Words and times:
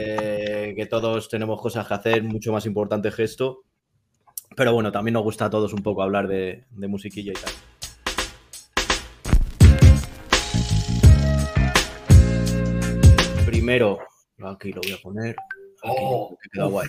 eh, 0.00 0.72
que 0.76 0.86
todos 0.86 1.28
tenemos 1.28 1.60
cosas 1.60 1.86
que 1.88 1.94
hacer, 1.94 2.22
mucho 2.22 2.52
más 2.52 2.64
importante 2.66 3.10
gesto. 3.10 3.64
Pero 4.56 4.72
bueno, 4.72 4.92
también 4.92 5.14
nos 5.14 5.22
gusta 5.24 5.46
a 5.46 5.50
todos 5.50 5.72
un 5.72 5.82
poco 5.82 6.02
hablar 6.02 6.28
de, 6.28 6.64
de 6.70 6.88
musiquilla 6.88 7.32
y 7.32 7.34
tal. 7.34 7.52
Primero, 13.46 13.98
aquí 14.42 14.72
lo 14.72 14.80
voy 14.82 14.92
a 14.92 14.96
poner. 14.98 15.30
Aquí, 15.82 15.92
Oh. 15.98 16.36
que 16.42 16.48
queda 16.50 16.66
guay. 16.66 16.88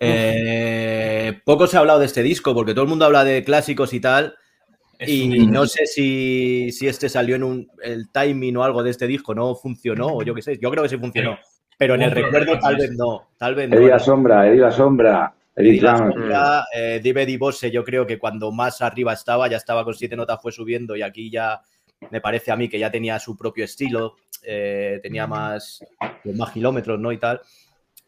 Eh, 0.00 1.40
poco 1.44 1.66
se 1.66 1.76
ha 1.76 1.80
hablado 1.80 1.98
de 1.98 2.06
este 2.06 2.22
disco 2.22 2.54
porque 2.54 2.72
todo 2.72 2.84
el 2.84 2.88
mundo 2.88 3.04
habla 3.04 3.24
de 3.24 3.42
clásicos 3.44 3.92
y 3.92 4.00
tal. 4.00 4.36
Es 4.98 5.08
Y 5.08 5.38
un- 5.40 5.50
no 5.52 5.66
sé 5.66 5.86
si, 5.86 6.70
si 6.72 6.86
este 6.88 7.08
salió 7.08 7.36
en 7.36 7.42
un, 7.44 7.68
el 7.82 8.10
timing 8.10 8.56
o 8.56 8.64
algo 8.64 8.82
de 8.82 8.90
este 8.90 9.06
disco, 9.06 9.34
no 9.34 9.54
funcionó, 9.54 10.08
o 10.08 10.22
yo 10.22 10.34
qué 10.34 10.42
sé. 10.42 10.58
Yo 10.60 10.70
creo 10.70 10.82
que 10.82 10.88
sí 10.88 10.96
funcionó. 10.98 11.38
Pero 11.78 11.94
en 11.94 12.02
el 12.02 12.10
recuerdo 12.10 12.58
tal 12.58 12.76
vez 12.76 12.90
no. 12.92 13.28
Tal 13.38 13.54
vez 13.54 13.68
no. 13.70 13.76
Eddie 13.76 13.88
la 13.88 13.98
sombra, 13.98 14.46
Eddie 14.48 14.60
la 14.60 14.70
sombra, 14.72 15.34
Eddie 15.54 15.74
Y 15.74 15.80
la 15.80 15.96
Slam. 15.96 16.12
sombra, 16.12 16.64
eh, 16.74 17.00
David 17.02 17.28
y 17.28 17.36
Bose, 17.36 17.70
yo 17.70 17.84
creo 17.84 18.06
que 18.06 18.18
cuando 18.18 18.50
más 18.52 18.82
arriba 18.82 19.12
estaba, 19.12 19.48
ya 19.48 19.56
estaba 19.56 19.84
con 19.84 19.94
siete 19.94 20.16
notas, 20.16 20.40
fue 20.42 20.52
subiendo 20.52 20.96
y 20.96 21.02
aquí 21.02 21.30
ya 21.30 21.60
me 22.10 22.20
parece 22.20 22.50
a 22.52 22.56
mí 22.56 22.68
que 22.68 22.78
ya 22.78 22.90
tenía 22.90 23.18
su 23.18 23.36
propio 23.36 23.64
estilo, 23.64 24.16
eh, 24.42 25.00
tenía 25.02 25.26
más, 25.26 25.84
pues, 26.22 26.36
más 26.36 26.50
kilómetros, 26.52 26.98
¿no? 27.00 27.10
Y 27.12 27.18
tal. 27.18 27.40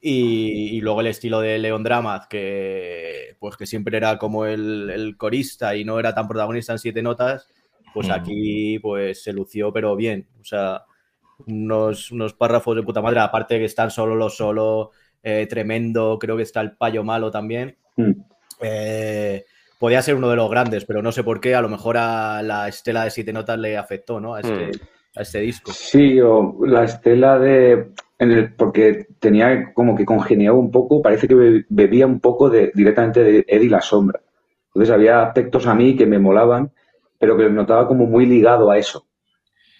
Y, 0.01 0.77
y 0.77 0.81
luego 0.81 1.01
el 1.03 1.09
estilo 1.09 1.41
de 1.41 1.59
Leon 1.59 1.83
Dramaz, 1.83 2.27
que 2.27 3.37
pues 3.39 3.57
que 3.57 3.67
siempre 3.67 3.97
era 3.99 4.17
como 4.19 4.47
el, 4.47 4.89
el 4.91 5.17
corista 5.17 5.77
y 5.77 5.85
no 5.85 5.99
era 5.99 6.15
tan 6.15 6.27
protagonista 6.27 6.73
en 6.73 6.79
siete 6.79 7.03
notas, 7.03 7.47
pues 7.93 8.09
Mm. 8.09 8.13
aquí 8.13 8.79
pues 8.79 9.23
se 9.23 9.33
lució, 9.33 9.73
pero 9.73 9.95
bien. 9.97 10.27
O 10.41 10.45
sea, 10.45 10.85
unos, 11.47 12.11
unos 12.11 12.35
párrafos 12.35 12.77
de 12.77 12.83
puta 12.83 13.03
madre, 13.03 13.21
aparte 13.21 13.59
que 13.59 13.65
están 13.65 13.91
solo 13.91 14.15
los 14.15 14.37
solo, 14.37 14.91
eh, 15.23 15.47
tremendo, 15.49 16.19
creo 16.19 16.37
que 16.37 16.43
está 16.45 16.61
el 16.61 16.73
payo 16.73 17.05
malo 17.05 17.31
también. 17.31 17.77
Mm. 17.97 18.13
Eh, 18.61 19.45
podía 19.79 20.03
ser 20.03 20.15
uno 20.15 20.29
de 20.29 20.37
los 20.37 20.51
grandes, 20.51 20.85
pero 20.85 21.03
no 21.03 21.13
sé 21.13 21.25
por 21.25 21.41
qué, 21.41 21.55
a 21.55 21.63
lo 21.63 21.69
mejor 21.69 21.97
a 21.97 22.43
la 22.43 22.69
estela 22.69 23.05
de 23.05 23.11
siete 23.11 23.33
notas 23.33 23.59
le 23.59 23.77
afectó, 23.77 24.21
¿no? 24.21 24.35
A 24.35 24.41
este, 24.41 24.71
a 25.17 25.23
este 25.23 25.41
disco. 25.41 25.73
Sí, 25.73 26.21
o 26.21 26.57
la 26.67 26.85
estela 26.85 27.39
de. 27.39 27.93
En 28.19 28.33
el, 28.33 28.53
porque 28.53 29.07
tenía 29.19 29.73
como 29.73 29.97
que 29.97 30.05
congeniaba 30.05 30.59
un 30.59 30.71
poco, 30.71 31.01
parece 31.01 31.27
que 31.27 31.35
be- 31.35 31.65
bebía 31.71 32.07
un 32.07 32.21
poco 32.21 32.51
de, 32.51 32.71
directamente 32.75 33.25
de 33.25 33.45
Eddie 33.49 33.71
la 33.71 33.81
sombra. 33.81 34.21
Entonces 34.67 34.93
había 34.95 35.23
aspectos 35.23 35.67
a 35.67 35.75
mí 35.75 35.97
que 35.97 36.05
me 36.05 36.19
molaban, 36.19 36.71
pero 37.19 37.35
que 37.39 37.49
notaba 37.49 37.89
como 37.89 38.05
muy 38.05 38.27
ligado 38.27 38.71
a 38.71 38.77
eso. 38.77 39.07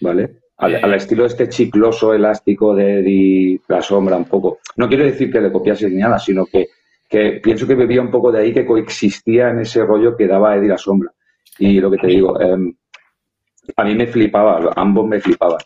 ¿Vale? 0.01 0.40
Al, 0.61 0.75
al 0.83 0.93
estilo 0.93 1.25
este 1.25 1.49
chicloso, 1.49 2.13
elástico 2.13 2.73
de 2.75 2.99
Eddie 2.99 3.61
la 3.67 3.81
sombra, 3.81 4.15
un 4.17 4.25
poco. 4.25 4.59
No 4.77 4.87
quiero 4.87 5.03
decir 5.05 5.31
que 5.31 5.41
le 5.41 5.51
copiase 5.51 5.89
ni 5.89 5.97
nada, 5.97 6.19
sino 6.19 6.45
que, 6.45 6.67
que 7.09 7.39
pienso 7.43 7.67
que 7.67 7.75
bebía 7.75 8.01
un 8.01 8.11
poco 8.11 8.31
de 8.31 8.39
ahí 8.39 8.53
que 8.53 8.65
coexistía 8.65 9.49
en 9.49 9.59
ese 9.59 9.83
rollo 9.85 10.15
que 10.15 10.27
daba 10.27 10.55
Eddie 10.55 10.69
la 10.69 10.77
sombra. 10.77 11.11
Y 11.59 11.79
lo 11.79 11.89
que 11.91 11.97
te 11.97 12.07
digo, 12.07 12.39
em, 12.39 12.73
a 13.77 13.83
mí 13.83 13.95
me 13.95 14.07
flipaba, 14.07 14.71
ambos 14.75 15.07
me 15.07 15.19
flipaban, 15.19 15.59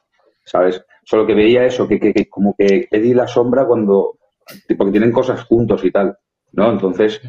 ¿sabes? 0.44 0.84
Solo 1.04 1.26
que 1.26 1.34
veía 1.36 1.66
eso, 1.66 1.88
que, 1.88 2.00
que- 2.00 2.14
que 2.14 2.28
como 2.30 2.56
que 2.58 2.88
Eddie 2.92 3.16
la 3.16 3.28
sombra 3.28 3.66
cuando, 3.66 4.18
porque 4.78 4.92
tienen 4.92 5.12
cosas 5.12 5.44
juntos 5.44 5.84
y 5.86 5.92
tal, 5.92 6.18
¿no? 6.54 6.72
Entonces 6.72 7.22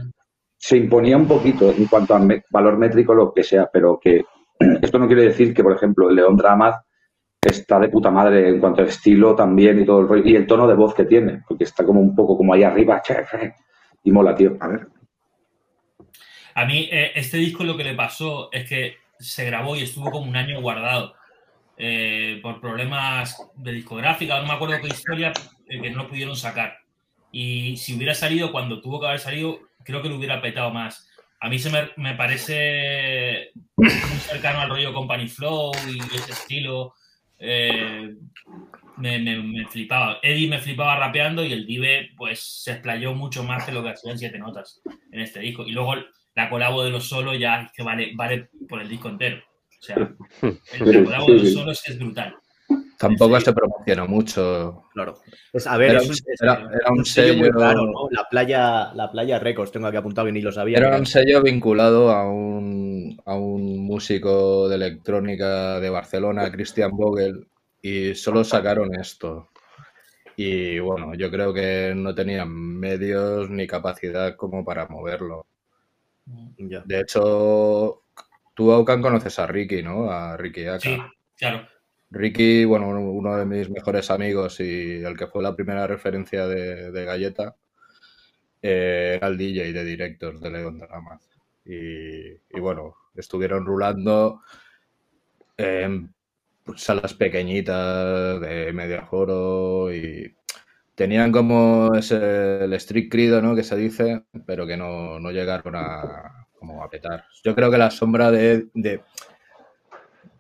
se 0.59 0.77
imponía 0.77 1.17
un 1.17 1.27
poquito 1.29 1.71
en 1.71 1.87
cuanto 1.87 2.15
a 2.15 2.19
me- 2.19 2.43
valor 2.51 2.79
métrico, 2.79 3.15
lo 3.15 3.33
que 3.33 3.43
sea, 3.43 3.69
pero 3.73 3.99
que 4.01 4.25
esto 4.83 4.99
no 4.99 5.07
quiere 5.07 5.23
decir 5.23 5.53
que, 5.55 5.63
por 5.63 5.75
ejemplo, 5.75 6.11
León 6.11 6.37
Dramaz 6.37 6.77
está 7.49 7.79
de 7.79 7.89
puta 7.89 8.11
madre 8.11 8.49
en 8.49 8.61
cuanto 8.61 8.83
a 8.83 8.87
estilo 8.87 9.35
también 9.35 9.81
y 9.81 9.85
todo 9.85 10.01
el 10.01 10.09
rollo, 10.09 10.23
y 10.25 10.37
el 10.37 10.47
tono 10.47 10.67
de 10.67 10.75
voz 10.75 10.95
que 10.95 11.05
tiene, 11.05 11.43
porque 11.47 11.65
está 11.65 11.85
como 11.85 12.01
un 12.01 12.15
poco 12.15 12.37
como 12.37 12.53
ahí 12.53 12.63
arriba, 12.63 13.03
y 14.03 14.13
mola, 14.13 14.35
tío. 14.35 14.57
A 14.61 14.69
ver. 14.69 14.89
A 16.55 16.65
mí, 16.65 16.89
eh, 16.91 17.13
este 17.15 17.37
disco 17.37 17.65
lo 17.65 17.77
que 17.77 17.85
le 17.85 17.95
pasó 17.95 18.49
es 18.53 18.69
que 18.69 18.97
se 19.19 19.45
grabó 19.45 19.77
y 19.77 19.83
estuvo 19.83 20.11
como 20.11 20.29
un 20.29 20.37
año 20.37 20.61
guardado 20.61 21.15
eh, 21.77 22.39
por 22.43 22.61
problemas 22.61 23.37
de 23.55 23.73
discográfica, 23.73 24.41
no 24.41 24.47
me 24.47 24.55
acuerdo 24.55 24.81
qué 24.81 24.89
historia, 24.89 25.33
eh, 25.69 25.83
que 25.83 25.91
no 25.91 26.09
pudieron 26.09 26.37
sacar. 26.37 26.79
Y 27.31 27.77
si 27.77 27.95
hubiera 27.95 28.15
salido 28.15 28.53
cuando 28.53 28.81
tuvo 28.81 29.01
que 29.01 29.07
haber 29.07 29.19
salido, 29.19 29.59
creo 29.85 30.01
que 30.01 30.09
lo 30.09 30.17
hubiera 30.17 30.41
petado 30.41 30.71
más. 30.71 31.09
A 31.41 31.49
mí 31.51 31.59
se 31.59 31.71
me, 31.71 31.91
me 31.97 32.15
parece 32.15 33.51
muy 33.77 33.91
cercano 33.91 34.61
al 34.61 34.71
rollo 34.71 34.95
Company 34.95 35.29
Flow 35.29 35.73
y 35.87 35.99
ese 36.17 36.33
estilo. 36.33 36.95
Eh, 37.39 38.15
me, 38.99 39.19
me- 39.19 39.43
me 39.43 39.67
flipaba. 39.69 40.19
Eddie 40.23 40.49
me 40.49 40.59
flipaba 40.59 40.97
rapeando 40.99 41.45
y 41.45 41.53
el 41.53 41.67
Dive 41.67 42.11
pues 42.17 42.41
se 42.65 42.73
explayó 42.73 43.15
mucho 43.15 43.43
más 43.45 43.65
que 43.65 43.73
lo 43.73 43.83
que 43.83 43.91
hacía 43.91 44.13
en 44.13 44.19
siete 44.19 44.39
notas 44.39 44.81
en 45.13 45.21
este 45.21 45.41
disco. 45.41 45.65
Y 45.67 45.73
luego 45.73 45.95
la 46.35 46.49
colabo 46.51 46.83
de 46.83 46.91
los 46.91 47.09
solos 47.09 47.39
ya 47.39 47.63
es 47.63 47.73
que 47.73 47.83
vale, 47.83 48.13
vale 48.15 48.49
por 48.69 48.81
el 48.81 48.89
disco 48.89 49.09
entero. 49.09 49.39
O 49.79 49.83
sea, 49.83 49.97
el, 50.43 50.93
la 50.93 51.05
colabo 51.05 51.27
de 51.27 51.39
los 51.41 51.53
solos 51.53 51.83
es 51.89 51.99
brutal. 51.99 52.35
Tampoco 52.99 53.39
Sí. 53.39 53.45
se 53.45 53.53
promocionó 53.53 54.09
mucho. 54.09 54.85
Claro. 54.95 55.19
Es, 55.53 55.67
a 55.67 55.77
ver, 55.77 55.91
Era 55.91 55.99
es, 56.01 56.07
un- 56.09 56.13
es- 56.15 56.25
era- 56.41 56.55
era 56.81 56.91
un 56.91 57.05
sello 57.05 57.35
muy 57.37 57.51
raro, 57.51 57.85
¿no? 57.85 58.09
La 58.11 58.25
playa, 58.25 58.93
la 58.95 59.11
playa 59.13 59.39
Records, 59.39 59.71
tengo 59.71 59.87
aquí 59.87 59.99
apuntado 59.99 60.25
que 60.27 60.33
ni 60.33 60.41
lo 60.41 60.51
sabía. 60.51 60.79
Era 60.79 60.97
un 60.97 61.05
sello 61.05 61.43
vinculado 61.43 62.11
a 62.11 62.27
un, 62.27 62.96
a 63.25 63.35
un 63.37 63.79
músico 63.79 64.69
de 64.69 64.77
electrónica 64.77 65.81
de 65.81 65.91
Barcelona, 65.91 66.51
Christian 66.51 66.91
Vogel, 66.93 67.47
y 67.83 68.15
solo 68.15 68.45
sacaron 68.45 68.95
esto. 68.95 69.49
Y 70.37 70.79
bueno, 70.79 71.15
yo 71.15 71.31
creo 71.31 71.53
que 71.55 71.93
no 71.97 72.15
tenían 72.15 72.51
medios 72.53 73.49
ni 73.51 73.67
capacidad 73.67 74.37
como 74.37 74.65
para 74.65 74.87
moverlo. 74.87 75.47
Ya. 76.59 76.83
De 76.85 77.01
hecho, 77.01 78.03
tú, 78.55 78.73
Aucan, 78.73 79.01
conoces 79.03 79.39
a 79.39 79.47
Ricky, 79.47 79.83
¿no? 79.83 80.11
A 80.11 80.37
Ricky 80.37 80.67
Aka. 80.67 80.81
Sí, 80.81 80.97
claro. 81.37 81.67
Ricky, 82.11 82.65
bueno, 82.65 82.89
uno- 82.89 83.37
de 83.37 83.45
mis 83.47 83.69
mejores 83.71 84.11
amigos 84.11 84.61
y 84.61 85.03
el 85.03 85.17
que 85.17 85.27
fue 85.27 85.43
la 85.43 85.55
primera 85.57 85.87
referencia 85.87 86.47
de, 86.47 86.91
de 86.93 87.05
Galleta, 87.05 87.57
eh, 88.63 89.15
era 89.17 89.29
el 89.29 89.39
DJ 89.39 89.73
de 89.73 89.85
directos 89.85 90.41
de 90.41 90.51
León 90.51 90.79
Dramaz. 90.79 91.23
Y, 91.67 92.33
y 92.57 92.61
bueno, 92.61 92.97
estuvieron 93.15 93.67
rulando 93.67 94.43
en 95.57 96.15
salas 96.77 97.15
pequeñitas 97.15 98.41
de 98.41 98.73
medio 98.73 99.01
aforo 99.01 99.95
y 99.95 100.35
tenían 100.95 101.33
como 101.33 101.95
ese, 101.95 102.65
el 102.65 102.73
street 102.75 103.09
crido, 103.11 103.43
¿no? 103.43 103.57
Que 103.57 103.65
se 103.65 103.77
dice, 103.77 104.25
pero 104.47 104.67
que 104.67 104.77
no, 104.77 105.21
no 105.21 105.33
llegaron 105.33 105.77
a, 105.77 106.49
como 106.59 106.85
a 106.85 106.91
petar. 106.91 107.25
Yo 107.45 107.55
creo 107.55 107.71
que 107.71 107.79
la 107.79 107.91
sombra 107.91 108.31
de, 108.31 108.69
de 108.75 109.03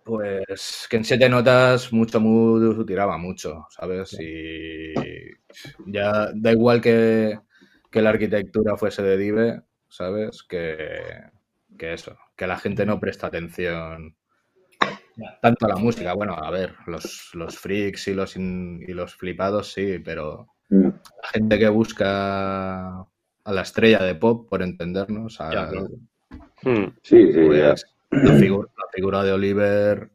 pues 0.04 0.86
que 0.88 0.97
en 0.98 1.04
siete 1.04 1.28
notas 1.28 1.92
mucho 1.92 2.20
mood 2.20 2.84
tiraba 2.86 3.19
mucho, 3.19 3.66
¿sabes? 3.70 4.16
Y 4.20 4.94
ya 5.86 6.31
da 6.34 6.53
igual 6.53 6.81
que, 6.81 7.38
que 7.91 8.03
la 8.03 8.10
arquitectura 8.10 8.76
fuese 8.76 9.03
de 9.03 9.16
Dive, 9.16 9.62
¿sabes? 9.96 10.42
Que, 10.42 10.88
que 11.78 11.92
eso, 11.94 12.16
que 12.36 12.46
la 12.46 12.58
gente 12.58 12.84
no 12.84 13.00
presta 13.00 13.28
atención 13.28 14.14
tanto 15.40 15.64
a 15.64 15.68
la 15.70 15.76
música. 15.76 16.12
Bueno, 16.12 16.34
a 16.34 16.50
ver, 16.50 16.74
los, 16.86 17.30
los 17.34 17.58
freaks 17.58 18.08
y 18.08 18.14
los, 18.14 18.36
in- 18.36 18.84
y 18.86 18.92
los 18.92 19.14
flipados 19.14 19.72
sí, 19.72 19.98
pero 20.04 20.48
Mm. 20.68 20.88
la 20.88 21.28
gente 21.32 21.58
que 21.60 21.68
busca 21.68 22.98
a 22.98 23.52
la 23.52 23.62
estrella 23.62 24.02
de 24.02 24.16
pop, 24.16 24.48
por 24.50 24.62
entendernos, 24.62 25.40
a- 25.40 25.52
Ya, 25.52 25.68
claro. 25.68 25.88
Mm. 26.62 26.86
Sí, 27.02 27.32
sí, 27.32 27.40
pues 27.46 27.86
la 28.10 28.34
figura, 28.34 28.68
la 28.76 28.84
figura 28.92 29.22
de 29.22 29.32
Oliver, 29.32 30.10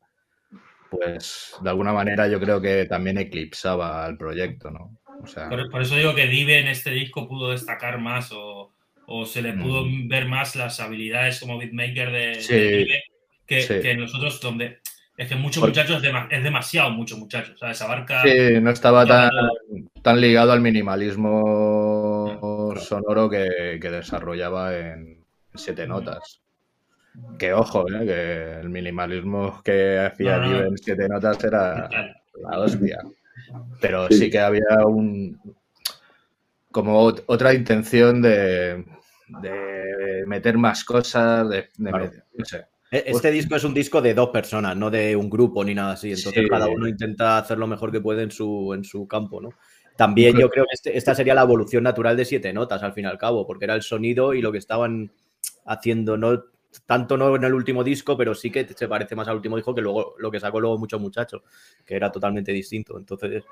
pues 0.90 1.56
de 1.62 1.70
alguna 1.70 1.94
manera 1.94 2.28
yo 2.28 2.38
creo 2.42 2.60
que 2.60 2.86
también 2.86 3.18
eclipsaba 3.18 4.04
al 4.04 4.18
proyecto, 4.18 4.70
¿no? 4.72 4.98
O 5.24 5.28
sea, 5.28 5.48
Por, 5.48 5.70
por 5.72 5.82
eso 5.84 5.96
digo 5.96 6.14
que 6.16 6.28
Dive 6.28 6.60
en 6.60 6.68
este 6.68 6.90
disco 6.92 7.28
pudo 7.30 7.52
destacar 7.52 8.00
más 8.00 8.32
o, 8.34 8.71
o 9.14 9.26
se 9.26 9.42
le 9.42 9.54
pudo 9.54 9.86
Mm. 9.86 10.08
ver 10.08 10.26
más 10.28 10.56
las 10.56 10.80
habilidades 10.80 11.40
como 11.40 11.58
beatmaker 11.58 12.12
de, 12.12 12.36
Sí. 12.42 12.54
de 12.54 12.78
Dive 12.78 13.04
que, 13.46 13.62
Sí. 13.62 13.80
que 13.82 13.92
en 13.92 14.02
los 14.02 14.16
otros 14.16 14.40
donde 14.42 14.80
es 15.18 15.28
que 15.28 15.36
muchos 15.36 15.64
muchachos 15.64 15.98
es, 15.98 16.04
dema- 16.10 16.28
es 16.32 16.44
demasiado 16.44 16.90
mucho 16.92 17.18
muchachos, 17.18 17.60
¿sabes? 17.60 17.82
Abarca 17.82 18.22
sí, 18.24 18.60
no 18.62 18.72
estaba 18.72 19.06
tan, 19.06 19.30
tan 20.02 20.22
ligado 20.22 20.52
al 20.54 20.62
minimalismo 20.62 22.74
sonoro 22.80 23.30
que, 23.30 23.78
que 23.82 23.90
desarrollaba 23.92 24.76
en 24.78 25.18
siete 25.54 25.86
notas. 25.88 26.40
Que 27.38 27.52
ojo, 27.54 27.86
¿eh? 27.92 28.06
que 28.06 28.60
el 28.62 28.70
minimalismo 28.70 29.62
que 29.64 30.00
hacía 30.00 30.38
No, 30.38 30.44
no, 30.44 30.48
no. 30.50 30.56
Dive 30.58 30.68
en 30.70 30.78
siete 30.78 31.10
notas 31.10 31.44
era 31.44 31.90
la 32.50 32.60
hostia. 32.60 33.00
Pero 33.82 34.08
Sí. 34.08 34.18
sí 34.18 34.30
que 34.30 34.40
había 34.40 34.86
un 34.86 35.38
como 36.72 37.06
ot- 37.12 37.24
otra 37.26 37.54
intención 37.54 38.22
de, 38.22 38.86
de 39.42 40.24
meter 40.28 40.58
más 40.58 40.84
cosas, 40.84 41.48
de, 41.50 41.70
de 41.78 41.90
Claro. 41.90 42.06
meter- 42.06 42.24
no 42.38 42.46
sé. 42.46 42.66
E- 42.92 43.04
Este 43.08 43.32
disco 43.32 43.56
es 43.56 43.64
un 43.64 43.74
disco 43.74 44.02
de 44.02 44.14
dos 44.14 44.30
personas, 44.30 44.76
no 44.76 44.90
de 44.92 45.16
un 45.16 45.30
grupo 45.30 45.64
ni 45.64 45.74
nada 45.74 45.94
así. 45.94 46.10
Entonces 46.12 46.44
Sí. 46.44 46.50
cada 46.50 46.68
uno 46.68 46.88
intenta 46.88 47.38
hacer 47.38 47.58
lo 47.58 47.68
mejor 47.68 47.92
que 47.92 48.02
puede 48.02 48.24
en 48.24 48.32
su, 48.32 48.74
en 48.74 48.84
su 48.84 49.08
campo, 49.08 49.40
¿no? 49.42 49.50
también 49.98 50.36
yo 50.36 50.50
creo 50.50 50.64
que 50.64 50.74
este- 50.74 50.98
esta 50.98 51.14
sería 51.14 51.36
la 51.36 51.44
evolución 51.44 51.84
natural 51.84 52.18
de 52.18 52.26
siete 52.26 52.52
notas, 52.54 52.82
al 52.82 52.94
fin 52.94 53.04
y 53.06 53.08
al 53.08 53.20
cabo, 53.20 53.46
porque 53.46 53.66
era 53.66 53.76
el 53.76 53.84
sonido 53.84 54.34
y 54.34 54.42
lo 54.42 54.52
que 54.52 54.58
estaban 54.58 55.12
haciendo, 55.66 56.18
no 56.18 56.44
tanto 56.88 57.18
no 57.18 57.36
en 57.36 57.44
el 57.44 57.54
último 57.54 57.84
disco, 57.84 58.18
pero 58.18 58.34
sí 58.34 58.50
que 58.50 58.66
se 58.66 58.88
parece 58.88 59.16
más 59.16 59.28
al 59.28 59.36
último 59.36 59.58
disco 59.58 59.76
que 59.76 59.82
luego 59.82 60.16
lo 60.18 60.32
que 60.32 60.40
sacó 60.40 60.60
luego 60.60 60.80
Muchos 60.80 61.00
Muchachos, 61.02 61.44
que 61.86 61.96
era 61.96 62.12
totalmente 62.12 62.52
distinto. 62.52 62.98
Entonces, 62.98 63.44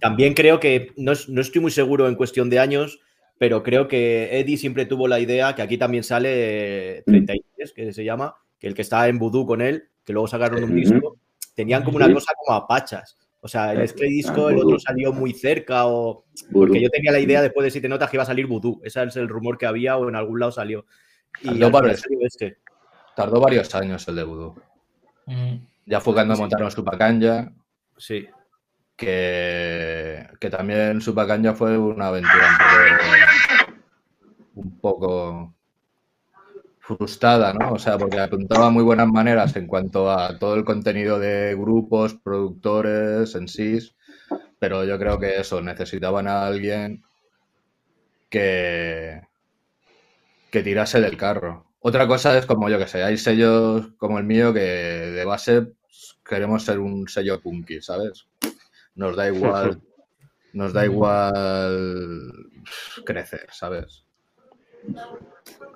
también 0.00 0.34
creo 0.34 0.60
que, 0.60 0.92
no, 0.96 1.12
no 1.28 1.40
estoy 1.40 1.60
muy 1.60 1.70
seguro 1.72 2.06
en 2.06 2.14
cuestión 2.14 2.50
de 2.50 2.60
años, 2.60 3.00
pero 3.40 3.62
creo 3.62 3.88
que 3.88 4.38
Eddie 4.38 4.58
siempre 4.58 4.84
tuvo 4.84 5.08
la 5.08 5.18
idea, 5.18 5.54
que 5.54 5.62
aquí 5.62 5.78
también 5.78 6.04
sale 6.04 6.98
eh, 6.98 7.02
33, 7.06 7.72
que 7.72 7.90
se 7.94 8.04
llama, 8.04 8.36
que 8.58 8.66
el 8.66 8.74
que 8.74 8.82
está 8.82 9.08
en 9.08 9.18
Voodoo 9.18 9.46
con 9.46 9.62
él, 9.62 9.88
que 10.04 10.12
luego 10.12 10.28
sacaron 10.28 10.62
un 10.62 10.74
disco, 10.76 11.16
tenían 11.54 11.82
como 11.82 11.96
una 11.96 12.12
cosa 12.12 12.34
como 12.36 12.54
a 12.54 12.68
pachas. 12.68 13.16
O 13.40 13.48
sea, 13.48 13.72
en 13.72 13.80
este 13.80 14.04
disco 14.04 14.50
el 14.50 14.58
otro 14.58 14.78
salió 14.78 15.14
muy 15.14 15.32
cerca 15.32 15.86
o... 15.86 16.26
Porque 16.52 16.82
yo 16.82 16.90
tenía 16.90 17.12
la 17.12 17.18
idea 17.18 17.40
después 17.40 17.64
de 17.64 17.70
siete 17.70 17.88
notas 17.88 18.10
que 18.10 18.16
iba 18.16 18.24
a 18.24 18.26
salir 18.26 18.46
Voodoo. 18.46 18.78
Ese 18.84 19.02
es 19.04 19.16
el 19.16 19.26
rumor 19.26 19.56
que 19.56 19.64
había 19.64 19.96
o 19.96 20.06
en 20.06 20.16
algún 20.16 20.38
lado 20.38 20.52
salió. 20.52 20.84
Y 21.40 21.48
final 21.48 21.72
varios. 21.72 22.00
salió 22.00 22.18
este. 22.20 22.58
Tardó 23.16 23.40
varios 23.40 23.74
años 23.74 24.06
el 24.06 24.16
de 24.16 24.24
Voodoo. 24.24 24.54
Mm. 25.24 25.54
Ya 25.86 26.00
fue 26.02 26.12
cuando 26.12 26.34
Sí. 26.34 26.42
montaron 26.42 26.70
Supacanya, 26.70 27.50
Sí. 27.96 28.26
Que, 29.00 30.28
que 30.38 30.50
también 30.50 31.00
Supacanya 31.00 31.54
fue 31.54 31.78
una 31.78 32.08
aventura 32.08 32.58
un 34.54 34.78
poco, 34.78 35.54
frustrada, 36.96 37.52
¿no? 37.54 37.72
O 37.72 37.78
sea, 37.78 37.96
porque 37.98 38.18
apuntaba 38.18 38.70
muy 38.70 38.82
buenas 38.82 39.08
maneras 39.08 39.54
en 39.56 39.66
cuanto 39.66 40.10
a 40.10 40.38
todo 40.38 40.54
el 40.56 40.64
contenido 40.64 41.18
de 41.18 41.54
grupos, 41.54 42.14
productores 42.14 43.34
en 43.34 43.48
sí, 43.48 43.78
pero 44.58 44.84
yo 44.84 44.98
creo 44.98 45.18
que 45.18 45.40
eso, 45.40 45.62
necesitaban 45.62 46.28
a 46.28 46.46
alguien 46.46 47.02
que, 48.28 49.22
que 50.50 50.62
tirase 50.62 51.00
del 51.00 51.16
carro. 51.16 51.66
Otra 51.80 52.06
cosa 52.06 52.36
es 52.36 52.46
como 52.46 52.68
yo 52.68 52.78
que 52.78 52.88
sé, 52.88 53.02
hay 53.02 53.16
sellos 53.16 53.92
como 53.96 54.18
el 54.18 54.24
mío 54.24 54.52
que 54.52 54.60
de 54.60 55.24
base 55.24 55.68
queremos 56.24 56.64
ser 56.64 56.78
un 56.78 57.08
sello 57.08 57.40
punky, 57.40 57.80
¿sabes? 57.80 58.26
Nos 59.00 59.16
da 59.16 59.28
igual, 59.28 59.80
nos 60.52 60.72
da 60.74 60.84
igual 60.84 62.32
crecer, 63.06 63.46
¿sabes? 63.50 64.04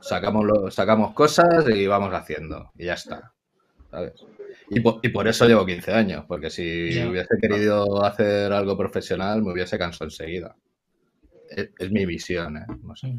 Sacamos, 0.03 0.45
lo- 0.45 0.71
sacamos 0.71 1.15
cosas 1.15 1.65
y 1.75 1.87
vamos 1.87 2.13
haciendo, 2.13 2.71
y 2.77 2.85
ya 2.85 2.93
está, 2.95 3.33
¿sabes? 3.91 4.13
Y 4.69 4.81
por, 4.81 5.01
y 5.03 5.09
por 5.09 5.27
eso 5.27 5.47
llevo 5.47 5.65
15 5.65 5.93
años, 5.95 6.27
porque 6.29 6.51
si 6.51 6.93
Ya. 6.97 7.09
hubiese 7.09 7.35
querido 7.41 8.05
hacer 8.05 8.53
algo 8.53 8.77
profesional 8.77 9.43
me 9.43 9.53
hubiese 9.53 9.79
cansado 9.79 10.05
enseguida. 10.05 10.55
Es, 11.49 11.71
es 11.79 11.91
mi 11.91 12.05
visión, 12.05 12.59
¿eh? 12.59 12.67
No 12.83 12.95
sé. 12.95 13.11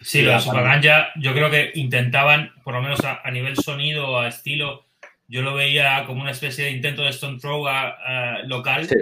Sí, 0.00 0.22
lo 0.22 0.30
de 0.32 0.38
Supaganja, 0.40 1.08
yo 1.16 1.32
creo 1.32 1.50
que 1.50 1.72
intentaban, 1.74 2.52
por 2.62 2.74
lo 2.74 2.82
menos 2.82 3.04
a, 3.04 3.20
a 3.24 3.30
nivel 3.32 3.56
sonido, 3.56 4.16
a 4.20 4.28
estilo, 4.28 4.84
yo 5.26 5.42
lo 5.42 5.54
veía 5.54 6.04
como 6.06 6.22
una 6.22 6.30
especie 6.30 6.66
de 6.66 6.70
intento 6.70 7.02
de 7.02 7.08
Stone 7.10 7.38
Throw 7.40 7.66
a- 7.66 7.88
a 7.88 8.42
local 8.44 8.86
sí, 8.86 8.94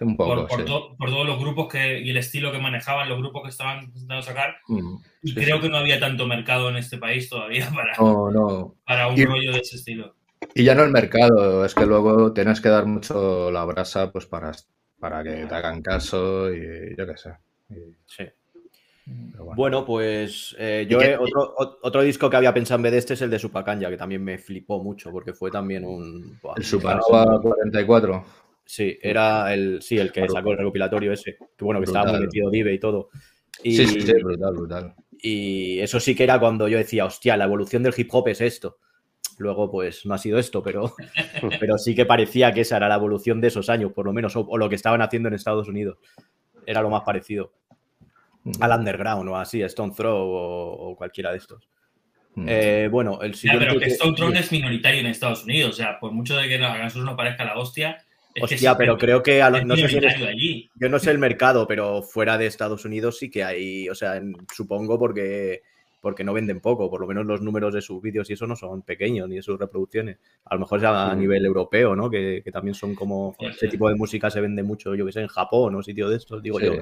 un 0.00 0.16
poco, 0.16 0.34
por, 0.34 0.46
por 0.48 0.58
sí. 0.60 0.64
to- 0.66 0.96
por 0.98 1.10
todos 1.10 1.26
los 1.26 1.38
grupos 1.38 1.68
que, 1.68 2.00
y 2.00 2.10
el 2.10 2.16
estilo 2.16 2.52
que 2.52 2.58
manejaban 2.58 3.08
los 3.08 3.18
grupos 3.18 3.42
que 3.44 3.48
estaban 3.50 3.84
intentando 3.84 4.22
sacar. 4.22 4.56
Mm, 4.68 4.96
Y 5.22 5.28
sí, 5.28 5.34
creo 5.34 5.56
sí. 5.56 5.62
que 5.62 5.68
no 5.70 5.76
había 5.78 5.98
tanto 6.00 6.26
mercado 6.26 6.68
en 6.70 6.76
este 6.76 6.98
país 6.98 7.28
todavía 7.28 7.68
para, 7.74 7.94
No, 7.98 8.30
no. 8.30 8.74
para 8.86 9.08
un 9.08 9.18
Y- 9.18 9.24
rollo 9.24 9.52
de 9.52 9.60
ese 9.60 9.76
estilo. 9.76 10.14
Y 10.54 10.64
ya 10.64 10.74
no 10.74 10.84
el 10.84 10.90
mercado, 10.90 11.64
es 11.64 11.74
que 11.74 11.86
luego 11.86 12.32
tienes 12.32 12.60
que 12.60 12.68
dar 12.68 12.86
mucho 12.86 13.50
la 13.50 13.64
brasa 13.64 14.12
pues 14.12 14.26
para, 14.26 14.52
para 15.00 15.22
que 15.24 15.46
te 15.46 15.54
hagan 15.54 15.82
caso 15.82 16.52
y 16.54 16.94
yo 16.96 17.06
qué 17.06 17.16
sé. 17.16 17.30
Y- 17.70 17.94
sí. 18.06 18.24
bueno. 19.06 19.54
Bueno, 19.56 19.84
pues 19.86 20.54
eh, 20.58 20.86
yo 20.88 20.98
¿Y 20.98 21.00
qué- 21.00 21.10
he- 21.12 21.16
otro, 21.16 21.54
ot- 21.56 21.78
otro 21.82 22.02
disco 22.02 22.28
que 22.28 22.36
había 22.36 22.52
pensado 22.52 22.76
en 22.76 22.82
vez 22.82 22.92
de 22.92 22.98
este 22.98 23.14
es 23.14 23.22
el 23.22 23.30
de 23.30 23.38
Supacanya, 23.38 23.88
que 23.88 23.96
también 23.96 24.22
me 24.22 24.36
flipó 24.38 24.82
mucho 24.82 25.10
porque 25.10 25.32
fue 25.32 25.50
también 25.50 25.84
un... 25.84 26.38
buah, 26.42 26.54
el 26.56 26.60
un 26.62 26.64
Supernova 26.64 27.40
44. 27.40 28.24
Sí, 28.66 28.98
era 29.00 29.54
el, 29.54 29.80
sí, 29.80 29.96
el 29.96 30.10
que 30.12 30.28
sacó 30.28 30.50
el 30.52 30.58
recopilatorio 30.58 31.12
ese. 31.12 31.36
Que 31.56 31.64
bueno, 31.64 31.80
que 31.80 31.84
estaba 31.84 32.04
muy 32.06 32.12
Brutal. 32.14 32.26
metido 32.26 32.50
Dive 32.50 32.74
y 32.74 32.78
todo. 32.80 33.08
Y, 33.62 33.76
Sí, 33.76 33.86
sí, 33.86 34.00
sí, 34.02 34.12
brutal, 34.22 34.54
brutal. 34.54 34.94
y 35.18 35.78
eso 35.80 35.98
sí 36.00 36.14
que 36.14 36.24
era 36.24 36.38
cuando 36.40 36.68
yo 36.68 36.76
decía, 36.76 37.04
hostia, 37.06 37.36
la 37.36 37.44
evolución 37.44 37.82
del 37.82 37.94
hip 37.96 38.08
hop 38.12 38.28
es 38.28 38.40
esto. 38.40 38.78
Luego, 39.38 39.70
pues 39.70 40.04
no 40.04 40.14
ha 40.14 40.18
sido 40.18 40.38
esto, 40.38 40.62
pero, 40.62 40.94
pero 41.60 41.78
sí 41.78 41.94
que 41.94 42.06
parecía 42.06 42.52
que 42.52 42.62
esa 42.62 42.76
era 42.78 42.88
la 42.88 42.96
evolución 42.96 43.40
de 43.40 43.48
esos 43.48 43.68
años, 43.70 43.92
por 43.92 44.04
lo 44.06 44.12
menos, 44.12 44.34
o, 44.36 44.40
o 44.46 44.58
lo 44.58 44.68
que 44.68 44.74
estaban 44.74 45.00
haciendo 45.00 45.28
en 45.28 45.34
Estados 45.34 45.68
Unidos. 45.68 45.98
Era 46.66 46.82
lo 46.82 46.90
más 46.90 47.02
parecido 47.02 47.52
al 48.60 48.78
underground 48.78 49.28
o 49.28 49.36
así, 49.36 49.62
Stone 49.62 49.92
Throw 49.96 50.16
o, 50.16 50.90
o 50.90 50.96
cualquiera 50.96 51.30
de 51.32 51.38
estos. 51.38 51.68
Mm. 52.34 52.46
Eh, 52.48 52.88
bueno, 52.90 53.20
el 53.22 53.32
Ya, 53.32 53.38
siguiente. 53.38 53.66
pero 53.66 53.80
que 53.80 53.86
Stone 53.86 54.14
Throne 54.16 54.38
es 54.38 54.52
minoritario 54.52 55.00
en 55.00 55.06
Estados 55.06 55.44
Unidos. 55.44 55.70
O 55.70 55.72
sea, 55.74 55.98
por 55.98 56.12
mucho 56.12 56.36
de 56.36 56.48
que 56.48 56.56
a 56.56 56.78
nosotros 56.82 57.04
nos 57.06 57.16
parezca 57.16 57.44
la 57.44 57.58
hostia. 57.58 57.96
Hostia, 58.42 58.70
sí, 58.72 58.76
pero 58.78 58.98
creo 58.98 59.22
que 59.22 59.40
a 59.42 59.50
los- 59.50 59.64
no 59.64 59.76
sé 59.76 59.88
si 59.88 59.96
este- 59.98 60.26
allí. 60.28 60.70
Yo 60.74 60.88
no 60.88 60.98
sé 60.98 61.10
el 61.10 61.18
mercado, 61.18 61.66
pero 61.66 62.02
fuera 62.02 62.36
de 62.38 62.46
Estados 62.46 62.84
Unidos 62.84 63.18
sí 63.18 63.30
que 63.30 63.44
hay, 63.44 63.88
o 63.88 63.94
sea, 63.94 64.16
en- 64.16 64.34
supongo 64.54 64.98
porque, 64.98 65.62
porque 66.00 66.22
no 66.22 66.32
venden 66.32 66.60
poco, 66.60 66.88
por 66.90 67.00
lo 67.00 67.06
menos 67.06 67.26
los 67.26 67.40
números 67.40 67.74
de 67.74 67.82
sus 67.82 68.00
vídeos 68.00 68.28
y 68.30 68.34
eso 68.34 68.46
no 68.46 68.54
son 68.54 68.82
pequeños 68.82 69.28
ni 69.28 69.36
de 69.36 69.42
sus 69.42 69.58
reproducciones. 69.58 70.18
A 70.44 70.54
lo 70.54 70.60
mejor 70.60 70.78
es 70.78 70.84
a 70.84 71.14
Mm. 71.14 71.18
nivel 71.18 71.44
europeo, 71.46 71.96
¿no? 71.96 72.08
Que, 72.10 72.42
que 72.44 72.52
también 72.52 72.74
son 72.74 72.94
como, 72.94 73.34
Puede 73.38 73.50
ese 73.52 73.60
ser. 73.60 73.70
tipo 73.70 73.88
de 73.88 73.96
música 73.96 74.30
se 74.30 74.40
vende 74.40 74.62
mucho, 74.62 74.94
yo 74.94 75.04
que 75.06 75.12
sé, 75.12 75.22
en 75.22 75.26
Japón 75.28 75.74
o 75.74 75.82
sitio 75.82 76.08
de 76.08 76.16
estos, 76.16 76.42
digo 76.42 76.60
Sí, 76.60 76.66
yo. 76.66 76.72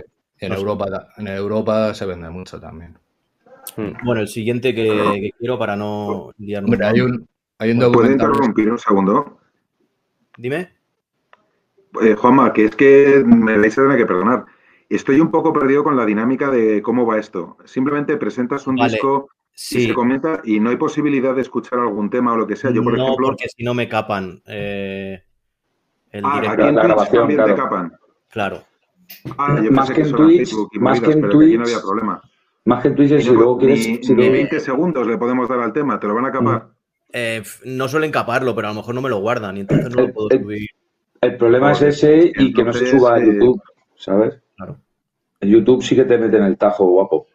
en, 0.40 0.48
no. 0.50 0.56
Europa, 0.56 1.08
en 1.16 1.28
Europa 1.28 1.94
se 1.94 2.04
vende 2.04 2.28
mucho 2.28 2.60
también. 2.60 2.98
Bueno, 4.04 4.20
el 4.20 4.28
siguiente 4.28 4.74
que, 4.74 4.88
que 5.22 5.30
quiero 5.38 5.58
para 5.58 5.74
no. 5.74 6.32
Hombre, 6.36 6.84
hay 6.86 7.00
un, 7.00 7.26
hay 7.58 7.70
un 7.70 7.78
¿Puedo 7.92 8.10
interrumpir 8.10 8.70
un 8.70 8.78
segundo? 8.78 9.38
Dime. 10.36 10.73
Eh, 12.02 12.14
Juanma, 12.14 12.52
que 12.52 12.64
es 12.66 12.76
que 12.76 13.22
me 13.26 13.56
vais 13.58 13.78
a 13.78 13.82
tener 13.82 13.96
que 13.98 14.06
perdonar. 14.06 14.44
Estoy 14.88 15.20
un 15.20 15.30
poco 15.30 15.52
perdido 15.52 15.82
con 15.84 15.96
la 15.96 16.04
dinámica 16.04 16.50
de 16.50 16.82
cómo 16.82 17.06
va 17.06 17.18
esto. 17.18 17.56
Simplemente 17.64 18.16
presentas 18.16 18.66
un 18.66 18.76
Vale, 18.76 18.92
disco 18.92 19.28
y 19.52 19.86
se 19.86 19.94
comenta 19.94 20.40
y 20.44 20.60
no 20.60 20.70
hay 20.70 20.76
posibilidad 20.76 21.34
de 21.34 21.42
escuchar 21.42 21.78
algún 21.78 22.10
tema 22.10 22.32
o 22.32 22.36
lo 22.36 22.46
que 22.46 22.56
sea. 22.56 22.70
Yo, 22.70 22.82
por 22.82 22.96
no, 22.96 23.04
ejemplo, 23.04 23.26
porque 23.28 23.48
si 23.48 23.62
no 23.64 23.74
me 23.74 23.88
capan 23.88 24.42
eh, 24.46 25.22
el 26.10 26.24
ah, 26.24 26.40
directo. 26.40 26.62
aquí 26.62 26.68
en 26.68 26.74
La 26.74 26.80
Twitch 26.82 26.84
grabación, 26.94 27.22
también 27.22 27.38
te 27.40 27.44
claro. 27.54 27.62
capan. 27.62 27.92
Claro. 28.30 28.62
Ah, 29.38 29.60
yo 29.62 29.70
Más 29.70 29.86
pensé 29.88 30.02
que 30.02 30.08
en 30.08 30.16
Twitch, 30.16 30.38
Facebook 30.48 30.68
y 30.72 30.78
más 30.78 31.00
que 31.00 31.12
en 31.12 31.20
pero 31.20 31.38
que 31.38 31.44
aquí 31.46 31.56
no 31.58 31.64
Twitch, 31.64 31.74
había 31.74 31.82
problema. 31.86 32.22
Más 32.64 32.82
que 32.82 32.88
en 32.88 32.94
Twitch, 32.96 33.20
si 33.22 33.30
Ni- 33.30 33.36
luego 33.36 33.58
quieres. 33.58 33.78
ni, 33.88 34.02
si 34.02 34.08
ni 34.10 34.16
luego- 34.16 34.32
20 34.32 34.60
segundos 34.60 35.06
le 35.06 35.18
podemos 35.18 35.48
dar 35.48 35.60
al 35.60 35.72
tema, 35.72 36.00
te 36.00 36.06
lo 36.08 36.14
van 36.14 36.26
a 36.26 36.32
capar. 36.32 36.68
Eh, 37.12 37.38
f- 37.42 37.62
no 37.68 37.86
suelen 37.88 38.10
caparlo, 38.10 38.54
pero 38.54 38.68
a 38.68 38.70
lo 38.72 38.76
mejor 38.76 38.94
no 38.94 39.02
me 39.02 39.08
lo 39.08 39.18
guardan 39.18 39.56
y 39.56 39.60
entonces 39.60 39.94
no 39.94 40.02
lo 40.02 40.12
puedo 40.12 40.30
Eh, 40.30 40.34
eh, 40.36 40.42
subir. 40.42 40.68
El 41.24 41.36
problema 41.36 41.72
es 41.72 41.82
ese 41.82 42.32
y 42.36 42.52
que 42.52 42.64
no 42.64 42.72
se 42.72 42.86
suba 42.86 43.14
a 43.16 43.18
eh, 43.20 43.26
YouTube, 43.26 43.60
¿sabes? 43.96 44.34
Claro. 44.56 44.78
En 45.40 45.48
YouTube 45.50 45.82
sí 45.82 45.94
que 45.96 46.04
te 46.04 46.18
meten 46.18 46.42
el 46.42 46.56
tajo, 46.56 46.84
guapo. 46.86 47.26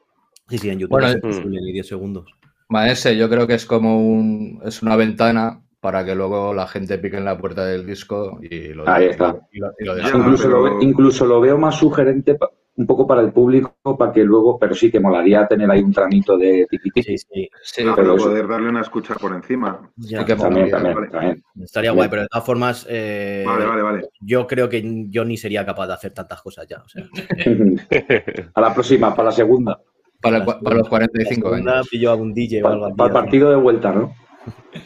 Sí, 0.47 0.57
sí, 0.57 0.69
en 0.69 0.79
YouTube 0.79 0.91
Bueno, 0.91 1.07
no 1.07 1.11
se 1.13 1.17
eh, 1.19 1.21
posible 1.21 1.61
ni 1.61 1.71
10 1.73 1.87
segundos. 1.87 2.25
Maese, 2.69 3.17
yo 3.17 3.29
creo 3.29 3.47
que 3.47 3.55
es 3.55 3.65
como 3.65 3.99
un, 3.99 4.61
es 4.65 4.81
una 4.83 4.95
ventana 4.95 5.61
para 5.79 6.03
que 6.05 6.13
luego 6.13 6.53
la 6.53 6.67
gente 6.67 6.97
pique 6.97 7.17
en 7.17 7.25
la 7.25 7.37
puerta 7.37 7.65
del 7.65 7.85
disco 7.85 8.39
y 8.41 8.69
lo, 8.73 8.87
Ahí 8.87 9.05
está. 9.05 9.39
y 9.51 9.59
lo- 9.59 9.71
y 9.79 9.85
lo 9.85 9.95
Ya, 9.97 10.03
descargue. 10.03 10.19
incluso, 10.19 10.43
pero- 10.43 10.57
lo, 10.57 10.63
ve- 10.77 10.85
incluso 10.85 11.25
lo 11.25 11.41
veo 11.41 11.57
más 11.57 11.75
sugerente 11.77 12.35
un 12.79 12.87
poco 12.87 13.05
para 13.05 13.19
el 13.19 13.33
público, 13.33 13.75
para 13.97 14.13
que 14.13 14.23
luego, 14.23 14.57
pero 14.57 14.73
sí 14.73 14.89
que 14.89 15.01
molaría 15.01 15.45
tener 15.45 15.69
ahí 15.69 15.81
un 15.83 15.91
tramito 15.91 16.37
de 16.37 16.65
tiqui 16.69 17.03
Sí, 17.03 17.17
sí. 17.17 17.49
Sí, 17.61 17.83
Ah, 17.85 17.91
pero 17.93 18.15
eso- 18.15 18.25
poder 18.29 18.47
darle 18.47 18.69
una 18.69 18.79
escucha 18.79 19.15
por 19.15 19.33
encima. 19.33 19.91
ya. 19.97 20.19
Sí 20.19 20.25
que 20.25 20.35
También, 20.37 20.69
también, 20.71 20.95
Vale. 20.95 21.07
también. 21.09 21.43
Estaría 21.61 21.91
guay, 21.91 22.07
pero 22.07 22.21
de 22.21 22.29
todas 22.29 22.45
formas, 22.45 22.87
eh, 22.89 23.43
Vale, 23.45 23.65
vale, 23.65 23.81
vale. 23.81 24.09
yo 24.21 24.47
creo 24.47 24.69
que 24.69 24.81
yo 25.09 25.25
ni 25.25 25.35
sería 25.35 25.65
capaz 25.65 25.87
de 25.87 25.93
hacer 25.93 26.13
tantas 26.13 26.41
cosas 26.41 26.65
ya. 26.69 26.77
O 26.81 26.87
sea, 26.87 27.03
A 28.55 28.61
la 28.61 28.73
próxima, 28.73 29.13
para 29.13 29.25
la 29.29 29.31
segunda. 29.33 29.77
para, 30.21 30.45
para 30.45 30.77
los 30.77 30.87
45 30.87 31.49
la 31.49 31.55
segunda 31.57 31.73
años. 31.73 31.87
pillo 31.89 32.11
a 32.11 32.15
un 32.15 32.33
DJ 32.33 32.59
o 32.59 32.63
Para, 32.63 32.73
algo 32.75 32.85
así. 32.87 32.95
para 32.95 33.07
el 33.07 33.13
partido 33.13 33.49
de 33.49 33.55
vuelta, 33.57 33.91
¿no? 33.91 34.13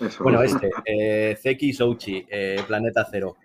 Eso. 0.02 0.24
Bueno, 0.24 0.42
este, 0.42 0.72
eh, 0.86 1.38
Zeki 1.40 1.74
Souchi, 1.74 2.26
eh, 2.28 2.58
Planeta 2.68 3.06
Cero. 3.10 3.36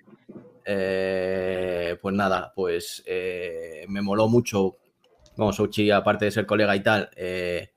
Eh, 0.71 1.97
pues 2.03 2.15
nada, 2.15 2.53
pues 2.55 3.03
eh, 3.07 3.87
me 3.89 4.03
moló 4.03 4.29
mucho, 4.29 4.77
vamos, 5.35 5.57
Souchi, 5.57 5.91
aparte 5.91 6.27
de 6.27 6.31
ser 6.31 6.45
colega 6.45 6.77
y 6.77 6.83
tal, 6.83 7.09
eh, 7.17 7.71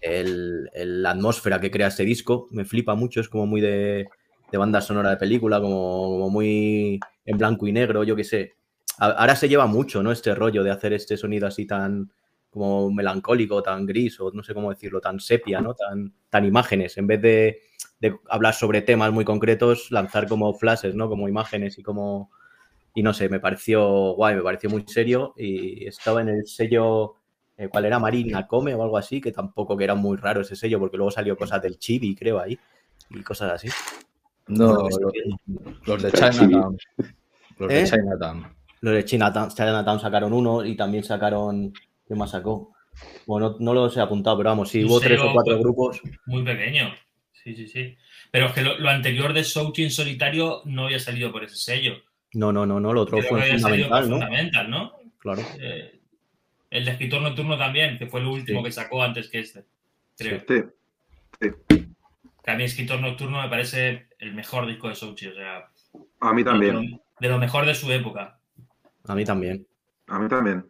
el- 0.00 0.70
la 1.02 1.10
atmósfera 1.10 1.60
que 1.60 1.70
crea 1.70 1.88
este 1.88 2.04
disco, 2.04 2.46
me 2.52 2.64
flipa 2.64 2.94
mucho, 2.94 3.20
es 3.20 3.28
como 3.28 3.44
muy 3.46 3.60
de, 3.60 4.06
banda 4.52 4.80
sonora 4.80 5.10
de 5.10 5.16
película, 5.16 5.60
como, 5.60 6.10
como 6.10 6.30
muy 6.30 7.00
en 7.24 7.38
blanco 7.38 7.66
y 7.66 7.72
negro, 7.72 8.04
yo 8.04 8.14
qué 8.14 8.22
sé. 8.24 8.54
Ahora 8.98 9.34
se 9.34 9.48
lleva 9.48 9.66
mucho, 9.66 10.00
¿no? 10.02 10.12
Este 10.12 10.32
rollo 10.34 10.62
de 10.62 10.70
hacer 10.70 10.92
este 10.92 11.16
sonido 11.16 11.46
así 11.48 11.66
tan 11.66 12.10
como 12.50 12.90
melancólico, 12.92 13.62
tan 13.64 13.84
gris, 13.84 14.20
o 14.20 14.30
no 14.32 14.44
sé 14.44 14.54
cómo 14.54 14.70
decirlo, 14.70 15.00
tan 15.00 15.18
sepia, 15.18 15.60
¿no? 15.60 15.74
Tan, 15.74 16.14
tan 16.30 16.44
imágenes, 16.44 16.96
en 16.98 17.06
vez 17.08 17.20
de, 17.20 17.60
de 18.00 18.16
hablar 18.28 18.54
sobre 18.54 18.82
temas 18.82 19.12
muy 19.12 19.24
concretos, 19.24 19.90
lanzar 19.90 20.28
como 20.28 20.52
flashes, 20.54 20.94
¿no? 20.94 21.08
Como 21.08 21.28
imágenes 21.28 21.78
y 21.78 21.82
como, 21.82 22.30
y 22.94 23.02
no 23.02 23.12
sé, 23.12 23.28
me 23.28 23.40
pareció 23.40 24.14
guay, 24.14 24.36
me 24.36 24.42
pareció 24.42 24.70
muy 24.70 24.84
serio 24.86 25.34
y 25.36 25.86
estaba 25.86 26.20
en 26.20 26.28
el 26.28 26.46
sello, 26.46 27.14
eh, 27.56 27.68
¿cuál 27.68 27.86
era? 27.86 27.98
Marina 27.98 28.46
Come 28.46 28.74
o 28.74 28.82
algo 28.82 28.98
así, 28.98 29.20
que 29.20 29.32
tampoco 29.32 29.76
que 29.76 29.84
era 29.84 29.94
muy 29.94 30.16
raro 30.16 30.42
ese 30.42 30.56
sello 30.56 30.78
porque 30.78 30.96
luego 30.96 31.10
salió 31.10 31.36
cosas 31.36 31.60
del 31.60 31.78
Chibi, 31.78 32.14
creo, 32.14 32.38
ahí 32.38 32.58
y 33.10 33.22
cosas 33.22 33.52
así. 33.52 33.68
No, 34.46 34.88
los, 35.86 36.02
de 36.02 36.12
Chinatown. 36.12 36.78
Los 37.58 37.68
de 37.68 37.80
¿Eh? 37.80 37.84
Chinatown. 37.84 38.46
Los 38.80 38.94
de 38.94 39.04
Chinatown, 39.04 39.48
Chinatown 39.50 40.00
sacaron 40.00 40.32
uno 40.32 40.64
y 40.64 40.76
también 40.76 41.04
sacaron, 41.04 41.72
¿qué 42.06 42.14
más 42.14 42.30
sacó? 42.30 42.72
Bueno, 43.26 43.56
no, 43.58 43.74
los 43.74 43.96
he 43.96 44.00
apuntado, 44.00 44.38
pero 44.38 44.50
vamos, 44.50 44.70
sí, 44.70 44.84
hubo 44.84 45.00
tres 45.00 45.20
o 45.20 45.32
cuatro 45.32 45.58
grupos. 45.58 46.00
Muy 46.26 46.44
pequeño. 46.44 46.88
Sí, 47.48 47.56
sí, 47.56 47.68
sí. 47.68 47.96
Pero 48.30 48.46
es 48.46 48.52
que 48.52 48.60
lo, 48.60 48.78
lo 48.78 48.90
anterior 48.90 49.32
de 49.32 49.42
Sochi 49.42 49.84
en 49.84 49.90
solitario 49.90 50.60
no 50.66 50.84
había 50.84 50.98
salido 50.98 51.32
por 51.32 51.44
ese 51.44 51.56
sello. 51.56 51.94
No, 52.34 52.52
no, 52.52 52.66
no, 52.66 52.78
no, 52.78 52.92
lo 52.92 53.00
otro 53.02 53.18
Creo 53.18 53.28
fue 53.30 53.38
que 53.38 53.44
había 53.46 53.58
salido 53.58 53.88
fundamental, 53.88 54.02
por 54.02 54.10
¿no? 54.10 54.26
Fundamental, 54.26 54.70
¿no? 54.70 54.92
Claro. 55.18 55.42
Eh, 55.58 55.98
el 56.70 56.84
de 56.84 56.90
escritor 56.90 57.22
nocturno 57.22 57.56
también, 57.56 57.96
que 57.96 58.06
fue 58.06 58.20
el 58.20 58.26
último 58.26 58.60
Sí. 58.60 58.64
que 58.66 58.72
sacó 58.72 59.02
antes 59.02 59.30
que 59.30 59.38
este. 59.40 59.64
Creo. 60.18 60.40
Sí, 61.40 61.50
Que 62.44 62.50
a 62.50 62.54
mí 62.54 62.64
escritor 62.64 63.00
nocturno 63.00 63.40
me 63.40 63.48
parece 63.48 64.08
el 64.18 64.34
mejor 64.34 64.66
disco 64.66 64.90
de 64.90 64.94
Sochi. 64.94 65.28
O 65.28 65.34
sea, 65.34 65.70
a 66.20 66.32
mí 66.34 66.42
de 66.42 66.50
también. 66.50 66.74
lo, 66.74 67.02
de 67.20 67.28
lo 67.30 67.38
mejor 67.38 67.64
de 67.64 67.74
su 67.74 67.90
época. 67.90 68.38
A 69.06 69.14
mí 69.14 69.24
también. 69.24 69.66
A 70.08 70.18
mí 70.18 70.28
también. 70.28 70.66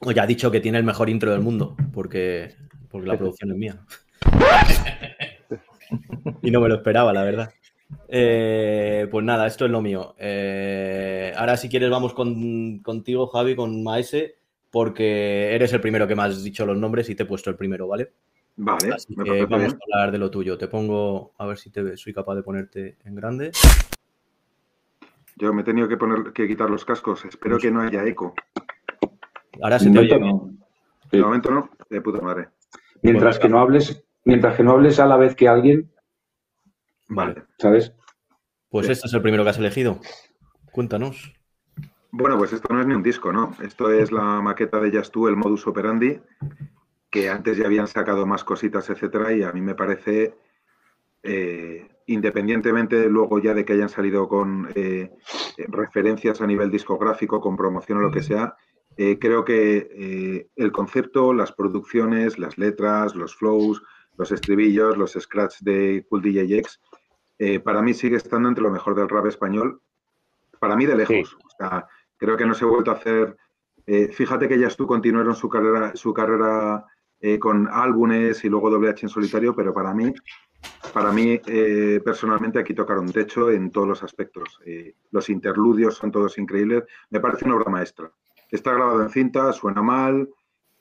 Oye, 0.00 0.20
ha 0.20 0.26
dicho 0.26 0.50
que 0.50 0.58
tiene 0.58 0.78
el 0.78 0.84
mejor 0.84 1.08
intro 1.08 1.30
del 1.30 1.40
mundo, 1.40 1.76
porque, 1.94 2.56
porque 2.90 3.06
la 3.06 3.16
producción 3.16 3.52
es 3.52 3.56
mía. 3.56 3.78
y 6.42 6.50
no 6.50 6.60
me 6.60 6.68
lo 6.68 6.76
esperaba, 6.76 7.12
la 7.12 7.24
verdad. 7.24 7.52
Eh, 8.08 9.06
pues 9.10 9.24
nada, 9.24 9.46
esto 9.46 9.64
es 9.66 9.70
lo 9.70 9.82
mío. 9.82 10.14
Eh, 10.18 11.32
ahora, 11.36 11.56
si 11.56 11.68
quieres, 11.68 11.90
vamos 11.90 12.14
con- 12.14 12.78
contigo, 12.80 13.26
Javi, 13.26 13.54
con 13.54 13.82
Maese, 13.82 14.36
porque 14.70 15.54
eres 15.54 15.72
el 15.72 15.80
primero 15.80 16.06
que 16.06 16.14
me 16.14 16.22
has 16.22 16.42
dicho 16.42 16.64
los 16.66 16.76
nombres 16.78 17.08
y 17.10 17.14
te 17.14 17.24
he 17.24 17.26
puesto 17.26 17.50
el 17.50 17.56
primero, 17.56 17.86
¿vale? 17.88 18.12
Vale, 18.56 18.92
Así 18.94 19.14
que 19.14 19.44
vamos 19.46 19.66
bien. 19.66 19.72
a 19.72 19.96
hablar 19.96 20.12
de 20.12 20.18
lo 20.18 20.30
tuyo. 20.30 20.58
Te 20.58 20.68
pongo, 20.68 21.32
a 21.38 21.46
ver 21.46 21.58
si 21.58 21.70
te, 21.70 21.96
soy 21.96 22.12
capaz 22.12 22.34
de 22.34 22.42
ponerte 22.42 22.96
en 23.04 23.14
grande. 23.14 23.50
Yo 25.36 25.52
me 25.54 25.62
he 25.62 25.64
tenido 25.64 25.88
que 25.88 25.96
poner 25.96 26.32
que 26.34 26.46
quitar 26.46 26.68
los 26.68 26.84
cascos. 26.84 27.24
Espero 27.24 27.58
que 27.58 27.70
no 27.70 27.80
haya 27.80 28.04
eco. 28.04 28.34
Ahora 29.62 29.78
se 29.78 29.90
te 29.90 29.98
oye 29.98 30.18
bien. 30.18 30.28
no. 30.28 30.50
Sí. 31.10 31.18
De 31.18 31.22
momento 31.22 31.50
no, 31.50 31.70
de 31.90 32.00
puta 32.00 32.20
madre. 32.22 32.48
Mientras 33.02 33.38
que 33.38 33.48
no 33.48 33.58
hables, 33.58 34.02
mientras 34.24 34.56
que 34.56 34.62
no 34.62 34.72
hables 34.72 34.98
a 34.98 35.06
la 35.06 35.16
vez 35.16 35.34
que 35.34 35.48
alguien, 35.48 35.90
Vale. 37.08 37.44
¿sabes? 37.58 37.92
Pues 38.70 38.86
Sí. 38.86 38.92
este 38.92 39.06
es 39.06 39.14
el 39.14 39.22
primero 39.22 39.44
que 39.44 39.50
has 39.50 39.58
elegido. 39.58 40.00
Cuéntanos. 40.72 41.32
Bueno, 42.10 42.38
pues 42.38 42.52
esto 42.52 42.72
no 42.72 42.80
es 42.80 42.86
ni 42.86 42.94
un 42.94 43.02
disco, 43.02 43.32
¿no? 43.32 43.54
Esto 43.62 43.90
es 43.90 44.12
la 44.12 44.40
maqueta 44.40 44.80
de 44.80 44.96
Just 44.96 45.12
Tú, 45.12 45.28
el 45.28 45.36
modus 45.36 45.66
operandi, 45.66 46.20
que 47.10 47.28
antes 47.30 47.56
ya 47.58 47.66
habían 47.66 47.86
sacado 47.86 48.26
más 48.26 48.44
cositas, 48.44 48.88
etcétera, 48.90 49.32
y 49.32 49.42
a 49.42 49.52
mí 49.52 49.60
me 49.60 49.74
parece, 49.74 50.34
eh, 51.22 51.88
independientemente 52.06 53.08
luego 53.08 53.38
ya 53.38 53.54
de 53.54 53.64
que 53.64 53.74
hayan 53.74 53.88
salido 53.88 54.28
con 54.28 54.70
eh, 54.74 55.10
referencias 55.68 56.40
a 56.40 56.46
nivel 56.46 56.70
discográfico, 56.70 57.40
con 57.40 57.56
promoción 57.56 57.98
o 57.98 58.02
lo 58.02 58.10
que 58.10 58.22
sea, 58.22 58.56
eh, 58.96 59.18
creo 59.18 59.44
que 59.44 59.88
eh, 59.90 60.48
el 60.56 60.72
concepto, 60.72 61.32
las 61.32 61.52
producciones, 61.52 62.38
las 62.38 62.58
letras, 62.58 63.14
los 63.14 63.34
flows, 63.36 63.82
los 64.16 64.32
estribillos, 64.32 64.96
los 64.96 65.12
scratch 65.12 65.60
de 65.60 66.04
Cool 66.08 66.22
DJ 66.22 66.58
X, 66.58 66.80
eh, 67.38 67.60
para 67.60 67.82
mí 67.82 67.94
sigue 67.94 68.16
estando 68.16 68.48
entre 68.48 68.62
lo 68.62 68.70
mejor 68.70 68.94
del 68.94 69.08
rap 69.08 69.26
español, 69.26 69.80
para 70.60 70.76
mí 70.76 70.86
de 70.86 70.96
lejos. 70.96 71.36
O 71.44 71.50
sea, 71.58 71.86
creo 72.16 72.36
que 72.36 72.46
no 72.46 72.54
se 72.54 72.64
ha 72.64 72.68
vuelto 72.68 72.90
a 72.90 72.94
hacer. 72.94 73.36
eh, 73.86 74.08
fíjate 74.12 74.46
que 74.46 74.54
ellas 74.54 74.76
tú 74.76 74.86
continuaron 74.86 75.34
su 75.34 75.48
carrera, 75.48 75.96
su 75.96 76.14
carrera 76.14 76.84
eh, 77.20 77.38
con 77.38 77.68
álbumes 77.68 78.44
y 78.44 78.48
luego 78.48 78.70
WH 78.70 79.02
en 79.02 79.08
solitario, 79.08 79.56
pero 79.56 79.74
para 79.74 79.92
mí, 79.92 80.12
para 80.92 81.10
mí 81.10 81.40
personalmente 82.04 82.60
aquí 82.60 82.74
tocaron 82.74 83.10
techo 83.10 83.50
en 83.50 83.72
todos 83.72 83.88
los 83.88 84.02
aspectos. 84.04 84.60
Los 85.10 85.28
interludios 85.28 85.96
son 85.96 86.12
todos 86.12 86.38
increíbles. 86.38 86.84
Me 87.10 87.18
parece 87.18 87.44
una 87.44 87.56
obra 87.56 87.70
maestra. 87.70 88.10
Está 88.48 88.72
grabado 88.72 89.02
en 89.02 89.10
cinta, 89.10 89.52
suena 89.52 89.82
mal, 89.82 90.28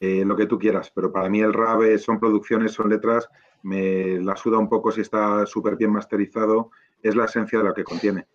eh, 0.02 0.26
lo 0.26 0.36
que 0.36 0.48
tú 0.48 0.60
quieras, 0.60 0.92
pero 0.94 1.12
para 1.14 1.30
mí 1.30 1.40
el 1.42 1.54
rap 1.54 1.82
son 2.00 2.20
producciones, 2.20 2.74
son 2.74 2.90
letras. 2.90 3.30
Me 3.64 4.20
la 4.20 4.36
suda 4.36 4.58
un 4.58 4.68
poco 4.68 4.92
si 4.92 5.02
está 5.02 5.46
súper 5.46 5.78
bien 5.78 5.92
masterizado. 5.94 6.72
Es 7.02 7.16
la 7.16 7.26
esencia 7.26 7.60
de 7.60 7.66
lo 7.66 7.74
que 7.74 7.84
contiene. 7.86 8.28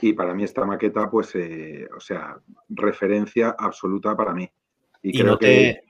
Y 0.00 0.12
para 0.12 0.34
mí 0.34 0.44
esta 0.44 0.64
maqueta, 0.64 1.10
pues, 1.10 1.34
eh, 1.34 1.88
o 1.96 2.00
sea, 2.00 2.36
referencia 2.68 3.56
absoluta 3.58 4.16
para 4.16 4.34
mí. 4.34 4.48
Y, 5.02 5.10
Y 5.10 5.12
creo 5.12 5.32
no 5.32 5.38
que 5.38 5.46
te, 5.46 5.84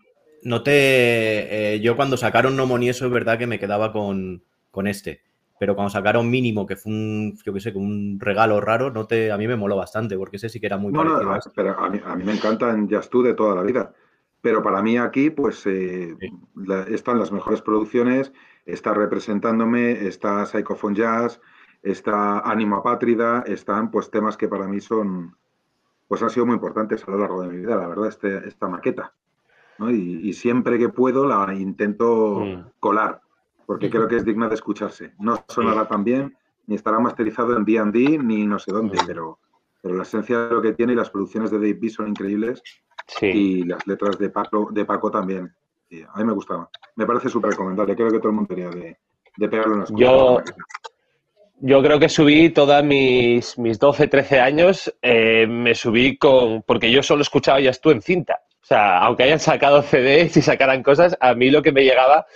no 0.48 0.62
te 0.62 1.74
eh, 1.74 1.80
yo 1.80 1.96
cuando 1.96 2.16
sacaron 2.16 2.56
No 2.56 2.66
Money 2.66 2.88
eso 2.88 3.06
es 3.06 3.12
verdad 3.12 3.38
que 3.38 3.46
me 3.46 3.58
quedaba 3.58 3.92
con, 3.92 4.42
con 4.70 4.86
este. 4.86 5.22
Pero 5.58 5.74
cuando 5.76 5.90
sacaron 5.90 6.30
Mínimo, 6.30 6.66
que 6.66 6.76
fue 6.76 6.92
un, 6.92 7.36
yo 7.44 7.52
qué 7.52 7.60
sé, 7.60 7.72
un 7.74 8.18
regalo 8.20 8.60
raro, 8.60 8.90
no 8.90 9.06
te, 9.06 9.30
a 9.30 9.38
mí 9.38 9.46
me 9.46 9.56
moló 9.56 9.76
bastante, 9.76 10.16
porque 10.16 10.36
ese 10.36 10.48
sí 10.48 10.60
que 10.60 10.66
era 10.66 10.76
muy 10.78 10.92
no, 10.92 11.04
no, 11.04 11.10
parecido 11.10 11.30
a 11.30 11.34
a- 11.34 11.38
este. 11.38 11.50
pero 11.54 11.78
a 11.78 11.88
mí, 11.88 12.00
a 12.04 12.16
mí 12.16 12.24
me 12.24 12.32
encantan 12.32 12.88
Just 12.90 13.10
Tú 13.10 13.22
de 13.22 13.34
toda 13.34 13.54
la 13.54 13.62
vida. 13.62 13.94
Pero 14.44 14.62
para 14.62 14.82
mí 14.82 14.98
aquí, 14.98 15.30
pues, 15.30 15.64
eh, 15.66 16.14
Sí. 16.20 16.28
la- 16.54 16.82
están 16.82 17.18
las 17.18 17.32
mejores 17.32 17.62
producciones, 17.62 18.30
está 18.66 18.92
representándome, 18.92 20.06
está 20.06 20.44
Psychophone 20.44 20.94
Jazz, 20.94 21.40
está 21.82 22.40
Ánimo 22.40 22.76
Apátrida, 22.76 23.42
están, 23.46 23.90
pues, 23.90 24.10
temas 24.10 24.36
que 24.36 24.46
para 24.46 24.68
mí 24.68 24.80
son, 24.80 25.34
pues, 26.08 26.22
han 26.22 26.28
sido 26.28 26.44
muy 26.44 26.56
importantes 26.56 27.08
a 27.08 27.10
lo 27.12 27.18
largo 27.20 27.40
de 27.40 27.48
mi 27.48 27.56
vida, 27.56 27.74
la 27.76 27.88
verdad, 27.88 28.06
este, 28.08 28.46
esta 28.46 28.68
maqueta. 28.68 29.14
¿no? 29.78 29.90
Y, 29.90 30.20
y 30.28 30.34
siempre 30.34 30.78
que 30.78 30.90
puedo 30.90 31.26
la 31.26 31.52
intento 31.54 32.40
Mm. 32.44 32.64
colar, 32.80 33.22
porque 33.66 33.88
creo 33.90 34.06
que 34.08 34.16
es 34.16 34.24
digna 34.26 34.46
de 34.48 34.54
escucharse. 34.56 35.14
No 35.18 35.42
sonará 35.48 35.88
tan 35.88 36.04
bien, 36.04 36.36
ni 36.66 36.74
estará 36.74 37.00
masterizado 37.00 37.56
en 37.56 37.64
D&D, 37.64 38.18
ni 38.18 38.46
no 38.46 38.58
sé 38.58 38.70
dónde, 38.72 38.98
Mm. 39.02 39.06
pero, 39.06 39.38
pero 39.82 39.94
la 39.96 40.02
esencia 40.02 40.38
de 40.48 40.54
lo 40.54 40.60
que 40.62 40.74
tiene 40.74 40.92
y 40.92 40.96
las 40.96 41.08
producciones 41.10 41.50
de 41.50 41.56
Dave 41.56 41.78
B 41.80 41.88
son 41.88 42.08
increíbles 42.08 42.62
Sí. 43.06 43.26
y 43.26 43.64
las 43.64 43.86
letras 43.86 44.18
de 44.18 44.30
Paco, 44.30 44.68
de 44.72 44.84
Paco 44.84 45.10
también. 45.10 45.52
Y 45.90 46.02
a 46.02 46.10
mí 46.16 46.24
me 46.24 46.32
gustaba. 46.32 46.68
Me 46.96 47.06
parece 47.06 47.28
súper 47.28 47.50
recomendable. 47.50 47.94
Creo 47.94 48.08
que 48.10 48.18
todo 48.18 48.28
el 48.30 48.34
mundo 48.34 48.54
debería 48.54 48.80
de, 48.80 48.96
de 49.36 49.48
pegarle 49.48 49.74
una 49.74 49.84
escucha. 49.84 50.02
Yo- 50.04 50.40
Yo 51.60 51.82
creo 51.82 51.98
que 51.98 52.08
subí 52.08 52.50
todas 52.50 52.84
mis, 52.84 53.56
mis 53.58 53.78
12, 53.78 54.08
13 54.08 54.40
años, 54.40 54.92
eh, 55.00 55.46
me 55.46 55.74
subí 55.74 56.16
con. 56.18 56.62
Porque 56.62 56.90
yo 56.90 57.02
solo 57.02 57.22
escuchaba 57.22 57.60
ya 57.60 57.72
tú 57.72 57.90
en 57.90 58.02
cinta. 58.02 58.40
O 58.62 58.66
sea, 58.66 58.98
aunque 58.98 59.22
hayan 59.24 59.38
sacado 59.40 59.82
CDs 59.82 60.36
y 60.36 60.42
sacaran 60.42 60.82
cosas, 60.82 61.16
a 61.20 61.34
mí 61.34 61.50
lo 61.50 61.62
que 61.62 61.70
me 61.72 61.84
llegaba, 61.84 62.26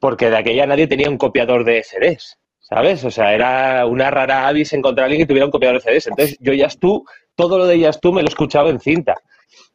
porque 0.00 0.28
de 0.30 0.36
aquella 0.38 0.66
nadie 0.66 0.86
tenía 0.86 1.08
un 1.10 1.18
copiador 1.18 1.64
de 1.64 1.82
CDs, 1.82 2.38
¿sabes? 2.58 3.04
O 3.04 3.10
sea, 3.10 3.32
era 3.34 3.86
una 3.86 4.10
rara 4.10 4.48
avis 4.48 4.72
encontrar 4.72 5.04
a 5.04 5.06
alguien 5.06 5.22
que 5.22 5.28
tuviera 5.28 5.46
un 5.46 5.52
copiador 5.52 5.80
de 5.82 5.90
CDs. 5.92 6.06
Entonces, 6.08 6.36
yo 6.40 6.52
ya 6.52 6.68
tú, 6.68 7.04
todo 7.36 7.58
lo 7.58 7.66
de 7.66 7.78
ya 7.78 7.92
tú 7.92 8.12
me 8.12 8.22
lo 8.22 8.28
escuchaba 8.28 8.70
en 8.70 8.80
cinta. 8.80 9.14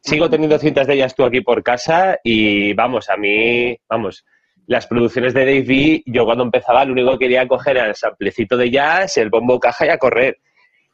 Sigo 0.00 0.30
teniendo 0.30 0.58
cintas 0.58 0.86
de 0.86 0.96
Jazz 0.96 1.14
tú 1.14 1.24
aquí 1.24 1.40
por 1.40 1.62
casa 1.62 2.18
y 2.24 2.72
vamos, 2.74 3.08
a 3.10 3.16
mí, 3.16 3.76
vamos, 3.88 4.24
las 4.66 4.86
producciones 4.86 5.34
de 5.34 5.44
Dave 5.44 6.02
yo 6.06 6.24
cuando 6.24 6.44
empezaba 6.44 6.84
lo 6.84 6.92
único 6.92 7.12
que 7.12 7.24
quería 7.24 7.48
coger 7.48 7.76
era 7.76 7.88
el 7.88 7.96
samplecito 7.96 8.56
de 8.56 8.70
jazz, 8.70 9.16
el 9.16 9.28
bombo 9.28 9.58
caja 9.58 9.86
y 9.86 9.88
a 9.88 9.98
correr. 9.98 10.38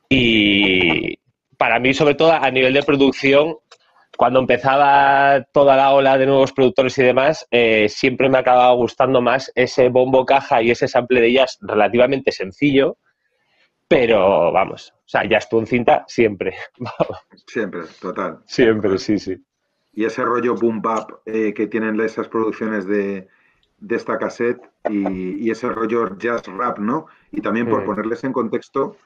Y 0.08 1.18
para 1.58 1.78
mí, 1.78 1.92
sobre 1.92 2.14
todo 2.14 2.32
a 2.32 2.50
nivel 2.50 2.72
de 2.72 2.82
producción, 2.82 3.56
cuando 4.16 4.40
empezaba 4.40 5.44
toda 5.52 5.76
la 5.76 5.92
ola 5.92 6.16
de 6.16 6.24
nuevos 6.24 6.52
productores 6.52 6.96
y 6.96 7.02
demás, 7.02 7.46
eh, 7.50 7.88
siempre 7.90 8.30
me 8.30 8.38
acababa 8.38 8.72
gustando 8.72 9.20
más 9.20 9.52
ese 9.54 9.90
bombo 9.90 10.24
caja 10.24 10.62
y 10.62 10.70
ese 10.70 10.88
sample 10.88 11.20
de 11.20 11.34
jazz 11.34 11.58
relativamente 11.60 12.32
sencillo, 12.32 12.96
pero 13.88 14.52
vamos, 14.52 14.92
o 14.96 15.08
sea, 15.08 15.24
jazz 15.28 15.48
tú 15.48 15.58
en 15.60 15.66
cinta 15.66 16.04
siempre, 16.08 16.54
Siempre, 17.46 17.82
total. 18.00 18.40
siempre, 18.46 18.98
sí, 18.98 19.18
sí. 19.18 19.36
Y 19.92 20.04
ese 20.04 20.24
rollo 20.24 20.54
boom 20.54 20.82
bap 20.82 21.10
eh, 21.24 21.54
que 21.54 21.66
tienen 21.68 21.98
esas 22.00 22.28
producciones 22.28 22.86
de, 22.86 23.28
de 23.78 23.96
esta 23.96 24.18
cassette 24.18 24.60
y, 24.90 25.46
y 25.46 25.50
ese 25.50 25.68
rollo 25.68 26.16
jazz 26.18 26.42
rap, 26.46 26.78
¿no? 26.78 27.06
Y 27.30 27.40
también 27.40 27.68
por 27.68 27.82
Mm. 27.82 27.86
ponerles 27.86 28.24
en 28.24 28.32
contexto, 28.32 28.96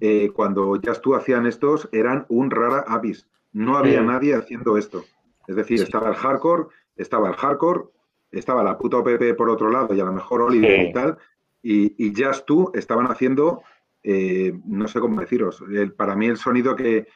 eh, 0.00 0.30
cuando 0.34 0.80
Jazz 0.80 1.00
tú 1.00 1.14
hacían 1.14 1.46
estos, 1.46 1.88
eran 1.92 2.26
un 2.28 2.50
rara 2.50 2.84
avis. 2.88 3.28
No 3.52 3.76
había 3.76 4.02
Mm. 4.02 4.06
nadie 4.06 4.34
haciendo 4.34 4.76
esto. 4.76 5.04
Es 5.46 5.54
decir, 5.54 5.78
Sí. 5.78 5.84
estaba 5.84 6.08
el 6.08 6.16
hardcore, 6.16 6.64
estaba 6.96 7.28
el 7.28 7.36
hardcore, 7.36 7.84
estaba 8.32 8.64
la 8.64 8.78
puta 8.78 8.96
OPP 8.96 9.34
por 9.34 9.48
otro 9.48 9.70
lado 9.70 9.94
y 9.94 10.00
a 10.00 10.04
lo 10.04 10.12
mejor 10.12 10.42
Oliver 10.42 10.80
Sí. 10.80 10.86
y 10.88 10.92
tal. 10.92 11.18
Y, 11.62 12.04
y 12.04 12.12
Jazz 12.12 12.44
tú 12.44 12.72
estaban 12.74 13.06
haciendo, 13.06 13.62
eh, 14.02 14.52
no 14.64 14.88
sé 14.88 15.00
cómo 15.00 15.20
deciros, 15.20 15.62
el- 15.70 15.92
para 15.92 16.14
mí 16.16 16.26
el 16.26 16.36
sonido 16.36 16.74
que 16.76 17.06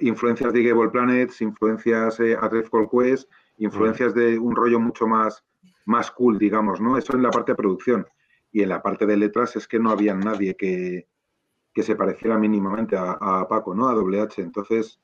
influencias 0.00 0.52
de 0.52 0.62
Gable 0.62 0.90
Planets, 0.90 1.40
influencias 1.42 2.18
eh, 2.20 2.36
a 2.40 2.48
Quest, 2.50 3.30
influencias 3.58 4.14
de 4.14 4.38
un 4.38 4.54
rollo 4.56 4.80
mucho 4.80 5.06
más, 5.06 5.44
más 5.84 6.10
cool, 6.10 6.38
digamos, 6.38 6.80
¿no? 6.80 6.96
Eso 6.96 7.14
en 7.14 7.22
la 7.22 7.30
parte 7.30 7.52
de 7.52 7.56
producción. 7.56 8.06
Y 8.52 8.62
en 8.62 8.70
la 8.70 8.82
parte 8.82 9.04
de 9.06 9.16
letras 9.16 9.54
es 9.56 9.68
que 9.68 9.78
no 9.78 9.90
había 9.90 10.14
nadie 10.14 10.56
que, 10.56 11.08
que 11.74 11.82
se 11.82 11.94
pareciera 11.94 12.38
mínimamente 12.38 12.96
a, 12.96 13.12
a 13.20 13.46
Paco, 13.48 13.74
¿no? 13.74 13.88
A 13.88 13.94
WH. 13.94 14.40
Entonces, 14.42 14.98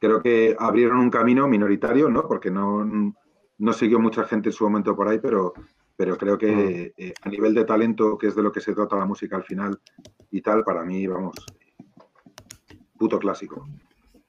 creo 0.00 0.20
que 0.20 0.56
abrieron 0.58 0.98
un 0.98 1.10
camino 1.10 1.46
minoritario, 1.46 2.08
¿no? 2.08 2.26
Porque 2.26 2.50
no, 2.50 2.84
no 3.58 3.72
siguió 3.72 4.00
mucha 4.00 4.24
gente 4.24 4.48
en 4.48 4.52
su 4.52 4.64
momento 4.64 4.96
por 4.96 5.08
ahí, 5.08 5.18
pero, 5.20 5.52
pero 5.98 6.16
creo 6.16 6.38
que 6.38 6.94
eh, 6.96 7.12
a 7.22 7.28
nivel 7.28 7.52
de 7.54 7.64
talento, 7.64 8.16
que 8.16 8.28
es 8.28 8.36
de 8.36 8.42
lo 8.44 8.52
que 8.52 8.60
se 8.60 8.72
trata 8.72 8.94
la 8.94 9.04
música 9.04 9.34
al 9.34 9.42
final 9.42 9.80
y 10.30 10.40
tal, 10.40 10.62
para 10.62 10.84
mí, 10.84 11.04
vamos, 11.08 11.34
puto 12.96 13.18
clásico. 13.18 13.68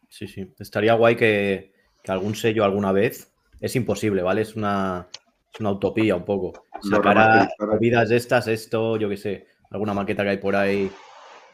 Sí, 0.07 0.27
sí. 0.27 0.51
Estaría 0.57 0.95
guay 0.95 1.15
que, 1.15 1.71
que 2.01 2.11
algún 2.11 2.33
sello 2.33 2.63
alguna 2.63 2.91
vez. 2.91 3.31
Es 3.61 3.75
imposible, 3.75 4.23
¿vale? 4.23 4.41
Es 4.41 4.55
una, 4.55 5.09
es 5.53 5.59
una 5.59 5.69
utopía 5.69 6.15
un 6.15 6.25
poco. 6.25 6.65
Sacará 6.81 7.47
vidas 7.79 8.09
estas, 8.09 8.47
esto, 8.47 8.97
yo 8.97 9.07
qué 9.07 9.17
sé, 9.17 9.45
alguna 9.69 9.93
maqueta 9.93 10.23
que 10.23 10.29
hay 10.29 10.37
por 10.37 10.55
ahí, 10.55 10.89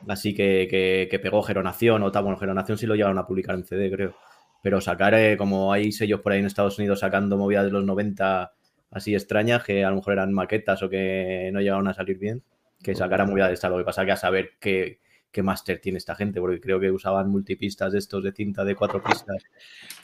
así 0.07 0.33
que, 0.33 0.69
que, 0.71 1.09
que 1.11 1.19
pegó 1.19 1.43
Geronación 1.43 2.03
o 2.03 2.11
tal. 2.13 2.23
Bueno, 2.23 2.39
Geronación 2.39 2.77
sí 2.77 2.85
lo 2.85 2.95
llevaron 2.95 3.17
a 3.17 3.27
publicar 3.27 3.55
en 3.55 3.65
CD, 3.65 3.91
creo. 3.91 4.15
Pero 4.63 4.79
sacar, 4.79 5.13
eh, 5.15 5.35
como 5.35 5.73
hay 5.73 5.91
sellos 5.91 6.21
por 6.21 6.31
ahí 6.31 6.39
en 6.39 6.45
Estados 6.45 6.79
Unidos 6.79 7.01
sacando 7.01 7.35
movidas 7.35 7.65
de 7.65 7.71
los 7.71 7.83
90 7.83 8.53
así 8.95 9.13
extrañas, 9.13 9.63
que 9.63 9.83
a 9.83 9.89
lo 9.89 9.97
mejor 9.97 10.13
eran 10.13 10.33
maquetas 10.33 10.81
o 10.81 10.89
que 10.89 11.49
no 11.51 11.59
llegaron 11.59 11.87
a 11.89 11.93
salir 11.93 12.17
bien, 12.17 12.43
que 12.81 12.95
sacara 12.95 13.25
movidas 13.25 13.49
de 13.49 13.53
esta. 13.55 13.69
Lo 13.69 13.77
que 13.77 13.83
pasa 13.83 14.05
que 14.05 14.13
a 14.13 14.15
saber 14.15 14.53
qué, 14.59 14.99
qué 15.31 15.43
máster 15.43 15.79
tiene 15.79 15.97
esta 15.97 16.15
gente, 16.15 16.39
porque 16.39 16.61
creo 16.61 16.79
que 16.79 16.89
usaban 16.91 17.29
multipistas 17.29 17.91
de 17.91 17.99
estos 17.99 18.23
de 18.23 18.31
cinta 18.31 18.63
de 18.63 18.75
cuatro 18.75 19.03
pistas. 19.03 19.43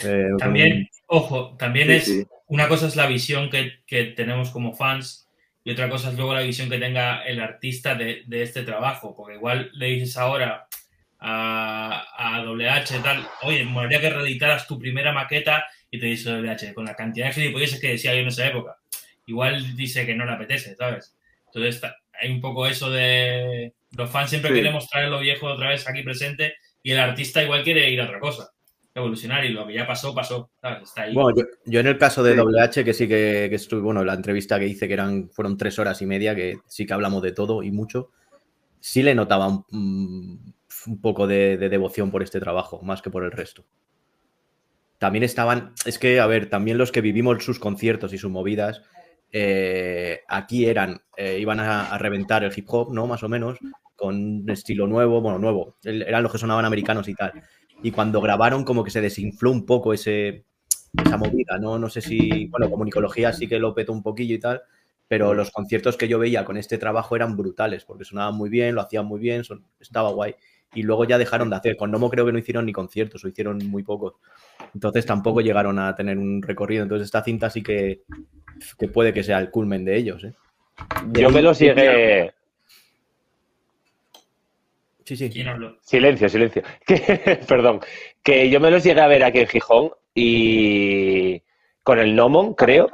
Eh, 0.03 0.29
también, 0.39 0.89
ojo, 1.05 1.55
también 1.59 1.87
Sí, 1.87 1.93
es, 1.93 2.05
sí. 2.05 2.25
una 2.47 2.67
cosa 2.67 2.87
es 2.87 2.95
la 2.95 3.05
visión 3.05 3.51
que, 3.51 3.83
que 3.85 4.05
tenemos 4.05 4.49
como 4.49 4.73
fans 4.73 5.29
y 5.63 5.69
otra 5.71 5.89
cosa 5.89 6.09
es 6.09 6.15
luego 6.17 6.33
la 6.33 6.41
visión 6.41 6.71
que 6.71 6.79
tenga 6.79 7.23
el 7.23 7.39
artista 7.39 7.93
de, 7.93 8.23
de 8.25 8.41
este 8.41 8.63
trabajo, 8.63 9.15
porque 9.15 9.35
igual 9.35 9.69
le 9.73 9.85
dices 9.87 10.17
ahora 10.17 10.67
a, 11.19 12.03
a 12.17 12.43
WH 12.43 12.99
tal, 13.03 13.27
oye, 13.43 13.63
me 13.63 13.69
molaría 13.71 14.01
que 14.01 14.09
reeditaras 14.09 14.65
tu 14.65 14.79
primera 14.79 15.13
maqueta 15.13 15.65
y 15.91 15.99
te 15.99 16.05
dice 16.07 16.29
WH, 16.31 16.73
con 16.73 16.85
la 16.85 16.95
cantidad 16.95 17.27
de 17.27 17.33
gilipolleces 17.33 17.79
que 17.79 17.89
decía 17.89 18.13
yo 18.15 18.21
en 18.21 18.27
esa 18.27 18.47
época, 18.47 18.77
igual 19.27 19.75
dice 19.75 20.05
que 20.05 20.15
no 20.15 20.25
le 20.25 20.31
apetece, 20.31 20.75
¿sabes? 20.75 21.15
Entonces 21.53 21.81
hay 22.19 22.31
un 22.31 22.39
poco 22.41 22.65
eso 22.65 22.89
de 22.89 23.73
los 23.97 24.09
fans 24.09 24.29
siempre 24.29 24.51
Sí. 24.51 24.55
queremos 24.57 24.87
traer 24.89 25.09
lo 25.09 25.19
viejo 25.19 25.47
otra 25.47 25.69
vez 25.69 25.87
aquí 25.87 26.01
presente 26.01 26.53
y 26.81 26.91
el 26.91 26.99
artista 26.99 27.43
igual 27.43 27.63
quiere 27.63 27.89
ir 27.89 27.99
a 28.01 28.05
otra 28.05 28.19
cosa, 28.19 28.51
evolucionar 28.95 29.43
y 29.43 29.49
lo 29.49 29.67
que 29.67 29.73
ya 29.73 29.85
pasó, 29.85 30.15
pasó, 30.15 30.49
¿sabes? 30.61 30.83
Está 30.83 31.03
ahí. 31.03 31.13
Bueno, 31.13 31.37
yo, 31.37 31.43
yo 31.65 31.79
en 31.81 31.87
el 31.87 31.97
caso 31.97 32.23
de 32.23 32.33
Sí. 32.33 32.39
WH, 32.39 32.83
que 32.85 32.93
sí 32.93 33.07
que, 33.07 33.47
que 33.49 33.55
estuve, 33.55 33.81
bueno, 33.81 34.03
la 34.05 34.13
entrevista 34.13 34.57
que 34.59 34.67
hice, 34.67 34.87
que 34.87 34.93
eran, 34.93 35.29
fueron 35.29 35.57
tres 35.57 35.77
horas 35.77 36.01
y 36.01 36.05
media, 36.05 36.33
que 36.35 36.59
sí 36.67 36.85
que 36.85 36.93
hablamos 36.93 37.21
de 37.21 37.33
todo 37.33 37.63
y 37.63 37.71
mucho, 37.71 38.11
sí 38.79 39.03
le 39.03 39.13
notaba 39.13 39.47
un, 39.47 40.53
un 40.87 41.01
poco 41.01 41.27
de, 41.27 41.57
de 41.57 41.67
devoción 41.69 42.11
por 42.11 42.23
este 42.23 42.39
trabajo, 42.39 42.81
más 42.81 43.01
que 43.01 43.09
por 43.09 43.23
el 43.25 43.31
resto. 43.31 43.65
También 45.01 45.23
estaban, 45.23 45.73
es 45.83 45.97
que, 45.97 46.19
a 46.19 46.27
ver, 46.27 46.47
también 46.47 46.77
los 46.77 46.91
que 46.91 47.01
vivimos 47.01 47.43
sus 47.43 47.57
conciertos 47.57 48.13
y 48.13 48.19
sus 48.19 48.29
movidas, 48.29 48.83
eh, 49.31 50.19
aquí 50.27 50.67
eran, 50.67 51.01
eh, 51.17 51.39
iban 51.39 51.59
a, 51.59 51.97
reventar 51.97 52.43
el 52.43 52.53
hip 52.55 52.65
hop, 52.67 52.93
¿no? 52.93 53.07
Más 53.07 53.23
o 53.23 53.27
menos, 53.27 53.57
con 53.95 54.43
un 54.43 54.49
estilo 54.51 54.85
nuevo, 54.85 55.19
bueno, 55.19 55.39
nuevo, 55.39 55.75
eran 55.83 56.21
los 56.21 56.31
que 56.31 56.37
sonaban 56.37 56.65
americanos 56.65 57.07
y 57.07 57.15
tal. 57.15 57.33
Y 57.81 57.89
cuando 57.89 58.21
grabaron, 58.21 58.63
como 58.63 58.83
que 58.83 58.91
se 58.91 59.01
desinfló 59.01 59.49
un 59.49 59.65
poco 59.65 59.91
ese, 59.91 60.45
esa 61.03 61.17
movida, 61.17 61.57
¿no? 61.57 61.79
No 61.79 61.89
sé 61.89 62.01
si, 62.01 62.45
bueno, 62.49 62.69
comunicología 62.69 63.33
sí 63.33 63.47
que 63.47 63.57
lo 63.57 63.73
petó 63.73 63.93
un 63.93 64.03
poquillo 64.03 64.35
y 64.35 64.39
tal, 64.39 64.61
pero 65.07 65.33
los 65.33 65.49
conciertos 65.49 65.97
que 65.97 66.07
yo 66.07 66.19
veía 66.19 66.45
con 66.45 66.57
este 66.57 66.77
trabajo 66.77 67.15
eran 67.15 67.35
brutales, 67.35 67.85
porque 67.85 68.05
sonaban 68.05 68.35
muy 68.35 68.51
bien, 68.51 68.75
lo 68.75 68.81
hacían 68.81 69.07
muy 69.07 69.19
bien, 69.19 69.41
estaba 69.79 70.11
guay. 70.11 70.35
Y 70.75 70.83
luego 70.83 71.05
ya 71.05 71.17
dejaron 71.17 71.49
de 71.49 71.55
hacer. 71.55 71.75
Con 71.75 71.89
Nomo 71.89 72.09
creo 72.11 72.25
que 72.25 72.31
no 72.31 72.37
hicieron 72.37 72.67
ni 72.67 72.71
conciertos, 72.71 73.25
o 73.25 73.27
hicieron 73.27 73.57
muy 73.67 73.81
pocos. 73.81 74.13
Entonces 74.73 75.05
tampoco 75.05 75.41
llegaron 75.41 75.79
a 75.79 75.95
tener 75.95 76.17
un 76.17 76.41
recorrido. 76.41 76.83
Entonces 76.83 77.05
esta 77.05 77.23
cinta 77.23 77.49
sí 77.49 77.61
que, 77.63 78.01
que 78.79 78.87
puede 78.87 79.13
que 79.13 79.23
sea 79.23 79.39
el 79.39 79.49
culmen 79.49 79.83
de 79.85 79.97
ellos, 79.97 80.23
¿eh? 80.23 80.33
Yo 81.11 81.29
me 81.29 81.41
los 81.41 81.59
llegué. 81.59 82.33
Sí, 85.05 85.17
sí. 85.17 85.29
¿Quién 85.29 85.47
habló? 85.47 85.77
Silencio, 85.81 86.29
silencio. 86.29 86.61
Que- 86.85 87.39
perdón. 87.47 87.81
Que 88.23 88.49
yo 88.49 88.59
me 88.59 88.71
los 88.71 88.83
llegué 88.83 89.01
a 89.01 89.07
ver 89.07 89.23
aquí 89.23 89.39
en 89.39 89.47
Gijón 89.47 89.91
y 90.13 91.41
con 91.83 91.99
el 91.99 92.15
Nomon, 92.15 92.53
creo. 92.53 92.89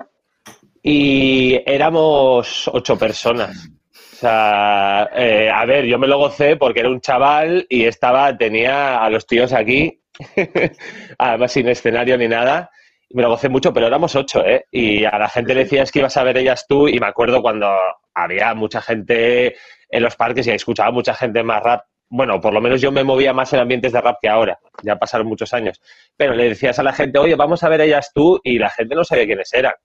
Y 0.81 1.59
éramos 1.65 2.67
ocho 2.73 2.97
personas. 2.97 3.69
O 3.93 4.15
sea, 4.19 5.09
eh, 5.13 5.49
a 5.53 5.65
ver, 5.65 5.85
yo 5.85 5.99
me 5.99 6.07
lo 6.07 6.17
gocé 6.17 6.55
porque 6.55 6.79
era 6.79 6.89
un 6.89 7.01
chaval 7.01 7.67
y 7.69 7.83
estaba, 7.83 8.35
tenía 8.35 9.03
a 9.03 9.09
los 9.11 9.27
tíos 9.27 9.53
aquí, 9.53 10.01
además 11.17 11.51
sin 11.51 11.67
escenario 11.67 12.17
ni 12.17 12.27
nada. 12.27 12.69
Me 13.09 13.21
lo 13.21 13.29
gocé 13.29 13.47
mucho, 13.49 13.73
pero 13.73 13.87
éramos 13.87 14.15
ocho, 14.15 14.45
¿eh? 14.45 14.65
Y 14.71 15.05
a 15.05 15.17
la 15.17 15.29
gente 15.29 15.53
le 15.53 15.63
decías 15.63 15.91
que 15.91 15.99
ibas 15.99 16.17
a 16.17 16.23
ver 16.23 16.37
ellas 16.37 16.65
tú 16.67 16.87
y 16.87 16.99
me 16.99 17.07
acuerdo 17.07 17.41
cuando 17.41 17.73
había 18.13 18.53
mucha 18.53 18.81
gente 18.81 19.55
en 19.89 20.03
los 20.03 20.15
parques 20.15 20.45
y 20.47 20.51
escuchaba 20.51 20.91
mucha 20.91 21.13
gente 21.13 21.43
más 21.43 21.63
rap. 21.63 21.85
Bueno, 22.09 22.39
por 22.41 22.53
lo 22.53 22.61
menos 22.61 22.81
yo 22.81 22.91
me 22.91 23.03
movía 23.03 23.33
más 23.33 23.51
en 23.53 23.59
ambientes 23.59 23.93
de 23.93 24.01
rap 24.01 24.17
que 24.21 24.29
ahora. 24.29 24.59
Ya 24.83 24.97
pasaron 24.97 25.27
muchos 25.27 25.53
años. 25.53 25.81
Pero 26.17 26.33
le 26.33 26.49
decías 26.49 26.79
a 26.79 26.83
la 26.83 26.93
gente, 26.93 27.19
oye, 27.19 27.35
vamos 27.35 27.63
a 27.63 27.69
ver 27.69 27.81
ellas 27.81 28.11
tú 28.13 28.39
y 28.43 28.59
la 28.59 28.69
gente 28.69 28.95
no 28.95 29.03
sabía 29.03 29.25
quiénes 29.25 29.53
eran. 29.53 29.73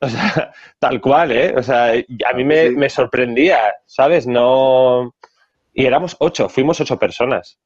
O 0.00 0.08
sea, 0.08 0.52
tal 0.78 1.00
cual, 1.00 1.32
¿eh? 1.32 1.54
O 1.56 1.62
sea, 1.62 1.86
a 1.90 2.32
mí 2.32 2.44
me, 2.44 2.70
me 2.70 2.88
sorprendía, 2.88 3.58
¿sabes? 3.84 4.28
No... 4.28 5.12
Y 5.74 5.86
éramos 5.86 6.16
ocho, 6.20 6.48
fuimos 6.48 6.80
ocho 6.80 6.96
personas. 7.00 7.58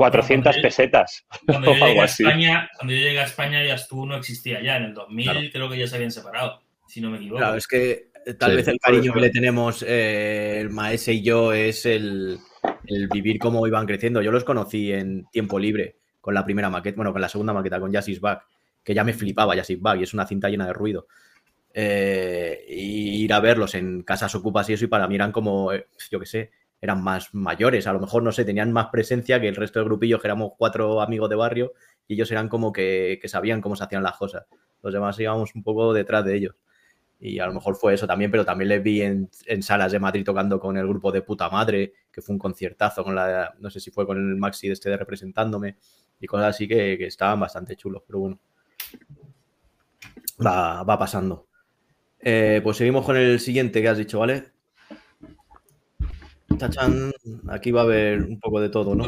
400 0.00 0.44
Cuando 0.52 0.58
yo- 0.58 0.62
pesetas 0.68 1.26
Cuando 1.46 1.74
yo 1.74 1.86
llegué 1.86 2.00
a. 2.00 2.04
España, 2.04 2.70
cuando 2.76 2.94
yo 2.94 3.00
llegué 3.00 3.20
a 3.20 3.24
España 3.24 3.64
ya 3.64 3.74
estuvo, 3.74 4.06
no 4.06 4.16
existía 4.16 4.62
ya. 4.62 4.76
En 4.78 4.84
el 4.84 4.94
2000 4.94 5.24
Claro. 5.24 5.40
creo 5.52 5.70
que 5.70 5.78
ya 5.78 5.86
se 5.86 5.96
habían 5.96 6.10
separado, 6.10 6.60
si 6.88 7.00
no 7.00 7.10
me 7.10 7.18
equivoco. 7.18 7.38
Claro, 7.38 7.56
es 7.56 7.66
que 7.66 8.10
eh, 8.26 8.34
tal 8.34 8.50
Sí, 8.50 8.56
vez 8.56 8.68
el 8.68 8.78
cariño 8.80 9.12
que 9.12 9.20
le 9.20 9.30
tenemos 9.30 9.84
eh, 9.86 10.58
el 10.60 10.70
Maese 10.70 11.12
y 11.12 11.22
yo 11.22 11.52
es 11.52 11.86
el, 11.86 12.38
el 12.86 13.08
vivir 13.08 13.38
cómo 13.38 13.66
iban 13.66 13.86
creciendo. 13.86 14.22
Yo 14.22 14.32
los 14.32 14.44
conocí 14.44 14.92
en 14.92 15.24
tiempo 15.32 15.58
libre 15.58 15.96
con 16.20 16.34
la 16.34 16.44
primera 16.44 16.68
maqueta, 16.70 16.96
bueno, 16.96 17.12
con 17.12 17.20
la 17.22 17.28
segunda 17.28 17.52
maqueta, 17.52 17.80
con 17.80 17.90
Jazz 17.92 18.08
is 18.08 18.20
Back, 18.20 18.42
que 18.84 18.94
ya 18.94 19.04
me 19.04 19.12
flipaba 19.14 19.54
Jazz 19.56 19.70
is 19.70 19.80
Back 19.80 20.00
y 20.00 20.02
es 20.04 20.12
una 20.14 20.26
cinta 20.26 20.48
llena 20.48 20.66
de 20.66 20.72
ruido. 20.72 21.06
Eh, 21.72 22.64
y 22.68 23.22
ir 23.24 23.32
a 23.32 23.40
verlos 23.40 23.74
en 23.74 24.02
casas 24.02 24.34
ocupas 24.34 24.68
y 24.68 24.72
eso, 24.74 24.84
y 24.84 24.88
para 24.88 25.06
mí 25.06 25.14
eran 25.14 25.30
como, 25.32 25.72
yo 25.72 26.18
qué 26.20 26.26
sé, 26.26 26.50
eran 26.80 27.02
más 27.02 27.34
mayores, 27.34 27.86
a 27.86 27.92
lo 27.92 28.00
mejor, 28.00 28.22
no 28.22 28.32
sé, 28.32 28.44
tenían 28.44 28.72
más 28.72 28.88
presencia 28.88 29.40
que 29.40 29.48
el 29.48 29.56
resto 29.56 29.78
del 29.78 29.88
grupillo, 29.88 30.18
que 30.18 30.26
éramos 30.26 30.52
cuatro 30.56 31.00
amigos 31.00 31.28
de 31.28 31.36
barrio, 31.36 31.72
y 32.06 32.14
ellos 32.14 32.30
eran 32.30 32.48
como 32.48 32.72
que, 32.72 33.18
que 33.20 33.28
sabían 33.28 33.60
cómo 33.60 33.76
se 33.76 33.84
hacían 33.84 34.02
las 34.02 34.16
cosas. 34.16 34.46
Los 34.82 34.92
demás 34.92 35.18
íbamos 35.20 35.54
un 35.54 35.62
poco 35.62 35.92
detrás 35.92 36.24
de 36.24 36.36
ellos. 36.36 36.54
Y 37.22 37.38
a 37.38 37.46
lo 37.46 37.52
mejor 37.52 37.76
fue 37.76 37.92
eso 37.92 38.06
también, 38.06 38.30
pero 38.30 38.46
también 38.46 38.70
les 38.70 38.82
vi 38.82 39.02
en, 39.02 39.28
en 39.44 39.62
salas 39.62 39.92
de 39.92 39.98
Madrid 39.98 40.24
tocando 40.24 40.58
con 40.58 40.78
el 40.78 40.88
grupo 40.88 41.12
de 41.12 41.20
puta 41.20 41.50
madre, 41.50 41.92
que 42.10 42.22
fue 42.22 42.32
un 42.32 42.38
conciertazo 42.38 43.04
con 43.04 43.14
la, 43.14 43.54
no 43.58 43.68
sé 43.68 43.78
si 43.78 43.90
fue 43.90 44.06
con 44.06 44.16
el 44.16 44.36
Maxi 44.36 44.68
de 44.68 44.72
este 44.72 44.88
de 44.88 44.96
representándome 44.96 45.76
y 46.18 46.26
cosas 46.26 46.54
así 46.54 46.66
que, 46.66 46.96
que 46.96 47.06
estaban 47.06 47.38
bastante 47.38 47.76
chulos, 47.76 48.02
pero 48.06 48.20
bueno. 48.20 48.40
Va, 50.44 50.82
va 50.82 50.98
pasando. 50.98 51.46
Eh, 52.18 52.60
pues 52.62 52.78
seguimos 52.78 53.04
con 53.04 53.16
el 53.18 53.38
siguiente 53.38 53.82
que 53.82 53.88
has 53.88 53.98
dicho, 53.98 54.18
¿vale? 54.18 54.52
Tachan, 56.58 57.12
aquí 57.48 57.70
va 57.70 57.80
a 57.82 57.84
haber 57.84 58.22
un 58.22 58.38
poco 58.38 58.60
de 58.60 58.68
todo, 58.68 58.94
¿no? 58.94 59.04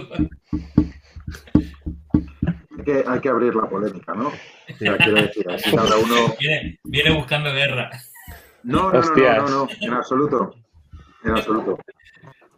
Hay 2.78 2.84
que, 2.84 3.04
hay 3.06 3.20
que 3.20 3.28
abrir 3.28 3.54
la 3.54 3.68
polémica, 3.68 4.14
¿no? 4.14 4.32
Quiero 4.78 5.14
decir, 5.14 5.44
cada 5.74 5.96
uno. 5.98 6.34
Viene, 6.40 6.78
viene 6.84 7.14
buscando 7.14 7.52
guerra. 7.52 7.90
No, 8.64 8.92
no, 8.92 9.00
no, 9.00 9.14
no, 9.14 9.36
no, 9.36 9.48
no, 9.48 9.68
en 9.80 9.92
absoluto. 9.92 10.54
En 11.24 11.32
absoluto. 11.32 11.78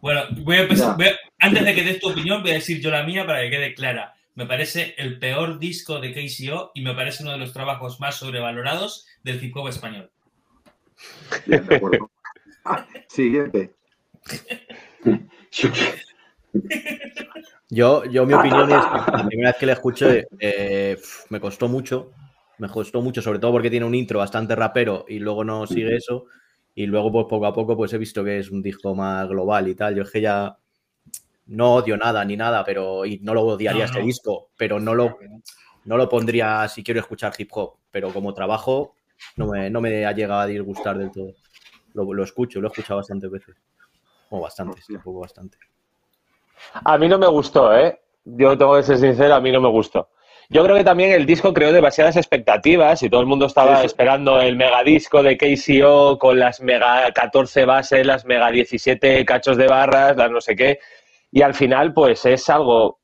Bueno, 0.01 0.21
voy 0.43 0.57
a 0.57 0.61
empezar. 0.61 0.89
Ya. 0.89 0.95
voy 0.95 1.07
a- 1.07 1.15
antes 1.39 1.65
de 1.65 1.75
que 1.75 1.83
des 1.83 1.99
tu 1.99 2.09
opinión, 2.09 2.41
voy 2.41 2.51
a 2.51 2.55
decir 2.55 2.79
yo 2.79 2.89
la 2.91 3.03
mía 3.03 3.25
para 3.25 3.41
que 3.41 3.49
quede 3.49 3.73
clara. 3.73 4.13
Me 4.35 4.45
parece 4.45 4.95
el 4.97 5.17
peor 5.19 5.59
disco 5.59 5.99
de 5.99 6.11
KCO 6.13 6.71
y 6.73 6.81
me 6.83 6.93
parece 6.93 7.23
uno 7.23 7.31
de 7.31 7.37
los 7.39 7.53
trabajos 7.53 7.99
más 7.99 8.15
sobrevalorados 8.15 9.07
del 9.23 9.43
hip 9.43 9.55
hop 9.57 9.67
español. 9.69 10.11
Bien, 11.45 11.65
de 11.65 11.75
acuerdo. 11.75 12.11
Siguiente. 13.09 13.73
Yo, 17.69 18.05
yo 18.05 18.25
mi 18.25 18.33
opinión 18.33 18.71
es 18.71 18.85
que 18.85 18.97
la 19.11 19.23
primera 19.27 19.49
vez 19.49 19.57
que 19.59 19.65
le 19.65 19.71
escuché 19.71 20.27
eh, 20.39 20.95
pf, 20.97 21.25
me 21.29 21.39
costó 21.39 21.67
mucho, 21.67 22.11
me 22.57 22.69
costó 22.69 23.01
mucho, 23.01 23.21
sobre 23.21 23.39
todo 23.39 23.51
porque 23.53 23.69
tiene 23.69 23.85
un 23.85 23.95
intro 23.95 24.19
bastante 24.19 24.55
rapero 24.55 25.05
y 25.07 25.19
luego 25.19 25.43
no 25.43 25.65
sigue 25.67 25.95
eso. 25.95 26.25
Y 26.77 26.85
luego, 26.87 27.11
pues 27.11 27.25
poco 27.29 27.45
a 27.45 27.53
poco, 27.53 27.77
pues 27.77 27.93
he 27.93 27.97
visto 27.97 28.23
que 28.23 28.39
es 28.39 28.51
un 28.51 28.61
disco 28.61 28.93
más 28.93 29.27
global 29.29 29.67
y 29.67 29.75
tal. 29.75 29.95
Yo 29.95 30.03
es 30.03 30.11
que 30.11 30.21
ya 30.21 30.57
no 31.47 31.75
odio 31.75 31.95
nada 31.95 32.23
ni 32.25 32.35
nada, 32.35 32.63
pero 32.65 33.05
y 33.05 33.19
no 33.19 33.33
lo 33.33 33.43
odiaría 33.43 33.83
No, 33.83 33.85
este 33.85 33.99
no. 33.99 34.05
disco, 34.05 34.49
pero 34.57 34.79
no 34.79 34.93
lo, 34.93 35.17
no 35.85 35.97
lo 35.97 36.09
pondría 36.09 36.67
si 36.67 36.83
quiero 36.83 36.99
escuchar 36.99 37.33
hip 37.37 37.49
hop. 37.53 37.75
Pero 37.91 38.11
como 38.11 38.33
trabajo, 38.33 38.93
no 39.37 39.47
me, 39.47 39.69
no 39.69 39.79
me 39.79 40.05
ha 40.05 40.11
llegado 40.11 40.41
a 40.41 40.47
disgustar 40.47 40.97
del 40.97 41.11
todo. 41.11 41.31
Lo, 41.93 42.13
lo 42.13 42.23
escucho, 42.23 42.59
lo 42.59 42.67
he 42.67 42.71
escuchado 42.71 42.97
bastantes 42.97 43.31
veces. 43.31 43.55
Tampoco 44.87 45.21
bastante. 45.21 45.57
A 46.73 46.97
mí 46.97 47.07
no 47.07 47.17
me 47.17 47.27
gustó, 47.27 47.75
¿eh? 47.75 47.99
Yo 48.23 48.57
tengo 48.57 48.75
que 48.75 48.83
ser 48.83 48.97
sincero, 48.97 49.35
a 49.35 49.41
mí 49.41 49.51
no 49.51 49.61
me 49.61 49.69
gustó. 49.69 50.09
Yo 50.49 50.63
creo 50.63 50.75
que 50.75 50.83
también 50.83 51.11
el 51.11 51.25
disco 51.25 51.53
creó 51.53 51.71
demasiadas 51.71 52.17
expectativas 52.17 53.01
y 53.01 53.09
todo 53.09 53.21
el 53.21 53.27
mundo 53.27 53.47
estaba 53.47 53.83
esperando 53.83 54.39
el 54.39 54.55
megadisco 54.55 55.23
de 55.23 55.37
KCO 55.37 56.19
con 56.19 56.37
las 56.37 56.61
mega 56.61 57.11
14 57.11 57.65
bases, 57.65 58.05
las 58.05 58.25
mega 58.25 58.51
17 58.51 59.25
cachos 59.25 59.57
de 59.57 59.67
barras, 59.67 60.15
las 60.15 60.29
no 60.29 60.41
sé 60.41 60.55
qué. 60.55 60.79
Y 61.31 61.41
al 61.41 61.55
final, 61.55 61.93
pues 61.93 62.25
es 62.25 62.47
algo. 62.49 62.99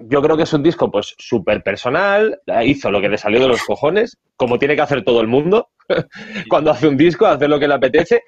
Yo 0.00 0.20
creo 0.20 0.36
que 0.36 0.42
es 0.42 0.52
un 0.52 0.62
disco, 0.62 0.90
pues, 0.90 1.14
súper 1.16 1.62
personal. 1.62 2.38
Hizo 2.62 2.90
lo 2.90 3.00
que 3.00 3.08
le 3.08 3.16
salió 3.16 3.40
de 3.40 3.48
los 3.48 3.62
cojones, 3.62 4.18
como 4.36 4.58
tiene 4.58 4.76
que 4.76 4.82
hacer 4.82 5.02
todo 5.02 5.22
el 5.22 5.28
mundo 5.28 5.70
cuando 6.50 6.70
hace 6.70 6.88
un 6.88 6.98
disco, 6.98 7.26
hacer 7.26 7.48
lo 7.48 7.58
que 7.58 7.68
le 7.68 7.74
apetece 7.74 8.22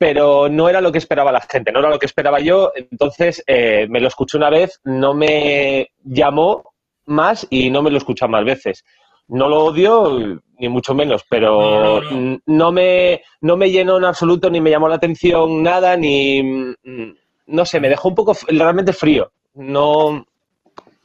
pero 0.00 0.48
no 0.48 0.70
era 0.70 0.80
lo 0.80 0.90
que 0.90 0.96
esperaba 0.96 1.30
la 1.30 1.42
gente, 1.42 1.70
no 1.70 1.80
era 1.80 1.90
lo 1.90 1.98
que 1.98 2.06
esperaba 2.06 2.40
yo, 2.40 2.72
entonces 2.74 3.44
eh, 3.46 3.86
me 3.90 4.00
lo 4.00 4.08
escuché 4.08 4.38
una 4.38 4.48
vez, 4.48 4.80
no 4.82 5.12
me 5.12 5.90
llamó 6.02 6.72
más 7.04 7.46
y 7.50 7.68
no 7.68 7.82
me 7.82 7.90
lo 7.90 7.98
escuché 7.98 8.26
más 8.26 8.42
veces. 8.42 8.82
No 9.28 9.46
lo 9.46 9.62
odio, 9.62 10.40
ni 10.58 10.68
mucho 10.70 10.94
menos, 10.94 11.26
pero 11.28 12.00
no, 12.46 12.72
me, 12.72 13.22
no 13.42 13.58
me 13.58 13.70
llenó 13.70 13.98
en 13.98 14.06
absoluto, 14.06 14.48
ni 14.48 14.62
me 14.62 14.70
llamó 14.70 14.88
la 14.88 14.94
atención 14.94 15.62
nada, 15.62 15.98
ni... 15.98 16.42
Mm, 16.42 17.14
no 17.48 17.66
sé, 17.66 17.78
me 17.78 17.90
dejó 17.90 18.08
un 18.08 18.14
poco 18.14 18.34
realmente 18.48 18.94
frío. 18.94 19.30
No, 19.52 20.24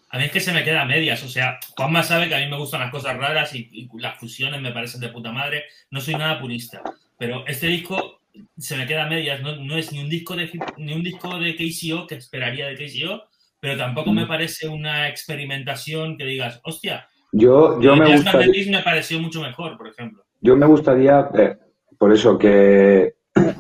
a 0.10 0.18
mí 0.18 0.24
es 0.24 0.32
que 0.32 0.40
se 0.40 0.54
me 0.54 0.64
queda 0.64 0.84
a 0.84 0.86
medias. 0.86 1.22
O 1.22 1.28
sea, 1.28 1.60
Juanma 1.76 2.02
sabe 2.02 2.30
que 2.30 2.36
a 2.36 2.40
mí 2.40 2.48
me 2.48 2.58
gustan 2.58 2.80
las 2.80 2.92
cosas 2.92 3.18
raras 3.18 3.54
y, 3.54 3.68
y, 3.74 3.90
las 4.00 4.18
fusiones 4.18 4.62
me 4.62 4.72
parecen 4.72 5.02
de 5.02 5.10
puta 5.10 5.34
madre. 5.34 5.66
No 5.92 6.00
soy 6.00 6.16
nada 6.16 6.40
purista. 6.40 6.82
Pero 7.18 7.46
este 7.48 7.68
disco 7.68 8.22
se 8.58 8.78
me 8.78 8.86
queda 8.86 9.06
a 9.06 9.10
medias, 9.10 9.42
no, 9.42 9.78
es 9.78 9.92
ni 9.92 10.00
un 10.00 10.10
disco 10.10 10.36
de 10.36 10.50
ni 10.78 10.94
un 10.94 11.04
disco 11.04 11.38
de 11.40 11.56
KCO 11.56 12.08
que 12.08 12.16
esperaría 12.16 12.68
de 12.68 12.76
KCO, 12.76 13.24
pero 13.60 13.78
tampoco 13.78 14.14
me 14.14 14.26
mm. 14.26 14.28
parece 14.28 14.68
una 14.68 15.08
experimentación 15.08 16.18
que 16.18 16.26
digas, 16.26 16.60
hostia. 16.64 17.08
Yo, 17.32 17.82
yo 17.82 17.96
me 17.96 18.16
gustaría, 18.16 18.72
me 18.72 18.84
pareció 18.84 19.20
mucho 19.20 19.42
mejor, 19.42 19.78
por 19.78 19.88
ejemplo. 19.88 20.24
Yo 20.40 20.56
me 20.56 20.66
gustaría, 20.66 21.30
eh, 21.38 21.58
por 21.98 22.14
eso, 22.14 22.38
que, 22.38 23.16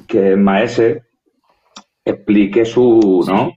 que 0.07 0.35
Maese 0.35 1.03
explique 2.05 2.63
su, 2.65 3.25
¿no? 3.27 3.55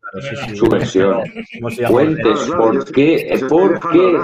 su 0.55 0.67
versión. 0.69 1.23
Cuentes 1.89 2.51
por 2.57 2.93
qué, 2.93 3.39
por 3.49 3.91
qué, 3.91 4.19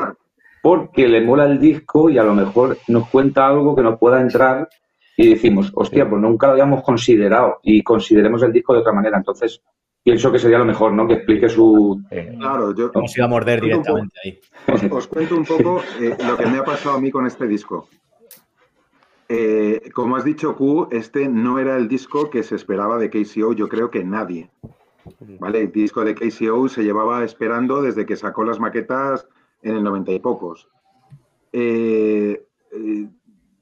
porque 0.63 1.07
le 1.07 1.21
mola 1.21 1.45
el 1.45 1.61
disco 1.61 2.09
y 2.09 2.17
a 2.17 2.23
lo 2.23 2.35
mejor 2.35 2.79
nos 2.89 3.09
cuenta 3.11 3.47
algo 3.47 3.77
que 3.77 3.83
nos 3.83 3.99
pueda 3.99 4.21
entrar 4.21 4.69
y 5.17 5.31
decimos, 5.31 5.71
hostia, 5.75 6.09
pues 6.09 6.21
nunca 6.21 6.47
lo 6.47 6.53
habíamos 6.55 6.83
considerado 6.83 7.59
y 7.63 7.83
consideremos 7.83 8.43
el 8.43 8.53
disco 8.53 8.75
de 8.75 8.81
otra 8.81 8.93
manera. 8.93 9.17
Entonces, 9.17 9.63
pienso 10.03 10.33
que 10.33 10.39
sería 10.39 10.59
lo 10.59 10.65
mejor, 10.65 10.93
¿no? 10.93 11.07
Que 11.07 11.15
explique 11.15 11.49
su... 11.49 12.03
claro, 12.39 12.75
yo... 12.75 12.91
Vamos 12.93 13.17
a 13.19 13.29
morder 13.29 13.61
directamente 13.61 14.15
ahí. 14.25 14.41
Os, 14.91 15.07
cuento 15.07 15.37
un 15.37 15.45
poco 15.45 15.83
eh, 16.01 16.17
lo 16.27 16.37
que 16.37 16.47
me 16.47 16.59
ha 16.59 16.65
pasado 16.65 16.97
a 16.97 17.01
mí 17.01 17.11
con 17.11 17.27
este 17.27 17.47
disco. 17.47 17.89
Eh, 19.29 19.91
como 19.95 20.17
has 20.17 20.25
dicho, 20.25 20.57
Q, 20.57 20.89
este 20.91 21.29
no 21.29 21.59
era 21.59 21.77
el 21.77 21.89
disco 21.89 22.29
que 22.29 22.43
se 22.43 22.57
esperaba 22.57 22.99
de 22.99 23.09
KCO, 23.09 23.53
yo 23.53 23.69
creo 23.69 23.91
que 23.91 24.05
nadie. 24.05 24.51
¿Vale? 25.39 25.61
El 25.61 25.73
disco 25.73 26.05
de 26.05 26.15
KCO 26.15 26.69
se 26.69 26.83
llevaba 26.83 27.25
esperando 27.25 27.83
desde 27.83 28.07
que 28.07 28.17
sacó 28.17 28.43
las 28.45 28.59
maquetas 28.59 29.29
en 29.63 29.77
el 29.77 29.83
noventa 29.85 30.13
y 30.13 30.19
pocos. 30.19 30.69
eh, 31.53 32.43
eh 32.73 33.09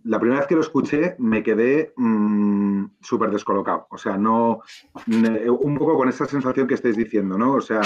la 0.05 0.19
primera 0.19 0.41
vez 0.41 0.49
que 0.49 0.55
lo 0.55 0.61
escuché 0.61 1.15
me 1.19 1.43
quedé 1.43 1.93
mm, 1.97 2.85
súper 3.01 3.31
descolocado. 3.31 3.87
O 3.91 3.99
sea, 3.99 4.17
no. 4.17 4.63
Un 5.07 5.79
poco 5.79 5.97
con 5.97 6.09
esa 6.09 6.27
sensación 6.27 6.67
que 6.67 6.75
estáis 6.75 6.97
diciendo, 6.97 7.39
¿no? 7.39 7.55
O 7.55 7.61
sea, 7.61 7.81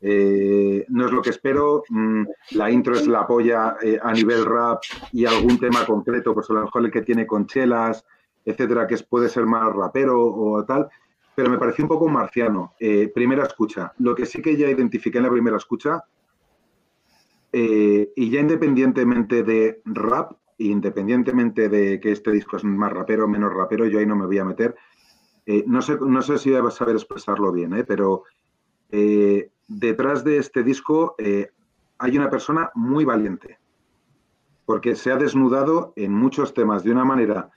eh, 0.00 0.84
no 0.88 1.06
es 1.06 1.12
lo 1.12 1.22
que 1.22 1.30
espero. 1.30 1.82
Mm, 1.88 2.24
la 2.52 2.70
intro 2.70 2.94
es 2.94 3.06
la 3.06 3.26
polla 3.26 3.76
eh, 3.82 3.98
a 4.00 4.12
nivel 4.12 4.44
rap 4.44 4.82
y 5.12 5.26
algún 5.26 5.58
tema 5.58 5.84
concreto, 5.84 6.34
pues 6.34 6.48
a 6.50 6.54
lo 6.54 6.64
mejor 6.64 6.84
el 6.84 6.90
que 6.90 7.02
tiene 7.02 7.26
conchelas, 7.26 8.04
etcétera, 8.44 8.86
que 8.86 8.96
puede 8.98 9.28
ser 9.28 9.46
más 9.46 9.72
rapero 9.74 10.24
o 10.24 10.64
tal. 10.64 10.88
Pero 11.34 11.50
me 11.50 11.58
pareció 11.58 11.84
un 11.84 11.88
poco 11.88 12.08
marciano. 12.08 12.74
Eh, 12.78 13.10
primera 13.14 13.44
escucha. 13.44 13.92
Lo 13.98 14.14
que 14.14 14.26
sí 14.26 14.42
que 14.42 14.56
ya 14.56 14.68
identifiqué 14.68 15.18
en 15.18 15.24
la 15.24 15.30
primera 15.30 15.56
escucha. 15.56 16.04
y 17.52 18.30
ya 18.30 18.40
independientemente 18.40 19.42
de 19.42 19.82
rap, 19.84 20.39
independientemente 20.68 21.68
de 21.68 22.00
que 22.00 22.12
este 22.12 22.32
disco 22.32 22.56
es 22.56 22.64
más 22.64 22.92
rapero 22.92 23.24
o 23.24 23.28
menos 23.28 23.52
rapero, 23.52 23.86
yo 23.86 23.98
ahí 23.98 24.06
no 24.06 24.16
me 24.16 24.26
voy 24.26 24.38
a 24.38 24.44
meter. 24.44 24.76
Eh, 25.46 25.64
no, 25.66 25.80
sé, 25.80 25.96
no 26.00 26.20
sé 26.22 26.38
si 26.38 26.54
a 26.54 26.70
saber 26.70 26.96
expresarlo 26.96 27.50
bien, 27.50 27.74
¿eh? 27.74 27.84
pero 27.84 28.24
eh, 28.90 29.50
detrás 29.68 30.22
de 30.22 30.36
este 30.36 30.62
disco 30.62 31.16
hay 31.98 32.16
una 32.16 32.30
persona 32.30 32.70
muy 32.74 33.04
valiente, 33.04 33.58
porque 34.66 34.94
se 34.94 35.10
ha 35.10 35.16
desnudado 35.16 35.92
en 35.96 36.12
muchos 36.12 36.52
temas 36.52 36.84
de 36.84 36.92
una 36.92 37.04
manera 37.04 37.50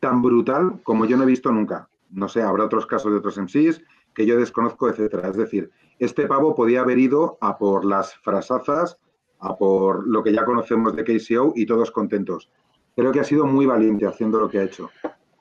tan 0.00 0.22
brutal 0.22 0.80
como 0.82 1.04
yo 1.04 1.16
no 1.16 1.24
he 1.24 1.26
visto 1.26 1.52
nunca. 1.52 1.88
No 2.10 2.28
sé, 2.28 2.42
habrá 2.42 2.64
otros 2.64 2.86
casos 2.86 3.12
de 3.12 3.18
otros 3.18 3.36
MCs 3.36 3.82
que 4.14 4.24
yo 4.24 4.38
desconozco, 4.38 4.88
etcétera. 4.88 5.28
Es 5.28 5.36
decir, 5.36 5.70
este 5.98 6.26
pavo 6.26 6.54
podía 6.54 6.80
haber 6.80 6.98
ido 6.98 7.36
a 7.40 7.58
por 7.58 7.84
las 7.84 8.16
frasazas 8.16 8.98
a 9.40 9.56
por 9.56 10.06
lo 10.06 10.22
que 10.22 10.32
ya 10.32 10.44
conocemos 10.44 10.94
de 10.94 11.04
KCO 11.04 11.52
y 11.54 11.66
todos 11.66 11.90
contentos. 11.90 12.50
Creo 12.96 13.12
que 13.12 13.20
ha 13.20 13.24
sido 13.24 13.46
muy 13.46 13.66
valiente 13.66 14.06
haciendo 14.06 14.40
lo 14.40 14.48
que 14.48 14.58
ha 14.58 14.64
hecho. 14.64 14.90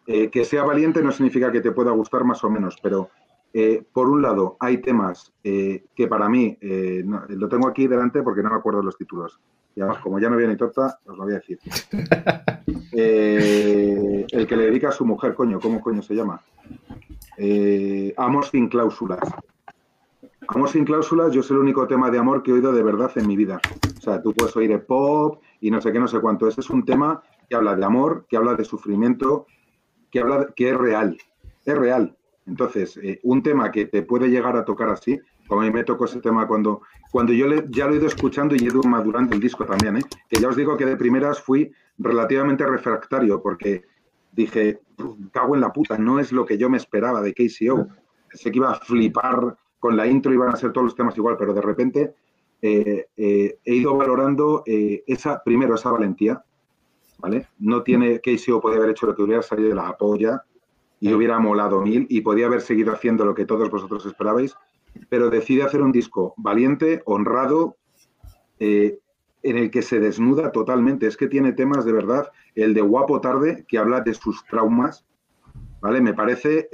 Eh, 0.06 0.30
que 0.30 0.46
sea 0.46 0.64
valiente 0.64 1.02
no 1.02 1.12
significa 1.12 1.52
que 1.52 1.60
te 1.60 1.72
pueda 1.72 1.92
gustar 1.92 2.24
más 2.24 2.42
o 2.44 2.50
menos, 2.50 2.78
pero 2.82 3.10
eh, 3.54 3.84
por 3.92 4.10
un 4.10 4.22
lado 4.22 4.56
hay 4.60 4.78
temas 4.78 5.34
eh, 5.44 5.84
que 5.94 6.08
para 6.08 6.30
mí, 6.30 6.58
lo 6.62 7.50
tengo 7.50 7.68
aquí 7.68 7.88
delante 7.88 8.24
porque 8.24 8.42
no 8.42 8.50
me 8.50 8.56
acuerdo 8.56 8.82
los 8.82 8.98
títulos. 8.98 9.40
Y 9.76 9.82
además, 9.82 10.00
como 10.02 10.18
ya 10.20 10.30
no 10.30 10.38
viene 10.38 10.54
ni 10.54 10.58
torta, 10.58 11.00
os 11.06 11.18
lo 11.18 11.24
voy 11.24 11.34
a 11.34 11.36
decir. 11.36 11.60
el 12.92 14.48
que 14.48 14.56
le 14.56 14.66
dedica 14.66 14.90
a 14.90 14.94
su 14.94 15.06
mujer, 15.06 15.36
coño, 15.36 15.60
¿cómo 15.60 15.82
coño 15.82 16.02
se 16.02 16.16
llama? 16.16 16.42
Amor 18.18 18.46
sin 18.46 18.70
cláusulas. 18.70 19.20
Amor 20.50 20.70
sin 20.70 20.86
cláusulas, 20.86 21.34
yo 21.34 21.42
es 21.42 21.52
el 21.52 21.58
único 21.58 21.88
tema 21.88 22.10
de 22.10 22.18
amor 22.18 22.42
que 22.42 22.52
he 22.52 22.54
oído 22.54 22.72
de 22.72 22.82
verdad 22.82 23.12
en 23.16 23.28
mi 23.28 23.36
vida. 23.36 23.60
O 23.98 24.02
sea, 24.02 24.22
tú 24.22 24.34
puedes 24.34 24.56
oír 24.56 24.86
pop 24.86 25.42
y 25.60 25.70
no 25.70 25.82
sé 25.82 25.92
qué, 25.92 26.00
no 26.00 26.08
sé 26.08 26.20
cuánto. 26.22 26.48
Este 26.48 26.62
es 26.62 26.70
un 26.70 26.86
tema 26.86 27.22
que 27.50 27.56
habla 27.56 27.76
de 27.76 27.84
amor, 27.84 28.26
que 28.30 28.38
habla 28.38 28.56
de 28.56 28.64
sufrimiento, 28.64 29.46
que 30.10 30.22
habla 30.22 30.48
que 30.56 30.70
es 30.70 30.78
real. 30.78 31.18
Es 31.66 31.78
real. 31.78 32.16
Entonces, 32.46 32.98
eh, 33.04 33.20
un 33.24 33.44
tema 33.44 33.72
que 33.72 33.88
te 33.88 34.04
puede 34.04 34.30
llegar 34.30 34.56
a 34.56 34.64
tocar 34.64 34.90
así, 34.90 35.20
como 35.48 35.62
a 35.62 35.66
mí 35.66 35.72
me 35.72 35.84
tocó 35.84 36.06
ese 36.06 36.22
tema 36.22 36.48
cuando, 36.48 36.82
cuando 37.12 37.34
yo 37.34 37.46
le, 37.48 37.66
ya 37.70 37.88
lo 37.88 37.94
he 37.94 37.98
ido 37.98 38.08
escuchando 38.08 38.56
y 38.56 38.60
he 38.60 38.66
ido 38.66 38.82
madurando 38.84 39.36
el 39.36 39.42
disco 39.42 39.66
también, 39.66 39.98
¿eh? 39.98 40.04
que 40.30 40.40
ya 40.40 40.48
os 40.48 40.56
digo 40.56 40.78
que 40.78 40.86
de 40.86 40.96
primeras 40.96 41.42
fui 41.42 41.74
relativamente 41.98 42.66
refractario 42.66 43.42
porque 43.42 43.84
dije, 44.32 44.80
cago 45.34 45.56
en 45.56 45.62
la 45.62 45.74
puta, 45.74 45.98
no 45.98 46.20
es 46.20 46.32
lo 46.32 46.46
que 46.46 46.58
yo 46.58 46.70
me 46.70 46.78
esperaba 46.78 47.22
de 47.22 47.34
KCO. 47.34 47.88
Sé 48.32 48.52
que 48.52 48.58
iba 48.58 48.72
a 48.72 48.76
flipar 48.76 49.58
con 49.80 49.96
la 49.96 50.08
intro 50.08 50.34
iban 50.34 50.50
a 50.50 50.56
ser 50.56 50.72
todos 50.72 50.86
los 50.86 50.96
temas 50.96 51.18
igual, 51.18 51.38
pero 51.38 51.54
de 51.54 51.62
repente 51.62 52.14
eh, 52.62 53.08
eh, 53.16 53.60
he 53.64 53.76
ido 53.76 53.96
valorando 53.96 54.64
eh, 54.66 55.04
esa, 55.06 55.44
primero, 55.44 55.76
esa 55.76 55.92
valentía, 55.92 56.44
¿vale? 57.20 57.48
No 57.60 57.84
tiene, 57.84 58.20
o 58.54 58.62
podía 58.62 58.78
haber 58.78 58.92
hecho 58.92 59.06
lo 59.06 59.16
que 59.16 59.24
hubiera 59.24 59.42
salido 59.42 59.70
de 59.70 59.76
la 59.76 59.96
polla 59.96 60.44
y 61.00 61.14
hubiera 61.14 61.38
molado 61.40 61.82
mil 61.82 62.08
y 62.10 62.22
podía 62.22 62.48
haber 62.48 62.62
seguido 62.62 62.92
haciendo 62.92 63.26
lo 63.26 63.36
que 63.36 63.46
todos 63.46 63.70
vosotros 63.70 64.06
esperabais, 64.06 64.56
pero 65.10 65.30
decide 65.30 65.64
hacer 65.64 65.82
un 65.82 65.92
disco 65.92 66.34
valiente, 66.38 67.04
honrado, 67.06 67.76
en 68.60 68.98
el 69.44 69.70
que 69.70 69.84
se 69.84 70.00
desnuda 70.00 70.52
totalmente. 70.52 71.06
Es 71.06 71.16
que 71.16 71.28
tiene 71.28 71.54
temas 71.54 71.86
de 71.86 71.94
verdad, 71.94 72.32
el 72.56 72.74
de 72.74 72.82
Guapo 72.82 73.22
Tarde, 73.22 73.66
que 73.68 73.78
habla 73.78 74.02
de 74.02 74.16
sus 74.16 74.44
traumas, 74.46 75.06
¿vale? 75.80 76.02
Me 76.02 76.16
parece 76.16 76.68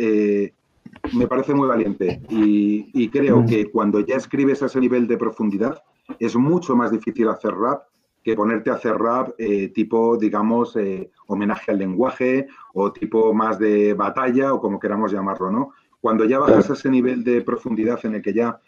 me 1.14 1.28
parece 1.28 1.54
muy 1.54 1.68
valiente 1.68 2.22
y, 2.30 3.10
creo 3.10 3.42
mm. 3.42 3.46
que 3.46 3.72
cuando 3.72 4.00
ya 4.00 4.16
escribes 4.16 4.64
a 4.64 4.68
ese 4.68 4.80
nivel 4.80 5.08
de 5.08 5.18
profundidad 5.18 5.84
es 6.20 6.36
mucho 6.36 6.76
más 6.76 6.92
difícil 6.92 7.28
hacer 7.30 7.54
rap 7.54 7.84
que 8.24 8.36
ponerte 8.36 8.70
a 8.70 8.76
hacer 8.76 8.98
rap 8.98 9.34
eh, 9.38 9.70
tipo, 9.70 10.18
digamos, 10.18 10.76
eh, 10.78 11.12
homenaje 11.28 11.72
al 11.72 11.80
lenguaje 11.80 12.48
o 12.74 12.92
tipo 12.92 13.34
más 13.34 13.60
de 13.60 13.94
batalla 13.94 14.54
o 14.54 14.62
como 14.62 14.80
queramos 14.80 15.12
llamarlo, 15.12 15.52
¿no? 15.52 15.72
Cuando 16.00 16.26
ya 16.26 16.40
bajas 16.40 16.70
a 16.70 16.74
ese 16.74 16.90
nivel 16.90 17.24
de 17.24 17.42
profundidad 17.42 18.00
en 18.06 18.16
el 18.16 18.22
que 18.22 18.34
ya 18.34 18.60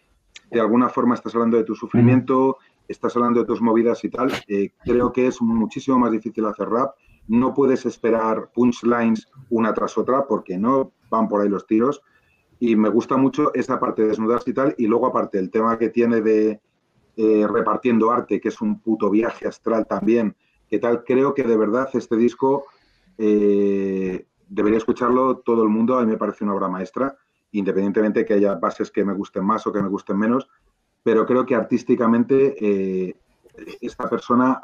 de 0.50 0.60
alguna 0.60 0.88
forma 0.88 1.14
estás 1.14 1.34
hablando 1.34 1.56
de 1.56 1.64
tu 1.64 1.74
sufrimiento, 1.74 2.58
estás 2.86 3.16
hablando 3.16 3.40
de 3.40 3.46
tus 3.46 3.60
movidas 3.60 4.04
y 4.04 4.10
tal, 4.10 4.30
eh, 4.48 4.70
creo 4.84 5.12
que 5.12 5.26
es 5.26 5.40
muchísimo 5.42 5.98
más 5.98 6.12
difícil 6.12 6.44
hacer 6.46 6.68
rap. 6.68 6.94
No 7.28 7.52
puedes 7.52 7.84
esperar 7.86 8.50
punchlines 8.54 9.28
una 9.50 9.74
tras 9.74 9.98
otra 9.98 10.26
porque 10.26 10.56
no 10.56 10.92
van 11.10 11.28
por 11.28 11.40
ahí 11.40 11.48
los 11.48 11.66
tiros 11.66 12.02
y 12.58 12.76
me 12.76 12.88
gusta 12.88 13.16
mucho 13.16 13.52
esa 13.54 13.78
parte 13.78 14.02
de 14.02 14.08
desnudarse 14.08 14.50
y 14.50 14.54
tal, 14.54 14.74
y 14.78 14.86
luego 14.86 15.06
aparte 15.06 15.38
el 15.38 15.50
tema 15.50 15.78
que 15.78 15.90
tiene 15.90 16.20
de 16.20 16.60
eh, 17.16 17.46
repartiendo 17.48 18.10
arte, 18.10 18.40
que 18.40 18.48
es 18.48 18.60
un 18.60 18.80
puto 18.80 19.10
viaje 19.10 19.46
astral 19.46 19.86
también, 19.86 20.36
que 20.68 20.78
tal, 20.78 21.04
creo 21.04 21.34
que 21.34 21.44
de 21.44 21.56
verdad 21.56 21.88
este 21.92 22.16
disco 22.16 22.66
eh, 23.18 24.26
debería 24.48 24.78
escucharlo 24.78 25.38
todo 25.38 25.62
el 25.62 25.68
mundo, 25.68 25.98
a 25.98 26.02
mí 26.02 26.10
me 26.10 26.18
parece 26.18 26.44
una 26.44 26.54
obra 26.54 26.68
maestra, 26.68 27.16
independientemente 27.52 28.24
que 28.24 28.34
haya 28.34 28.54
bases 28.54 28.90
que 28.90 29.04
me 29.04 29.14
gusten 29.14 29.44
más 29.44 29.66
o 29.66 29.72
que 29.72 29.82
me 29.82 29.88
gusten 29.88 30.18
menos, 30.18 30.48
pero 31.02 31.24
creo 31.26 31.46
que 31.46 31.54
artísticamente 31.54 32.56
eh, 32.58 33.16
esta 33.80 34.08
persona 34.08 34.60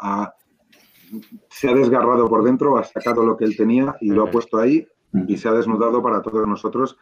se 1.49 1.69
ha 1.69 1.75
desgarrado 1.75 2.29
por 2.29 2.43
dentro, 2.43 2.77
ha 2.77 2.85
sacado 2.85 3.25
lo 3.25 3.37
que 3.37 3.45
él 3.45 3.57
tenía 3.57 3.97
y 4.01 4.11
lo 4.11 4.25
ha 4.25 4.31
puesto 4.31 4.59
ahí 4.59 4.87
y 5.27 5.37
se 5.37 5.49
ha 5.49 5.53
desnudado 5.53 6.03
para 6.03 6.23
todos 6.23 6.47
nosotros. 6.47 6.97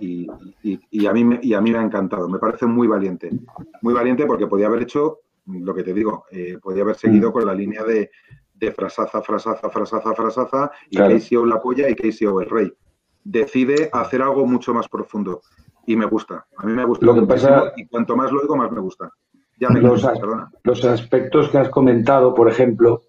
Y, 0.00 0.26
a 1.06 1.12
mí 1.12 1.24
me, 1.24 1.40
y 1.42 1.54
a 1.54 1.60
mí 1.60 1.70
me 1.72 1.78
ha 1.78 1.82
encantado, 1.82 2.28
me 2.28 2.38
parece 2.38 2.66
muy 2.66 2.86
valiente, 2.86 3.30
muy 3.82 3.94
valiente 3.94 4.26
porque 4.26 4.46
podía 4.46 4.66
haber 4.66 4.82
hecho 4.82 5.20
lo 5.46 5.74
que 5.74 5.82
te 5.82 5.92
digo, 5.92 6.24
eh, 6.30 6.58
podía 6.62 6.82
haber 6.82 6.96
seguido 6.96 7.32
con 7.32 7.44
la 7.44 7.54
línea 7.54 7.82
de, 7.82 8.10
de 8.54 8.72
frasaza, 8.72 9.22
frasaza, 9.22 9.70
frasaza, 9.70 10.14
frasaza 10.14 10.70
y 10.90 10.96
claro. 10.96 11.16
KCO 11.16 11.46
la 11.46 11.60
polla 11.60 11.88
y 11.88 11.94
KCO 11.94 12.42
el 12.42 12.50
rey. 12.50 12.72
Decide 13.24 13.90
hacer 13.92 14.22
algo 14.22 14.46
mucho 14.46 14.72
más 14.74 14.88
profundo. 14.88 15.40
Y 15.86 15.96
me 15.96 16.06
gusta, 16.06 16.46
a 16.56 16.66
mí 16.66 16.72
me 16.72 16.84
gusta 16.84 17.06
lo 17.06 17.14
que 17.14 17.22
pasa, 17.22 17.72
y 17.76 17.86
cuanto 17.86 18.16
más 18.16 18.30
lo 18.30 18.42
digo 18.42 18.54
más 18.54 18.70
me 18.70 18.80
gusta. 18.80 19.10
Ya 19.58 19.70
me 19.70 19.80
los, 19.80 20.06
los 20.62 20.84
aspectos 20.84 21.48
que 21.48 21.58
has 21.58 21.68
comentado, 21.68 22.34
por 22.34 22.48
ejemplo, 22.48 23.02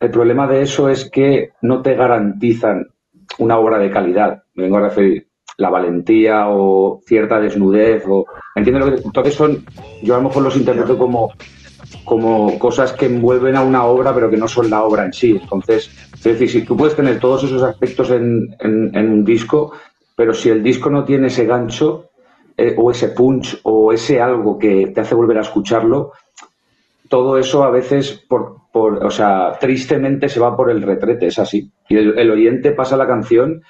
el 0.00 0.10
problema 0.10 0.46
de 0.46 0.62
eso 0.62 0.88
es 0.88 1.08
que 1.10 1.52
no 1.62 1.82
te 1.82 1.94
garantizan 1.94 2.93
una 3.38 3.58
obra 3.58 3.78
de 3.78 3.90
calidad. 3.90 4.42
Me 4.54 4.64
vengo 4.64 4.78
a 4.78 4.88
referir 4.88 5.26
la 5.56 5.70
valentía 5.70 6.48
o 6.48 7.00
cierta 7.06 7.40
desnudez 7.40 8.04
o 8.08 8.26
entiendo 8.54 8.86
lo 8.86 8.94
que 8.94 9.02
entonces 9.02 9.34
son 9.34 9.64
yo 10.02 10.14
a 10.14 10.18
lo 10.18 10.24
mejor 10.28 10.42
los 10.42 10.56
interpreto 10.56 10.98
como 10.98 11.32
como 12.04 12.58
cosas 12.58 12.92
que 12.92 13.06
envuelven 13.06 13.56
a 13.56 13.62
una 13.62 13.84
obra 13.84 14.12
pero 14.14 14.30
que 14.30 14.36
no 14.36 14.48
son 14.48 14.68
la 14.68 14.82
obra 14.82 15.04
en 15.04 15.12
sí 15.12 15.38
entonces 15.40 15.90
es 16.12 16.24
decir 16.24 16.50
si 16.50 16.62
tú 16.62 16.76
puedes 16.76 16.96
tener 16.96 17.20
todos 17.20 17.44
esos 17.44 17.62
aspectos 17.62 18.10
en, 18.10 18.54
en, 18.58 19.10
un 19.10 19.24
disco 19.24 19.72
pero 20.16 20.34
si 20.34 20.48
el 20.48 20.62
disco 20.62 20.90
no 20.90 21.04
tiene 21.04 21.28
ese 21.28 21.46
gancho 21.46 22.10
eh, 22.56 22.74
o 22.76 22.90
ese 22.90 23.08
punch 23.08 23.60
o 23.62 23.92
ese 23.92 24.20
algo 24.20 24.58
que 24.58 24.88
te 24.88 25.00
hace 25.02 25.14
volver 25.14 25.38
a 25.38 25.42
escucharlo 25.42 26.12
todo 27.08 27.38
eso 27.38 27.62
a 27.62 27.70
veces 27.70 28.24
por, 28.28 28.63
por 28.74 29.04
o 29.04 29.10
sea 29.10 29.56
tristemente 29.60 30.28
se 30.28 30.40
va 30.40 30.56
por 30.56 30.68
el 30.68 30.82
retrete 30.82 31.28
es 31.28 31.38
así 31.38 31.70
y 31.88 31.96
el 31.96 32.28
oyente 32.28 32.72
pasa 32.72 32.96
la 32.96 33.06
canción 33.06 33.62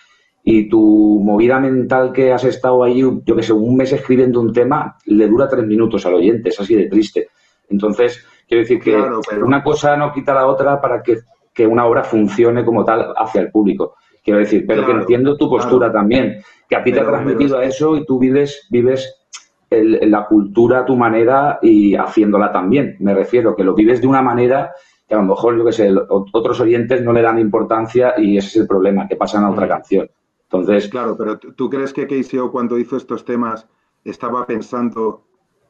y 0.46 0.68
tu 0.68 1.20
movida 1.24 1.58
mental 1.58 2.12
que 2.12 2.30
has 2.30 2.44
estado 2.44 2.84
ahí, 2.84 3.00
yo 3.00 3.34
que 3.34 3.42
sé, 3.42 3.54
un 3.54 3.76
mes 3.76 3.92
escribiendo 3.94 4.40
un 4.40 4.52
tema, 4.52 4.96
le 5.06 5.26
dura 5.26 5.48
tres 5.48 5.66
minutos 5.66 6.04
al 6.04 6.14
oyente, 6.14 6.50
es 6.50 6.60
así 6.60 6.74
de 6.74 6.86
triste. 6.86 7.28
Entonces, 7.70 8.22
quiero 8.46 8.60
decir 8.60 8.78
que 8.78 8.94
una 9.42 9.64
cosa 9.64 9.96
no 9.96 10.12
quita 10.12 10.34
la 10.34 10.46
otra 10.46 10.82
para 10.82 11.02
que, 11.02 11.66
una 11.66 11.86
obra 11.86 12.04
funcione 12.04 12.62
como 12.62 12.84
tal 12.84 13.14
hacia 13.16 13.40
el 13.40 13.50
público. 13.50 13.96
Quiero 14.22 14.40
decir, 14.40 14.66
pero 14.68 14.84
que 14.84 14.92
entiendo 14.92 15.36
tu 15.36 15.48
postura 15.48 15.90
también, 15.90 16.42
que 16.68 16.76
a 16.76 16.82
ti 16.82 16.92
te 16.92 17.00
ha 17.00 17.06
transmitido 17.06 17.58
a 17.58 17.64
eso 17.64 17.96
y 17.96 18.04
tú 18.04 18.18
vives, 18.18 18.66
vives 18.70 19.24
la 19.70 20.26
cultura 20.26 20.80
a 20.80 20.84
tu 20.84 20.94
manera 20.94 21.58
y 21.62 21.94
haciéndola 21.94 22.52
también. 22.52 22.96
Me 23.00 23.14
refiero, 23.14 23.56
que 23.56 23.64
lo 23.64 23.74
vives 23.74 24.02
de 24.02 24.06
una 24.06 24.20
manera 24.20 24.72
que 25.06 25.14
a 25.14 25.18
lo 25.18 25.24
mejor, 25.24 25.56
yo 25.58 25.64
que 25.64 25.72
sé, 25.72 25.92
otros 26.08 26.60
oyentes 26.60 27.02
no 27.02 27.12
le 27.12 27.22
dan 27.22 27.38
importancia 27.38 28.14
y 28.16 28.38
ese 28.38 28.48
es 28.48 28.56
el 28.56 28.66
problema, 28.66 29.06
que 29.06 29.16
pasan 29.16 29.44
a 29.44 29.50
otra 29.50 29.66
mm. 29.66 29.68
canción. 29.68 30.10
Entonces. 30.44 30.88
Claro, 30.88 31.16
pero 31.16 31.38
¿tú 31.38 31.68
crees 31.68 31.92
que 31.92 32.06
KCO 32.06 32.50
cuando 32.50 32.78
hizo 32.78 32.96
estos 32.96 33.24
temas 33.24 33.66
estaba 34.04 34.46
pensando 34.46 35.24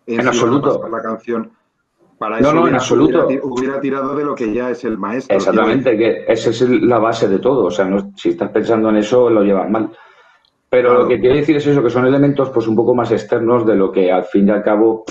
en, 0.07 0.21
en 0.21 0.29
absoluto 0.29 0.87
la 0.89 1.01
canción? 1.01 1.53
Para 2.19 2.39
eso 2.39 2.53
no, 2.55 2.61
no, 2.61 2.69
en 2.69 2.75
absoluto. 2.75 3.27
Hubiera, 3.43 3.81
tirado 3.81 4.15
de 4.15 4.25
lo 4.25 4.35
que 4.35 4.53
ya 4.53 4.71
es 4.71 4.85
el 4.85 4.99
maestro. 4.99 5.37
Exactamente, 5.37 5.97
que 5.97 6.25
esa 6.29 6.51
es 6.51 6.61
la 6.63 6.99
base 6.99 7.29
de 7.29 7.39
todo. 7.39 7.65
O 7.65 7.71
sea, 7.71 7.89
si 8.17 8.31
estás 8.31 8.51
pensando 8.51 8.89
en 8.91 8.97
eso, 8.97 9.29
lo 9.31 9.43
llevas 9.43 9.69
mal. 9.69 9.91
Pero 10.69 10.95
lo 10.95 11.09
que 11.09 11.21
quiero 11.21 11.37
decir 11.37 11.57
es 11.57 11.67
eso, 11.67 11.83
que 11.83 11.91
son 11.91 12.07
elementos 12.07 12.51
pues 12.51 12.67
un 12.67 12.77
poco 12.77 12.95
más 12.95 13.11
externos 13.13 13.67
de 13.67 13.77
lo 13.77 13.93
que 13.93 14.11
al 14.11 14.25
fin 14.25 14.49
y 14.49 14.51
al 14.51 14.63
cabo 14.63 15.05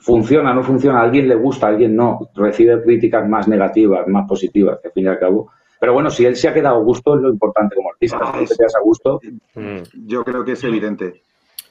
funciona, 0.00 0.52
no 0.52 0.62
funciona, 0.62 1.00
a 1.00 1.02
alguien 1.04 1.28
le 1.28 1.34
gusta, 1.36 1.66
a 1.66 1.70
alguien 1.70 1.94
no, 1.94 2.18
recibe 2.34 2.82
críticas 2.82 3.28
más 3.28 3.46
negativas, 3.46 4.06
más 4.08 4.26
positivas, 4.26 4.78
que 4.80 4.88
al 4.88 4.94
fin 4.94 5.04
y 5.04 5.08
al 5.08 5.18
cabo 5.18 5.50
pero 5.80 5.94
bueno, 5.94 6.10
si 6.10 6.26
él 6.26 6.36
se 6.36 6.46
ha 6.46 6.54
quedado 6.54 6.76
a 6.76 6.82
gusto 6.82 7.16
es 7.16 7.22
lo 7.22 7.30
importante 7.30 7.74
como 7.74 7.90
artista. 7.90 8.18
Ah, 8.20 8.36
si 8.38 8.46
te 8.46 8.56
quedas 8.56 8.76
a 8.76 8.80
gusto. 8.80 9.18
Mm. 9.54 10.06
Yo 10.06 10.22
creo 10.22 10.44
que 10.44 10.52
es 10.52 10.62
evidente. 10.62 11.22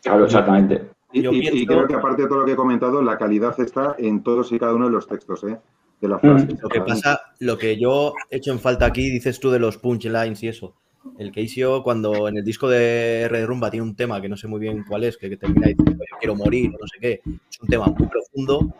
Claro, 0.02 0.26
exactamente. 0.26 0.90
Y, 1.12 1.66
creo 1.66 1.88
que 1.88 1.94
aparte 1.94 2.24
de 2.24 2.28
todo 2.28 2.40
lo 2.40 2.46
que 2.46 2.54
he 2.54 2.56
comentado, 2.56 3.04
la 3.04 3.18
calidad 3.18 3.60
está 3.60 3.96
en 4.00 4.24
todos 4.24 4.52
y 4.52 4.60
cada 4.60 4.74
uno 4.74 4.86
de 4.86 4.92
los 4.92 5.08
textos, 5.08 5.44
¿eh? 5.44 5.60
De 6.02 6.08
la 6.08 6.18
frase. 6.18 6.48
Lo 6.60 6.70
que 6.70 6.82
pasa, 6.82 7.20
lo 7.40 7.58
que 7.58 7.80
yo 7.80 8.14
he 8.32 8.38
hecho 8.38 8.52
en 8.52 8.60
falta 8.60 8.86
aquí, 8.86 9.10
dices 9.10 9.40
tú 9.40 9.52
de 9.52 9.60
los 9.60 9.78
punchlines 9.78 10.42
y 10.42 10.48
eso. 10.48 10.76
El 11.18 11.32
que 11.32 11.42
hizo 11.42 11.84
cuando 11.84 12.28
en 12.28 12.38
el 12.38 12.44
disco 12.44 12.70
de 12.70 13.28
Red 13.30 13.46
Rumba 13.46 13.72
tiene 13.72 13.86
un 13.86 13.96
tema 13.96 14.22
que 14.22 14.30
no 14.30 14.38
sé 14.38 14.48
muy 14.48 14.60
bien 14.60 14.84
cuál 14.88 15.04
es, 15.04 15.18
que, 15.18 15.36
termina 15.38 15.68
diciendo 15.68 16.04
yo 16.10 16.18
quiero 16.20 16.36
morir, 16.36 16.72
no 16.72 16.88
sé 16.88 17.00
qué. 17.00 17.22
Es 17.50 17.60
un 17.62 17.68
tema 17.68 17.88
muy 17.88 18.08
profundo. 18.08 18.74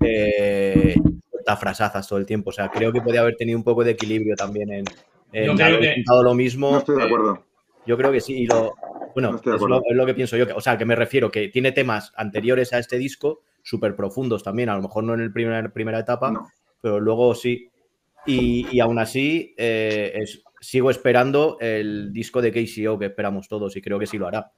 Eh, 0.00 0.96
frasazas 1.58 2.08
todo 2.08 2.18
el 2.18 2.26
tiempo. 2.26 2.50
O 2.50 2.52
sea, 2.52 2.70
creo 2.70 2.92
que 2.92 3.00
podía 3.00 3.20
haber 3.20 3.36
tenido 3.36 3.58
un 3.58 3.64
poco 3.64 3.84
de 3.84 3.92
equilibrio 3.92 4.34
también 4.34 4.72
en, 4.72 4.84
en 5.32 5.60
haber 5.60 6.24
lo 6.24 6.34
mismo. 6.34 6.70
No 6.72 6.78
estoy 6.78 6.96
de 6.96 7.02
acuerdo. 7.02 7.44
Yo 7.86 7.96
creo 7.96 8.10
que 8.10 8.20
sí. 8.20 8.34
Y 8.42 8.46
lo, 8.46 8.74
bueno, 9.14 9.36
es, 9.36 9.94
lo, 9.94 10.06
que 10.06 10.14
pienso 10.14 10.36
yo. 10.36 10.46
O 10.56 10.60
sea, 10.60 10.78
que 10.78 10.84
me 10.84 10.96
refiero 10.96 11.30
que 11.30 11.48
tiene 11.48 11.72
temas 11.72 12.12
anteriores 12.16 12.72
a 12.72 12.78
este 12.78 12.98
disco 12.98 13.42
súper 13.62 13.94
profundos 13.94 14.42
también. 14.42 14.68
A 14.68 14.76
lo 14.76 14.82
mejor 14.82 15.04
no 15.04 15.14
en 15.14 15.20
el 15.20 15.32
primer, 15.32 15.72
primera 15.72 15.98
etapa, 15.98 16.32
pero 16.80 17.00
luego 17.00 17.34
sí. 17.34 17.70
Y, 18.26 18.66
y 18.72 18.80
aún 18.80 18.98
así, 18.98 19.54
eh, 19.58 20.24
sigo 20.64 20.90
esperando 20.90 21.58
el 21.60 22.12
disco 22.12 22.40
de 22.40 22.50
KCO 22.50 22.98
que 22.98 23.06
esperamos 23.06 23.48
todos 23.48 23.76
y 23.76 23.82
creo 23.82 23.98
que 23.98 24.06
sí 24.06 24.18
lo 24.18 24.28
hará. 24.28 24.50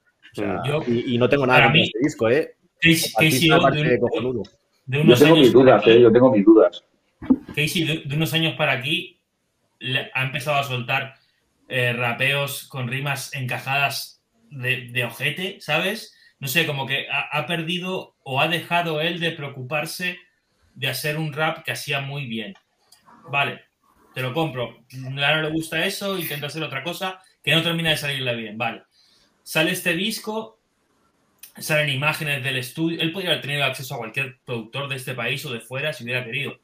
y, 0.86 1.18
no 1.18 1.28
tengo 1.28 1.46
nada 1.46 1.64
contra 1.64 1.82
este 1.82 1.98
disco, 1.98 2.28
¿eh? 2.28 2.56
KCO 2.80 3.70
de, 3.70 3.98
yo 4.86 5.16
tengo 5.16 5.36
mis 5.36 5.52
dudas, 5.52 5.86
¿eh? 5.86 6.00
yo 6.00 6.12
tengo 6.12 6.30
mis 6.30 6.44
dudas. 6.44 6.84
Casey, 7.54 8.04
de, 8.04 8.14
unos 8.14 8.32
años 8.34 8.54
para 8.54 8.72
aquí, 8.72 9.20
ha 10.14 10.22
empezado 10.22 10.58
a 10.58 10.64
soltar 10.64 11.14
eh, 11.68 11.92
rapeos 11.92 12.68
con 12.68 12.86
rimas 12.86 13.34
encajadas 13.34 14.22
de, 14.50 15.04
ojete, 15.04 15.60
¿sabes? 15.60 16.14
No 16.38 16.46
sé, 16.46 16.66
como 16.66 16.86
que 16.86 17.06
ha, 17.10 17.46
perdido 17.46 18.14
o 18.22 18.40
ha 18.40 18.48
dejado 18.48 19.00
él 19.00 19.18
de 19.18 19.32
preocuparse 19.32 20.18
de 20.74 20.88
hacer 20.88 21.16
un 21.16 21.32
rap 21.32 21.64
que 21.64 21.72
hacía 21.72 22.00
muy 22.00 22.26
bien. 22.26 22.54
Vale, 23.30 23.62
te 24.16 24.22
lo 24.22 24.32
compro. 24.32 24.78
A 24.94 25.10
no 25.10 25.42
le 25.42 25.50
gusta 25.50 25.84
eso, 25.84 26.16
intenta 26.16 26.46
hacer 26.46 26.62
otra 26.62 26.82
cosa 26.82 27.20
que 27.44 27.54
no 27.54 27.62
termina 27.62 27.90
de 27.90 27.98
salirle 27.98 28.34
bien. 28.34 28.56
Vale. 28.56 28.84
Sale 29.42 29.72
este 29.72 29.92
disco 29.92 30.58
salen 31.58 31.90
imágenes 31.90 32.42
del 32.42 32.56
estudio. 32.56 32.98
Él 33.02 33.12
podría 33.12 33.32
haber 33.32 33.42
tenido 33.42 33.64
acceso 33.64 33.94
a 33.94 33.98
cualquier 33.98 34.38
productor 34.46 34.88
de 34.88 34.96
este 34.96 35.12
país 35.12 35.44
o 35.44 35.52
de 35.52 35.60
fuera 35.60 35.92
si 35.92 36.02
hubiera 36.04 36.24
querido. 36.24 36.56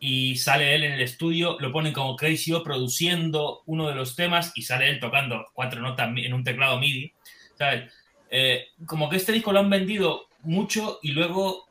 Y 0.00 0.34
sale 0.34 0.74
él 0.74 0.82
en 0.82 0.94
el 0.94 1.00
estudio, 1.00 1.56
lo 1.60 1.70
ponen 1.70 1.92
como 1.92 2.16
Crazy 2.16 2.52
O 2.52 2.64
produciendo 2.64 3.62
uno 3.66 3.88
de 3.88 3.94
los 3.94 4.16
temas 4.16 4.50
y 4.56 4.62
sale 4.62 4.88
él 4.88 4.98
tocando 4.98 5.46
cuatro 5.52 5.80
notas 5.80 6.10
en 6.16 6.34
un 6.34 6.42
teclado 6.42 6.80
MIDI. 6.80 7.12
¿Sabes? 7.56 7.92
Eh, 8.30 8.66
como 8.84 9.08
que 9.08 9.18
este 9.18 9.30
disco 9.30 9.52
lo 9.52 9.60
han 9.60 9.70
vendido 9.70 10.26
mucho 10.42 10.98
y 11.04 11.12
luego 11.12 11.68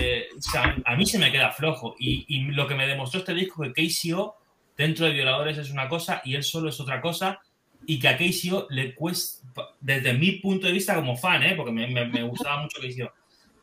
eh, 0.00 0.26
a 0.84 0.96
mí 0.96 1.06
se 1.06 1.20
me 1.20 1.30
queda 1.30 1.52
flojo. 1.52 1.94
Y, 2.00 2.46
lo 2.50 2.66
que 2.66 2.74
me 2.74 2.88
demostró 2.88 3.20
este 3.20 3.32
disco 3.32 3.62
que 3.62 3.72
KCO 3.72 4.41
dentro 4.76 5.06
de 5.06 5.12
Violadores 5.12 5.58
es 5.58 5.70
una 5.70 5.88
cosa 5.88 6.22
y 6.24 6.34
él 6.34 6.42
solo 6.42 6.68
es 6.68 6.80
otra 6.80 7.00
cosa 7.00 7.40
y 7.86 7.98
que 7.98 8.08
a 8.08 8.16
KCO 8.16 8.68
le 8.70 8.94
cuesta, 8.94 9.46
desde 9.80 10.14
mi 10.14 10.32
punto 10.32 10.66
de 10.66 10.72
vista 10.72 10.94
como 10.94 11.16
fan, 11.16 11.42
¿eh? 11.42 11.54
porque 11.56 11.72
me, 11.72 11.86
me, 11.88 12.22
gustaba 12.22 12.62
mucho 12.62 12.80
KCO, 12.80 13.12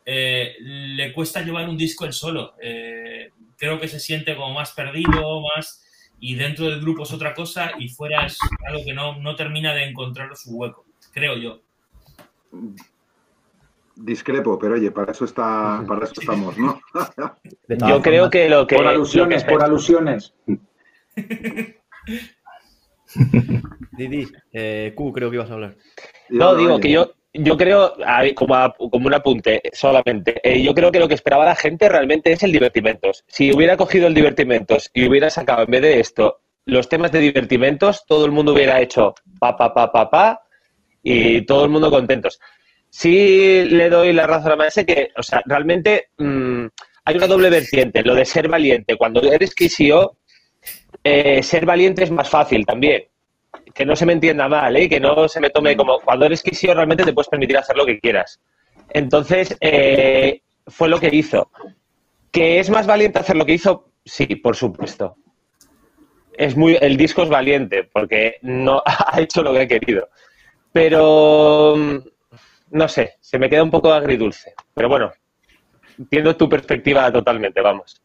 eh, 0.04 0.56
le 0.60 1.12
cuesta 1.12 1.42
llevar 1.42 1.68
un 1.68 1.76
disco 1.76 2.04
el 2.04 2.12
solo. 2.12 2.54
Eh, 2.60 3.30
creo 3.56 3.80
que 3.80 3.88
se 3.88 4.00
siente 4.00 4.36
como 4.36 4.54
más 4.54 4.72
perdido, 4.72 5.42
más 5.54 5.84
y 6.20 6.34
dentro 6.34 6.66
del 6.66 6.80
grupo 6.80 7.04
es 7.04 7.12
otra 7.12 7.34
cosa 7.34 7.72
y 7.78 7.88
fuera 7.88 8.26
es 8.26 8.38
algo 8.66 8.84
que 8.84 8.92
no, 8.92 9.18
no 9.18 9.34
termina 9.34 9.74
de 9.74 9.84
encontrar 9.84 10.36
su 10.36 10.54
hueco, 10.54 10.84
creo 11.12 11.36
yo. 11.36 11.60
Discrepo, 13.96 14.58
pero 14.58 14.74
oye, 14.74 14.90
para 14.90 15.12
eso 15.12 15.24
está, 15.24 15.82
para 15.86 16.04
eso 16.04 16.20
estamos, 16.20 16.56
¿no? 16.58 16.80
yo 17.88 18.02
creo 18.02 18.30
que 18.30 18.48
lo 18.48 18.66
que 18.66 18.76
por 18.76 18.86
alusiones, 18.86 19.44
por 19.44 19.62
alusiones. 19.62 20.34
Didi, 23.92 24.28
eh, 24.52 24.92
Q, 24.94 25.12
creo 25.12 25.30
que 25.30 25.36
ibas 25.36 25.50
a 25.50 25.54
hablar. 25.54 25.76
No, 26.28 26.54
digo 26.54 26.78
que 26.78 26.90
yo, 26.90 27.12
yo 27.32 27.56
creo, 27.56 27.94
como, 28.34 28.74
como 28.90 29.06
un 29.06 29.14
apunte 29.14 29.62
solamente, 29.72 30.40
eh, 30.42 30.62
yo 30.62 30.74
creo 30.74 30.90
que 30.92 31.00
lo 31.00 31.08
que 31.08 31.14
esperaba 31.14 31.44
la 31.44 31.56
gente 31.56 31.88
realmente 31.88 32.32
es 32.32 32.42
el 32.42 32.52
divertimentos. 32.52 33.24
Si 33.28 33.52
hubiera 33.52 33.76
cogido 33.76 34.06
el 34.06 34.14
divertimentos 34.14 34.90
y 34.94 35.06
hubiera 35.08 35.30
sacado 35.30 35.62
en 35.64 35.70
vez 35.70 35.82
de 35.82 36.00
esto 36.00 36.40
los 36.66 36.88
temas 36.88 37.10
de 37.12 37.20
divertimentos, 37.20 38.04
todo 38.06 38.24
el 38.24 38.32
mundo 38.32 38.52
hubiera 38.52 38.80
hecho 38.80 39.14
pa, 39.38 39.56
pa, 39.56 39.72
pa, 39.74 39.90
pa, 39.90 40.10
pa 40.10 40.42
y 41.02 41.42
todo 41.42 41.64
el 41.64 41.70
mundo 41.70 41.90
contentos. 41.90 42.38
Sí 42.88 43.64
le 43.64 43.88
doy 43.88 44.12
la 44.12 44.26
razón 44.26 44.52
a 44.52 44.56
Maese 44.56 44.84
que, 44.84 45.10
o 45.16 45.22
sea, 45.22 45.42
realmente 45.46 46.08
mm, 46.18 46.66
hay 47.04 47.16
una 47.16 47.26
doble 47.26 47.50
vertiente, 47.50 48.02
lo 48.02 48.14
de 48.14 48.24
ser 48.24 48.48
valiente. 48.48 48.96
Cuando 48.96 49.22
eres 49.22 49.54
KCO, 49.54 50.16
eh, 51.02 51.42
ser 51.42 51.66
valiente 51.66 52.04
es 52.04 52.10
más 52.10 52.28
fácil 52.28 52.66
también. 52.66 53.04
Que 53.74 53.84
no 53.84 53.96
se 53.96 54.06
me 54.06 54.12
entienda 54.12 54.48
mal, 54.48 54.76
¿eh? 54.76 54.88
que 54.88 55.00
no 55.00 55.28
se 55.28 55.40
me 55.40 55.50
tome 55.50 55.76
como. 55.76 56.00
Cuando 56.00 56.26
eres 56.26 56.42
quisio, 56.42 56.74
realmente 56.74 57.04
te 57.04 57.12
puedes 57.12 57.28
permitir 57.28 57.56
hacer 57.56 57.76
lo 57.76 57.86
que 57.86 57.98
quieras. 57.98 58.40
Entonces, 58.90 59.56
eh, 59.60 60.42
fue 60.66 60.88
lo 60.88 61.00
que 61.00 61.10
hizo. 61.12 61.50
¿Que 62.30 62.60
es 62.60 62.70
más 62.70 62.86
valiente 62.86 63.18
hacer 63.18 63.36
lo 63.36 63.46
que 63.46 63.54
hizo? 63.54 63.92
Sí, 64.04 64.26
por 64.36 64.56
supuesto. 64.56 65.16
Es 66.32 66.56
muy, 66.56 66.78
el 66.80 66.96
disco 66.96 67.22
es 67.22 67.28
valiente 67.28 67.84
porque 67.84 68.36
no 68.42 68.82
ha 68.86 69.20
hecho 69.20 69.42
lo 69.42 69.52
que 69.52 69.60
ha 69.60 69.68
querido. 69.68 70.08
Pero 70.72 71.74
mm, 71.76 71.98
no 72.70 72.88
sé, 72.88 73.14
se 73.20 73.38
me 73.38 73.50
queda 73.50 73.62
un 73.62 73.70
poco 73.70 73.92
agridulce. 73.92 74.54
Pero 74.74 74.88
bueno, 74.88 75.12
entiendo 75.98 76.36
tu 76.36 76.48
perspectiva 76.48 77.10
totalmente, 77.12 77.60
vamos. 77.60 78.00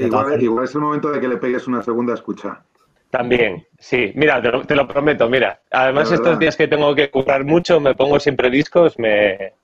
Igual, 0.00 0.42
igual, 0.42 0.64
es 0.64 0.74
el 0.74 0.80
momento 0.80 1.10
de 1.10 1.20
que 1.20 1.28
le 1.28 1.36
pegues 1.36 1.66
una 1.66 1.82
segunda 1.82 2.14
escucha. 2.14 2.62
También, 3.10 3.66
sí. 3.78 4.12
Mira, 4.14 4.40
te 4.40 4.74
lo, 4.74 4.86
prometo, 4.86 5.28
mira. 5.28 5.60
Además, 5.70 6.12
estos 6.12 6.38
días 6.38 6.56
que 6.56 6.68
tengo 6.68 6.94
que 6.94 7.10
currar 7.10 7.44
mucho, 7.44 7.80
me 7.80 7.94
pongo 7.94 8.20
siempre 8.20 8.50
discos, 8.50 8.98
me, 8.98 9.54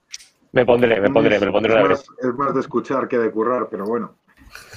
me 0.53 0.67
pondré, 0.67 1.01
me 1.01 1.11
pondré, 1.11 1.39
me 1.39 1.51
pondré 1.51 1.73
una 1.73 1.89
vez. 1.89 2.05
Es 2.19 2.35
más 2.35 2.55
de 2.55 2.61
escuchar 2.61 3.07
que 3.07 3.19
de 3.19 3.31
currar, 3.31 3.69
pero 3.71 3.87
bueno, 3.87 4.17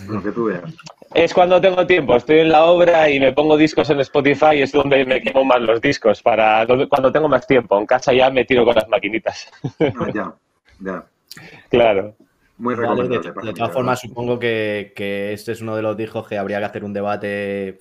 lo 0.08 0.22
que 0.22 0.32
tú 0.32 0.46
veas. 0.46 0.72
Es 1.16 1.34
cuando 1.34 1.60
tengo 1.60 1.88
tiempo, 1.88 2.16
estoy 2.16 2.40
en 2.40 2.50
la 2.50 2.66
obra 2.66 3.10
y 3.10 3.20
me 3.20 3.34
pongo 3.34 3.58
discos 3.58 3.90
en 3.90 4.00
Spotify 4.02 4.62
es 4.62 4.72
donde 4.72 5.04
me 5.04 5.20
quemo 5.22 5.44
más 5.44 5.60
los 5.62 5.82
discos, 5.82 6.22
para 6.22 6.68
cuando 6.68 7.12
tengo 7.12 7.28
más 7.28 7.48
tiempo. 7.48 7.80
En 7.80 7.88
casa 7.88 8.14
ya 8.14 8.30
me 8.30 8.46
tiro 8.46 8.64
con 8.64 8.76
las 8.76 8.88
maquinitas. 8.88 9.52
Ah, 9.80 10.08
ya, 10.14 10.34
ya. 10.80 11.06
Claro. 11.70 12.16
Muy 12.60 12.76
recomendable. 12.76 13.32
de, 13.44 13.54
todas 13.54 13.72
formas, 13.72 14.02
supongo 14.02 14.38
que, 14.38 14.94
que, 14.96 15.34
este 15.34 15.54
es 15.54 15.62
uno 15.62 15.76
de 15.76 15.82
los 15.82 15.98
discos 15.98 16.28
que 16.28 16.38
habría 16.38 16.60
que 16.60 16.66
hacer 16.66 16.84
un 16.84 16.94
debate 16.94 17.80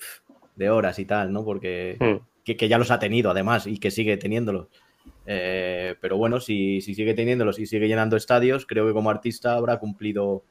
de 0.58 0.70
horas 0.70 0.98
y 0.98 1.04
tal, 1.04 1.32
¿no? 1.32 1.44
Porque 1.44 1.96
hmm. 1.98 2.44
que, 2.44 2.68
ya 2.68 2.78
los 2.78 2.90
ha 2.90 2.98
tenido 2.98 3.30
además 3.30 3.66
y 3.66 3.78
que 3.78 3.90
sigue 3.90 4.16
teniéndolos. 4.16 4.68
Eh, 5.26 5.94
pero 6.00 6.16
bueno, 6.16 6.40
si, 6.40 6.80
si, 6.80 6.94
sigue 6.94 7.14
teniéndolos 7.14 7.58
y 7.58 7.66
sigue 7.66 7.88
llenando 7.88 8.16
estadios, 8.16 8.66
creo 8.66 8.86
que 8.86 8.92
como 8.92 9.10
artista 9.10 9.54
habrá 9.54 9.78
cumplido, 9.78 10.44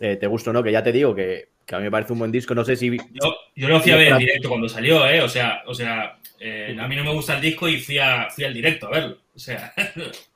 eh, 0.00 0.16
te 0.16 0.26
gusto, 0.26 0.52
¿no? 0.52 0.62
Que 0.62 0.72
ya 0.72 0.82
te 0.82 0.92
digo 0.92 1.14
que, 1.14 1.48
a 1.70 1.78
mí 1.78 1.84
me 1.84 1.90
parece 1.90 2.12
un 2.12 2.18
buen 2.18 2.32
disco, 2.32 2.54
no 2.54 2.64
sé 2.64 2.76
si... 2.76 2.96
Yo, 2.96 3.36
yo 3.56 3.68
lo 3.68 3.80
fui 3.80 3.92
a 3.92 3.96
ver 3.96 4.08
en 4.08 4.18
directo 4.18 4.48
cuando 4.48 4.68
salió, 4.68 5.08
¿eh? 5.08 5.22
O 5.22 5.28
sea, 5.28 5.62
o 5.66 5.74
sea 5.74 6.18
eh, 6.40 6.76
a 6.78 6.88
mí 6.88 6.96
no 6.96 7.04
me 7.04 7.12
gusta 7.12 7.36
el 7.36 7.40
disco 7.40 7.68
y 7.68 7.78
fui, 7.78 7.98
a, 7.98 8.28
fui 8.28 8.44
al 8.44 8.54
directo 8.54 8.88
a 8.88 8.90
verlo. 8.90 9.18
O 9.34 9.38
sea... 9.38 9.72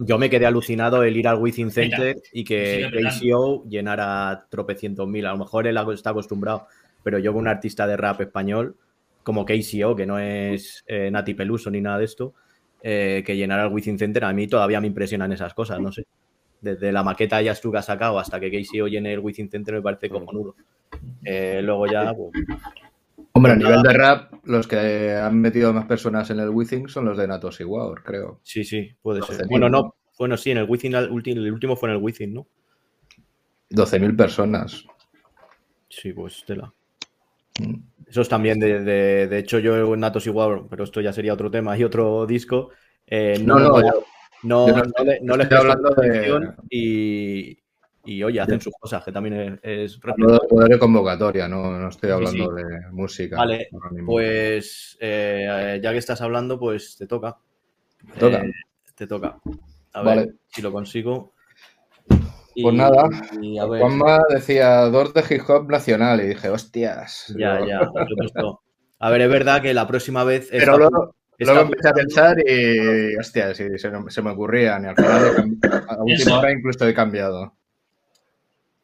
Yo 0.00 0.18
me 0.18 0.30
quedé 0.30 0.46
alucinado 0.46 1.02
el 1.02 1.16
ir 1.16 1.28
al 1.28 1.38
Within 1.38 1.70
Center 1.70 2.16
y 2.32 2.44
que 2.44 2.90
KCO 2.92 3.64
llenara 3.68 4.46
tropecientos 4.50 5.08
mil. 5.08 5.26
A 5.26 5.32
lo 5.32 5.38
mejor 5.38 5.66
él 5.66 5.78
está 5.92 6.10
acostumbrado 6.10 6.66
pero 7.06 7.20
yo 7.20 7.32
con 7.32 7.42
un 7.42 7.46
artista 7.46 7.86
de 7.86 7.96
rap 7.96 8.20
español 8.20 8.74
como 9.22 9.44
KCO, 9.44 9.94
que 9.94 10.06
no 10.06 10.18
es 10.18 10.82
eh, 10.88 11.08
Nati 11.08 11.34
Peluso 11.34 11.70
ni 11.70 11.80
nada 11.80 11.98
de 11.98 12.04
esto, 12.04 12.34
eh, 12.82 13.22
que 13.24 13.36
llenara 13.36 13.66
el 13.66 13.72
Within 13.72 13.96
Center, 13.96 14.24
a 14.24 14.32
mí 14.32 14.48
todavía 14.48 14.80
me 14.80 14.88
impresionan 14.88 15.30
esas 15.30 15.54
cosas, 15.54 15.78
no 15.78 15.92
sé. 15.92 16.04
Desde 16.60 16.90
la 16.90 17.04
maqueta 17.04 17.40
ya 17.42 17.54
que 17.54 17.78
ha 17.78 17.82
sacado 17.82 18.18
hasta 18.18 18.40
que 18.40 18.50
KCO 18.50 18.88
llene 18.88 19.12
el 19.12 19.20
Within 19.20 19.48
Center 19.48 19.74
me 19.74 19.82
parece 19.82 20.08
cojonudo. 20.08 20.56
Eh, 21.24 21.60
luego 21.62 21.86
ya... 21.86 22.12
Pues, 22.12 22.32
Hombre, 23.36 23.52
a 23.52 23.56
nivel 23.56 23.82
de 23.82 23.92
rap, 23.92 24.32
los 24.44 24.66
que 24.66 25.14
han 25.14 25.38
metido 25.38 25.72
más 25.72 25.84
personas 25.84 26.30
en 26.30 26.40
el 26.40 26.48
Within 26.48 26.88
son 26.88 27.04
los 27.04 27.18
de 27.18 27.28
Natos 27.28 27.60
y 27.60 27.64
Wow, 27.64 27.94
creo. 28.02 28.40
Sí, 28.42 28.64
sí, 28.64 28.96
puede 29.02 29.20
ser. 29.22 29.46
Bueno, 29.48 29.68
no, 29.68 29.94
bueno, 30.18 30.36
sí, 30.38 30.52
en 30.52 30.58
el 30.58 30.64
Within, 30.64 30.94
el 30.94 31.52
último 31.52 31.76
fue 31.76 31.90
en 31.90 31.96
el 31.96 32.02
Within, 32.02 32.32
¿no? 32.32 32.46
12.000 33.70 34.16
personas. 34.16 34.86
Sí, 35.88 36.12
pues 36.14 36.44
tela. 36.46 36.72
Eso 38.06 38.22
es 38.22 38.28
también 38.28 38.58
de, 38.58 38.80
de, 38.82 39.38
hecho 39.38 39.58
yo 39.58 39.92
en 39.92 40.00
Natos 40.00 40.26
igual, 40.26 40.66
pero 40.70 40.84
esto 40.84 41.00
ya 41.00 41.12
sería 41.12 41.34
otro 41.34 41.50
tema 41.50 41.76
y 41.76 41.84
otro 41.84 42.26
disco. 42.26 42.70
Eh, 43.06 43.38
no, 43.44 43.58
no, 43.58 43.82
no, 44.42 44.66
no, 45.22 45.36
les 45.36 45.52
hablando 45.52 45.90
de 45.90 46.54
y, 46.70 47.58
y, 48.06 48.22
oye, 48.22 48.40
hacen 48.40 48.60
sus 48.60 48.72
cosas, 48.78 49.04
que 49.04 49.12
también 49.12 49.60
es... 49.62 49.98
poder 49.98 50.68
de 50.68 50.78
convocatoria, 50.78 51.48
no, 51.48 51.78
no 51.78 51.88
estoy 51.88 52.10
hablando 52.10 52.52
de 52.52 52.64
música. 52.92 53.36
Vale, 53.36 53.68
pues 54.04 54.96
eh, 55.00 55.80
ya 55.82 55.92
que 55.92 55.98
estás 55.98 56.20
hablando, 56.20 56.58
pues 56.58 56.96
te 56.96 57.06
toca. 57.06 57.36
Te 58.14 58.20
toca. 58.20 58.44
Eh, 58.44 58.52
te 58.94 59.06
toca. 59.06 59.38
A 59.92 60.02
ver 60.02 60.34
si 60.48 60.62
lo 60.62 60.72
consigo. 60.72 61.34
Pues 62.62 62.74
nada, 62.74 63.08
Juanma 63.80 64.18
decía 64.30 64.86
dos 64.86 65.12
de 65.12 65.24
hip 65.28 65.42
hop 65.48 65.70
nacional 65.70 66.20
y 66.22 66.28
dije, 66.28 66.48
hostias. 66.48 67.34
Ya, 67.36 67.60
ya, 67.66 67.80
A 68.98 69.10
ver, 69.10 69.20
es 69.20 69.28
verdad 69.28 69.60
que 69.60 69.74
la 69.74 69.86
próxima 69.86 70.24
vez. 70.24 70.48
Pero 70.50 70.78
luego, 70.78 71.12
empecé 71.38 71.88
a 71.88 71.92
pensar 71.92 72.36
y, 72.38 73.16
hostias, 73.16 73.56
se, 73.56 74.22
me 74.22 74.30
ocurría. 74.30 74.78
Ni 74.78 74.88
al 74.88 74.96
final, 74.96 75.60
a 75.88 76.02
última 76.02 76.38
hora 76.38 76.52
incluso 76.52 76.88
he 76.88 76.94
cambiado. 76.94 77.55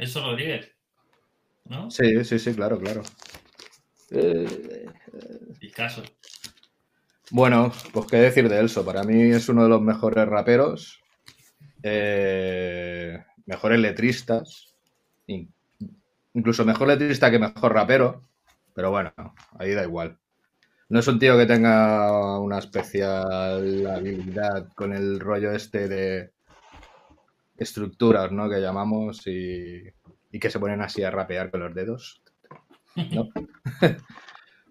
Eso 0.03 0.35
dices, 0.35 0.69
¿no? 1.67 1.89
Sí, 1.89 2.25
sí, 2.25 2.37
sí, 2.41 2.53
claro, 2.55 2.77
claro. 2.81 3.03
El 4.11 4.93
caso. 5.73 6.03
Bueno, 7.31 7.71
pues 7.93 8.07
qué 8.07 8.17
decir 8.17 8.49
de 8.49 8.59
Elso. 8.59 8.85
Para 8.85 9.05
mí 9.05 9.31
es 9.31 9.49
uno 9.49 9.63
de 9.63 9.69
los 9.69 9.81
mejores 9.81 10.27
raperos. 10.27 11.01
Eh, 11.85 13.17
mejores 13.47 13.79
letristas, 13.79 14.75
incluso 16.35 16.65
mejor 16.65 16.89
letrista 16.89 17.31
que 17.31 17.39
mejor 17.39 17.73
rapero, 17.73 18.29
pero 18.75 18.91
bueno, 18.91 19.13
ahí 19.57 19.71
da 19.71 19.85
igual. 19.85 20.19
No 20.89 20.99
es 20.99 21.07
un 21.07 21.21
tío 21.21 21.39
que 21.39 21.47
tenga 21.47 22.41
una 22.41 22.59
especial 22.59 23.87
habilidad 23.87 24.67
con 24.75 24.93
el 24.93 25.21
rollo 25.21 25.53
este 25.53 25.87
de 25.87 26.33
estructuras, 27.63 28.31
¿no? 28.33 28.51
Que 28.51 28.61
llamamos 28.61 29.27
y, 29.27 29.83
que 30.39 30.51
se 30.51 30.61
ponen 30.61 30.83
así 30.83 31.03
a 31.03 31.11
rapear 31.11 31.51
con 31.51 31.61
los 31.61 31.75
dedos. 31.75 32.23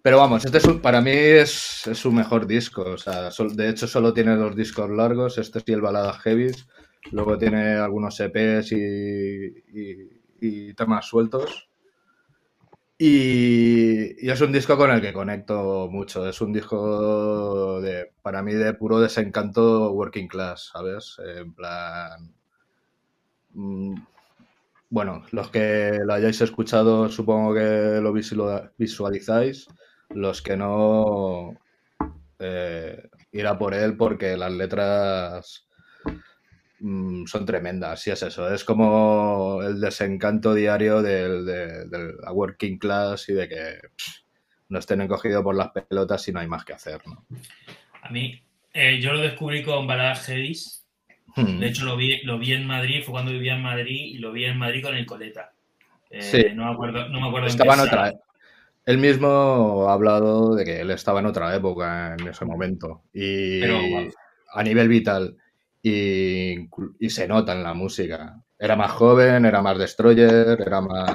Pero 0.02 0.18
vamos, 0.18 0.44
este 0.44 0.58
es 0.58 0.66
para 0.82 1.00
mí 1.00 1.12
es, 1.12 1.50
su 1.50 2.10
mejor 2.10 2.48
disco. 2.48 2.82
O 2.82 2.98
sea, 2.98 3.30
de 3.30 3.68
hecho 3.68 3.86
solo 3.86 4.12
tiene 4.12 4.34
dos 4.34 4.56
discos 4.56 4.90
largos, 4.90 5.38
este 5.38 5.60
es 5.60 5.64
y 5.68 5.72
el 5.72 5.80
Balada 5.80 6.14
Heavies. 6.14 6.66
Luego 7.12 7.38
tiene 7.38 7.74
algunos 7.74 8.18
EPs 8.18 8.72
y, 8.72 10.74
temas 10.74 11.06
sueltos. 11.06 11.68
Y, 12.98 14.28
es 14.28 14.40
un 14.40 14.52
disco 14.52 14.76
con 14.76 14.90
el 14.90 15.00
que 15.00 15.12
conecto 15.12 15.88
mucho. 15.90 16.28
Es 16.28 16.40
un 16.40 16.52
disco 16.52 17.80
de, 17.80 18.12
para 18.22 18.42
mí 18.42 18.54
de 18.54 18.74
puro 18.74 19.00
desencanto 19.00 19.92
working 19.92 20.28
class, 20.28 20.70
¿sabes? 20.72 21.16
En 21.24 21.54
plan. 21.54 22.34
Mm, 23.54 23.94
bueno, 24.90 25.24
los 25.30 25.50
que 25.50 25.98
lo 26.04 26.14
hayáis 26.14 26.40
escuchado 26.40 27.08
supongo 27.08 27.54
que 27.54 28.00
lo 28.00 28.12
visualizáis. 28.12 29.68
Los 30.10 30.42
que 30.42 30.56
no, 30.56 31.58
eh, 32.38 33.08
ir 33.32 33.46
a 33.46 33.58
por 33.58 33.74
él 33.74 33.96
porque 33.96 34.36
las 34.36 34.52
letras 34.52 35.66
Mm, 36.84 37.26
son 37.26 37.46
tremendas, 37.46 38.00
sí 38.00 38.10
es 38.10 38.22
eso. 38.24 38.52
Es 38.52 38.64
como 38.64 39.60
el 39.62 39.80
desencanto 39.80 40.52
diario 40.52 41.00
de, 41.00 41.86
la 42.20 42.32
working 42.32 42.76
class 42.76 43.28
y 43.28 43.34
de 43.34 43.48
que 43.48 43.74
no 44.68 44.80
estén 44.80 45.00
encogidos 45.00 45.44
por 45.44 45.54
las 45.54 45.70
pelotas 45.70 46.26
y 46.26 46.32
no 46.32 46.40
hay 46.40 46.48
más 46.48 46.64
que 46.64 46.72
hacer. 46.72 47.00
A 48.02 48.10
mí, 48.10 48.42
eh, 48.74 48.98
yo 49.00 49.12
lo 49.12 49.20
descubrí 49.20 49.62
con 49.62 49.86
Baladas 49.86 50.28
Hedis. 50.28 50.81
Hmm. 51.34 51.58
De 51.60 51.66
hecho, 51.66 51.84
lo 51.84 51.96
vi, 51.96 52.22
lo 52.22 52.38
vi 52.38 52.52
en 52.52 52.66
Madrid, 52.66 53.02
fue 53.02 53.12
cuando 53.12 53.32
vivía 53.32 53.54
en 53.54 53.62
Madrid 53.62 54.14
y 54.14 54.18
lo 54.18 54.32
vi 54.32 54.44
en 54.44 54.58
Madrid 54.58 54.82
con 54.82 54.94
el 54.94 55.06
Coleta. 55.06 55.52
Eh, 56.10 56.22
sí. 56.22 56.44
No 56.54 56.66
me 56.66 56.72
acuerdo, 56.72 57.08
no 57.08 57.20
me 57.20 57.28
acuerdo 57.28 57.48
Estaba 57.48 57.74
en 57.74 57.80
otra. 57.80 58.08
E-, 58.10 58.18
él 58.84 58.98
mismo 58.98 59.86
ha 59.88 59.94
hablado 59.94 60.54
de 60.54 60.64
que 60.64 60.80
él 60.80 60.90
estaba 60.90 61.20
en 61.20 61.26
otra 61.26 61.54
época 61.54 62.14
en 62.18 62.28
ese 62.28 62.44
momento. 62.44 63.02
Y 63.14 63.62
a 64.54 64.62
nivel 64.62 64.88
vital 64.88 65.36
y, 65.82 66.68
se 67.08 67.26
nota 67.26 67.52
en 67.52 67.62
la 67.62 67.74
música. 67.74 68.40
Era 68.58 68.76
más 68.76 68.92
joven, 68.92 69.44
era 69.44 69.60
más 69.62 69.78
destroyer, 69.78 70.58
era 70.64 70.80
más... 70.80 71.10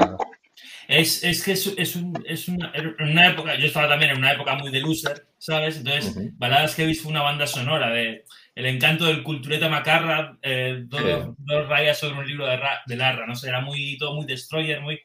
Es, 0.87 1.23
es 1.23 1.43
que 1.43 1.51
es, 1.51 1.73
es, 1.77 1.95
un, 1.97 2.13
es 2.25 2.47
una, 2.47 2.71
una, 2.99 3.27
época, 3.27 3.55
yo 3.57 3.67
estaba 3.67 3.89
también 3.89 4.11
en 4.11 4.19
una 4.19 4.31
época 4.31 4.55
muy 4.55 4.71
de 4.71 4.79
loser, 4.79 5.27
¿sabes? 5.37 5.77
Entonces, 5.77 6.15
uh 6.15 6.19
-huh. 6.21 6.31
Baladas 6.37 6.75
Heavy 6.75 6.95
fue 6.95 7.11
una 7.11 7.23
banda 7.23 7.45
sonora 7.45 7.89
de 7.89 8.23
el 8.57 8.65
encanto 8.65 9.05
del 9.05 9.21
cultureta 9.21 9.69
macarra, 9.69 10.35
eh, 10.41 10.83
dos, 10.87 10.99
sí. 10.99 11.07
dos, 11.37 11.69
rayas 11.69 11.99
sobre 11.99 12.17
un 12.17 12.25
libro 12.27 12.47
de, 12.47 12.59
de 12.87 12.95
Larra, 12.95 13.27
no 13.27 13.35
sé, 13.35 13.49
era 13.49 13.61
muy, 13.61 13.95
todo 13.99 14.15
muy 14.15 14.25
destroyer, 14.25 14.81
muy... 14.81 14.99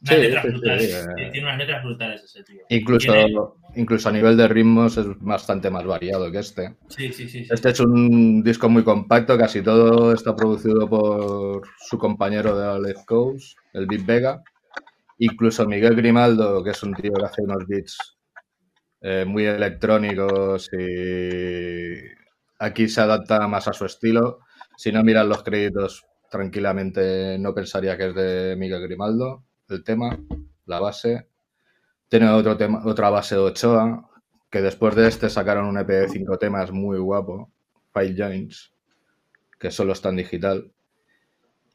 Unas 0.00 0.14
sí, 0.14 0.20
letras 0.20 0.44
brutales, 0.44 1.06
eh. 1.16 1.28
tiene 1.30 1.46
unas 1.46 1.58
letras 1.58 1.84
brutales 1.84 2.24
ese 2.24 2.42
tío. 2.42 2.62
Incluso... 2.68 3.12
Tiene, 3.12 3.36
incluso 3.76 4.08
a 4.08 4.12
nivel 4.12 4.36
de 4.36 4.48
ritmos 4.48 4.96
es 4.96 5.06
bastante 5.20 5.70
más 5.70 5.84
variado 5.84 6.30
que 6.32 6.40
este. 6.40 6.74
Sí, 6.88 7.12
sí, 7.12 7.28
sí, 7.28 7.46
Este 7.48 7.70
es 7.70 7.78
un 7.78 8.42
disco 8.42 8.68
muy 8.68 8.82
compacto, 8.82 9.38
casi 9.38 9.62
todo 9.62 10.12
está 10.12 10.34
producido 10.34 10.88
por 10.88 11.62
su 11.88 11.98
compañero 11.98 12.58
de 12.58 12.66
la 12.66 12.78
Left 12.80 13.04
Coast, 13.06 13.56
el 13.74 13.86
Beat 13.86 14.06
Vega. 14.06 14.42
Incluso 15.18 15.66
Miguel 15.66 15.94
Grimaldo, 15.94 16.64
que 16.64 16.70
es 16.70 16.82
un 16.82 16.94
tío 16.94 17.12
que 17.12 17.24
hace 17.24 17.42
unos 17.42 17.64
beats 17.66 17.96
eh, 19.02 19.24
muy 19.24 19.46
electrónicos 19.46 20.68
y 20.72 22.17
aquí 22.58 22.88
se 22.88 23.00
adapta 23.00 23.46
más 23.48 23.68
a 23.68 23.72
su 23.72 23.84
estilo. 23.84 24.40
Si 24.76 24.92
no 24.92 25.02
miran 25.02 25.28
los 25.28 25.42
créditos, 25.42 26.06
tranquilamente 26.30 27.38
no 27.38 27.54
pensaría 27.54 27.96
que 27.96 28.08
es 28.08 28.14
de 28.14 28.56
Miguel 28.56 28.82
Grimaldo, 28.82 29.44
el 29.68 29.84
tema, 29.84 30.18
la 30.66 30.80
base. 30.80 31.28
Tiene 32.08 32.28
otro 32.30 32.56
tema, 32.56 32.82
otra 32.84 33.10
base 33.10 33.34
de 33.34 33.42
Ochoa, 33.42 34.08
que 34.50 34.62
después 34.62 34.94
de 34.94 35.08
este 35.08 35.28
sacaron 35.30 35.66
un 35.66 35.78
EP 35.78 35.88
de 35.88 36.08
cinco 36.08 36.38
temas 36.38 36.70
muy 36.72 36.98
guapo, 36.98 37.50
Five 37.92 38.14
Joints, 38.16 38.72
que 39.58 39.70
solo 39.70 39.92
está 39.92 40.08
en 40.10 40.16
digital. 40.16 40.72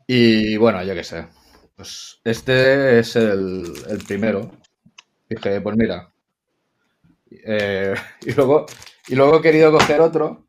Y 0.07 0.57
bueno, 0.57 0.83
yo 0.83 0.93
qué 0.95 1.03
sé. 1.03 1.27
Pues 1.75 2.19
este 2.23 2.99
es 2.99 3.15
el, 3.15 3.63
el 3.89 3.97
primero. 4.05 4.51
Dije, 5.29 5.61
pues 5.61 5.75
mira. 5.75 6.13
Eh, 7.29 7.95
y, 8.21 8.33
luego, 8.33 8.65
y 9.07 9.15
luego 9.15 9.37
he 9.37 9.41
querido 9.41 9.71
coger 9.71 10.01
otro. 10.01 10.45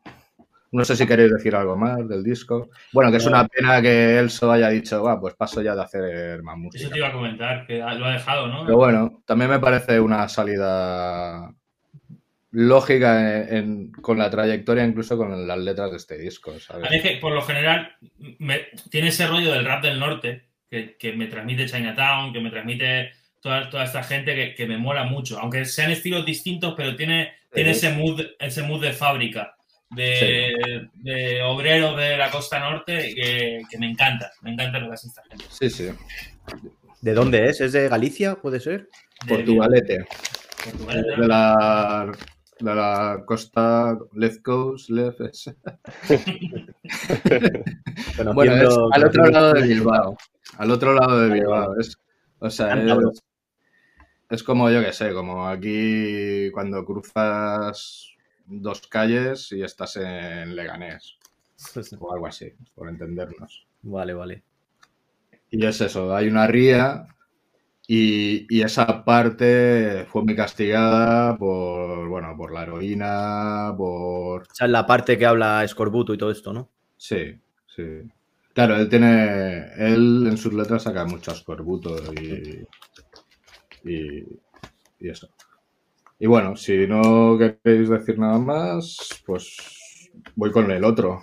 No 0.74 0.84
sé 0.84 0.96
si 0.96 1.06
queréis 1.06 1.30
decir 1.32 1.54
algo 1.54 1.76
más 1.76 2.06
del 2.08 2.24
disco. 2.24 2.68
Bueno, 2.92 3.10
que 3.12 3.18
es 3.18 3.26
una 3.26 3.46
pena 3.46 3.80
que 3.80 4.18
Elso 4.18 4.50
haya 4.50 4.68
dicho, 4.70 5.02
va, 5.04 5.20
pues 5.20 5.34
paso 5.34 5.62
ya 5.62 5.74
de 5.74 5.82
hacer 5.82 6.42
más 6.42 6.56
música. 6.58 6.82
Eso 6.84 6.92
te 6.92 6.98
iba 6.98 7.08
a 7.08 7.12
comentar, 7.12 7.64
que 7.66 7.78
lo 7.78 8.04
ha 8.06 8.12
dejado, 8.12 8.48
¿no? 8.48 8.64
Pero 8.64 8.76
bueno, 8.76 9.22
también 9.24 9.50
me 9.52 9.60
parece 9.60 10.00
una 10.00 10.28
salida 10.28 11.48
lógica 12.50 13.36
en- 13.48 13.56
en- 13.56 13.92
con 13.92 14.18
la 14.18 14.30
trayectoria, 14.30 14.84
incluso 14.84 15.16
con 15.16 15.46
las 15.46 15.58
letras 15.58 15.90
de 15.92 15.96
este 15.96 16.18
disco, 16.18 16.52
es 16.52 16.68
que, 17.02 17.18
por 17.20 17.32
lo 17.32 17.42
general, 17.42 17.92
me- 18.38 18.66
tiene 18.90 19.08
ese 19.08 19.26
rollo 19.26 19.52
del 19.52 19.64
rap 19.64 19.82
del 19.82 19.98
norte 19.98 20.44
que, 20.70 20.96
que 20.96 21.12
me 21.12 21.26
transmite 21.26 21.66
Chinatown, 21.66 22.32
que 22.32 22.40
me 22.40 22.50
transmite 22.50 23.12
toda, 23.40 23.70
toda 23.70 23.84
esta 23.84 24.02
gente 24.02 24.34
que, 24.34 24.54
que 24.54 24.66
me 24.66 24.78
mola 24.78 25.04
mucho. 25.04 25.38
Aunque 25.38 25.64
sean 25.64 25.90
estilos 25.90 26.24
distintos, 26.26 26.74
pero 26.76 26.96
tiene, 26.96 27.32
tiene 27.52 27.70
ese, 27.70 27.90
mood, 27.92 28.20
ese 28.38 28.62
mood 28.62 28.82
de 28.82 28.92
fábrica, 28.92 29.54
de, 29.94 30.88
de 30.94 31.42
obreros 31.42 31.96
de 31.96 32.16
la 32.16 32.30
costa 32.30 32.58
norte, 32.58 33.14
que, 33.14 33.62
que 33.70 33.78
me 33.78 33.90
encanta. 33.90 34.30
Me 34.42 34.52
encanta 34.52 34.78
lo 34.78 34.88
que 34.88 34.94
hace 34.94 35.08
esta 35.08 35.22
gente. 35.28 35.44
Sí, 35.50 35.70
sí. 35.70 35.88
¿De 37.00 37.14
dónde 37.14 37.48
es? 37.48 37.60
¿Es 37.60 37.72
de 37.72 37.88
Galicia? 37.88 38.36
¿Puede 38.36 38.60
ser? 38.60 38.88
De- 39.26 39.34
Portugalete. 39.36 40.04
Portugal, 40.64 41.04
De 41.18 41.28
la, 41.28 42.12
de 42.60 42.74
la 42.74 43.22
costa 43.26 43.98
Left 44.14 44.42
Coast, 44.42 44.90
Left. 44.90 45.20
Bueno, 48.34 48.56
es 48.56 48.76
al 48.92 49.04
otro 49.04 49.26
lado 49.30 49.52
de 49.54 49.62
Bilbao. 49.66 50.16
Al 50.58 50.70
otro 50.70 50.94
lado 50.94 51.20
de 51.20 51.34
Bilbao. 51.34 51.78
Es, 51.78 51.96
o 52.38 52.50
sea, 52.50 52.68
Cántabro. 52.68 53.10
es, 53.12 53.22
es 54.30 54.42
como 54.42 54.70
yo 54.70 54.82
que 54.82 54.92
sé, 54.92 55.12
como 55.12 55.46
aquí 55.48 56.50
cuando 56.52 56.84
cruzas 56.84 58.08
dos 58.46 58.86
calles 58.86 59.52
y 59.52 59.62
estás 59.62 59.96
en 59.96 60.54
Leganés 60.54 61.18
o 61.98 62.12
algo 62.12 62.26
así, 62.26 62.52
por 62.74 62.88
entendernos. 62.88 63.66
Vale, 63.82 64.14
vale. 64.14 64.42
Y 65.50 65.64
es 65.64 65.80
eso, 65.80 66.14
hay 66.14 66.28
una 66.28 66.46
ría 66.46 67.06
y, 67.86 68.46
y 68.48 68.62
esa 68.62 69.04
parte 69.04 70.06
fue 70.08 70.24
muy 70.24 70.34
castigada 70.34 71.36
por, 71.36 72.08
bueno, 72.08 72.34
por 72.36 72.52
la 72.52 72.62
heroína, 72.62 73.74
por... 73.76 74.46
Esa 74.50 74.64
es 74.64 74.70
la 74.70 74.86
parte 74.86 75.18
que 75.18 75.26
habla 75.26 75.62
Escorbuto 75.64 76.14
y 76.14 76.18
todo 76.18 76.30
esto, 76.30 76.52
¿no? 76.52 76.70
Sí, 76.96 77.38
sí. 77.66 77.82
Claro, 78.54 78.76
él 78.76 78.88
tiene, 78.88 79.72
él 79.76 80.26
en 80.28 80.38
sus 80.38 80.54
letras 80.54 80.84
saca 80.84 81.04
mucho 81.04 81.32
ascorbuto 81.32 81.96
y, 82.14 82.64
y, 83.84 84.24
y 85.00 85.08
eso. 85.08 85.28
Y 86.18 86.26
bueno, 86.26 86.56
si 86.56 86.86
no 86.86 87.36
queréis 87.38 87.88
decir 87.88 88.18
nada 88.18 88.38
más, 88.38 88.98
pues 89.26 89.56
voy 90.36 90.50
con 90.50 90.70
el 90.70 90.84
otro. 90.84 91.20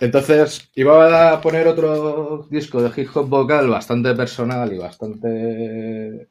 Entonces, 0.00 0.70
iba 0.74 1.32
a 1.32 1.40
poner 1.40 1.66
otro 1.66 2.46
disco 2.50 2.82
de 2.82 3.00
hip 3.00 3.08
hop 3.14 3.28
vocal 3.28 3.68
bastante 3.68 4.14
personal 4.14 4.72
y 4.72 4.78
bastante 4.78 6.28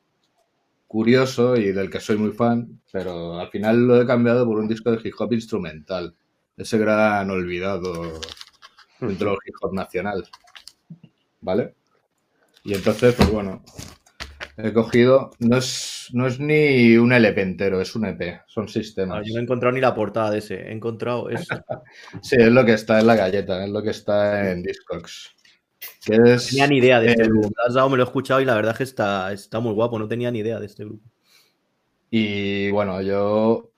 curioso 0.87 1.55
y 1.55 1.71
del 1.71 1.89
que 1.89 1.99
soy 1.99 2.17
muy 2.17 2.31
fan, 2.33 2.81
pero 2.91 3.39
al 3.39 3.49
final 3.49 3.87
lo 3.87 4.01
he 4.01 4.05
cambiado 4.05 4.45
por 4.45 4.59
un 4.59 4.67
disco 4.67 4.91
de 4.91 4.99
hip 5.03 5.15
hop 5.17 5.33
instrumental. 5.33 6.13
Ese 6.55 6.77
gran 6.77 7.31
olvidado 7.31 8.19
dentro 8.99 9.31
del 9.31 9.39
hip 9.47 9.55
hop 9.61 9.73
nacional. 9.73 10.29
¿Vale? 11.41 11.73
Y 12.63 12.75
entonces, 12.75 13.15
pues 13.15 13.31
bueno, 13.31 13.63
he 14.57 14.73
cogido, 14.73 15.31
no 15.39 15.57
es, 15.57 16.09
no 16.13 16.27
es 16.27 16.39
ni 16.39 16.95
un 16.97 17.11
LP 17.13 17.41
entero, 17.41 17.81
es 17.81 17.95
un 17.95 18.05
EP, 18.05 18.41
son 18.47 18.65
Ah, 18.65 18.67
sistemas. 18.67 19.27
yo 19.27 19.33
no 19.33 19.39
he 19.39 19.43
encontrado 19.43 19.73
ni 19.73 19.81
la 19.81 19.95
portada 19.95 20.31
de 20.31 20.39
ese. 20.39 20.55
He 20.55 20.71
encontrado 20.71 21.29
eso. 21.29 21.45
Sí, 22.21 22.35
es 22.39 22.51
lo 22.51 22.63
que 22.65 22.73
está 22.73 22.99
en 22.99 23.07
la 23.07 23.15
galleta, 23.15 23.63
es 23.63 23.69
lo 23.71 23.81
que 23.81 23.89
está 23.91 24.51
en 24.51 24.63
Discogs. 24.63 25.35
Que 26.05 26.17
No 26.17 26.25
es, 26.25 26.47
tenía 26.49 26.67
ni 26.67 26.77
idea 26.77 26.99
de 26.99 27.07
este 27.11 27.23
grupo. 27.23 27.47
Me 27.49 27.53
lo 27.57 27.67
has 27.67 27.73
dado, 27.73 27.89
me 27.89 27.97
lo 27.97 28.03
he 28.03 28.05
escuchado 28.05 28.39
y 28.41 28.45
la 28.45 28.55
verdad 28.55 28.71
es 28.73 28.77
que 28.77 28.83
está, 28.83 29.31
está 29.33 29.59
muy 29.59 29.73
guapo. 29.73 29.99
No 29.99 30.07
tenía 30.07 30.31
ni 30.31 30.39
idea 30.39 30.59
de 30.59 30.65
este 30.67 30.85
grupo. 30.85 31.03
Y 32.09 32.69
bueno, 32.71 33.01
yo, 33.01 33.71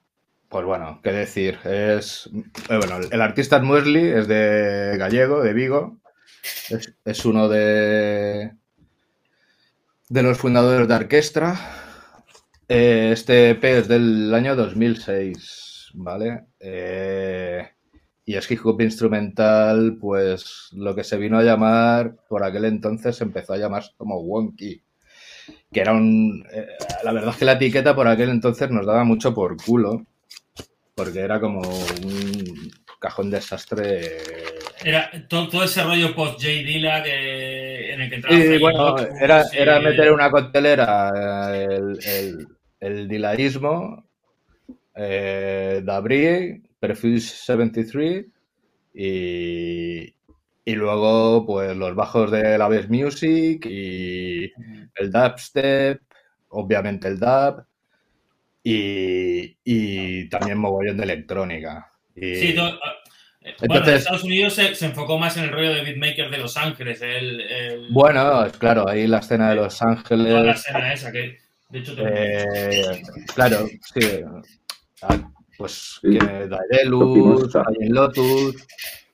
pues 0.48 0.64
bueno, 0.66 1.00
qué 1.02 1.10
decir, 1.12 1.58
es, 1.64 2.28
eh, 2.68 2.76
bueno, 2.76 2.98
el 3.10 3.20
artista 3.22 3.56
es 3.56 3.62
Muesli, 3.62 4.06
es 4.08 4.28
de 4.28 4.94
gallego, 4.98 5.42
de 5.42 5.52
Vigo, 5.54 5.98
es, 6.68 6.94
es 7.04 7.24
uno 7.24 7.48
de, 7.48 8.52
de 10.08 10.22
los 10.22 10.38
fundadores 10.38 10.88
de 10.88 10.94
Orquestra. 10.94 11.58
Eh, 12.68 13.10
Este 13.12 13.50
EP 13.50 13.64
es 13.64 13.88
del 13.88 14.32
año 14.34 14.56
2006, 14.56 15.90
¿vale? 15.94 16.46
Eh, 16.60 17.68
y 18.24 18.34
es 18.34 18.50
hip 18.50 18.60
hop 18.64 18.80
instrumental, 18.80 19.98
pues 20.00 20.68
lo 20.72 20.94
que 20.94 21.04
se 21.04 21.16
vino 21.16 21.38
a 21.38 21.44
llamar, 21.44 22.16
por 22.28 22.42
aquel 22.42 22.64
entonces 22.64 23.20
empezó 23.20 23.52
a 23.52 23.58
llamarse 23.58 23.92
como 23.96 24.20
Wonky 24.20 24.82
que 25.72 25.80
era 25.80 25.92
un... 25.92 26.44
eh, 26.52 26.66
la 27.04 27.12
verdad 27.12 27.30
es 27.30 27.36
que 27.36 27.44
la 27.44 27.52
etiqueta 27.52 27.94
por 27.94 28.08
aquel 28.08 28.30
entonces 28.30 28.70
nos 28.70 28.86
daba 28.86 29.04
mucho 29.04 29.34
por 29.34 29.56
culo, 29.56 30.04
porque 30.94 31.20
era 31.20 31.40
como 31.40 31.60
un 31.60 32.70
cajón 33.00 33.30
desastre. 33.30 34.18
Era 34.88 35.10
todo, 35.28 35.48
todo 35.48 35.64
ese 35.64 35.82
rollo 35.82 36.14
post 36.14 36.34
J 36.40 36.48
Dilla 36.48 37.02
que, 37.02 37.92
en 37.92 38.02
el 38.02 38.08
que 38.08 38.14
entraba 38.16 38.36
Y 38.36 38.40
Freddie 38.42 38.58
bueno, 38.60 38.96
era, 39.20 39.42
eh, 39.42 39.44
era 39.54 39.80
meter 39.80 40.12
una 40.12 40.30
coctelera 40.30 41.52
eh, 41.56 41.64
el, 41.76 41.98
el, 42.06 42.46
el 42.78 43.08
dilaísmo, 43.08 44.06
eh, 44.94 45.80
Dabri, 45.84 46.62
Perfuse 46.78 47.34
73 47.36 48.26
y, 48.94 50.14
y 50.64 50.74
luego 50.74 51.44
pues 51.44 51.76
los 51.76 51.94
bajos 51.96 52.30
de 52.30 52.56
la 52.56 52.68
Bass 52.68 52.88
Music 52.88 53.66
y 53.66 54.44
el 54.94 55.10
dubstep, 55.10 56.00
obviamente 56.50 57.08
el 57.08 57.18
dub 57.18 57.64
y, 58.62 59.56
y 59.64 60.28
también 60.28 60.58
mogollón 60.58 60.96
de 60.96 61.04
electrónica. 61.04 61.92
Y- 62.14 62.34
Sí, 62.36 62.54
todo- 62.54 62.78
bueno, 63.58 63.74
en 63.74 63.76
Entonces- 63.76 63.98
Estados 63.98 64.24
Unidos 64.24 64.54
se, 64.54 64.74
se 64.74 64.86
enfocó 64.86 65.18
más 65.18 65.36
en 65.36 65.44
el 65.44 65.50
rollo 65.52 65.74
de 65.74 65.82
beatmaker 65.82 66.30
de 66.30 66.38
Los 66.38 66.56
Ángeles. 66.56 67.00
El, 67.02 67.40
el- 67.40 67.86
Bueno, 67.90 68.44
es 68.44 68.52
claro, 68.56 68.88
ahí 68.88 69.06
la 69.06 69.18
escena 69.18 69.50
de 69.50 69.56
Los 69.56 69.78
toda 69.78 69.92
la 69.92 69.98
Ángeles. 70.00 70.56
escena 70.58 70.92
esa 70.92 71.12
que, 71.12 71.38
de 71.70 71.78
hecho, 71.78 71.94
te- 71.94 72.02
eh, 72.42 73.02
claro, 73.34 73.66
sí. 73.94 74.00
Ah, 75.02 75.30
Pues 75.58 75.98
Sí. 76.02 76.18
que 76.18 76.26
Daedalus, 76.48 77.50
Lotus 77.88 78.66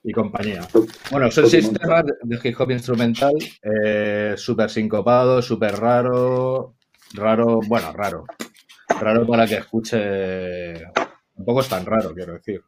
y 0.03 0.11
compañía. 0.11 0.67
Bueno, 1.09 1.31
son 1.31 1.49
sistemas 1.49 2.03
de 2.21 2.39
hip 2.43 2.59
hop 2.59 2.71
instrumental 2.71 3.31
eh, 3.61 4.33
súper 4.35 4.69
sincopado, 4.69 5.41
súper 5.41 5.75
raro, 5.77 6.75
raro, 7.13 7.61
bueno, 7.65 7.93
raro. 7.93 8.25
Raro 8.99 9.25
para 9.25 9.47
que 9.47 9.55
escuche. 9.55 10.73
Tampoco 11.33 11.61
es 11.61 11.69
tan 11.69 11.85
raro, 11.85 12.13
quiero 12.13 12.33
decir. 12.33 12.61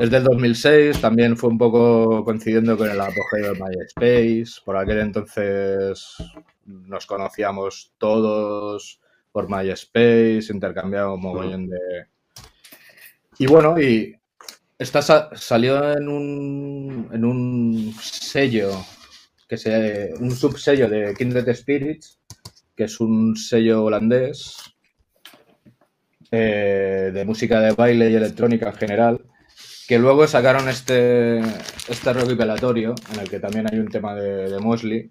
Es 0.00 0.10
del 0.10 0.24
2006, 0.24 1.00
también 1.00 1.36
fue 1.36 1.50
un 1.50 1.58
poco 1.58 2.24
coincidiendo 2.24 2.76
con 2.76 2.88
el 2.90 3.00
apogeo 3.00 3.52
de 3.52 3.60
MySpace. 3.60 4.60
Por 4.64 4.76
aquel 4.76 4.98
entonces 5.00 6.16
nos 6.64 7.04
conocíamos 7.06 7.92
todos 7.98 8.98
por 9.30 9.48
MySpace, 9.50 10.46
intercambiábamos 10.52 11.16
un 11.16 11.22
mogollón 11.22 11.68
de. 11.68 11.78
Y 13.38 13.46
bueno, 13.46 13.78
y 13.78 14.16
esta 14.78 15.02
sa- 15.02 15.30
salió 15.34 15.92
en 15.92 16.08
un, 16.08 17.08
en 17.12 17.24
un 17.24 17.94
sello, 18.00 18.70
que 19.46 19.58
se, 19.58 20.14
un 20.18 20.30
subsello 20.30 20.88
de 20.88 21.14
Kindred 21.14 21.54
Spirits, 21.54 22.18
que 22.74 22.84
es 22.84 23.00
un 23.00 23.36
sello 23.36 23.84
holandés 23.84 24.56
eh, 26.30 27.10
de 27.12 27.24
música 27.24 27.60
de 27.60 27.72
baile 27.72 28.10
y 28.10 28.14
electrónica 28.14 28.68
en 28.70 28.74
general, 28.76 29.20
que 29.90 29.98
luego 29.98 30.24
sacaron 30.28 30.68
este, 30.68 31.40
este 31.40 32.12
recopilatorio, 32.12 32.94
en 33.12 33.18
el 33.22 33.28
que 33.28 33.40
también 33.40 33.66
hay 33.68 33.80
un 33.80 33.88
tema 33.88 34.14
de, 34.14 34.48
de 34.48 34.60
Mosley, 34.60 35.10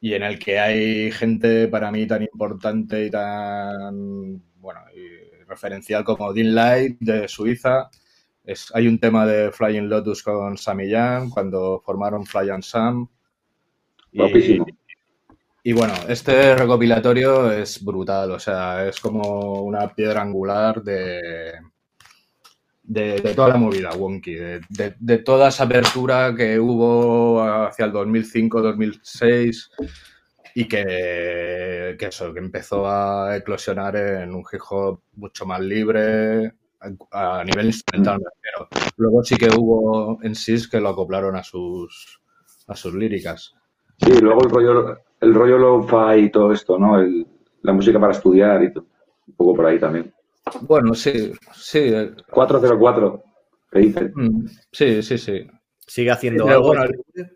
y 0.00 0.14
en 0.14 0.22
el 0.22 0.38
que 0.38 0.60
hay 0.60 1.10
gente 1.10 1.66
para 1.66 1.90
mí 1.90 2.06
tan 2.06 2.22
importante 2.22 3.04
y 3.04 3.10
tan 3.10 4.40
bueno 4.60 4.82
y 4.94 5.44
referencial 5.46 6.04
como 6.04 6.32
Dean 6.32 6.54
Light 6.54 6.98
de 7.00 7.26
Suiza, 7.26 7.90
es, 8.44 8.70
hay 8.72 8.86
un 8.86 9.00
tema 9.00 9.26
de 9.26 9.50
Flying 9.50 9.88
Lotus 9.88 10.22
con 10.22 10.56
Sammy 10.56 10.88
Jan 10.88 11.28
cuando 11.28 11.82
formaron 11.84 12.24
Fly 12.24 12.50
and 12.50 12.62
Sam. 12.62 13.08
Y, 14.12 14.62
y 15.64 15.72
bueno, 15.72 15.94
este 16.08 16.54
recopilatorio 16.54 17.50
es 17.50 17.84
brutal, 17.84 18.30
o 18.30 18.38
sea, 18.38 18.86
es 18.86 19.00
como 19.00 19.62
una 19.62 19.92
piedra 19.92 20.22
angular 20.22 20.84
de, 20.84 21.50
de, 22.88 23.20
toda 23.36 23.50
la 23.50 23.56
movida 23.58 23.90
wonky, 23.92 24.34
de, 24.34 24.60
de- 24.98 25.18
toda 25.18 25.48
esa 25.48 25.64
apertura 25.64 26.34
que 26.34 26.58
hubo 26.58 27.42
hacia 27.42 27.84
el 27.84 27.92
2005-2006 27.92 29.70
y 30.54 30.66
que, 30.66 31.96
que 31.98 32.06
eso, 32.06 32.32
que 32.32 32.38
empezó 32.40 32.88
a 32.88 33.36
eclosionar 33.36 33.94
en 33.96 34.34
un 34.34 34.42
hip 34.50 34.60
hop 34.70 35.00
mucho 35.16 35.44
más 35.44 35.60
libre 35.60 36.54
a, 37.10 37.44
nivel 37.44 37.66
instrumental, 37.66 38.20
me 38.20 38.26
refiero. 38.30 38.92
Luego 38.96 39.22
sí 39.22 39.36
que 39.36 39.50
hubo 39.54 40.18
en 40.22 40.34
sí 40.34 40.56
que 40.70 40.80
lo 40.80 40.88
acoplaron 40.88 41.36
a 41.36 41.42
sus, 41.42 42.20
a 42.66 42.74
sus 42.74 42.94
líricas. 42.94 43.54
Sí, 43.98 44.18
luego 44.20 44.42
el 44.44 44.50
rollo, 44.50 44.98
el 45.20 45.34
rollo 45.34 45.58
lo-fi 45.58 46.24
y 46.24 46.30
todo 46.30 46.52
esto, 46.52 46.78
¿no? 46.78 46.98
El- 46.98 47.26
la 47.60 47.72
música 47.72 48.00
para 48.00 48.12
estudiar 48.12 48.62
y 48.62 48.72
todo. 48.72 48.86
Un 49.26 49.34
poco 49.34 49.56
por 49.56 49.66
ahí 49.66 49.78
también. 49.78 50.14
Bueno, 50.62 50.94
sí, 50.94 51.32
sí, 51.54 51.78
eh, 51.78 52.12
404, 52.30 53.22
¿qué 53.70 53.78
dicen? 53.80 54.14
mm, 54.14 54.46
sí, 54.72 55.02
sí, 55.02 55.18
sí. 55.18 55.46
Sigue 55.86 56.10
haciendo 56.10 56.44
Pero 56.44 56.56
algo. 56.56 56.68
bueno, 56.68 56.84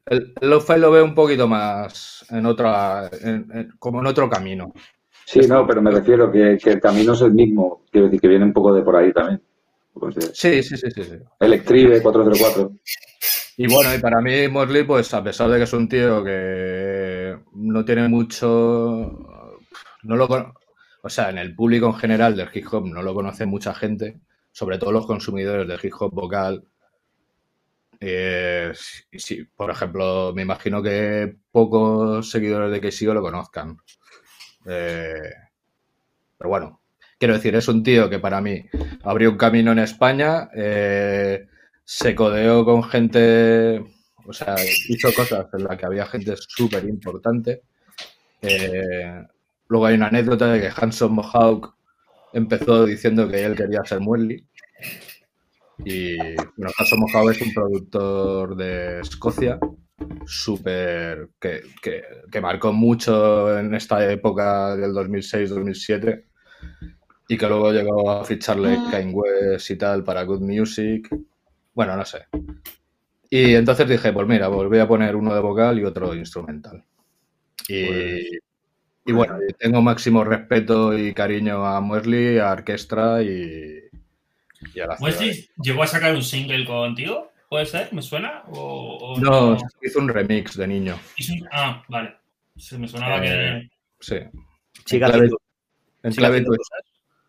El, 0.07 0.35
el 0.41 0.51
lo-fi 0.51 0.79
lo 0.79 0.91
veo 0.91 1.05
un 1.05 1.15
poquito 1.15 1.49
más 1.49 2.25
en 2.31 2.47
otra, 2.47 3.09
en- 3.21 3.49
en- 3.53 3.73
como 3.79 4.01
en 4.01 4.07
otro 4.07 4.29
camino. 4.29 4.73
Sí, 5.25 5.41
no, 5.49 5.67
pero 5.67 5.81
me 5.81 5.91
refiero 5.91 6.31
que, 6.31 6.59
que 6.63 6.71
el 6.73 6.81
camino 6.81 7.13
es 7.13 7.21
el 7.23 7.33
mismo. 7.33 7.85
Quiero 7.91 8.07
decir 8.07 8.21
que 8.21 8.29
viene 8.29 8.45
un 8.45 8.53
poco 8.53 8.75
de 8.75 8.83
por 8.83 8.97
ahí 8.97 9.13
también. 9.13 9.41
Pues 9.95 10.17
Sí, 10.33 10.63
sí, 10.63 10.77
sí, 10.77 10.91
sí, 10.91 11.03
sí. 11.05 11.19
Electribe 11.41 12.03
404. 12.03 12.73
Y 13.57 13.67
bueno, 13.67 13.95
y 13.95 13.99
para 13.99 14.21
mí 14.21 14.49
Mosley, 14.49 14.85
pues 14.85 15.13
a 15.15 15.23
pesar 15.23 15.51
de 15.51 15.59
que 15.59 15.65
es 15.65 15.73
un 15.73 15.89
tío 15.89 16.25
que 16.25 17.37
no 17.55 17.85
tiene 17.85 18.09
mucho, 18.09 18.49
no 20.03 20.17
lo 20.17 20.29
o 21.03 21.09
sea, 21.09 21.31
en 21.31 21.39
el 21.39 21.55
público 21.55 21.87
en 21.87 21.95
general 21.95 22.37
del 22.37 22.49
hip 22.55 22.67
hop 22.73 22.87
no 22.87 23.03
lo 23.03 23.13
conoce 23.13 23.45
mucha 23.45 23.75
gente, 23.75 24.21
sobre 24.53 24.79
todo 24.79 24.93
los 24.93 25.07
consumidores 25.07 25.67
del 25.67 25.81
hip 25.83 25.95
hop 25.99 26.15
vocal. 26.15 26.65
Eh, 27.99 28.73
por 29.57 29.71
ejemplo, 29.71 30.33
me 30.35 30.43
imagino 30.43 30.81
que 30.83 31.37
pocos 31.51 32.31
seguidores 32.31 32.71
de 32.71 32.81
KCO 32.81 33.15
lo 33.15 33.23
conozcan. 33.23 33.77
Eh, 34.65 35.33
pero 36.39 36.49
bueno, 36.51 36.81
quiero 37.19 37.35
decir, 37.35 37.55
es 37.57 37.67
un 37.67 37.83
tío 37.83 38.09
que 38.09 38.21
para 38.21 38.41
mí 38.41 38.65
abrió 39.03 39.31
un 39.31 39.37
camino 39.37 39.73
en 39.73 39.81
España, 39.81 40.51
eh, 40.55 41.49
se 41.85 42.15
codeó 42.15 42.65
con 42.65 42.85
gente, 42.85 43.85
o 44.25 44.33
sea, 44.33 44.55
hizo 44.89 45.13
cosas 45.13 45.47
en 45.53 45.65
las 45.65 45.77
que 45.77 45.87
había 45.87 46.07
gente 46.07 46.35
súper 46.37 46.85
importante. 46.85 47.63
Luego 49.73 49.87
hay 49.87 49.95
una 49.95 50.09
anécdota 50.09 50.53
de 50.53 50.61
que 50.61 50.71
Hanson 50.77 51.15
Mohawk 51.15 51.75
empezó 52.35 52.85
diciendo 52.85 53.27
que 53.29 53.43
él 53.43 53.57
quería 53.57 53.83
ser 53.85 54.01
Muesli. 54.01 54.47
Y 55.85 56.17
bueno, 56.57 56.73
Hanson 56.79 57.01
Mohawk 57.01 57.31
es 57.31 57.41
un 57.41 57.55
productor 57.55 58.55
de 58.57 59.01
Escocia, 59.01 59.59
súper, 60.27 61.31
que, 61.41 61.63
que, 61.83 62.03
que 62.31 62.41
marcó 62.43 62.73
mucho 62.73 63.59
en 63.59 63.75
esta 63.75 64.11
época 64.13 64.77
del 64.77 64.93
2006-2007 64.93 66.25
y 67.29 67.39
que 67.39 67.49
luego 67.49 67.73
llegó 67.73 68.11
a 68.11 68.25
ficharle 68.25 68.79
Kanye 68.91 69.15
West 69.15 69.71
y 69.71 69.77
tal 69.77 70.05
para 70.05 70.25
Good 70.25 70.43
Music. 70.43 71.09
Bueno, 71.75 71.97
no 71.97 72.05
sé. 72.05 72.27
Y 73.31 73.55
entonces 73.55 73.89
dije, 73.89 74.13
pues 74.13 74.29
mira, 74.29 74.51
pues 74.51 74.69
voy 74.69 74.79
a 74.79 74.87
poner 74.89 75.17
uno 75.17 75.35
de 75.35 75.41
vocal 75.41 75.79
y 75.79 75.85
otro 75.85 76.15
instrumental. 76.15 76.85
Y, 77.69 77.87
Pues, 77.87 78.43
y 79.05 79.13
bueno, 79.13 79.39
y 79.49 79.53
tengo 79.55 79.81
máximo 79.83 80.25
respeto 80.25 80.97
y 80.97 81.13
cariño 81.15 81.67
a 81.67 81.81
Muesli, 81.81 82.39
a 82.39 82.53
Orquestra 82.53 83.23
y, 83.23 83.81
y 84.75 84.81
a 84.81 84.87
la. 84.87 84.97
¿Wesley 85.01 85.49
llegó 85.63 85.83
a 85.83 85.87
sacar 85.87 86.15
un 86.15 86.23
single 86.23 86.65
contigo? 86.67 87.31
¿Puede 87.49 87.67
ser? 87.67 87.93
¿Me 87.93 88.01
suena? 88.03 88.45
¿O, 88.49 89.15
o 89.17 89.21
No, 89.21 89.59
hizo 89.83 89.99
un 89.99 90.09
remix 90.09 90.57
de 90.57 90.67
niño. 90.67 90.99
Hizo 91.17 91.35
un- 91.35 91.49
Ah, 91.53 91.83
vale. 91.89 92.15
Se 92.57 92.79
me 92.79 92.89
sonaba 92.89 93.19
Eh, 93.25 93.69
que. 93.69 93.71
Sí. 94.01 94.17
Sigue 94.87 95.05
En 95.05 96.13
clave- 96.13 96.39
en. 96.39 96.47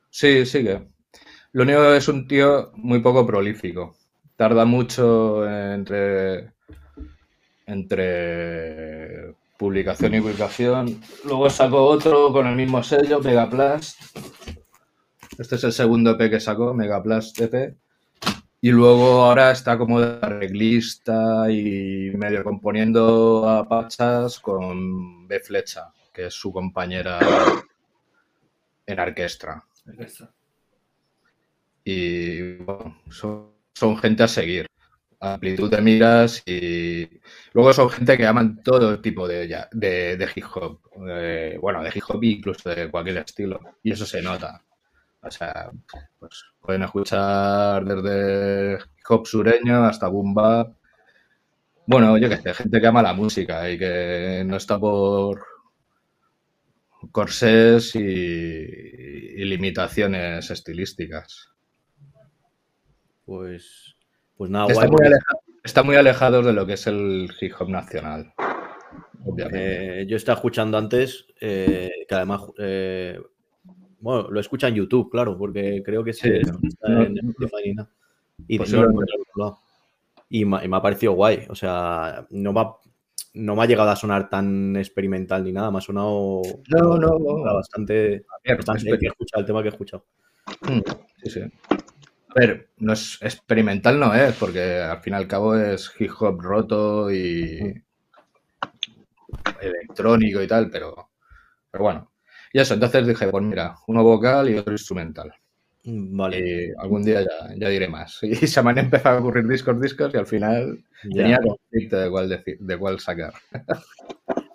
Sí, 0.10 0.46
sigue. 0.46 0.88
Lo 1.54 1.64
único 1.64 1.94
es 1.94 2.08
un 2.08 2.28
tío 2.28 2.72
muy 2.76 3.00
poco 3.02 3.26
prolífico. 3.26 3.96
Tarda 4.36 4.66
mucho 4.66 5.48
entre, 5.50 6.52
entre 7.66 9.36
publicación 9.58 10.16
y 10.16 10.22
publicación. 10.22 11.02
Luego 11.26 11.50
sacó 11.50 11.84
otro 11.86 12.32
con 12.32 12.48
el 12.48 12.56
mismo 12.56 12.84
sello, 12.84 13.20
Megaplast. 13.20 14.02
Este 15.38 15.56
es 15.56 15.64
el 15.64 15.74
segundo 15.74 16.12
EP 16.12 16.30
que 16.30 16.40
sacó, 16.40 16.74
Megaplast 16.74 17.40
EP. 17.42 17.76
Y 18.62 18.72
luego 18.72 19.24
ahora 19.24 19.52
está 19.52 19.78
como 19.78 20.00
de 20.00 20.20
arreglista 20.22 21.52
y 21.52 22.12
medio 22.16 22.44
componiendo 22.44 23.50
a 23.50 23.68
pachas 23.68 24.40
con 24.40 25.28
B 25.28 25.40
Flecha, 25.42 25.92
que 26.14 26.28
es 26.28 26.34
su 26.34 26.54
compañera 26.54 27.20
en 28.86 29.00
orquestra. 29.00 29.66
Y 31.84 32.54
bueno, 32.56 33.02
son, 33.10 33.50
son 33.74 33.98
gente 33.98 34.24
a 34.24 34.28
seguir. 34.30 34.68
Amplitud 35.26 35.72
de 35.72 35.82
miras 35.82 36.44
y 36.46 37.10
luego 37.54 37.72
son 37.72 37.90
gente 37.90 38.18
que 38.18 38.26
aman 38.26 38.62
todo 38.62 39.00
tipo 39.00 39.26
de, 39.26 39.48
de, 39.72 40.18
de 40.18 40.30
hip 40.36 40.46
hop. 40.54 40.82
Bueno, 41.62 41.82
de 41.82 41.92
hip 41.96 42.04
hop 42.10 42.24
incluso 42.24 42.70
de 42.70 42.92
cualquier 42.92 43.18
estilo. 43.20 43.60
Y 43.84 43.92
eso 43.94 44.06
se 44.06 44.22
nota. 44.22 44.62
O 45.22 45.32
sea, 45.32 45.72
pues 46.20 46.44
pueden 46.62 46.84
escuchar 46.84 47.86
desde 47.86 48.74
hip 48.84 49.06
hop 49.10 49.26
sureño 49.26 49.86
hasta 49.86 50.10
boom 50.10 50.34
bap. 50.34 50.76
Bueno, 51.86 52.18
yo 52.18 52.28
qué 52.30 52.38
sé, 52.38 52.54
gente 52.54 52.82
que 52.82 52.88
ama 52.88 53.02
la 53.02 53.14
música 53.14 53.70
y 53.70 53.78
que 53.78 54.44
no 54.46 54.58
está 54.58 54.78
por 54.80 55.42
corsés 57.12 57.96
y, 57.96 58.00
y 58.00 59.46
limitaciones 59.46 60.50
estilísticas. 60.52 61.50
Pues, 63.26 63.93
pues 64.44 64.52
nada, 64.52 64.66
Está 64.68 64.88
guay. 64.88 64.92
muy, 64.92 65.08
aleja- 65.08 65.38
está 65.64 65.84
muy 65.84 65.96
alejados 65.96 66.46
de 66.46 66.52
lo 66.52 66.66
que 66.66 66.74
es 66.74 66.86
el 66.88 67.32
hip 67.40 67.54
hop 67.58 67.70
nacional. 67.70 68.34
Obviamente. 69.26 70.02
Eh, 70.02 70.06
yo 70.06 70.18
estaba 70.18 70.36
escuchando 70.36 70.78
antes, 70.78 71.28
eh, 71.40 71.90
que 72.06 72.14
además, 72.14 72.42
eh, 72.58 73.18
bueno, 74.02 74.30
lo 74.30 74.38
escucha 74.42 74.68
en 74.68 74.76
YouTube, 74.76 75.10
claro, 75.10 75.38
porque 75.38 75.82
creo 75.82 76.04
que 76.04 76.12
sí, 76.12 76.28
Sí, 76.28 76.42
no 76.52 76.60
está 76.68 76.90
no, 76.90 77.04
en. 77.04 77.16
Y, 78.50 78.58
Pues 78.58 78.74
no 78.74 78.86
lado. 79.38 79.60
Y 80.28 80.44
me, 80.44 80.66
y 80.66 80.68
me 80.68 80.76
ha 80.76 80.82
parecido 80.82 81.14
guay, 81.14 81.46
o 81.48 81.56
sea, 81.56 82.28
no 82.32 82.60
ha, 82.60 82.78
no 83.36 83.56
me 83.56 83.64
ha 83.64 83.66
llegado 83.66 83.92
a 83.92 83.96
sonar 83.96 84.30
tan 84.30 84.76
experimental 84.76 85.42
ni 85.46 85.54
nada, 85.54 85.72
me 85.72 85.78
ha 85.78 85.82
sonado 85.82 86.42
No, 86.68 86.98
no, 86.98 87.18
bastante, 87.46 88.26
bastante 88.58 89.00
que 89.00 89.06
he 89.06 89.10
escuchado 89.10 89.40
el 89.40 89.46
tema 89.46 89.62
que 89.62 89.70
he 89.70 89.72
escuchado. 89.72 90.04
Mm, 90.64 90.80
Sí, 91.24 91.30
sí. 91.30 91.42
A 92.36 92.40
ver, 92.40 92.70
no 92.80 92.94
es 92.94 93.18
experimental 93.22 94.00
no 94.00 94.14
es, 94.14 94.36
porque 94.36 94.62
al 94.82 95.02
fin 95.02 95.14
y 95.14 95.16
al 95.18 95.28
cabo 95.28 95.56
es 95.56 95.92
hip 96.00 96.12
hop 96.20 96.42
roto 96.42 97.12
y 97.12 97.82
electrónico 99.62 100.42
y 100.42 100.48
tal, 100.48 100.70
pero, 100.70 101.10
pero 101.72 101.84
bueno. 101.84 102.12
Y 102.54 102.60
eso, 102.60 102.74
entonces 102.76 103.08
dije, 103.08 103.28
pues 103.30 103.44
mira, 103.44 103.76
uno 103.88 104.04
vocal 104.04 104.50
y 104.50 104.58
otro 104.58 104.74
instrumental. 104.74 105.34
Mm, 105.86 106.18
Vale, 106.18 106.38
Y 106.40 106.72
algún 106.80 107.04
día 107.04 107.22
ya, 107.22 107.56
ya 107.58 107.70
diré 107.70 107.88
más. 107.88 108.20
Y 108.24 108.36
se 108.48 108.64
me 108.64 108.72
han 108.72 108.80
empezado 108.80 109.18
a 109.18 109.22
ocurrir 109.22 109.48
discos, 109.48 109.80
discos 109.82 110.14
y 110.14 110.18
al 110.18 110.28
final 110.28 110.84
ya. 111.04 111.16
tenía 111.18 111.40
conflicto 111.40 111.98
de 111.98 112.10
cuál, 112.12 112.30
deci- 112.30 112.58
de 112.60 112.78
cuál 112.78 113.00
sacar. 113.00 113.34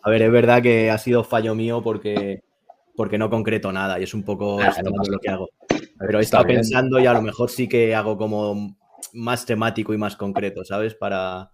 A 0.03 0.11
ver, 0.11 0.23
es 0.23 0.31
verdad 0.33 0.63
que 0.63 0.91
ha 0.91 0.99
sido 0.99 1.25
fallo 1.25 1.55
mío 1.55 1.83
porque, 1.83 2.41
porque 2.97 3.19
no 3.19 3.31
concreto 3.31 3.73
nada 3.73 4.01
y 4.01 4.05
es 4.05 4.15
un 4.15 4.25
poco 4.25 4.65
extraño 4.65 4.97
no 4.97 5.13
lo 5.13 5.19
que 5.21 5.29
hago. 5.31 5.49
Pero 5.99 6.19
he 6.19 6.23
Está 6.23 6.39
estado 6.39 6.45
bien. 6.45 6.61
pensando 6.61 7.01
y 7.01 7.07
a 7.07 7.13
lo 7.13 7.23
mejor 7.23 7.51
sí 7.51 7.69
que 7.69 7.95
hago 7.95 8.17
como 8.17 8.77
más 9.13 9.45
temático 9.47 9.93
y 9.95 9.99
más 9.99 10.17
concreto, 10.17 10.65
¿sabes? 10.65 10.95
Para, 10.95 11.51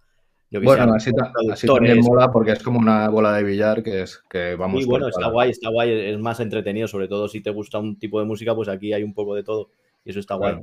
yo 0.49 0.61
Bueno, 0.61 0.93
así, 0.93 1.11
así 1.51 1.67
también 1.67 1.99
mola 1.99 2.31
porque 2.31 2.51
es 2.51 2.61
como 2.63 2.79
una 2.79 3.09
bola 3.09 3.33
de 3.33 3.43
billar 3.43 3.81
que 3.83 4.03
es 4.03 4.21
que 4.29 4.55
vamos 4.55 4.83
Sí, 4.83 4.89
bueno, 4.89 5.07
está 5.07 5.27
guay, 5.29 5.51
está 5.51 5.69
guay, 5.69 5.91
es 6.11 6.19
más 6.19 6.39
entretenido, 6.39 6.87
sobre 6.87 7.07
todo 7.07 7.27
si 7.27 7.41
te 7.41 7.49
gusta 7.49 7.79
un 7.79 7.97
tipo 7.97 8.19
de 8.19 8.25
música, 8.25 8.53
pues 8.55 8.69
aquí 8.69 8.93
hay 8.93 9.03
un 9.03 9.13
poco 9.13 9.35
de 9.35 9.43
todo 9.43 9.69
y 10.03 10.11
eso 10.11 10.19
está 10.19 10.35
guay. 10.35 10.59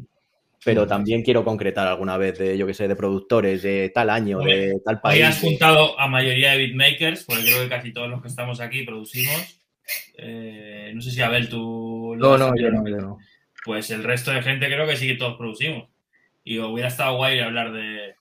Pero 0.64 0.86
también 0.86 1.22
quiero 1.22 1.44
concretar 1.44 1.88
alguna 1.88 2.16
vez 2.16 2.38
de, 2.38 2.56
yo 2.56 2.68
qué 2.68 2.74
sé, 2.74 2.86
de 2.86 2.94
productores, 2.94 3.62
de 3.62 3.90
tal 3.92 4.08
año, 4.08 4.38
Hombre, 4.38 4.68
de 4.68 4.80
tal 4.84 4.94
Hoy 4.96 5.00
país. 5.02 5.24
has 5.24 5.40
juntado 5.40 5.98
a 5.98 6.06
mayoría 6.06 6.52
de 6.52 6.58
beatmakers, 6.58 7.24
porque 7.24 7.42
creo 7.42 7.62
que 7.64 7.68
casi 7.68 7.92
todos 7.92 8.08
los 8.08 8.22
que 8.22 8.28
estamos 8.28 8.60
aquí 8.60 8.84
producimos. 8.84 9.60
Eh, 10.16 10.92
no 10.94 11.00
sé 11.02 11.10
si 11.10 11.20
Abel 11.20 11.48
tú. 11.48 12.14
lo 12.16 12.38
No, 12.38 12.38
no, 12.38 12.56
yo 12.56 12.70
no, 12.70 12.88
yo 12.88 12.96
no. 12.98 13.18
Pues 13.64 13.90
el 13.90 14.02
resto 14.04 14.30
de 14.30 14.42
gente 14.42 14.66
creo 14.66 14.86
que 14.86 14.96
sí 14.96 15.06
que 15.06 15.14
todos 15.16 15.36
producimos. 15.36 15.88
Y 16.44 16.58
hubiera 16.58 16.88
estado 16.88 17.16
guay 17.16 17.38
hablar 17.38 17.72
de, 17.72 18.14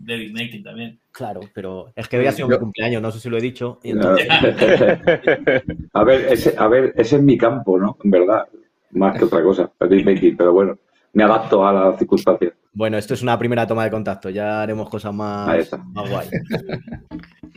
de 0.00 0.16
beatmaking 0.16 0.62
también. 0.64 0.98
Claro, 1.12 1.40
pero 1.54 1.92
es 1.94 2.08
que 2.08 2.16
había 2.16 2.32
sido 2.32 2.48
mi 2.48 2.54
cumpleaños, 2.58 3.00
no 3.02 3.10
sé 3.12 3.20
si 3.20 3.28
lo 3.28 3.38
he 3.38 3.40
dicho. 3.40 3.78
y 3.84 3.90
entonces- 3.90 4.26
a 5.92 6.04
ver, 6.04 6.32
ese, 6.32 6.54
a 6.58 6.66
ver, 6.68 6.92
ese 6.96 7.16
es 7.16 7.22
mi 7.22 7.38
campo, 7.38 7.78
¿no? 7.78 7.96
En 8.02 8.10
verdad, 8.10 8.46
más 8.90 9.16
que 9.18 9.24
otra 9.24 9.42
cosa, 9.42 9.70
el 9.80 9.88
beatmaking, 9.88 10.36
pero 10.36 10.52
bueno, 10.52 10.78
me 11.12 11.22
adapto 11.22 11.66
a 11.66 11.72
las 11.72 11.98
circunstancias. 11.98 12.52
Bueno, 12.72 12.98
esto 12.98 13.14
es 13.14 13.22
una 13.22 13.38
primera 13.38 13.66
toma 13.66 13.84
de 13.84 13.90
contacto, 13.90 14.30
ya 14.30 14.62
haremos 14.62 14.88
cosas 14.88 15.12
más, 15.14 15.70
más 15.94 16.10
guay. 16.10 16.28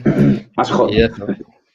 Más 0.56 0.70
eso. 0.70 0.88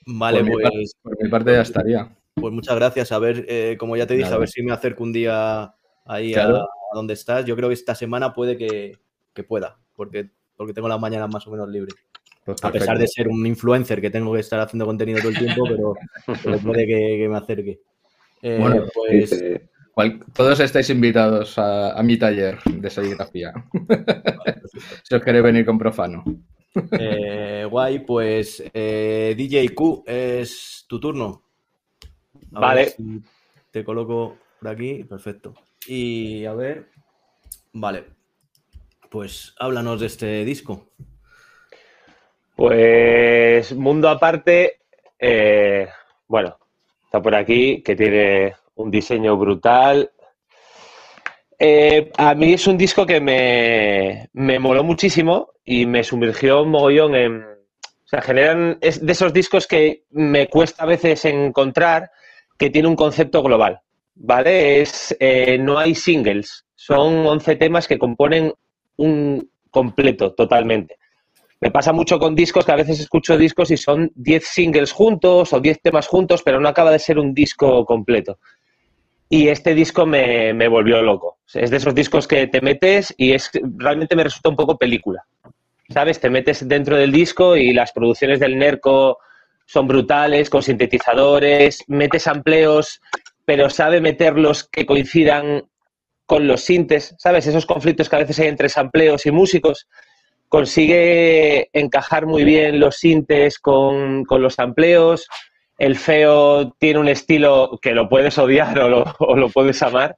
Vale, 0.07 0.39
por, 0.41 0.49
mi 0.49 0.63
par- 0.63 0.73
pues, 0.73 0.93
por 1.03 1.23
mi 1.23 1.29
parte 1.29 1.53
ya 1.53 1.61
estaría. 1.63 2.09
Pues 2.41 2.53
muchas 2.53 2.77
gracias. 2.77 3.13
A 3.13 3.19
ver, 3.19 3.45
eh, 3.49 3.77
como 3.79 3.97
ya 3.97 4.07
te 4.07 4.15
dije, 4.15 4.25
Nada. 4.25 4.37
a 4.37 4.41
ver 4.41 4.49
si 4.49 4.63
me 4.63 4.73
acerco 4.73 5.03
un 5.03 5.13
día 5.13 5.75
ahí 6.05 6.33
Claro. 6.33 6.57
a, 6.57 6.61
a 6.63 6.95
donde 6.95 7.15
estás. 7.15 7.45
Yo 7.45 7.57
creo 7.57 7.69
que 7.69 7.75
esta 7.75 7.95
semana 7.95 8.33
puede 8.35 8.57
que, 8.57 8.99
que 9.35 9.43
pueda, 9.43 9.79
porque, 9.95 10.31
porque 10.57 10.73
tengo 10.75 10.89
las 10.89 11.01
mañanas 11.01 11.31
más 11.33 11.47
o 11.47 11.51
menos 11.51 11.69
libres. 11.69 11.95
Pues 12.45 12.63
A 12.63 12.71
pesar 12.71 12.97
de 12.99 13.09
ser 13.09 13.27
un 13.27 13.45
influencer 13.45 14.01
que 14.01 14.11
tengo 14.11 14.33
que 14.33 14.39
estar 14.41 14.61
haciendo 14.61 14.87
contenido 14.87 15.19
todo 15.19 15.31
el 15.31 15.39
tiempo, 15.39 15.65
pero, 15.69 15.95
pero 16.45 16.59
puede 16.59 16.87
que, 16.87 17.17
que 17.19 17.29
me 17.29 17.37
acerque. 17.37 17.81
Eh, 18.43 18.59
Bueno, 18.61 18.85
pues 18.95 19.31
Dice, 19.31 19.69
Cual- 19.93 20.21
todos 20.35 20.61
estáis 20.61 20.89
invitados 20.91 21.59
a, 21.59 21.99
a 21.99 22.03
mi 22.03 22.19
taller 22.19 22.59
de 22.65 22.91
serigrafía. 22.91 23.53
si 25.03 25.15
os 25.15 25.23
queréis 25.23 25.43
venir 25.43 25.65
con 25.65 25.79
profano. 25.79 26.23
eh, 26.93 27.67
guay, 27.69 28.01
pues 28.01 28.63
eh, 28.75 29.35
DJ 29.37 29.75
Q, 29.75 30.05
es 30.07 30.85
tu 30.87 31.01
turno. 31.01 31.43
A 32.55 32.61
Vale. 32.61 32.81
ver 32.83 32.91
si 32.91 33.23
te 33.71 33.85
coloco 33.85 34.37
por 34.61 34.69
aquí, 34.69 35.05
perfecto. 35.05 35.55
Y 35.87 36.45
a 36.45 36.55
ver, 36.55 36.89
vale, 37.73 38.05
pues 39.11 39.55
háblanos 39.59 40.01
de 40.01 40.07
este 40.07 40.45
disco. 40.45 40.87
Pues 42.55 43.75
mundo 43.75 44.09
aparte, 44.09 44.81
eh, 45.19 45.89
bueno, 46.27 46.59
está 47.05 47.21
por 47.21 47.35
aquí, 47.35 47.83
que 47.83 47.95
tiene 47.95 48.55
un 48.77 48.91
diseño 48.91 49.37
brutal. 49.37 50.11
Eh, 51.59 52.11
a 52.17 52.35
mí 52.35 52.55
es 52.55 52.67
un 52.67 52.79
disco 52.79 53.07
que 53.07 53.21
me, 53.21 54.29
me 54.33 54.59
moló 54.59 54.85
muchísimo 54.85 55.53
y 55.65 55.87
me 55.87 56.03
sumergió 56.03 56.63
un 56.63 56.71
mogollón 56.71 57.15
en... 57.15 57.43
O 57.43 58.09
sea, 58.09 58.23
generan... 58.23 58.79
Es 58.81 59.05
de 59.05 59.13
esos 59.13 59.33
discos 59.33 59.67
que 59.67 60.05
me 60.11 60.49
cuesta 60.49 60.85
a 60.85 60.87
veces 60.87 61.25
encontrar 61.25 62.11
que 62.59 62.71
tiene 62.71 62.89
un 62.89 62.97
concepto 62.97 63.43
global, 63.43 63.81
¿vale? 64.15 64.81
Es, 64.81 65.17
eh, 65.21 65.59
no 65.59 65.79
hay 65.79 65.95
singles, 65.95 66.65
son 66.75 67.27
11 67.27 67.57
temas 67.57 67.89
que 67.89 67.99
componen 67.99 68.53
un 68.97 69.51
completo 69.71 70.33
totalmente. 70.33 70.99
Me 71.61 71.71
pasa 71.71 71.93
mucho 71.93 72.19
con 72.19 72.35
discos 72.35 72.65
que 72.65 72.73
a 72.73 72.77
veces 72.77 73.01
escucho 73.01 73.39
discos 73.39 73.71
y 73.71 73.77
son 73.77 74.13
10 74.15 74.45
singles 74.47 74.93
juntos 74.93 75.53
o 75.53 75.61
10 75.61 75.81
temas 75.81 76.07
juntos, 76.07 76.43
pero 76.43 76.61
no 76.61 76.69
acaba 76.69 76.91
de 76.91 76.99
ser 76.99 77.19
un 77.19 77.33
disco 77.33 77.85
completo. 77.85 78.39
Y 79.29 79.49
este 79.49 79.75
disco 79.75 80.07
me, 80.07 80.53
me 80.53 80.69
volvió 80.69 81.03
loco. 81.03 81.39
Es 81.53 81.71
de 81.71 81.79
esos 81.79 81.95
discos 81.95 82.29
que 82.29 82.47
te 82.47 82.61
metes 82.61 83.15
y 83.17 83.33
es 83.33 83.51
realmente 83.77 84.15
me 84.15 84.25
resulta 84.25 84.51
un 84.51 84.57
poco 84.57 84.77
película. 84.77 85.25
¿Sabes? 85.89 86.21
Te 86.21 86.31
metes 86.31 86.69
dentro 86.69 86.97
del 86.97 87.11
disco 87.11 87.57
y 87.57 87.73
las 87.73 87.93
producciones 87.93 88.39
del 88.39 88.59
Nerco 88.59 89.19
son 89.67 89.87
brutales, 89.87 90.49
con 90.49 90.63
sintetizadores, 90.63 91.85
metes 91.89 92.27
amplios, 92.27 93.01
pero 93.45 93.69
sabe 93.69 94.01
meterlos 94.01 94.69
que 94.71 94.87
coincidan 94.87 95.65
con 96.25 96.47
los 96.47 96.63
sintes, 96.63 97.15
¿sabes? 97.19 97.47
Esos 97.47 97.67
conflictos 97.67 98.09
que 98.09 98.17
a 98.17 98.21
veces 98.21 98.39
hay 98.41 98.49
entre 98.49 98.69
sampleos 98.69 99.27
y 99.27 99.31
músicos 99.31 99.87
consigue 100.49 101.69
encajar 101.73 102.27
muy 102.27 102.45
bien 102.45 102.81
los 102.81 102.97
sintes 102.97 103.59
con, 103.59 104.25
con 104.25 104.43
los 104.43 104.59
amplios. 104.59 105.29
El 105.79 105.97
feo 105.97 106.73
tiene 106.79 107.01
un 107.01 107.09
estilo 107.09 107.79
que 107.83 107.93
lo 107.93 108.09
puedes 108.09 108.39
odiar 108.39 108.79
o 108.79 108.89
lo, 108.89 109.05
o 109.19 109.37
lo 109.37 109.49
puedes 109.51 109.83
amar. 109.83 110.17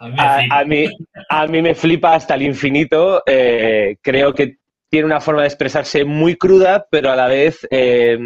A 0.00 0.08
mí 0.08 0.14
me 0.20 0.26
A, 0.26 0.38
flipa. 0.38 0.58
a 0.58 0.64
mí, 0.64 0.88
a 1.28 1.46
mí 1.46 1.62
me 1.62 1.74
flipa 1.74 2.14
hasta 2.14 2.34
el 2.34 2.42
infinito. 2.42 3.22
Eh, 3.26 3.96
creo 4.02 4.32
que 4.34 4.58
tiene 4.88 5.06
una 5.06 5.20
forma 5.20 5.42
de 5.42 5.48
expresarse 5.48 6.04
muy 6.04 6.36
cruda, 6.36 6.86
pero 6.90 7.10
a 7.10 7.16
la 7.16 7.26
vez 7.26 7.66
eh, 7.70 8.18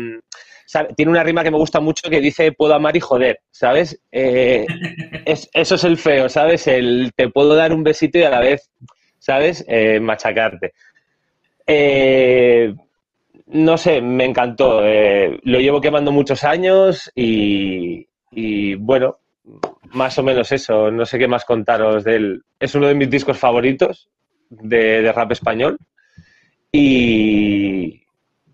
sabe- 0.66 0.94
tiene 0.96 1.10
una 1.10 1.22
rima 1.22 1.42
que 1.42 1.50
me 1.50 1.58
gusta 1.58 1.80
mucho 1.80 2.08
que 2.10 2.20
dice 2.20 2.52
puedo 2.52 2.74
amar 2.74 2.96
y 2.96 3.00
joder, 3.00 3.40
¿sabes? 3.50 4.00
Eh, 4.10 4.66
es- 5.24 5.48
eso 5.52 5.74
es 5.76 5.84
el 5.84 5.96
feo, 5.98 6.28
¿sabes? 6.28 6.66
El 6.66 7.12
te 7.16 7.28
puedo 7.28 7.54
dar 7.54 7.72
un 7.72 7.82
besito 7.84 8.18
y 8.18 8.22
a 8.24 8.30
la 8.30 8.40
vez, 8.40 8.70
¿sabes? 9.18 9.64
Eh, 9.68 10.00
machacarte. 10.00 10.72
Eh, 11.66 12.74
no 13.46 13.76
sé, 13.78 14.00
me 14.00 14.24
encantó. 14.24 14.82
Lo 14.82 15.60
llevo 15.60 15.80
quemando 15.80 16.12
muchos 16.12 16.44
años 16.44 17.10
y, 17.14 18.06
y, 18.30 18.74
bueno, 18.76 19.18
más 19.92 20.18
o 20.18 20.22
menos 20.22 20.52
eso. 20.52 20.90
No 20.90 21.06
sé 21.06 21.18
qué 21.18 21.28
más 21.28 21.44
contaros 21.44 22.04
de 22.04 22.16
él. 22.16 22.42
Es 22.58 22.74
uno 22.74 22.88
de 22.88 22.94
mis 22.94 23.10
discos 23.10 23.38
favoritos 23.38 24.08
de, 24.50 25.02
de 25.02 25.12
rap 25.12 25.32
español. 25.32 25.78
Y, 26.72 28.01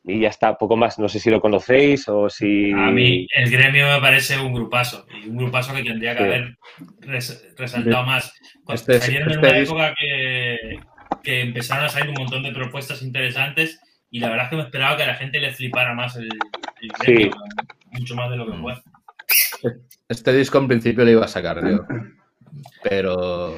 y 0.09 0.21
ya 0.21 0.29
está, 0.29 0.57
poco 0.59 0.77
más. 0.77 0.99
No 0.99 1.09
sé 1.09 1.21
si 1.21 1.31
lo 1.31 1.41
conocéis 1.41 2.09
o 2.09 2.29
si. 2.31 2.73
A 2.73 2.91
mí 2.91 3.27
el 3.35 3.51
gremio 3.51 3.87
me 3.89 4.01
parece 4.01 4.39
un 4.39 4.53
grupazo. 4.55 5.07
Y 5.23 5.29
un 5.29 5.37
grupazo 5.37 5.75
que 5.75 5.83
tendría 5.85 6.13
que 6.17 6.23
Sí. 6.23 6.25
haber 6.25 6.57
res- 7.01 7.55
resaltado 7.57 8.05
más. 8.07 8.33
Cuando 8.65 8.75
Este 8.81 8.97
es- 8.97 9.05
salieron 9.05 9.29
en 9.29 9.35
este 9.37 9.49
una 9.49 9.59
es- 9.59 9.69
época 9.69 9.95
que, 10.01 10.81
que 11.23 11.41
empezaron 11.43 11.85
a 11.85 11.89
salir 11.89 12.09
un 12.11 12.17
montón 12.17 12.43
de 12.43 12.53
propuestas 12.53 13.03
interesantes 13.03 13.81
y 14.11 14.21
la 14.21 14.29
verdad 14.31 14.45
es 14.47 14.51
que 14.51 14.57
me 14.57 14.63
esperaba 14.63 14.97
que 14.97 15.03
a 15.03 15.09
la 15.09 15.15
gente 15.15 15.39
le 15.41 15.53
flipara 15.53 15.95
más 15.95 16.17
el, 16.17 16.25
el 16.81 16.89
gremio, 17.01 17.31
mucho 17.93 18.15
más 18.15 18.31
de 18.31 18.37
lo 18.37 18.47
que 18.51 18.59
fue. 18.59 18.75
Este 20.09 20.33
disco 20.33 20.59
en 20.59 20.69
principio 20.69 21.05
lo 21.05 21.11
iba 21.11 21.25
a 21.25 21.29
sacar 21.29 21.61
yo. 21.69 21.85
Pero 22.83 23.55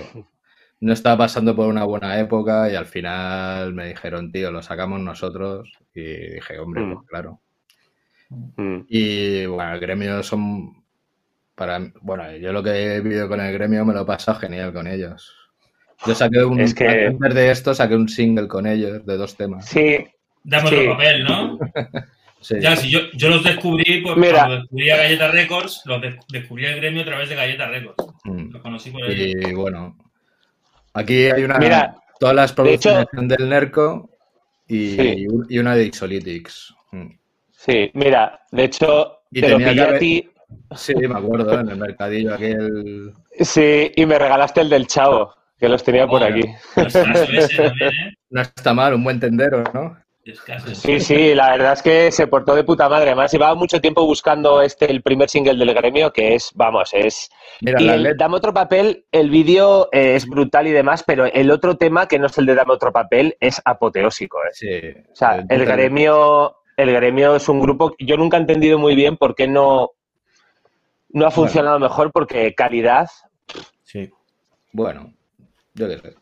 no 0.81 0.93
estaba 0.93 1.19
pasando 1.19 1.55
por 1.55 1.67
una 1.69 1.85
buena 1.85 2.19
época 2.19 2.71
y 2.71 2.75
al 2.77 2.87
final 2.87 3.75
me 3.75 3.89
dijeron, 3.89 4.33
tío, 4.33 4.51
lo 4.51 4.63
sacamos 4.63 5.01
nosotros. 5.01 5.71
Y 5.95 6.03
dije, 6.35 6.59
hombre, 6.59 6.83
Mm. 6.83 6.95
pues 6.95 7.07
claro. 7.09 7.41
Mm, 8.57 8.81
Y 8.89 9.47
bueno, 9.47 9.75
el 9.75 9.81
gremio 9.81 10.23
son. 10.23 10.81
Para, 11.55 11.79
bueno, 12.01 12.35
yo 12.37 12.53
lo 12.53 12.63
que 12.63 12.71
he 12.95 13.01
vivido 13.01 13.29
con 13.29 13.41
el 13.41 13.53
gremio 13.53 13.85
me 13.85 13.93
lo 13.93 14.03
he 14.03 14.07
pasado 14.07 14.39
genial 14.39 14.73
con 14.73 14.87
ellos. 14.87 15.35
Yo 16.07 16.15
saqué 16.15 16.43
un. 16.45 16.59
Es 16.61 16.75
que- 16.75 17.07
Antes 17.09 17.35
de 17.35 17.51
esto 17.51 17.75
saqué 17.75 17.95
un 17.97 18.09
single 18.09 18.49
con 18.49 18.67
ellos 18.67 19.05
de 19.05 19.17
dos 19.19 19.37
temas. 19.37 19.67
Sí, 19.67 19.99
Sí. 19.99 20.57
otro 20.57 20.93
papel, 20.93 21.25
¿no? 21.25 21.59
Sí. 22.43 22.55
Ya, 22.59 22.75
si 22.75 22.89
yo, 22.89 23.01
yo 23.13 23.29
los 23.29 23.45
descubrí, 23.45 24.01
pues 24.01 24.17
Mira. 24.17 24.39
cuando 24.39 24.57
descubrí 24.61 24.89
a 24.89 24.97
Galleta 24.97 25.31
Records, 25.31 25.83
los 25.85 26.01
de- 26.01 26.19
descubrí 26.33 26.65
el 26.65 26.77
gremio 26.77 27.03
a 27.03 27.05
través 27.05 27.29
de 27.29 27.35
Galleta 27.35 27.69
Records. 27.69 28.03
Mm. 28.25 28.51
Los 28.53 28.63
conocí 28.63 28.91
por 28.91 29.03
ahí. 29.03 29.35
Y 29.39 29.53
bueno, 29.53 29.95
aquí 30.95 31.25
hay 31.31 31.45
una. 31.45 31.59
Mira, 31.59 31.95
todas 32.19 32.35
las 32.35 32.53
producciones 32.53 33.03
hecho- 33.05 33.11
son 33.17 33.29
del 33.29 33.49
Nerco 33.49 34.11
y, 34.67 34.91
Sí. 34.97 35.27
un- 35.29 35.47
y 35.49 35.59
una 35.59 35.75
de 35.75 35.85
Ixolytics. 35.87 36.75
Mm. 36.93 37.07
sí, 37.53 37.91
mira, 37.95 38.41
de 38.51 38.65
hecho, 38.65 39.19
Y 39.31 39.41
te 39.41 39.49
lo 39.51 39.59
pillé 39.59 39.83
a 39.83 39.99
ti. 39.99 40.29
Sí, 40.75 40.95
me 40.97 41.17
acuerdo, 41.17 41.61
en 41.61 41.69
el 41.69 41.77
mercadillo 41.77 42.35
aquel. 42.35 43.13
Sí, 43.39 43.93
y 43.95 44.05
me 44.07 44.19
regalaste 44.19 44.61
el 44.63 44.69
del 44.69 44.87
chavo, 44.89 45.33
que 45.59 45.69
los 45.69 45.85
tenía 45.85 46.07
por 46.09 46.23
aquí. 46.25 46.41
¿eh? 46.41 46.57
No 48.31 48.41
está 48.43 48.73
mal, 48.75 48.95
un 48.95 49.05
buen 49.05 49.19
tendero, 49.21 49.63
¿no? 49.75 49.97
Sí, 50.75 51.01
sí, 51.01 51.35
la 51.35 51.51
verdad 51.53 51.73
es 51.73 51.83
que 51.83 52.13
se 52.13 52.27
portó 52.27 52.55
de 52.55 52.65
puta 52.65 52.89
madre. 52.89 53.11
Además, 53.11 53.33
llevaba 53.33 53.55
mucho 53.55 53.81
tiempo 53.81 54.05
buscando 54.05 54.61
este, 54.61 54.91
el 54.91 55.03
primer 55.03 55.29
single 55.29 55.57
del 55.57 55.75
gremio, 55.75 56.13
que 56.13 56.35
es, 56.35 56.51
vamos, 56.55 56.91
es... 56.93 57.31
Mira, 57.63 57.81
Y 57.81 57.89
el. 57.89 58.17
Dame 58.17 58.37
otro 58.37 58.53
papel, 58.53 59.07
el 59.11 59.31
vídeo 59.31 59.89
eh, 59.93 60.15
es 60.17 60.27
brutal 60.27 60.67
y 60.67 60.73
demás, 60.73 61.03
pero 61.07 61.25
el 61.25 61.51
otro 61.51 61.77
tema, 61.77 62.07
que 62.07 62.19
no 62.19 62.27
es 62.27 62.37
el 62.39 62.47
de 62.47 62.55
Dame 62.55 62.75
otro 62.75 62.93
papel, 62.93 63.37
es 63.41 63.61
apoteósico. 63.65 64.39
¿eh? 64.45 64.51
Sí, 64.53 65.01
O 65.11 65.17
sea, 65.17 65.45
el 65.49 65.65
gremio, 65.65 66.57
el 66.77 66.93
gremio 66.93 67.37
es 67.37 67.49
un 67.49 67.61
grupo 67.61 67.93
que 67.93 68.05
yo 68.05 68.17
nunca 68.17 68.37
he 68.37 68.41
entendido 68.41 68.79
muy 68.79 68.95
bien 68.95 69.17
por 69.17 69.35
qué 69.35 69.49
no, 69.49 69.93
no 71.09 71.27
ha 71.27 71.31
funcionado 71.31 71.79
mejor, 71.79 72.13
porque 72.13 72.55
calidad, 72.55 73.09
Sí. 73.91 74.09
Bueno, 74.73 75.13
yo 75.75 75.89
qué 75.89 75.99
sé. 75.99 76.15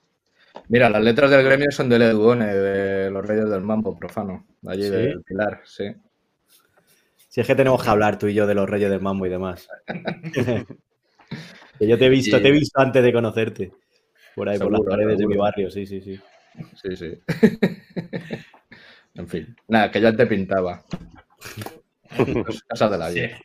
Mira, 0.68 0.90
las 0.90 1.02
letras 1.02 1.30
del 1.30 1.44
gremio 1.44 1.70
son 1.70 1.88
de 1.88 1.98
Ledugone, 1.98 2.46
de 2.54 3.10
los 3.10 3.24
Reyes 3.24 3.48
del 3.48 3.62
Mambo 3.62 3.96
profano, 3.98 4.46
de 4.60 4.72
allí 4.72 4.82
¿Sí? 4.84 4.90
del 4.90 5.22
Pilar, 5.22 5.62
sí. 5.64 5.84
Si 7.28 7.40
es 7.40 7.46
que 7.46 7.54
tenemos 7.54 7.82
que 7.82 7.88
hablar 7.90 8.18
tú 8.18 8.26
y 8.26 8.34
yo 8.34 8.46
de 8.46 8.54
los 8.54 8.68
Reyes 8.68 8.90
del 8.90 9.00
Mambo 9.00 9.26
y 9.26 9.30
demás. 9.30 9.68
que 11.78 11.86
yo 11.86 11.96
te 11.98 12.06
he 12.06 12.08
visto, 12.10 12.36
Y- 12.38 12.42
te 12.42 12.48
he 12.48 12.52
visto 12.52 12.80
antes 12.80 13.02
de 13.02 13.12
conocerte. 13.12 13.72
Por 14.34 14.48
ahí, 14.48 14.58
por 14.58 14.70
las 14.70 14.78
Seguro, 14.78 14.90
paredes 14.90 15.18
de 15.18 15.26
mi 15.26 15.36
barrio, 15.36 15.70
sí, 15.70 15.86
sí, 15.86 16.00
sí. 16.00 16.20
Sí, 16.82 16.96
sí. 16.96 17.18
en 19.14 19.28
fin, 19.28 19.56
nada, 19.68 19.90
que 19.90 20.00
ya 20.00 20.14
te 20.14 20.26
pintaba. 20.26 20.84
Casa 22.68 22.88
de 22.88 22.98
la 22.98 23.10
Sí. 23.10 23.20
vida. 23.20 23.38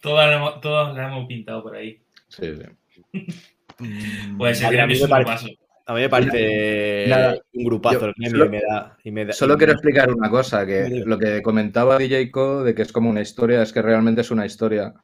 todas, 0.00 0.28
la 0.28 0.36
hemos- 0.36 0.60
todas 0.60 0.94
la 0.96 1.08
hemos 1.08 1.26
pintado 1.26 1.62
por 1.62 1.76
ahí. 1.76 2.00
Sí, 2.28 2.46
sí. 2.56 3.26
Pues 4.38 4.62
a 4.62 4.70
mí 4.70 4.76
me 4.76 5.02
un 5.02 5.08
pare- 5.08 5.24
grupazo. 5.24 5.46
A 5.84 5.94
mí 5.94 6.00
me 6.02 6.08
parece 6.08 7.06
Nada, 7.08 7.34
un 7.54 7.64
grupazo 7.64 8.00
yo 8.00 8.12
el 8.24 8.30
solo- 8.30 8.46
y 8.46 8.48
me 8.50 8.60
da, 8.60 8.96
y 9.02 9.10
me 9.10 9.24
da- 9.26 9.32
Solo 9.32 9.54
y 9.54 9.56
quiero 9.58 9.72
me- 9.72 9.74
explicar 9.74 10.12
una 10.12 10.30
cosa, 10.30 10.64
que 10.64 11.02
lo 11.04 11.18
que 11.18 11.42
comentaba 11.42 11.98
DJ 11.98 12.30
Co 12.30 12.62
de 12.62 12.74
que 12.74 12.82
es 12.82 12.92
como 12.92 13.10
una 13.10 13.20
historia, 13.20 13.62
es 13.62 13.72
que 13.72 13.82
realmente 13.82 14.20
es 14.20 14.30
una 14.30 14.46
historia. 14.46 14.94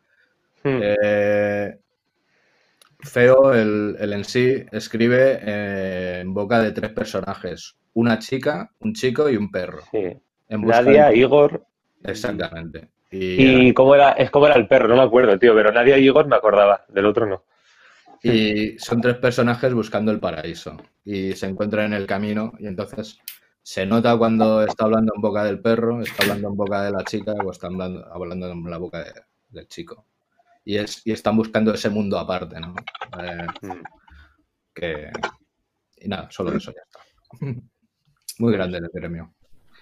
Hmm. 0.62 0.78
Eh, 0.82 1.78
Feo, 3.00 3.54
el, 3.54 3.96
el 4.00 4.12
en 4.12 4.24
sí, 4.24 4.64
escribe 4.72 5.38
eh, 5.42 6.18
en 6.20 6.34
boca 6.34 6.60
de 6.60 6.72
tres 6.72 6.90
personajes. 6.90 7.76
Una 7.94 8.18
chica, 8.18 8.70
un 8.80 8.92
chico 8.94 9.28
y 9.30 9.36
un 9.36 9.50
perro. 9.50 9.80
Sí. 9.90 10.16
En 10.48 10.60
busca 10.62 10.82
Nadia, 10.82 11.06
de- 11.08 11.16
Igor. 11.16 11.64
Exactamente. 12.04 12.88
Y, 13.10 13.68
Y 13.68 13.72
cómo 13.72 13.94
era, 13.94 14.12
es 14.12 14.30
como 14.30 14.46
era 14.46 14.56
el 14.56 14.66
perro, 14.68 14.88
no 14.88 14.96
me 14.96 15.02
acuerdo, 15.02 15.38
tío, 15.38 15.54
pero 15.54 15.72
Nadia 15.72 15.96
y 15.98 16.04
Igor 16.04 16.26
me 16.26 16.36
acordaba, 16.36 16.84
del 16.88 17.06
otro 17.06 17.26
no. 17.26 17.44
Y 18.22 18.78
son 18.78 19.00
tres 19.00 19.16
personajes 19.18 19.72
buscando 19.74 20.10
el 20.12 20.20
paraíso. 20.20 20.76
Y 21.04 21.32
se 21.32 21.46
encuentran 21.46 21.86
en 21.86 21.92
el 21.94 22.06
camino 22.06 22.52
y 22.58 22.66
entonces 22.66 23.18
se 23.62 23.84
nota 23.86 24.16
cuando 24.16 24.62
está 24.64 24.84
hablando 24.84 25.12
en 25.14 25.20
boca 25.22 25.44
del 25.44 25.60
perro, 25.60 26.00
está 26.00 26.22
hablando 26.24 26.48
en 26.48 26.56
boca 26.56 26.82
de 26.82 26.90
la 26.92 27.04
chica 27.04 27.32
o 27.32 27.50
está 27.50 27.66
hablando, 27.66 28.06
hablando 28.12 28.50
en 28.50 28.64
la 28.70 28.78
boca 28.78 29.04
de- 29.04 29.12
del 29.50 29.66
chico. 29.68 30.06
Y, 30.64 30.76
es, 30.76 31.00
y 31.06 31.12
están 31.12 31.36
buscando 31.36 31.72
ese 31.72 31.88
mundo 31.90 32.18
aparte, 32.18 32.58
¿no? 32.60 32.74
Eh, 33.22 33.46
Mm. 33.62 33.82
que... 34.74 35.10
Y 36.00 36.08
nada, 36.08 36.30
solo 36.30 36.52
eso 36.56 36.72
ya 36.72 36.82
está. 36.82 37.00
Muy 38.38 38.52
grande 38.52 38.78
el 38.78 38.88
gremio. 38.92 39.34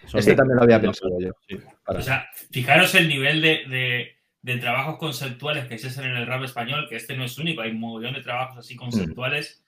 son- 0.06 0.18
Este 0.20 0.34
también 0.34 0.56
lo 0.56 0.62
había 0.62 0.80
pensado 0.80 1.18
yo. 1.20 1.30
Sí. 1.48 1.58
para- 1.84 1.98
O 1.98 2.02
sea, 2.02 2.26
fijaros 2.50 2.94
el 2.94 3.08
nivel 3.08 3.40
de, 3.42 3.48
de- 3.68 4.15
de 4.46 4.58
trabajos 4.58 4.96
conceptuales 4.98 5.66
que 5.66 5.74
existen 5.74 6.04
en 6.04 6.16
el 6.16 6.26
rap 6.26 6.44
español, 6.44 6.86
que 6.88 6.94
este 6.94 7.16
no 7.16 7.24
es 7.24 7.36
único, 7.36 7.62
hay 7.62 7.72
un 7.72 7.80
montón 7.80 8.14
de 8.14 8.22
trabajos 8.22 8.58
así 8.58 8.76
conceptuales 8.76 9.64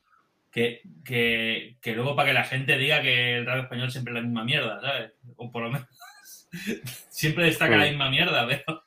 que, 0.52 0.82
que, 1.04 1.76
que 1.80 1.94
luego 1.96 2.14
para 2.14 2.28
que 2.28 2.34
la 2.34 2.44
gente 2.44 2.78
diga 2.78 3.02
que 3.02 3.38
el 3.38 3.46
rap 3.46 3.64
español 3.64 3.90
siempre 3.90 4.12
es 4.12 4.14
la 4.14 4.22
misma 4.22 4.44
mierda, 4.44 4.80
¿sabes? 4.80 5.12
O 5.36 5.50
por 5.50 5.64
lo 5.64 5.70
menos 5.72 5.88
siempre 7.10 7.46
destaca 7.46 7.76
la 7.76 7.86
misma 7.86 8.08
mierda, 8.08 8.46
pero 8.46 8.84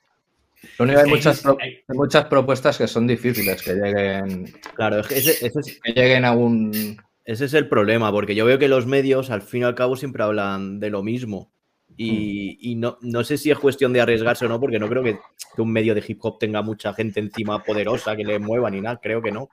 Lo 0.80 0.86
único, 0.86 1.00
hay, 1.00 1.04
hay- 1.06 1.12
muchas, 1.12 1.46
hay- 1.46 1.80
hay 1.86 1.98
muchas 1.98 2.26
propuestas 2.26 2.78
que 2.78 2.88
son 2.88 3.06
difíciles 3.06 3.62
que 3.62 3.74
lleguen, 3.74 4.46
Claro, 4.76 5.02
es 5.02 5.08
que 5.08 5.18
ese, 5.18 5.46
ese 5.46 5.60
es, 5.60 5.80
que 5.84 5.92
lleguen 5.92 6.24
a 6.24 6.32
un... 6.32 7.02
ese 7.26 7.44
es 7.46 7.54
el 7.54 7.68
problema, 7.68 8.12
porque 8.14 8.34
yo 8.34 8.46
veo 8.46 8.58
que 8.58 8.70
los 8.70 8.86
medios 8.86 9.30
al 9.30 9.42
fin 9.42 9.64
y 9.64 9.66
al 9.66 9.76
cabo 9.76 9.98
siempre 9.98 10.24
hablan 10.24 10.80
de 10.80 10.90
lo 10.90 11.04
mismo. 11.04 11.52
Y, 11.98 12.58
y 12.72 12.76
no, 12.76 12.98
no 13.02 13.24
sé 13.24 13.38
si 13.38 13.52
es 13.52 13.60
cuestión 13.60 13.94
de 13.94 14.02
arriesgarse 14.02 14.46
o 14.46 14.50
no, 14.50 14.60
porque 14.60 14.80
no 14.80 14.88
creo 14.90 15.04
que, 15.04 15.20
que 15.56 15.62
un 15.62 15.72
medio 15.72 15.94
de 15.94 16.04
hip 16.08 16.20
hop 16.24 16.40
tenga 16.40 16.62
mucha 16.62 16.94
gente 16.94 17.20
encima 17.20 17.64
poderosa 17.64 18.16
que 18.16 18.24
le 18.24 18.40
mueva 18.40 18.70
ni 18.72 18.82
nada, 18.82 19.00
creo 19.02 19.22
que 19.22 19.32
no. 19.32 19.50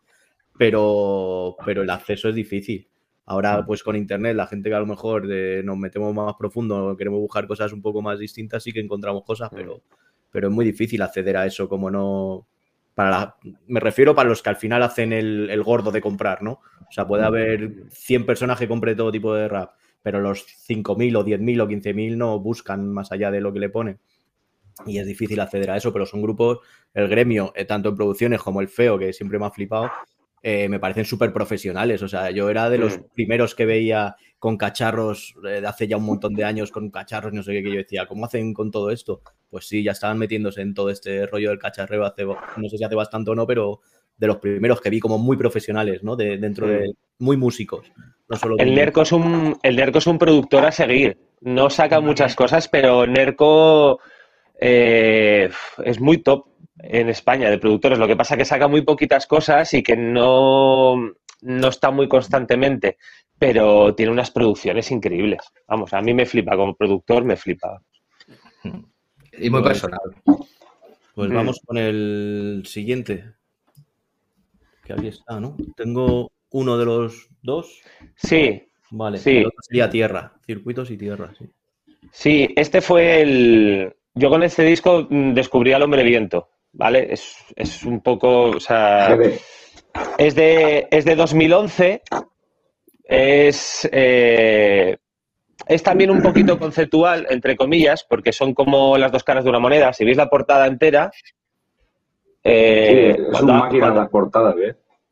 Pero, 0.57 1.57
pero 1.65 1.83
el 1.83 1.91
acceso 1.91 2.29
es 2.29 2.35
difícil. 2.35 2.89
Ahora, 3.27 3.65
pues 3.67 3.83
con 3.83 3.95
internet, 3.95 4.35
la 4.35 4.47
gente 4.47 4.71
que 4.71 4.75
a 4.75 4.81
lo 4.81 4.87
mejor 4.87 5.27
de- 5.27 5.63
nos 5.63 5.77
metemos 5.77 6.15
más 6.15 6.35
profundo, 6.39 6.97
queremos 6.97 7.21
buscar 7.21 7.47
cosas 7.47 7.73
un 7.73 7.83
poco 7.83 8.01
más 8.03 8.19
distintas, 8.19 8.63
sí 8.63 8.73
que 8.73 8.81
encontramos 8.81 9.23
cosas, 9.25 9.51
pero, 9.55 9.83
pero 10.31 10.49
es 10.49 10.55
muy 10.55 10.65
difícil 10.65 11.03
acceder 11.03 11.37
a 11.37 11.47
eso, 11.47 11.69
como 11.69 11.91
no. 11.91 12.47
Para 12.95 13.11
la- 13.11 13.37
me 13.69 13.81
refiero 13.81 14.15
para 14.15 14.29
los 14.31 14.43
que 14.43 14.49
al 14.51 14.57
final 14.57 14.83
hacen 14.83 15.13
el, 15.13 15.51
el 15.51 15.63
gordo 15.63 15.91
de 15.93 16.01
comprar, 16.01 16.43
¿no? 16.43 16.53
O 16.81 16.91
sea, 16.93 17.07
puede 17.07 17.25
haber 17.25 17.85
100 17.91 18.25
personas 18.27 18.59
que 18.59 18.67
compren 18.67 18.97
todo 18.97 19.13
tipo 19.13 19.35
de 19.35 19.47
rap, 19.47 19.73
pero 20.03 20.21
los 20.21 20.47
5.000 20.47 21.17
o 21.17 21.25
10.000 21.25 21.61
o 21.61 21.69
15.000 21.69 22.17
no 22.17 22.39
buscan 22.41 22.89
más 22.93 23.13
allá 23.13 23.31
de 23.31 23.41
lo 23.41 23.53
que 23.53 23.61
le 23.61 23.69
ponen. 23.69 23.99
Y 24.87 24.99
es 24.99 25.07
difícil 25.07 25.41
acceder 25.41 25.71
a 25.71 25.77
eso, 25.77 25.93
pero 25.93 26.07
son 26.07 26.23
grupos, 26.23 26.59
el 26.95 27.09
gremio, 27.09 27.53
eh, 27.57 27.65
tanto 27.65 27.89
en 27.89 27.97
producciones 27.97 28.41
como 28.41 28.61
el 28.61 28.69
feo, 28.69 28.99
que 28.99 29.13
siempre 29.13 29.39
me 29.39 29.47
ha 29.47 29.51
flipado, 29.51 29.91
eh, 30.41 30.69
me 30.69 30.79
parecen 30.79 31.05
súper 31.05 31.33
profesionales. 31.33 32.01
O 32.03 32.09
sea, 32.09 32.31
yo 32.31 32.49
era 32.49 32.71
de 32.71 32.79
los 32.79 32.97
Mm. 32.97 33.03
primeros 33.13 33.57
que 33.57 33.67
veía 33.67 34.15
con 34.39 34.57
cacharros 34.57 35.35
eh, 35.45 35.61
de 35.61 35.67
hace 35.67 35.89
ya 35.89 35.97
un 35.97 36.05
montón 36.05 36.35
de 36.35 36.45
años, 36.45 36.71
con 36.71 36.91
cacharros, 36.91 37.33
no 37.33 37.43
sé 37.43 37.53
qué, 37.55 37.63
que 37.65 37.71
yo 37.71 37.77
decía, 37.79 38.07
¿cómo 38.07 38.25
hacen 38.25 38.55
con 38.55 38.71
todo 38.71 38.91
esto? 38.93 39.21
Pues 39.51 39.67
sí, 39.67 39.83
ya 39.83 39.91
estaban 39.91 40.17
metiéndose 40.17 40.61
en 40.61 40.75
todo 40.75 40.91
este 40.91 41.27
rollo 41.27 41.51
del 41.51 41.59
cacharreo 41.59 42.05
hace, 42.05 42.25
no 42.25 42.69
sé 42.69 42.79
si 42.79 42.85
hace 42.85 42.95
bastante 42.95 43.33
o 43.33 43.35
no, 43.35 43.49
pero 43.49 43.81
de 44.19 44.27
los 44.27 44.37
primeros 44.39 44.81
que 44.81 44.91
vi 44.91 45.01
como 45.01 45.17
muy 45.19 45.37
profesionales, 45.37 46.03
¿no? 46.03 46.17
De, 46.17 46.37
dentro 46.39 46.67
de, 46.67 46.93
muy 47.19 47.37
músicos. 47.37 47.91
No 48.29 48.37
solo 48.37 48.57
El 48.59 48.75
Nerco 48.75 49.03
es 49.03 49.13
un, 49.13 49.57
el 49.63 49.77
Nerco 49.77 49.99
es 49.99 50.07
un 50.07 50.19
productor 50.19 50.67
a 50.67 50.73
seguir. 50.73 51.17
No 51.41 51.71
saca 51.71 52.01
muchas 52.01 52.35
cosas, 52.35 52.69
pero 52.69 53.07
Nerco 53.07 54.01
eh, 54.61 55.49
es 55.85 56.01
muy 56.01 56.19
top 56.19 56.47
en 56.81 57.09
España 57.09 57.49
de 57.49 57.59
productores. 57.59 57.99
Lo 57.99 58.07
que 58.07 58.17
pasa 58.17 58.35
es 58.35 58.39
que 58.39 58.45
saca 58.45 58.69
muy 58.69 58.83
poquitas 58.83 59.27
cosas 59.27 59.73
y 59.75 59.83
que 59.83 59.97
no, 59.97 60.97
no 61.43 61.69
está 61.69 61.91
muy 61.91 62.09
constantemente, 62.09 62.99
pero 63.39 63.95
tiene 63.95 64.13
unas 64.13 64.31
producciones 64.31 64.91
increíbles. 64.91 65.41
Vamos, 65.69 65.93
a 65.95 66.01
mí 66.01 66.13
me 66.13 66.27
flipa 66.27 66.57
como 66.57 66.75
productor, 66.75 67.25
me 67.25 67.37
flipa. 67.37 67.81
Y 69.39 69.49
muy 69.51 69.63
Pues- 69.63 69.81
personal. 69.81 70.01
Pues 71.15 71.31
Mm. 71.31 71.35
vamos 71.35 71.61
con 71.67 71.79
el 71.79 72.63
siguiente. 72.67 73.25
Que 74.89 74.95
aquí 74.95 75.09
está, 75.09 75.39
¿no? 75.39 75.55
Tengo 75.77 76.33
uno 76.51 76.79
de 76.79 76.87
los 76.87 77.29
dos. 77.43 77.83
Sí, 78.17 78.69
Vale. 78.91 79.19
Sí. 79.19 79.39
El 79.39 79.47
otro 79.47 79.61
sería 79.63 79.91
tierra. 79.91 80.33
Circuitos 80.47 80.91
y 80.91 80.97
tierra, 80.97 81.33
sí. 81.39 81.45
Sí, 82.11 82.49
este 82.57 82.81
fue 82.81 83.21
el. 83.21 83.95
Yo 84.15 84.31
con 84.31 84.43
este 84.43 84.63
disco 84.65 85.07
mm, 85.09 85.35
descubrí 85.35 85.73
al 85.73 85.83
hombre 85.83 86.03
viento, 86.03 86.49
¿vale? 86.73 87.13
Es, 87.13 87.37
es 87.55 87.85
un 87.85 88.01
poco. 88.01 88.45
O 88.45 88.61
sea, 88.61 89.15
es 90.17 90.35
de, 90.35 90.89
es 90.91 91.05
de 91.05 91.17
2011. 91.17 92.03
Es. 93.05 93.89
eh, 93.93 94.97
es 95.67 95.83
también 95.83 96.11
un 96.11 96.23
poquito 96.23 96.59
conceptual, 96.59 97.27
entre 97.29 97.55
comillas, 97.55 98.07
porque 98.09 98.33
son 98.33 98.55
como 98.55 98.97
las 98.97 99.13
dos 99.13 99.23
caras 99.23 99.45
de 99.45 99.51
una 99.51 99.59
moneda. 99.59 99.93
Si 99.93 100.03
veis 100.05 100.17
la 100.17 100.31
portada 100.31 100.67
entera. 100.67 101.11
Eh, 102.45 103.15
Sí, 103.17 103.25
es 103.33 103.41
una 103.43 103.53
máquina 103.55 103.81
cuando- 103.87 104.01
las 104.01 104.11
portadas. 104.11 104.55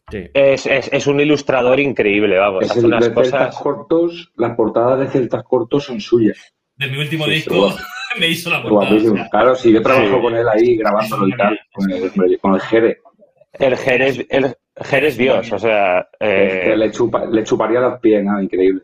Sí. 0.09 0.19
es, 0.35 0.67
es- 0.67 0.89
es 0.93 1.07
un 1.09 1.19
ilustrador 1.21 1.81
increíble, 1.81 2.39
vamos. 2.39 2.65
Es 2.65 2.71
hace 2.71 2.81
el 2.81 2.87
unas 2.87 3.01
de 3.09 3.15
celtas 3.15 3.47
cosas. 3.49 3.57
cortos, 3.63 4.33
las 4.37 4.55
portadas 4.55 5.01
de 5.01 5.09
celtas 5.09 5.43
cortos 5.43 5.85
son 5.85 6.01
suyas. 6.01 6.39
de 6.79 6.89
mi 6.89 6.99
último 6.99 7.25
Sí, 7.25 7.31
disco 7.31 7.55
me 8.21 8.29
hizo 8.29 8.51
la 8.51 8.63
portada. 8.63 8.91
Guapísimo. 8.91 9.15
o 9.15 9.17
sea, 9.17 9.29
Claro, 9.31 9.55
sí, 9.57 9.73
yo 9.73 9.83
trabajo 9.83 10.17
Sí. 10.17 10.21
con 10.23 10.35
él 10.37 10.47
ahí 10.49 10.77
grabándolo 10.77 11.27
y 11.29 11.33
tal, 11.37 11.59
con 11.73 11.91
el, 11.91 12.39
con 12.39 12.55
el 12.55 12.61
Jere. 12.61 12.99
El 13.55 13.77
Jerez, 13.79 14.27
el 14.29 14.55
Jerez 14.85 15.17
Dios, 15.17 15.51
o 15.53 15.59
sea. 15.59 16.07
eh, 16.21 16.61
Que 16.67 16.77
le, 16.77 16.91
chupa- 16.93 17.25
le 17.31 17.43
chuparía 17.45 17.81
los 17.81 17.99
pies, 17.99 18.23
nada, 18.23 18.43
increíble. 18.43 18.83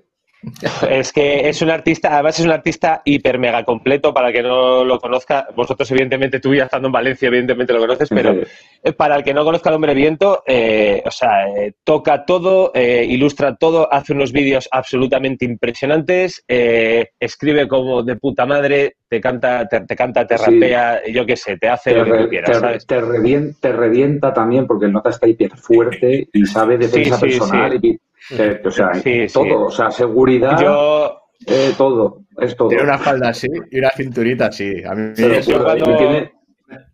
Es 0.89 1.13
que 1.13 1.49
es 1.49 1.63
un 1.63 1.71
artista, 1.71 2.13
además 2.15 2.39
es 2.39 2.45
un 2.45 2.51
artista 2.51 3.01
hiper 3.05 3.39
mega 3.39 3.65
completo 3.65 4.13
para 4.13 4.29
el 4.29 4.35
que 4.35 4.43
no 4.43 4.85
lo 4.85 4.99
conozca. 4.99 5.47
Vosotros, 5.55 5.89
evidentemente, 5.93 6.41
tú 6.41 6.55
ya 6.55 6.65
estando 6.65 6.89
en 6.89 6.93
Valencia, 6.93 7.29
evidentemente 7.29 7.73
lo 7.73 7.79
conoces, 7.79 8.09
pero 8.09 8.35
eh, 8.83 8.93
para 8.93 9.17
el 9.17 9.23
que 9.23 9.35
no 9.35 9.45
conozca 9.45 9.69
al 9.71 9.77
Hombre 9.77 9.95
Viento, 9.95 10.43
eh, 10.47 11.03
o 11.07 11.11
sea, 11.11 11.49
eh, 11.49 11.75
toca 11.85 12.25
todo, 12.25 12.73
eh, 12.75 13.07
ilustra 13.09 13.55
todo, 13.55 13.93
hace 13.93 14.13
unos 14.13 14.33
vídeos 14.33 14.69
absolutamente 14.73 15.45
impresionantes, 15.45 16.45
escribe 16.49 17.69
como 17.69 18.03
de 18.03 18.17
puta 18.17 18.45
madre, 18.45 18.97
te 19.13 19.21
canta, 19.21 19.69
te, 19.69 19.81
te 19.83 19.95
canta, 19.95 20.27
te 20.27 20.39
Sí. 20.39 20.45
rapea, 20.55 21.03
yo 21.13 21.27
qué 21.27 21.37
sé, 21.37 21.59
te 21.59 21.69
hace 21.69 21.91
te, 21.93 21.99
lo 21.99 22.05
que 22.07 22.13
re- 22.13 22.23
tú 22.25 22.29
quieras, 22.31 22.51
te- 22.51 22.59
¿sabes? 22.61 22.87
te 22.87 22.99
revien- 23.03 23.55
te 23.61 23.71
revienta 23.71 24.33
también 24.33 24.67
porque 24.67 24.87
el 24.87 24.93
nota 24.95 25.11
está 25.11 25.29
hiper 25.29 25.51
fuerte 25.55 26.29
y 26.33 26.47
sabe 26.47 26.79
defensa 26.79 27.17
Sí, 27.19 27.31
sí, 27.31 27.39
personal 27.39 27.79
sí. 27.79 27.99
y 28.31 28.35
te- 28.35 28.67
o 28.67 28.71
sea, 28.71 28.95
Sí, 28.95 29.29
sí. 29.29 29.35
todo, 29.35 29.67
o 29.67 29.71
sea, 29.71 29.91
seguridad, 29.91 30.59
Yo, 30.59 31.19
eh, 31.47 31.73
todo, 31.77 32.23
es 32.39 32.57
todo. 32.57 32.69
Tiene 32.69 32.85
una 32.85 32.97
falda 32.97 33.29
así 33.29 33.49
y 33.71 33.79
una 33.81 33.91
cinturita 33.91 34.47
así. 34.47 34.83
A 34.83 34.95
mí 34.95 35.13
lo 35.19 35.41
yo 35.41 35.63
cuando- 35.63 35.99
tiene, 35.99 36.33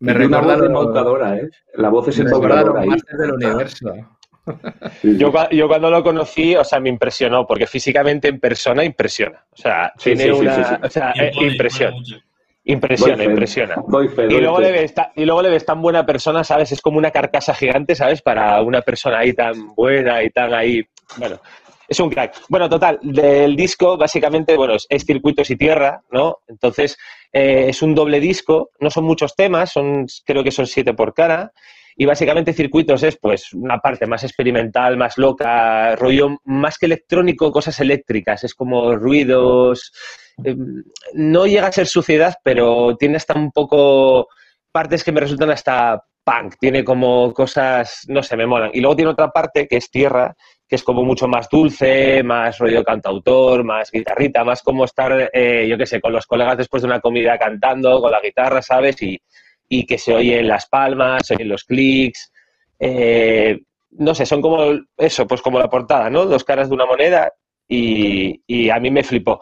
me 0.01 0.27
una 0.27 0.41
voz 0.41 0.61
de 0.61 0.67
¿eh? 1.39 1.49
La 1.75 1.89
voz 1.89 2.09
es 2.09 2.19
me 2.19 2.25
embaucadora 2.25 2.81
ahí. 2.81 2.89
Del 3.17 3.31
universo. 3.31 3.95
Yo, 5.03 5.33
cua- 5.33 5.49
yo 5.51 5.69
cuando 5.69 5.91
lo 5.91 6.03
conocí, 6.03 6.57
o 6.57 6.65
sea, 6.65 6.81
me 6.81 6.89
impresionó, 6.89 7.47
porque 7.47 7.67
físicamente 7.67 8.29
en 8.29 8.41
persona 8.41 8.85
impresiona. 8.85 9.45
O 9.53 9.57
sea, 9.57 9.93
Sí, 9.97 10.15
tiene 10.15 10.25
sí, 10.25 10.31
una. 10.31 10.55
sí, 10.55 10.65
sí. 10.65 10.75
O 10.83 10.91
sea, 10.91 11.13
y 11.15 11.21
eh, 11.21 11.33
impone- 11.33 11.53
impresiona, 11.53 11.97
impresiona, 12.65 13.17
Doy 13.17 13.25
fe. 13.25 13.31
impresiona. 13.31 13.77
Doy 13.87 14.09
fe, 14.09 14.25
Y 14.27 14.41
luego, 14.41 14.57
fe. 14.57 14.63
le 14.63 14.73
ves 14.73 14.95
y 15.17 15.25
luego 15.25 15.43
le 15.43 15.51
ves 15.51 15.65
tan 15.65 15.81
buena 15.83 16.05
persona, 16.05 16.45
¿sabes? 16.45 16.73
Es 16.73 16.81
como 16.81 16.99
una 16.99 17.11
carcasa 17.11 17.55
gigante, 17.55 17.95
¿sabes? 17.95 18.23
Para 18.23 18.61
una 18.63 18.83
persona 18.83 19.19
ahí 19.19 19.33
tan 19.33 19.75
buena 19.75 20.23
y 20.23 20.31
tan 20.31 20.53
ahí. 20.55 20.85
Bueno, 21.17 21.41
es 21.89 21.99
un 22.01 22.11
crack. 22.11 22.35
Bueno, 22.49 22.69
total, 22.69 22.99
del 23.03 23.57
disco, 23.57 23.97
básicamente, 23.97 24.57
bueno, 24.57 24.75
es, 24.75 24.87
es 24.91 25.05
circuitos 25.05 25.51
y 25.51 25.57
tierra, 25.57 26.03
¿no? 26.11 26.39
Entonces, 26.47 26.99
eh, 27.33 27.67
es 27.69 27.81
un 27.83 27.95
doble 27.95 28.21
disco, 28.21 28.71
no 28.81 28.91
son 28.91 29.05
muchos 29.05 29.35
temas, 29.35 29.73
son, 29.73 30.07
creo 30.27 30.45
que 30.45 30.51
son 30.51 30.67
siete 30.67 30.93
por 30.93 31.15
cara. 31.15 31.53
Y 32.01 32.07
básicamente 32.07 32.53
circuitos 32.53 33.03
es 33.03 33.19
pues 33.21 33.53
una 33.53 33.79
parte 33.79 34.07
más 34.07 34.23
experimental, 34.23 34.97
más 34.97 35.19
loca, 35.19 35.97
rollo 35.97 36.39
más 36.45 36.79
que 36.79 36.87
electrónico, 36.87 37.51
cosas 37.51 37.81
eléctricas, 37.81 38.45
es 38.45 38.55
como 38.55 38.95
ruidos. 38.95 39.93
eh, 40.45 40.55
no 41.15 41.47
llega 41.47 41.67
a 41.67 41.73
ser 41.73 41.89
suciedad, 41.89 42.37
pero 42.45 42.97
tiene 42.97 43.17
hasta 43.17 43.35
un 43.35 43.51
poco 43.51 44.29
partes 44.71 45.03
que 45.03 45.11
me 45.11 45.19
resultan 45.19 45.51
hasta 45.51 46.01
punk, 46.23 46.55
tiene 46.61 46.85
como 46.85 47.35
cosas, 47.35 48.05
no 48.07 48.23
sé, 48.23 48.37
me 48.37 48.47
molan. 48.47 48.71
Y 48.73 48.81
luego 48.81 48.95
tiene 48.95 49.11
otra 49.11 49.31
parte 49.33 49.67
que 49.67 49.79
es 49.79 49.91
tierra, 49.91 50.37
que 50.69 50.77
es 50.77 50.85
como 50.85 51.03
mucho 51.03 51.27
más 51.27 51.49
dulce, 51.49 52.23
más 52.23 52.59
rollo 52.59 52.85
cantautor, 52.85 53.65
más 53.65 53.91
guitarrita, 53.91 54.45
más 54.45 54.63
como 54.63 54.85
estar, 54.85 55.31
eh, 55.33 55.67
yo 55.69 55.77
qué 55.77 55.87
sé, 55.87 56.01
con 56.01 56.13
los 56.13 56.27
colegas 56.29 56.59
después 56.59 56.81
de 56.81 56.87
una 56.87 57.01
comida 57.01 57.37
cantando, 57.37 58.01
con 58.01 58.13
la 58.13 58.21
guitarra, 58.21 58.63
¿sabes? 58.63 59.03
Y, 59.03 59.21
y 59.69 59.87
que 59.87 59.99
se 59.99 60.15
oyen 60.15 60.49
las 60.49 60.67
palmas, 60.69 61.27
se 61.27 61.35
oyen 61.35 61.49
los 61.49 61.65
clics. 61.65 62.33
Eh, 62.79 63.61
no 63.91 64.15
sé, 64.15 64.27
son 64.27 64.41
como 64.41 64.59
eso, 64.97 65.27
pues 65.27 65.43
como 65.43 65.59
la 65.59 65.69
portada, 65.69 66.11
¿no? 66.11 66.27
Dos 66.27 66.45
caras 66.45 66.69
de 66.69 66.75
una 66.75 66.87
moneda 66.87 67.33
y, 67.69 68.71
a 68.71 68.79
mí 68.81 68.91
me 68.91 69.05
flipó. 69.05 69.41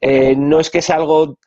Eh, 0.00 0.34
no 0.36 0.60
es 0.60 0.70
que 0.70 0.82
sea 0.82 0.96
algo, 0.96 1.38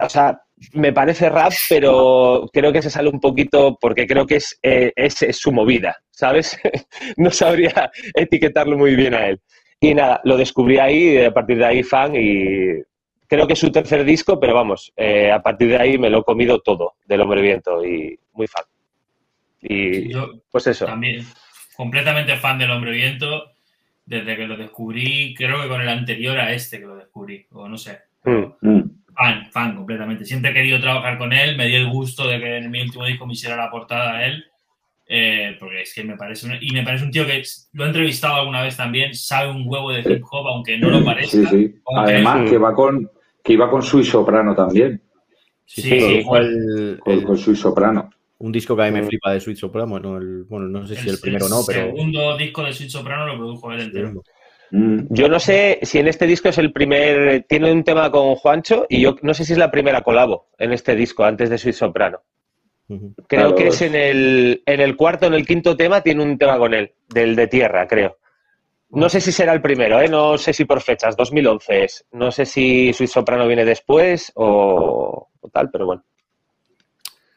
o 0.00 0.08
sea, 0.08 0.40
me 0.72 0.92
parece 0.92 1.28
rap, 1.28 1.52
pero 1.68 2.48
creo 2.52 2.72
que 2.72 2.82
se 2.82 2.90
sale 2.90 3.08
un 3.08 3.20
poquito 3.20 3.76
porque 3.80 4.06
creo 4.06 4.26
que 4.26 4.36
es, 4.36 4.58
eh, 4.62 4.92
es, 4.96 5.22
es 5.22 5.36
su 5.36 5.52
movida, 5.52 5.96
¿sabes? 6.10 6.58
no 7.16 7.30
sabría 7.30 7.90
etiquetarlo 8.14 8.76
muy 8.78 8.94
bien 8.94 9.14
a 9.14 9.28
él. 9.28 9.40
Y 9.80 9.94
nada, 9.94 10.20
lo 10.24 10.36
descubrí 10.36 10.78
ahí 10.78 11.18
y 11.18 11.24
a 11.24 11.34
partir 11.34 11.58
de 11.58 11.66
ahí 11.66 11.82
fan 11.82 12.14
y 12.16 12.82
creo 13.28 13.46
que 13.46 13.54
es 13.54 13.58
su 13.58 13.70
tercer 13.70 14.04
disco, 14.04 14.38
pero 14.38 14.54
vamos, 14.54 14.92
eh, 14.96 15.30
a 15.30 15.42
partir 15.42 15.68
de 15.68 15.78
ahí 15.78 15.98
me 15.98 16.10
lo 16.10 16.18
he 16.18 16.24
comido 16.24 16.60
todo 16.60 16.94
del 17.06 17.20
Hombre 17.20 17.42
Viento 17.42 17.84
y 17.84 18.18
muy 18.32 18.46
fan. 18.46 18.64
Y 19.60 20.12
Yo 20.12 20.32
pues 20.50 20.66
eso. 20.66 20.86
también 20.86 21.26
completamente 21.76 22.36
fan 22.36 22.58
del 22.58 22.70
Hombre 22.70 22.92
Viento 22.92 23.52
desde 24.04 24.36
que 24.36 24.46
lo 24.46 24.56
descubrí, 24.56 25.34
creo 25.34 25.60
que 25.62 25.68
con 25.68 25.80
el 25.80 25.88
anterior 25.88 26.38
a 26.38 26.52
este 26.52 26.78
que 26.78 26.86
lo 26.86 26.96
descubrí, 26.96 27.44
o 27.50 27.68
no 27.68 27.76
sé. 27.76 27.98
Mm. 28.24 28.44
Mm. 28.60 28.82
Fan, 29.14 29.50
fan 29.50 29.76
completamente. 29.76 30.24
Siempre 30.24 30.50
he 30.50 30.54
querido 30.54 30.80
trabajar 30.80 31.18
con 31.18 31.32
él, 31.32 31.56
me 31.56 31.66
dio 31.66 31.78
el 31.78 31.90
gusto 31.90 32.28
de 32.28 32.38
que 32.38 32.58
en 32.58 32.70
mi 32.70 32.82
último 32.82 33.04
disco 33.04 33.26
me 33.26 33.32
hiciera 33.32 33.56
la 33.56 33.70
portada 33.70 34.14
a 34.14 34.26
él, 34.26 34.44
eh, 35.08 35.56
porque 35.58 35.82
es 35.82 35.94
que 35.94 36.04
me 36.04 36.16
parece 36.16 36.46
un, 36.46 36.58
y 36.60 36.70
me 36.70 36.82
parece 36.84 37.04
un 37.04 37.10
tío 37.10 37.26
que 37.26 37.42
lo 37.72 37.84
he 37.84 37.88
entrevistado 37.88 38.36
alguna 38.36 38.62
vez 38.62 38.76
también, 38.76 39.14
sabe 39.14 39.50
un 39.50 39.64
huevo 39.66 39.92
de 39.92 40.00
hip 40.00 40.22
hop, 40.30 40.46
aunque 40.48 40.78
no 40.78 40.90
lo 40.90 41.04
parezca. 41.04 41.36
Sí, 41.36 41.46
sí. 41.46 41.74
Además, 41.96 42.48
que 42.48 42.58
va 42.58 42.74
con 42.74 43.10
que 43.46 43.52
iba 43.52 43.70
con 43.70 43.80
Sui 43.82 44.04
Soprano 44.04 44.54
también. 44.54 45.00
Sí, 45.64 45.82
Sí, 45.82 45.90
sí, 45.90 46.00
sí, 46.00 46.14
el- 46.18 46.24
Con, 46.98 47.12
el- 47.12 47.22
con 47.24 47.36
Sui 47.38 47.54
Soprano. 47.56 48.10
un 48.38 48.52
disco 48.52 48.76
que 48.76 48.82
a 48.82 48.86
mí 48.86 48.92
me 48.92 49.02
Mm. 49.02 49.06
flipa 49.06 49.32
de 49.32 49.40
Sweet 49.40 49.56
Soprano. 49.56 49.88
Bueno, 49.88 50.18
el- 50.18 50.44
bueno, 50.44 50.66
no 50.68 50.86
sé 50.86 50.96
si 50.96 51.08
el 51.08 51.18
primero 51.18 51.46
o 51.46 51.48
no, 51.48 51.60
pero. 51.66 51.86
segundo 51.86 52.36
disco 52.36 52.62
de 52.64 52.72
Sweet 52.72 52.90
Soprano 52.90 53.26
lo 53.26 53.36
produjo 53.38 53.72
él 53.72 53.80
entero. 53.80 54.22
Mm. 54.72 55.06
Yo 55.10 55.28
no 55.28 55.38
sé 55.40 55.78
si 55.82 55.98
en 55.98 56.08
este 56.08 56.26
disco 56.26 56.48
es 56.48 56.58
el 56.58 56.72
primer. 56.72 57.44
Tiene 57.48 57.72
un 57.72 57.82
tema 57.84 58.10
con 58.10 58.34
Juancho 58.34 58.84
y 58.88 59.00
yo 59.00 59.14
no 59.22 59.32
sé 59.32 59.44
si 59.44 59.52
es 59.52 59.58
la 59.58 59.70
primera 59.70 60.02
colabo 60.02 60.48
en 60.58 60.72
este 60.72 60.94
disco, 60.96 61.24
antes 61.24 61.48
de 61.50 61.56
Sweet 61.58 61.76
Soprano. 61.76 62.18
Creo 62.88 63.14
Claro, 63.26 63.54
que 63.56 63.68
es 63.68 63.76
es- 63.76 63.82
en 63.82 63.94
el, 63.96 64.62
en 64.66 64.80
el 64.80 64.96
cuarto, 64.96 65.26
en 65.26 65.34
el 65.34 65.46
quinto 65.46 65.76
tema, 65.76 66.02
tiene 66.02 66.22
un 66.22 66.36
tema 66.38 66.58
con 66.58 66.74
él, 66.74 66.92
del 67.08 67.34
de 67.34 67.46
tierra, 67.48 67.86
creo. 67.88 68.18
No 68.90 69.08
sé 69.08 69.20
si 69.20 69.32
será 69.32 69.52
el 69.52 69.60
primero, 69.60 70.00
¿eh? 70.00 70.08
no 70.08 70.38
sé 70.38 70.52
si 70.52 70.64
por 70.64 70.80
fechas, 70.80 71.16
2011 71.16 71.84
es. 71.84 72.06
No 72.12 72.30
sé 72.30 72.46
si 72.46 72.92
Sweet 72.92 73.10
Soprano 73.10 73.46
viene 73.46 73.64
después 73.64 74.32
o, 74.36 75.28
tal, 75.52 75.70
pero 75.70 75.86
bueno. 75.86 76.04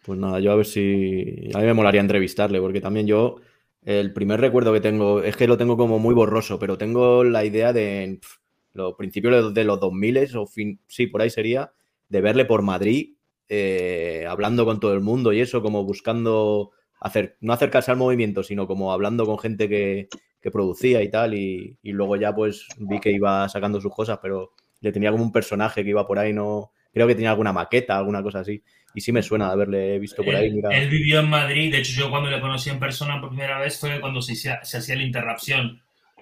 Pues 0.03 0.19
nada, 0.19 0.39
yo 0.39 0.51
a 0.51 0.55
ver 0.55 0.65
si. 0.65 1.49
A 1.53 1.59
mí 1.59 1.65
me 1.65 1.73
molaría 1.73 2.01
entrevistarle, 2.01 2.59
porque 2.59 2.81
también 2.81 3.07
yo. 3.07 3.37
El 3.83 4.13
primer 4.13 4.41
recuerdo 4.41 4.73
que 4.73 4.81
tengo 4.81 5.23
es 5.23 5.37
que 5.37 5.47
lo 5.47 5.57
tengo 5.57 5.77
como 5.77 5.99
muy 5.99 6.13
borroso, 6.13 6.59
pero 6.59 6.77
tengo 6.77 7.23
la 7.23 7.45
idea 7.45 7.71
de 7.71 8.19
pf, 8.21 8.39
los 8.73 8.93
principios 8.95 9.53
de 9.53 9.63
los 9.63 9.79
2000 9.79 10.37
o 10.37 10.45
fin, 10.45 10.79
sí, 10.87 11.07
por 11.07 11.21
ahí 11.21 11.29
sería, 11.29 11.71
de 12.09 12.21
verle 12.21 12.45
por 12.45 12.61
Madrid, 12.61 13.15
eh, 13.47 14.25
hablando 14.27 14.65
con 14.65 14.79
todo 14.79 14.93
el 14.93 15.01
mundo 15.01 15.33
y 15.33 15.39
eso, 15.39 15.61
como 15.61 15.85
buscando 15.85 16.71
hacer, 16.99 17.37
no 17.39 17.53
acercarse 17.53 17.91
al 17.91 17.97
movimiento, 17.97 18.43
sino 18.43 18.67
como 18.67 18.91
hablando 18.91 19.25
con 19.25 19.39
gente 19.39 19.69
que, 19.69 20.09
que 20.41 20.51
producía 20.51 21.01
y 21.01 21.09
tal, 21.09 21.33
y, 21.33 21.77
y 21.83 21.91
luego 21.91 22.15
ya 22.15 22.33
pues 22.33 22.67
vi 22.77 22.99
que 22.99 23.11
iba 23.11 23.47
sacando 23.49 23.79
sus 23.81 23.93
cosas, 23.93 24.19
pero 24.21 24.51
le 24.81 24.91
tenía 24.91 25.11
como 25.11 25.23
un 25.23 25.31
personaje 25.31 25.83
que 25.83 25.89
iba 25.89 26.07
por 26.07 26.17
ahí, 26.19 26.31
no, 26.33 26.71
creo 26.93 27.07
que 27.07 27.15
tenía 27.15 27.31
alguna 27.31 27.51
maqueta, 27.53 27.97
alguna 27.97 28.23
cosa 28.23 28.39
así. 28.39 28.63
Y 28.95 29.01
sí 29.01 29.11
me 29.11 29.21
suena 29.21 29.47
de 29.47 29.51
haberle 29.53 29.99
visto 29.99 30.23
por 30.23 30.35
ahí. 30.35 30.47
Él, 30.47 30.53
Mira. 30.55 30.69
él 30.71 30.89
vivió 30.89 31.19
en 31.19 31.29
Madrid, 31.29 31.71
de 31.71 31.79
hecho 31.79 31.91
yo 31.93 32.09
cuando 32.09 32.29
le 32.31 32.41
conocí 32.41 32.69
en 32.69 32.79
persona 32.79 33.19
por 33.21 33.29
primera 33.29 33.59
vez 33.59 33.79
fue 33.79 33.99
cuando 34.01 34.21
se, 34.21 34.33
hacía- 34.33 34.63
se 34.63 34.77
hacía 34.77 34.95
la 34.95 35.03
interrupción 35.03 35.81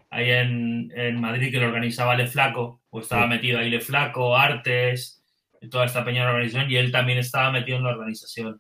ahí 0.10 0.32
en, 0.32 0.92
en 0.96 1.20
Madrid 1.22 1.52
que 1.52 1.60
lo 1.60 1.68
organizaba 1.68 2.16
Le 2.16 2.28
Flaco, 2.28 2.82
o 2.90 3.00
estaba 3.02 3.24
Sí. 3.24 3.30
metido 3.30 3.60
ahí 3.60 3.70
Le 3.70 3.80
Flaco, 3.82 4.36
Artes, 4.36 5.24
toda 5.70 5.86
esta 5.86 6.04
pequeña 6.04 6.28
organización, 6.30 6.70
y 6.72 6.76
él 6.78 6.92
también 6.92 7.20
estaba 7.20 7.52
metido 7.52 7.78
en 7.78 7.84
la 7.84 7.90
organización. 7.92 8.60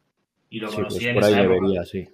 Y 0.49 0.59
lo 0.59 0.69
Sí, 0.69 0.75
conocí 0.77 0.95
pues 0.95 1.05
en 1.07 1.13
por 1.15 1.23
ahí 1.25 1.31
esa 1.33 1.41
época. 1.43 1.55
debería, 1.55 1.83
sí. 1.85 2.07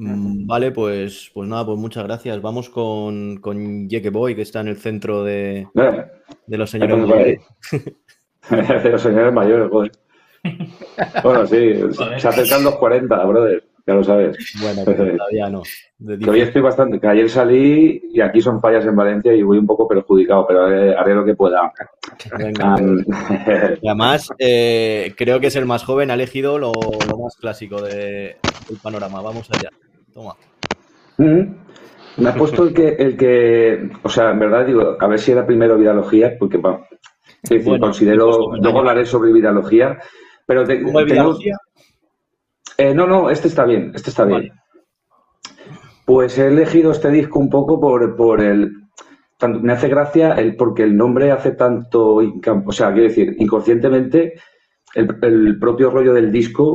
Mm, 0.00 0.46
Vale, 0.46 0.70
pues, 0.70 1.30
pues 1.34 1.48
nada, 1.48 1.66
pues 1.66 1.76
muchas 1.78 2.04
gracias. 2.04 2.40
Vamos 2.40 2.70
con, 2.70 3.38
con 3.38 3.88
Boy, 4.12 4.36
que 4.36 4.42
está 4.42 4.60
en 4.60 4.68
el 4.68 4.76
centro 4.76 5.24
de, 5.24 5.66
de 6.46 6.56
los 6.58 6.70
señores 6.70 6.94
Entonces, 6.98 7.40
mayores. 8.50 8.74
de 8.84 8.90
los 8.90 9.02
señores 9.02 9.32
mayores, 9.32 9.68
joder. 9.70 9.92
Bueno, 11.22 11.46
sí, 11.46 11.74
se 12.18 12.28
acercan 12.28 12.62
los 12.62 12.76
40, 12.76 13.24
brother, 13.24 13.64
ya 13.88 13.94
lo 13.94 14.04
sabes. 14.04 14.36
Bueno, 14.62 14.82
pero 14.86 15.16
todavía 15.16 15.50
no. 15.50 15.62
Que 16.06 16.30
hoy 16.30 16.40
estoy 16.42 16.62
bastante, 16.62 17.00
que 17.00 17.06
ayer 17.08 17.28
salí 17.28 18.00
y 18.12 18.20
aquí 18.20 18.40
son 18.40 18.60
fallas 18.60 18.86
en 18.86 18.94
Valencia 18.94 19.34
y 19.34 19.42
voy 19.42 19.58
un 19.58 19.66
poco 19.66 19.88
perjudicado, 19.88 20.46
pero 20.46 20.66
haré, 20.66 20.94
haré 20.94 21.12
lo 21.16 21.24
que 21.24 21.34
pueda. 21.34 21.72
Venga. 22.38 22.74
Am, 22.74 23.04
Y 23.82 23.88
además, 23.88 24.28
eh, 24.38 25.12
creo 25.16 25.40
que 25.40 25.48
es 25.48 25.56
el 25.56 25.66
más 25.66 25.82
joven, 25.82 26.12
ha 26.12 26.14
elegido 26.14 26.56
lo, 26.56 26.70
lo 26.72 27.18
más 27.18 27.34
clásico 27.36 27.82
de- 27.82 28.36
del 28.68 28.78
panorama. 28.80 29.20
Vamos 29.22 29.50
allá. 29.50 29.70
Toma. 30.12 30.34
Mm. 31.18 31.42
Me 32.18 32.28
ha 32.30 32.34
puesto 32.34 32.64
el 32.64 32.74
que, 32.74 32.88
el 32.88 33.16
que, 33.16 33.90
o 34.02 34.08
sea, 34.08 34.30
en 34.32 34.38
verdad 34.40 34.66
digo, 34.66 34.96
a 34.98 35.06
ver 35.06 35.18
si 35.20 35.30
era 35.32 35.46
primero 35.46 35.76
virología, 35.78 36.36
porque 36.38 36.56
es 36.56 37.50
decir, 37.50 37.64
Bueno, 37.68 37.86
considero, 37.86 38.26
pues, 38.26 38.38
pues, 38.48 38.62
luego 38.62 38.78
hablaré 38.80 39.06
sobre 39.06 39.32
virología, 39.32 39.98
pero 40.44 40.64
te- 40.64 40.82
¿Cómo 40.82 41.04
tengo- 41.04 41.38
eh, 42.76 42.94
no, 42.94 43.06
no, 43.06 43.30
este 43.30 43.48
está 43.48 43.64
bien, 43.64 43.92
este 43.94 44.10
está 44.10 44.24
bien. 44.24 44.48
Vale. 44.48 44.52
Pues 46.04 46.38
he 46.38 46.46
elegido 46.48 46.90
este 46.92 47.10
disco 47.10 47.38
un 47.38 47.50
poco 47.50 47.80
por, 47.80 48.16
por 48.16 48.40
el, 48.40 48.72
tanto, 49.36 49.60
me 49.60 49.72
hace 49.72 49.88
gracia 49.88 50.32
el 50.34 50.56
porque 50.56 50.82
el 50.82 50.96
nombre 50.96 51.30
hace 51.30 51.52
tanto, 51.52 52.16
o 52.16 52.72
sea, 52.72 52.92
quiero 52.92 53.08
decir, 53.08 53.36
inconscientemente 53.38 54.34
el, 54.94 55.08
el 55.22 55.58
propio 55.58 55.90
rollo 55.90 56.14
del 56.14 56.32
disco, 56.32 56.74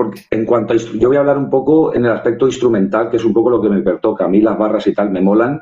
porque 0.00 0.22
en 0.30 0.46
cuanto 0.46 0.72
a, 0.72 0.76
yo 0.78 1.08
voy 1.08 1.18
a 1.18 1.20
hablar 1.20 1.36
un 1.36 1.50
poco 1.50 1.94
en 1.94 2.06
el 2.06 2.12
aspecto 2.12 2.46
instrumental, 2.46 3.10
que 3.10 3.18
es 3.18 3.24
un 3.26 3.34
poco 3.34 3.50
lo 3.50 3.60
que 3.60 3.68
me 3.68 3.82
pertoca. 3.82 4.24
A 4.24 4.28
mí 4.28 4.40
las 4.40 4.56
barras 4.56 4.86
y 4.86 4.94
tal 4.94 5.10
me 5.10 5.20
molan 5.20 5.60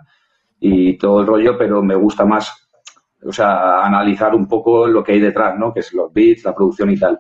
y 0.60 0.96
todo 0.96 1.22
el 1.22 1.26
rollo, 1.26 1.58
pero 1.58 1.82
me 1.82 1.96
gusta 1.96 2.24
más, 2.24 2.70
o 3.20 3.32
sea, 3.32 3.84
analizar 3.84 4.36
un 4.36 4.46
poco 4.46 4.86
lo 4.86 5.02
que 5.02 5.10
hay 5.10 5.18
detrás, 5.18 5.58
¿no? 5.58 5.74
Que 5.74 5.80
es 5.80 5.92
los 5.92 6.12
beats, 6.12 6.44
la 6.44 6.54
producción 6.54 6.88
y 6.92 6.96
tal. 6.96 7.18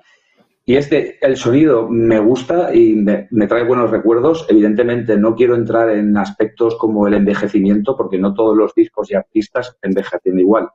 Y 0.64 0.76
este, 0.76 1.18
el 1.20 1.36
sonido 1.36 1.88
me 1.88 2.20
gusta 2.20 2.72
y 2.72 2.94
me, 2.94 3.26
me 3.32 3.48
trae 3.48 3.64
buenos 3.64 3.90
recuerdos. 3.90 4.46
Evidentemente 4.48 5.16
no 5.16 5.34
quiero 5.34 5.56
entrar 5.56 5.90
en 5.90 6.16
aspectos 6.16 6.76
como 6.76 7.08
el 7.08 7.14
envejecimiento, 7.14 7.96
porque 7.96 8.18
no 8.18 8.32
todos 8.32 8.56
los 8.56 8.72
discos 8.76 9.10
y 9.10 9.16
artistas 9.16 9.76
envejecen 9.82 10.38
igual. 10.38 10.68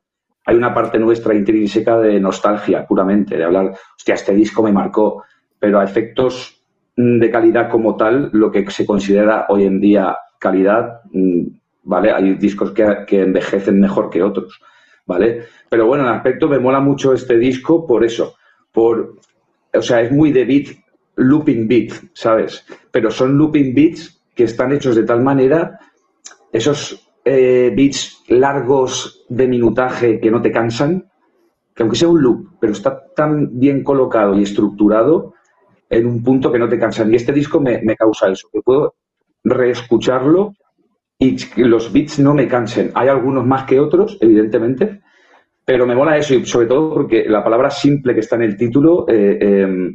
Hay 0.46 0.58
una 0.58 0.74
parte 0.74 1.00
nuestra 1.00 1.34
intrínseca 1.34 1.98
de 2.00 2.20
nostalgia, 2.20 2.86
puramente, 2.86 3.38
de 3.38 3.46
hablar, 3.46 3.78
hostia, 3.96 4.16
este 4.16 4.34
disco 4.34 4.62
me 4.62 4.74
marcó, 4.74 5.24
pero 5.64 5.80
a 5.80 5.86
efectos 5.86 6.62
mm, 6.98 7.20
de 7.20 7.32
calidad 7.32 7.70
como 7.70 7.96
tal, 7.96 8.30
lo 8.34 8.52
que 8.52 8.70
se 8.70 8.86
considera 8.86 9.46
hoy 9.48 9.64
en 9.64 9.80
día 9.80 10.18
calidad, 10.38 11.00
mm, 11.14 11.48
¿vale? 11.84 12.12
Hay 12.12 12.34
discos 12.34 12.72
que, 12.72 13.22
envejecen 13.22 13.80
mejor 13.80 14.10
que 14.10 14.22
otros, 14.22 14.60
¿vale? 15.06 15.46
Pero 15.70 15.88
bueno, 15.88 16.04
en 16.04 16.10
aspecto 16.10 16.50
me 16.50 16.60
mola 16.60 16.82
mucho 16.82 17.14
este 17.14 17.38
disco 17.38 17.88
por 17.88 18.04
eso, 18.04 18.36
por 18.74 19.16
o 19.74 19.82
sea, 19.82 20.02
es 20.02 20.12
muy 20.12 20.34
de 20.34 20.44
beat, 20.44 20.68
looping 21.16 21.66
beat, 21.66 21.94
¿sabes? 22.12 22.66
Pero 22.92 23.10
son 23.10 23.38
looping 23.38 23.74
beats 23.74 24.22
que 24.36 24.44
están 24.44 24.74
hechos 24.74 24.98
de 24.98 25.04
tal 25.04 25.22
manera, 25.22 25.80
esos 26.52 27.10
eh, 27.24 27.72
beats 27.74 28.22
largos 28.28 29.24
de 29.30 29.48
minutaje 29.48 30.20
que 30.20 30.30
no 30.30 30.42
te 30.42 30.52
cansan, 30.52 31.10
que 31.74 31.84
aunque 31.84 31.96
sea 31.96 32.10
un 32.10 32.22
loop, 32.22 32.50
pero 32.60 32.74
está 32.74 33.02
tan 33.16 33.58
bien 33.58 33.82
colocado 33.82 34.38
y 34.38 34.44
estructurado 34.44 35.33
en 35.94 36.06
un 36.06 36.24
punto 36.24 36.52
que 36.52 36.60
no 36.60 36.68
te 36.70 36.80
cansan. 36.80 37.12
Y 37.12 37.16
este 37.16 37.32
disco 37.34 37.60
me, 37.60 37.82
me 37.84 37.96
causa 37.96 38.30
eso, 38.30 38.48
que 38.52 38.62
puedo 38.62 38.96
reescucharlo 39.44 40.54
y 41.20 41.38
los 41.58 41.92
beats 41.94 42.20
no 42.20 42.34
me 42.34 42.48
cansen. 42.48 42.92
Hay 42.96 43.08
algunos 43.08 43.46
más 43.46 43.64
que 43.66 43.80
otros, 43.80 44.18
evidentemente, 44.22 45.02
pero 45.66 45.86
me 45.86 45.96
mola 45.96 46.18
eso 46.18 46.34
y 46.34 46.46
sobre 46.46 46.68
todo 46.68 46.94
porque 46.94 47.26
la 47.28 47.44
palabra 47.44 47.70
simple 47.70 48.14
que 48.14 48.20
está 48.22 48.36
en 48.36 48.42
el 48.44 48.58
título 48.58 49.06
eh, 49.08 49.38
eh, 49.42 49.92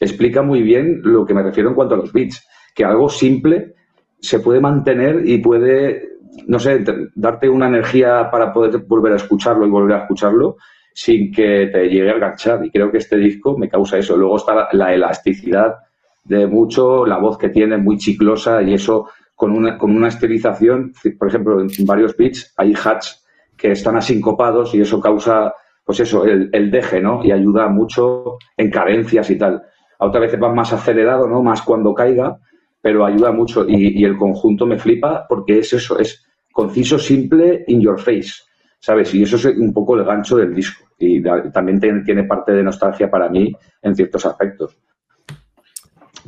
explica 0.00 0.42
muy 0.42 0.62
bien 0.62 1.00
lo 1.04 1.26
que 1.26 1.34
me 1.34 1.42
refiero 1.42 1.68
en 1.68 1.74
cuanto 1.74 1.94
a 1.94 1.98
los 1.98 2.12
beats. 2.12 2.46
Que 2.74 2.84
algo 2.84 3.08
simple 3.08 3.74
se 4.20 4.40
puede 4.40 4.60
mantener 4.60 5.28
y 5.28 5.38
puede, 5.38 6.08
no 6.46 6.58
sé, 6.58 6.78
te- 6.78 7.08
darte 7.14 7.48
una 7.48 7.66
energía 7.68 8.30
para 8.30 8.52
poder 8.52 8.78
volver 8.86 9.12
a 9.12 9.16
escucharlo 9.16 9.66
y 9.66 9.70
volver 9.70 9.96
a 9.96 10.02
escucharlo 10.02 10.56
sin 10.92 11.32
que 11.32 11.68
te 11.72 11.88
llegue 11.88 12.10
a 12.10 12.14
enganchar. 12.14 12.64
Y 12.64 12.70
creo 12.70 12.90
que 12.90 12.98
este 12.98 13.16
disco 13.16 13.56
me 13.56 13.68
causa 13.68 13.98
eso. 13.98 14.16
Luego 14.16 14.36
está 14.36 14.54
la, 14.54 14.68
la 14.72 14.94
elasticidad 14.94 15.76
de 16.24 16.46
mucho, 16.46 17.06
la 17.06 17.18
voz 17.18 17.38
que 17.38 17.48
tiene 17.48 17.76
muy 17.76 17.96
chiclosa 17.96 18.62
y 18.62 18.74
eso 18.74 19.08
con 19.34 19.52
una, 19.52 19.78
con 19.78 19.96
una 19.96 20.08
estilización, 20.08 20.92
por 21.18 21.28
ejemplo, 21.28 21.60
en 21.60 21.86
varios 21.86 22.14
beats 22.16 22.52
hay 22.58 22.74
hats 22.74 23.24
que 23.56 23.72
están 23.72 23.96
asincopados 23.96 24.74
y 24.74 24.82
eso 24.82 25.00
causa, 25.00 25.54
pues 25.84 26.00
eso, 26.00 26.24
el, 26.24 26.50
el 26.52 26.70
deje, 26.70 27.00
¿no? 27.00 27.24
Y 27.24 27.32
ayuda 27.32 27.68
mucho 27.68 28.36
en 28.56 28.70
cadencias 28.70 29.30
y 29.30 29.38
tal. 29.38 29.62
A 29.98 30.06
otras 30.06 30.22
veces 30.22 30.42
va 30.42 30.52
más 30.52 30.72
acelerado, 30.72 31.26
¿no? 31.26 31.42
Más 31.42 31.62
cuando 31.62 31.94
caiga, 31.94 32.38
pero 32.82 33.04
ayuda 33.04 33.32
mucho. 33.32 33.64
Y 33.66 34.04
el 34.04 34.16
conjunto 34.16 34.66
me 34.66 34.78
flipa 34.78 35.26
porque 35.28 35.58
es 35.60 35.72
eso, 35.72 35.98
es 35.98 36.22
conciso, 36.52 36.98
simple, 36.98 37.64
in 37.68 37.80
your 37.80 37.98
face, 37.98 38.42
¿sabes? 38.80 39.14
Y 39.14 39.22
eso 39.22 39.36
es 39.36 39.46
un 39.46 39.72
poco 39.72 39.96
el 39.96 40.04
gancho 40.04 40.36
del 40.38 40.54
disco. 40.54 40.84
Y 40.98 41.22
también 41.52 41.80
tiene, 41.80 42.24
parte 42.24 42.52
de 42.52 42.62
nostalgia 42.64 43.10
para 43.10 43.28
mí 43.30 43.54
en 43.82 43.96
ciertos 43.96 44.26
aspectos. 44.26 44.78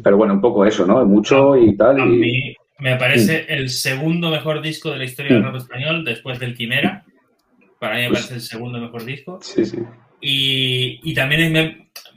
Pero 0.02 0.16
bueno, 0.16 0.34
un 0.34 0.40
poco 0.40 0.64
eso, 0.64 0.86
¿no? 0.86 1.04
Mucho 1.06 1.56
y 1.56 1.76
tal. 1.76 2.00
A 2.00 2.06
Y, 2.06 2.20
mí 2.20 2.54
me 2.78 2.96
parece 2.96 3.46
el 3.48 3.70
segundo 3.70 4.30
mejor 4.30 4.60
disco 4.62 4.90
de 4.90 4.98
la 4.98 5.04
historia 5.04 5.34
del 5.34 5.42
rap 5.42 5.56
español 5.56 6.04
después 6.04 6.38
del 6.38 6.54
Quimera. 6.54 7.04
Para 7.78 7.96
mí 7.96 8.02
me 8.02 8.10
parece 8.12 8.34
el 8.34 8.40
segundo 8.42 8.80
mejor 8.80 9.04
disco. 9.04 9.40
sí, 9.40 9.64
sí. 9.64 9.78
Y, 10.20 11.00
y 11.10 11.14
también 11.14 11.52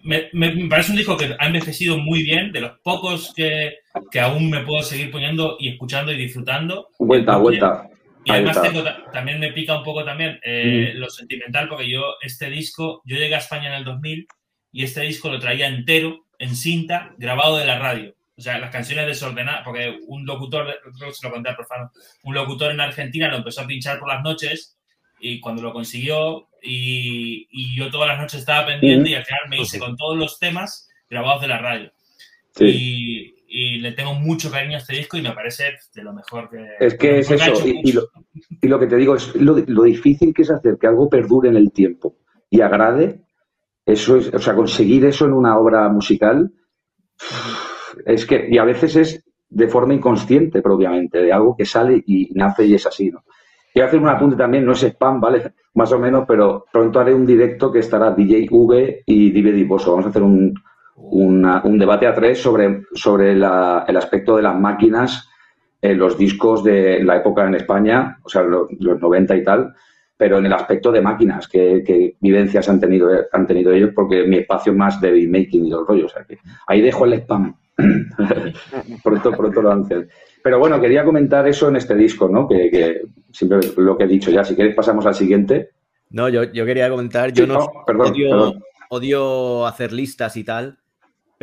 me, 0.03 0.29
me- 0.33 0.67
parece 0.69 0.91
un 0.91 0.97
disco 0.97 1.17
que 1.17 1.36
ha 1.39 1.47
envejecido 1.47 1.97
muy 1.97 2.23
bien, 2.23 2.51
de 2.51 2.61
los 2.61 2.79
pocos 2.83 3.33
que, 3.36 3.75
que 4.11 4.19
aún 4.19 4.49
me 4.49 4.63
puedo 4.65 4.83
seguir 4.83 5.11
poniendo 5.11 5.57
y 5.59 5.69
escuchando 5.69 6.11
y 6.11 6.17
disfrutando. 6.17 6.89
Vuelta, 6.99 7.38
vuelta. 7.38 7.89
Y 8.26 8.32
además 8.32 8.61
tengo 8.61 8.84
ta- 8.84 9.11
también 9.11 9.39
me 9.39 9.51
pica 9.53 9.78
un 9.78 9.84
poco 9.84 10.03
también 10.03 10.39
eh, 10.43 10.91
lo 10.95 11.09
sentimental, 11.09 11.69
porque 11.69 11.89
yo 11.89 12.15
este 12.21 12.49
disco, 12.49 13.01
yo 13.05 13.17
llegué 13.17 13.36
a 13.36 13.39
España 13.39 13.67
en 13.67 13.76
el 13.76 13.84
2000 13.86 14.28
y 14.71 14.84
este 14.84 15.01
disco 15.01 15.30
lo 15.30 15.39
traía 15.39 15.67
entero, 15.67 16.26
en 16.39 16.55
cinta, 16.55 17.13
grabado 17.17 17.57
de 17.57 17.65
la 17.65 17.80
radio. 17.80 18.13
O 18.38 18.41
sea, 18.41 18.57
las 18.57 18.71
canciones 18.71 19.07
desordenadas, 19.07 19.61
porque 19.63 19.97
un 20.07 20.26
locutor, 20.26 20.67
se 21.13 21.26
lo 21.28 21.32
conté 21.34 21.49
al 21.49 21.55
profano, 21.55 21.91
un 22.23 22.36
locutor 22.36 22.71
en 22.71 22.82
Argentina 22.82 23.30
lo 23.30 23.38
empezó 23.38 23.61
a 23.61 23.67
pinchar 23.67 23.97
por 23.99 24.09
las 24.09 24.21
noches 24.23 24.78
y 25.21 25.39
cuando 25.39 25.61
lo 25.61 25.71
consiguió 25.71 26.49
y, 26.61 27.47
y 27.49 27.76
yo 27.78 27.89
todas 27.89 28.09
las 28.09 28.19
noches 28.19 28.41
estaba 28.41 28.65
pendiente 28.67 29.11
y 29.11 29.15
al 29.15 29.23
final 29.23 29.41
me 29.47 29.61
hice 29.61 29.80
con 29.80 29.95
todos 29.95 30.17
los 30.17 30.38
temas 30.39 30.89
grabados 31.09 31.41
de 31.43 31.47
la 31.47 31.59
radio. 31.59 31.93
Sí. 32.55 32.65
Y, 32.65 33.34
y 33.58 33.80
le 33.80 33.93
tengo 33.93 34.14
mucho 34.16 34.51
cariño 34.51 34.76
a 34.76 34.80
este 34.80 34.97
disco 34.97 35.16
y 35.16 35.22
me 35.22 35.32
parece 35.32 35.64
de 35.93 36.03
lo 36.03 36.12
mejor 36.12 36.49
que... 36.49 36.66
Es 36.78 36.95
que 36.95 37.12
lo 37.14 37.18
es 37.20 37.32
eso, 37.32 37.66
y- 37.66 37.70
y 37.70 37.93
mucho. 37.93 38.08
Y 38.62 38.68
lo 38.68 38.78
que 38.78 38.88
te 38.88 38.97
digo 38.97 39.16
es 39.16 39.34
lo, 39.36 39.56
lo 39.66 39.84
difícil 39.84 40.34
que 40.34 40.41
es 40.41 40.51
hacer 40.51 40.78
que 40.78 40.88
algo 40.88 41.10
perdure 41.10 41.47
en 41.47 41.56
el 41.56 41.72
tiempo 41.72 42.18
y 42.49 42.60
agrade. 42.60 43.22
Eso 43.86 44.18
es, 44.18 44.34
o 44.34 44.39
sea, 44.39 44.56
conseguir 44.56 45.06
eso 45.06 45.26
en 45.26 45.32
una 45.34 45.58
obra 45.58 45.88
musical 45.88 46.51
es 48.06 48.26
que, 48.26 48.47
y 48.49 48.58
a 48.58 48.66
veces 48.66 48.95
es 48.97 49.26
de 49.47 49.68
forma 49.68 49.93
inconsciente 49.93 50.62
propiamente, 50.62 51.20
de 51.20 51.32
algo 51.32 51.56
que 51.56 51.66
sale 51.66 52.03
y 52.06 52.30
nace 52.34 52.66
y 52.66 52.74
es 52.76 52.86
así, 52.86 53.10
¿no? 53.10 53.24
Quiero 53.72 53.88
hacer 53.88 53.99
un 54.01 54.08
apunte 54.10 54.36
también, 54.36 54.66
no 54.66 54.72
es 54.74 54.84
spam, 54.84 55.20
¿vale? 55.22 55.53
Más 55.76 55.91
o 55.91 55.99
menos, 55.99 56.26
pero 56.28 56.66
pronto 56.72 56.99
haré 56.99 57.14
un 57.14 57.26
directo 57.26 57.72
que 57.72 57.80
estará 57.80 58.12
DJ 58.12 58.47
V 58.49 59.03
y 59.06 59.32
DVD 59.32 59.66
Boso. 59.68 59.91
Vamos 59.91 60.06
a 60.08 60.10
hacer 60.10 60.24
un, 60.24 60.53
una- 60.95 61.61
un 61.63 61.77
debate 61.77 62.07
a 62.07 62.13
tres 62.13 62.41
sobre, 62.41 62.83
sobre 62.93 63.35
la- 63.35 63.85
el 63.87 63.97
aspecto 63.97 64.37
de 64.37 64.43
las 64.43 64.57
máquinas 64.59 65.29
en 65.81 65.97
los 65.99 66.17
discos 66.17 66.63
de 66.63 67.03
la 67.03 67.17
época 67.17 67.45
en 67.45 67.55
España, 67.55 68.17
o 68.23 68.29
sea, 68.29 68.41
lo- 68.43 68.67
los, 68.79 68.99
90 68.99 69.35
y 69.35 69.43
tal, 69.43 69.73
pero 70.17 70.37
en 70.37 70.45
el 70.45 70.53
aspecto 70.53 70.91
de 70.91 71.01
máquinas, 71.01 71.47
qué 71.47 71.83
qué 71.85 72.15
vivencias 72.21 72.69
han 72.69 72.79
tenido, 72.79 73.09
han 73.31 73.45
tenido 73.45 73.71
ellos, 73.73 73.91
porque 73.93 74.23
mi 74.25 74.37
espacio 74.37 74.71
es 74.71 74.77
más 74.77 75.01
de 75.01 75.11
beatmaking 75.11 75.65
y 75.65 75.69
los 75.69 75.85
rollos. 75.85 76.11
O 76.11 76.15
sea, 76.15 76.23
que 76.25 76.37
ahí 76.67 76.81
dejo 76.81 77.05
el 77.05 77.13
spam. 77.13 77.53
pronto, 79.03 79.31
pronto 79.31 79.61
lo 79.61 79.71
hacen. 79.73 80.07
Pero 80.41 80.59
bueno, 80.59 80.79
quería 80.79 81.03
comentar 81.03 81.45
eso 81.47 81.67
en 81.67 81.75
este 81.75 81.95
disco, 81.95 82.29
¿no? 82.29 82.47
Que, 82.47 82.69
que 82.71 83.01
siempre 83.31 83.59
lo 83.77 83.97
que 83.97 84.05
he 84.05 84.07
dicho 84.07 84.31
ya. 84.31 84.43
Si 84.43 84.55
quieres 84.55 84.75
pasamos 84.75 85.05
al 85.05 85.15
siguiente. 85.15 85.71
No, 86.11 86.29
yo, 86.29 86.43
yo 86.43 86.65
quería 86.65 86.89
comentar, 86.89 87.33
yo 87.33 87.43
Sí, 87.45 87.49
no, 87.51 87.59
no, 87.59 87.67
perdón, 87.85 88.11
odio, 88.11 88.29
perdón. 88.29 88.63
odio 88.89 89.65
hacer 89.65 89.91
listas 89.91 90.37
y 90.37 90.43
tal, 90.45 90.77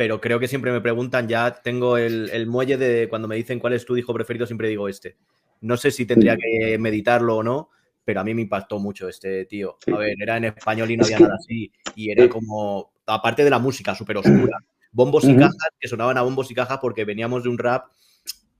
pero 0.03 0.19
creo 0.19 0.37
que 0.37 0.49
siempre 0.49 0.73
me 0.73 0.81
preguntan, 0.81 1.29
ya 1.29 1.61
tengo 1.63 1.95
el, 1.97 2.29
el 2.33 2.45
muelle 2.45 2.75
de 2.75 3.07
cuando 3.07 3.25
me 3.29 3.37
dicen 3.37 3.57
cuál 3.57 3.71
es 3.71 3.85
tu 3.85 3.93
disco 3.95 4.13
preferido, 4.13 4.45
siempre 4.45 4.67
digo 4.67 4.89
este. 4.89 5.15
No 5.61 5.77
sé 5.77 5.91
si 5.91 6.05
tendría 6.05 6.35
que 6.35 6.77
meditarlo 6.77 7.37
o 7.37 7.41
no, 7.43 7.69
pero 8.03 8.19
a 8.19 8.23
mí 8.25 8.33
me 8.33 8.41
impactó 8.41 8.79
mucho 8.79 9.07
este 9.07 9.45
tío. 9.45 9.77
A 9.87 9.99
ver, 9.99 10.17
era 10.21 10.35
en 10.35 10.43
español 10.43 10.91
y 10.91 10.97
no 10.97 11.05
había 11.05 11.21
nada 11.21 11.35
así. 11.37 11.71
Y 11.95 12.11
era 12.11 12.27
como, 12.27 12.91
aparte 13.05 13.45
de 13.45 13.49
la 13.49 13.59
música 13.59 13.95
súper 13.95 14.17
oscura, 14.17 14.57
bombos 14.91 15.29
y 15.29 15.37
cajas 15.37 15.69
que 15.79 15.87
sonaban 15.87 16.17
a 16.17 16.21
bombos 16.23 16.51
y 16.51 16.53
cajas 16.53 16.79
porque 16.81 17.05
veníamos 17.05 17.43
de 17.43 17.47
un 17.47 17.57
rap 17.57 17.85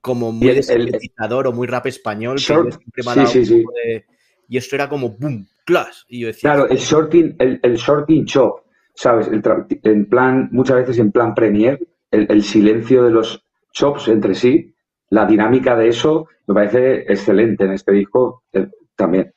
como 0.00 0.32
muy 0.32 0.54
desintetizador 0.54 1.46
o 1.48 1.52
muy 1.52 1.66
rap 1.66 1.84
español. 1.88 2.38
Short- 2.38 2.80
sí, 3.02 3.26
sí, 3.26 3.44
sí. 3.44 3.64
de- 3.84 4.06
Y 4.48 4.56
esto 4.56 4.76
era 4.76 4.88
como 4.88 5.10
boom, 5.10 5.46
class. 5.66 6.06
Y 6.08 6.20
yo 6.20 6.28
decía, 6.28 6.54
Claro, 6.54 6.70
el 6.70 6.78
shorting, 6.78 7.36
el, 7.38 7.60
el 7.62 7.76
shorting 7.76 8.24
chop, 8.24 8.63
¿sabes? 8.94 9.28
El 9.28 9.42
en 9.82 10.08
plan, 10.08 10.48
muchas 10.52 10.76
veces 10.76 10.98
en 10.98 11.12
plan 11.12 11.34
premier, 11.34 11.78
el, 12.10 12.26
el 12.30 12.42
silencio 12.42 13.04
de 13.04 13.10
los 13.10 13.44
chops 13.72 14.08
entre 14.08 14.34
sí, 14.34 14.74
la 15.10 15.26
dinámica 15.26 15.76
de 15.76 15.88
eso, 15.88 16.28
me 16.46 16.54
parece 16.54 17.00
excelente 17.02 17.64
en 17.64 17.72
este 17.72 17.92
disco 17.92 18.44
eh, 18.52 18.68
también. 18.96 19.32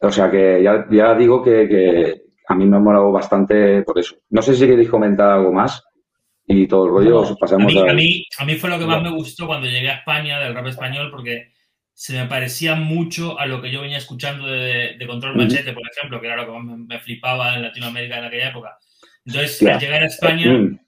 O 0.00 0.10
sea 0.10 0.30
que 0.30 0.62
ya, 0.62 0.86
ya 0.90 1.14
digo 1.14 1.42
que, 1.42 1.68
que 1.68 2.22
a 2.46 2.54
mí 2.54 2.66
me 2.66 2.76
ha 2.76 2.80
molado 2.80 3.10
bastante 3.10 3.82
por 3.82 3.98
eso. 3.98 4.16
No 4.30 4.42
sé 4.42 4.54
si 4.54 4.66
queréis 4.66 4.88
comentar 4.88 5.30
algo 5.30 5.52
más 5.52 5.84
y 6.46 6.66
todo 6.66 6.86
el 6.86 6.90
rollo, 6.90 7.20
os 7.20 7.32
a, 7.32 7.34
pasamos 7.36 7.72
mí, 7.72 7.78
a... 7.78 7.90
a, 7.90 7.94
mí, 7.94 8.24
a 8.38 8.44
mí 8.44 8.54
fue 8.54 8.70
lo 8.70 8.78
que 8.78 8.86
más 8.86 9.02
me 9.02 9.10
gustó 9.10 9.46
cuando 9.46 9.66
llegué 9.66 9.90
a 9.90 9.96
España 9.96 10.38
del 10.40 10.54
rap 10.54 10.66
español 10.66 11.10
porque 11.10 11.52
se 11.92 12.16
me 12.16 12.26
parecía 12.26 12.76
mucho 12.76 13.38
a 13.38 13.46
lo 13.46 13.60
que 13.60 13.70
yo 13.70 13.80
venía 13.80 13.98
escuchando 13.98 14.46
de, 14.46 14.96
de 14.98 15.06
Control. 15.06 15.36
Machete, 15.36 15.72
por 15.72 15.82
ejemplo, 15.90 16.20
que 16.20 16.28
era 16.28 16.36
lo 16.36 16.46
que 16.46 16.58
más 16.58 16.78
me 16.78 17.00
flipaba 17.00 17.56
en 17.56 17.62
Latinoamérica 17.62 18.18
en 18.18 18.24
aquella 18.24 18.50
época. 18.50 18.78
Entonces, 19.28 19.62
al 19.62 19.78
llegar 19.78 20.02
a 20.02 20.06
España, 20.06 20.52
Mm, 20.52 20.78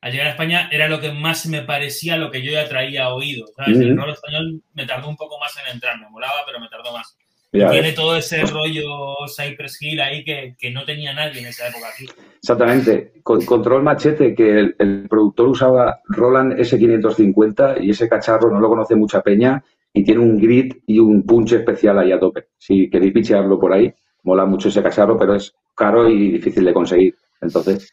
al 0.00 0.12
llegar 0.12 0.28
a 0.28 0.30
España 0.30 0.68
era 0.70 0.88
lo 0.88 1.00
que 1.00 1.12
más 1.12 1.46
me 1.46 1.62
parecía 1.62 2.16
lo 2.16 2.30
que 2.30 2.42
yo 2.42 2.52
ya 2.52 2.68
traía 2.68 3.08
oído. 3.08 3.46
¿sabes? 3.56 3.78
El 3.80 3.96
rap 3.96 4.10
español 4.10 4.62
me 4.74 4.86
tardó 4.86 5.08
un 5.08 5.16
poco 5.16 5.38
más 5.40 5.54
en 5.58 5.74
entrar, 5.74 5.98
me 6.00 6.08
molaba, 6.08 6.44
pero 6.46 6.60
me 6.60 6.68
tardó 6.68 6.92
más. 6.92 7.16
Tiene 7.50 7.92
todo 7.92 8.16
ese 8.16 8.42
rollo 8.42 9.16
Cypress 9.26 9.80
Hill 9.80 10.00
ahí 10.00 10.22
que, 10.22 10.54
que 10.58 10.70
no 10.70 10.84
tenía 10.84 11.14
nadie 11.14 11.40
en 11.40 11.46
esa 11.46 11.68
época 11.68 11.86
aquí. 11.88 12.06
Exactamente. 12.36 13.14
Con, 13.22 13.44
control 13.44 13.82
machete, 13.82 14.34
que 14.34 14.58
el, 14.58 14.76
el 14.78 15.08
productor 15.08 15.48
usaba 15.48 16.00
Roland 16.04 16.58
S550 16.58 17.82
y 17.82 17.90
ese 17.90 18.08
cacharro 18.08 18.50
no 18.50 18.60
lo 18.60 18.68
conoce 18.68 18.94
mucha 18.94 19.22
peña 19.22 19.64
y 19.92 20.04
tiene 20.04 20.20
un 20.20 20.38
grit 20.38 20.82
y 20.86 20.98
un 20.98 21.24
punch 21.24 21.52
especial 21.52 21.98
ahí 21.98 22.12
a 22.12 22.20
tope. 22.20 22.48
Si 22.58 22.90
queréis 22.90 23.14
pichearlo 23.14 23.58
por 23.58 23.72
ahí, 23.72 23.92
mola 24.22 24.44
mucho 24.44 24.68
ese 24.68 24.82
cacharro, 24.82 25.18
pero 25.18 25.34
es 25.34 25.54
caro 25.74 26.08
y 26.08 26.32
difícil 26.32 26.64
de 26.64 26.74
conseguir. 26.74 27.16
Entonces, 27.40 27.90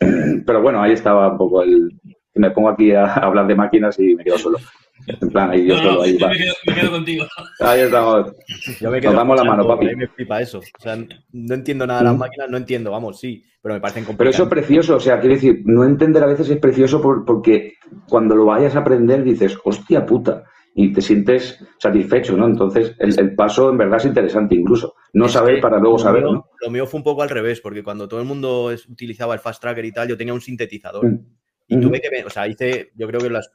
pero 0.46 0.62
bueno, 0.62 0.82
ahí 0.82 0.92
estaba 0.92 1.32
un 1.32 1.38
poco 1.38 1.62
el... 1.62 1.90
Me 2.34 2.50
pongo 2.52 2.68
aquí 2.68 2.92
a 2.92 3.04
hablar 3.14 3.46
de 3.46 3.54
máquinas 3.54 3.98
y 3.98 4.14
me 4.14 4.24
quedo 4.24 4.38
solo. 4.38 4.58
En 5.06 5.30
plan, 5.30 5.50
ahí 5.50 5.66
yo 5.66 5.74
No, 5.76 5.80
solo, 5.82 5.94
no, 5.94 6.02
ahí 6.02 6.18
yo 6.18 6.26
va. 6.26 6.32
me 6.32 6.36
quedo, 6.38 6.54
me 6.66 6.74
quedo 6.74 6.90
contigo. 6.90 7.24
Ahí 7.60 7.80
estamos. 7.80 8.32
Yo 8.80 8.90
me 8.90 9.00
Nos 9.00 9.14
damos 9.14 9.36
la 9.36 9.44
mano, 9.44 9.66
papi. 9.66 9.86
a 9.86 9.90
mí 9.90 9.96
me 9.96 10.08
flipa 10.08 10.40
eso. 10.40 10.58
O 10.58 10.82
sea, 10.82 10.96
no 10.96 11.54
entiendo 11.54 11.86
nada 11.86 12.00
de 12.00 12.04
las 12.06 12.14
Mm. 12.14 12.18
máquinas, 12.18 12.50
no 12.50 12.56
entiendo, 12.58 12.90
vamos, 12.90 13.18
sí, 13.18 13.42
pero 13.62 13.74
me 13.74 13.80
parecen 13.80 14.04
Pero 14.04 14.30
eso 14.30 14.42
es 14.42 14.48
complicadas. 14.48 14.48
precioso, 14.66 14.96
o 14.96 15.00
sea, 15.00 15.18
quiero 15.20 15.34
decir, 15.36 15.62
no 15.64 15.84
entender 15.84 16.22
a 16.22 16.26
veces 16.26 16.50
es 16.50 16.58
precioso 16.58 17.00
por- 17.00 17.24
porque 17.24 17.74
cuando 18.08 18.34
lo 18.36 18.44
vayas 18.44 18.76
a 18.76 18.80
aprender 18.80 19.22
dices, 19.24 19.56
hostia 19.64 20.04
puta, 20.04 20.44
y 20.80 20.92
te 20.92 21.00
sientes 21.00 21.58
satisfecho, 21.78 22.36
¿no? 22.36 22.46
Entonces, 22.46 22.94
el, 23.00 23.18
el 23.18 23.34
paso 23.34 23.68
en 23.68 23.78
verdad 23.78 23.96
es 23.98 24.04
interesante 24.04 24.54
incluso. 24.54 24.94
No 25.12 25.26
Es 25.26 25.32
saber 25.32 25.56
que 25.56 25.60
para 25.62 25.78
luego 25.80 25.98
saber, 25.98 26.22
mío- 26.22 26.32
¿no? 26.34 26.46
Lo 26.60 26.70
mío 26.70 26.86
fue 26.86 26.98
un 26.98 27.04
poco 27.04 27.22
al 27.22 27.30
revés, 27.30 27.60
porque 27.60 27.82
cuando 27.82 28.06
todo 28.06 28.20
el 28.20 28.26
mundo 28.26 28.70
es- 28.70 28.88
utilizaba 28.88 29.34
el 29.34 29.40
fast 29.40 29.60
tracker 29.60 29.84
y 29.84 29.90
tal, 29.90 30.06
yo 30.08 30.16
tenía 30.16 30.32
un 30.34 30.40
sintetizador. 30.40 31.04
Mm. 31.04 31.18
Y 31.66 31.80
tuve 31.80 32.00
que, 32.00 32.08
ver- 32.10 32.24
o 32.26 32.30
sea, 32.30 32.46
hice, 32.46 32.92
yo 32.94 33.08
creo 33.08 33.20
que 33.20 33.28
las, 33.28 33.50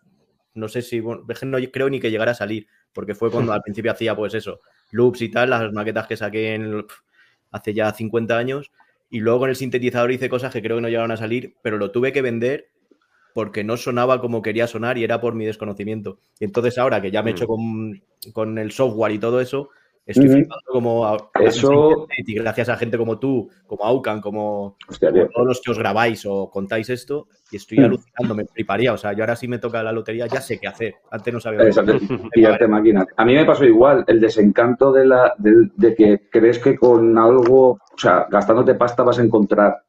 no 0.54 0.68
sé 0.68 0.82
si, 0.82 1.00
bueno, 1.00 1.26
que 1.26 1.46
no 1.46 1.58
creo 1.72 1.90
ni 1.90 2.02
que 2.02 2.12
llegara 2.12 2.32
a 2.32 2.36
salir, 2.36 2.68
porque 2.92 3.16
fue 3.16 3.32
cuando 3.32 3.54
al 3.54 3.62
principio 3.62 3.92
hacía, 3.94 4.16
pues 4.18 4.34
eso, 4.34 4.60
loops 4.92 5.22
y 5.22 5.30
tal, 5.30 5.50
las 5.50 5.72
maquetas 5.72 6.08
que 6.08 6.18
saqué 6.18 6.56
en 6.56 6.84
hace 7.52 7.74
ya 7.74 7.92
50 7.94 8.38
años, 8.38 8.70
y 9.10 9.22
luego 9.22 9.40
con 9.40 9.50
el 9.50 9.56
sintetizador 9.56 10.12
hice 10.12 10.28
cosas 10.28 10.52
que 10.52 10.62
creo 10.62 10.76
que 10.76 10.82
no 10.82 10.90
llegaron 10.90 11.12
a 11.12 11.18
salir, 11.18 11.56
pero 11.62 11.78
lo 11.78 11.90
tuve 11.92 12.12
que 12.12 12.22
vender 12.22 12.68
porque 13.34 13.64
no 13.64 13.78
sonaba 13.78 14.22
como 14.22 14.42
quería 14.42 14.68
sonar 14.68 14.98
y 14.98 15.04
era 15.04 15.20
por 15.20 15.34
mi 15.36 15.46
desconocimiento. 15.46 16.18
Y 16.40 16.46
entonces 16.46 16.78
ahora 16.78 17.02
que 17.02 17.12
ya 17.12 17.24
me 17.24 17.32
he 17.32 17.34
hecho 17.34 17.48
con, 17.48 18.02
con 18.32 18.58
el 18.58 18.72
software 18.72 19.12
y 19.14 19.20
todo 19.20 19.42
eso, 19.42 19.70
estoy 20.06 20.26
Ujú. 20.26 20.34
flipando 20.36 20.64
como 20.72 21.06
a- 21.06 21.30
Eso- 21.40 22.08
y 22.18 22.34
gracias 22.36 22.68
a 22.70 22.76
gente 22.78 22.98
como 22.98 23.18
tú, 23.20 23.50
como 23.66 23.86
Aucan, 23.86 24.20
como 24.22 24.76
Hostia, 24.88 25.12
como 25.12 25.28
todos 25.28 25.48
los 25.48 25.62
que 25.62 25.72
os 25.72 25.80
grabáis 25.80 26.26
o 26.28 26.50
contáis 26.50 26.90
esto, 26.90 27.28
y 27.52 27.56
estoy 27.56 27.80
Mm. 27.80 27.86
alucinando, 27.86 28.36
me 28.36 28.46
fliparía. 28.46 28.94
O 28.94 28.98
sea, 28.98 29.14
yo 29.14 29.24
ahora 29.24 29.36
sí 29.36 29.48
me 29.48 29.60
toca 29.60 29.82
la 29.82 29.92
lotería, 29.94 30.28
ya 30.28 30.42
sé 30.42 30.60
qué 30.60 30.68
hacer. 30.68 30.96
Antes 31.10 31.34
no 31.34 31.40
sabía. 31.40 31.62
Pillarte 32.32 32.68
máquinas. 32.68 33.06
A 33.16 33.26
mí 33.26 33.34
me 33.34 33.46
pasó 33.46 33.64
igual, 33.66 34.04
el 34.08 34.20
desencanto 34.20 34.92
de, 34.92 35.06
la, 35.06 35.34
de, 35.38 35.70
de 35.76 35.96
que 35.96 36.30
crees 36.30 36.60
que 36.60 36.76
con 36.78 37.18
algo, 37.18 37.70
o 37.72 37.98
sea, 37.98 38.28
gastándote 38.30 38.76
pasta 38.76 39.04
vas 39.04 39.20
a 39.20 39.24
encontrar 39.24 39.84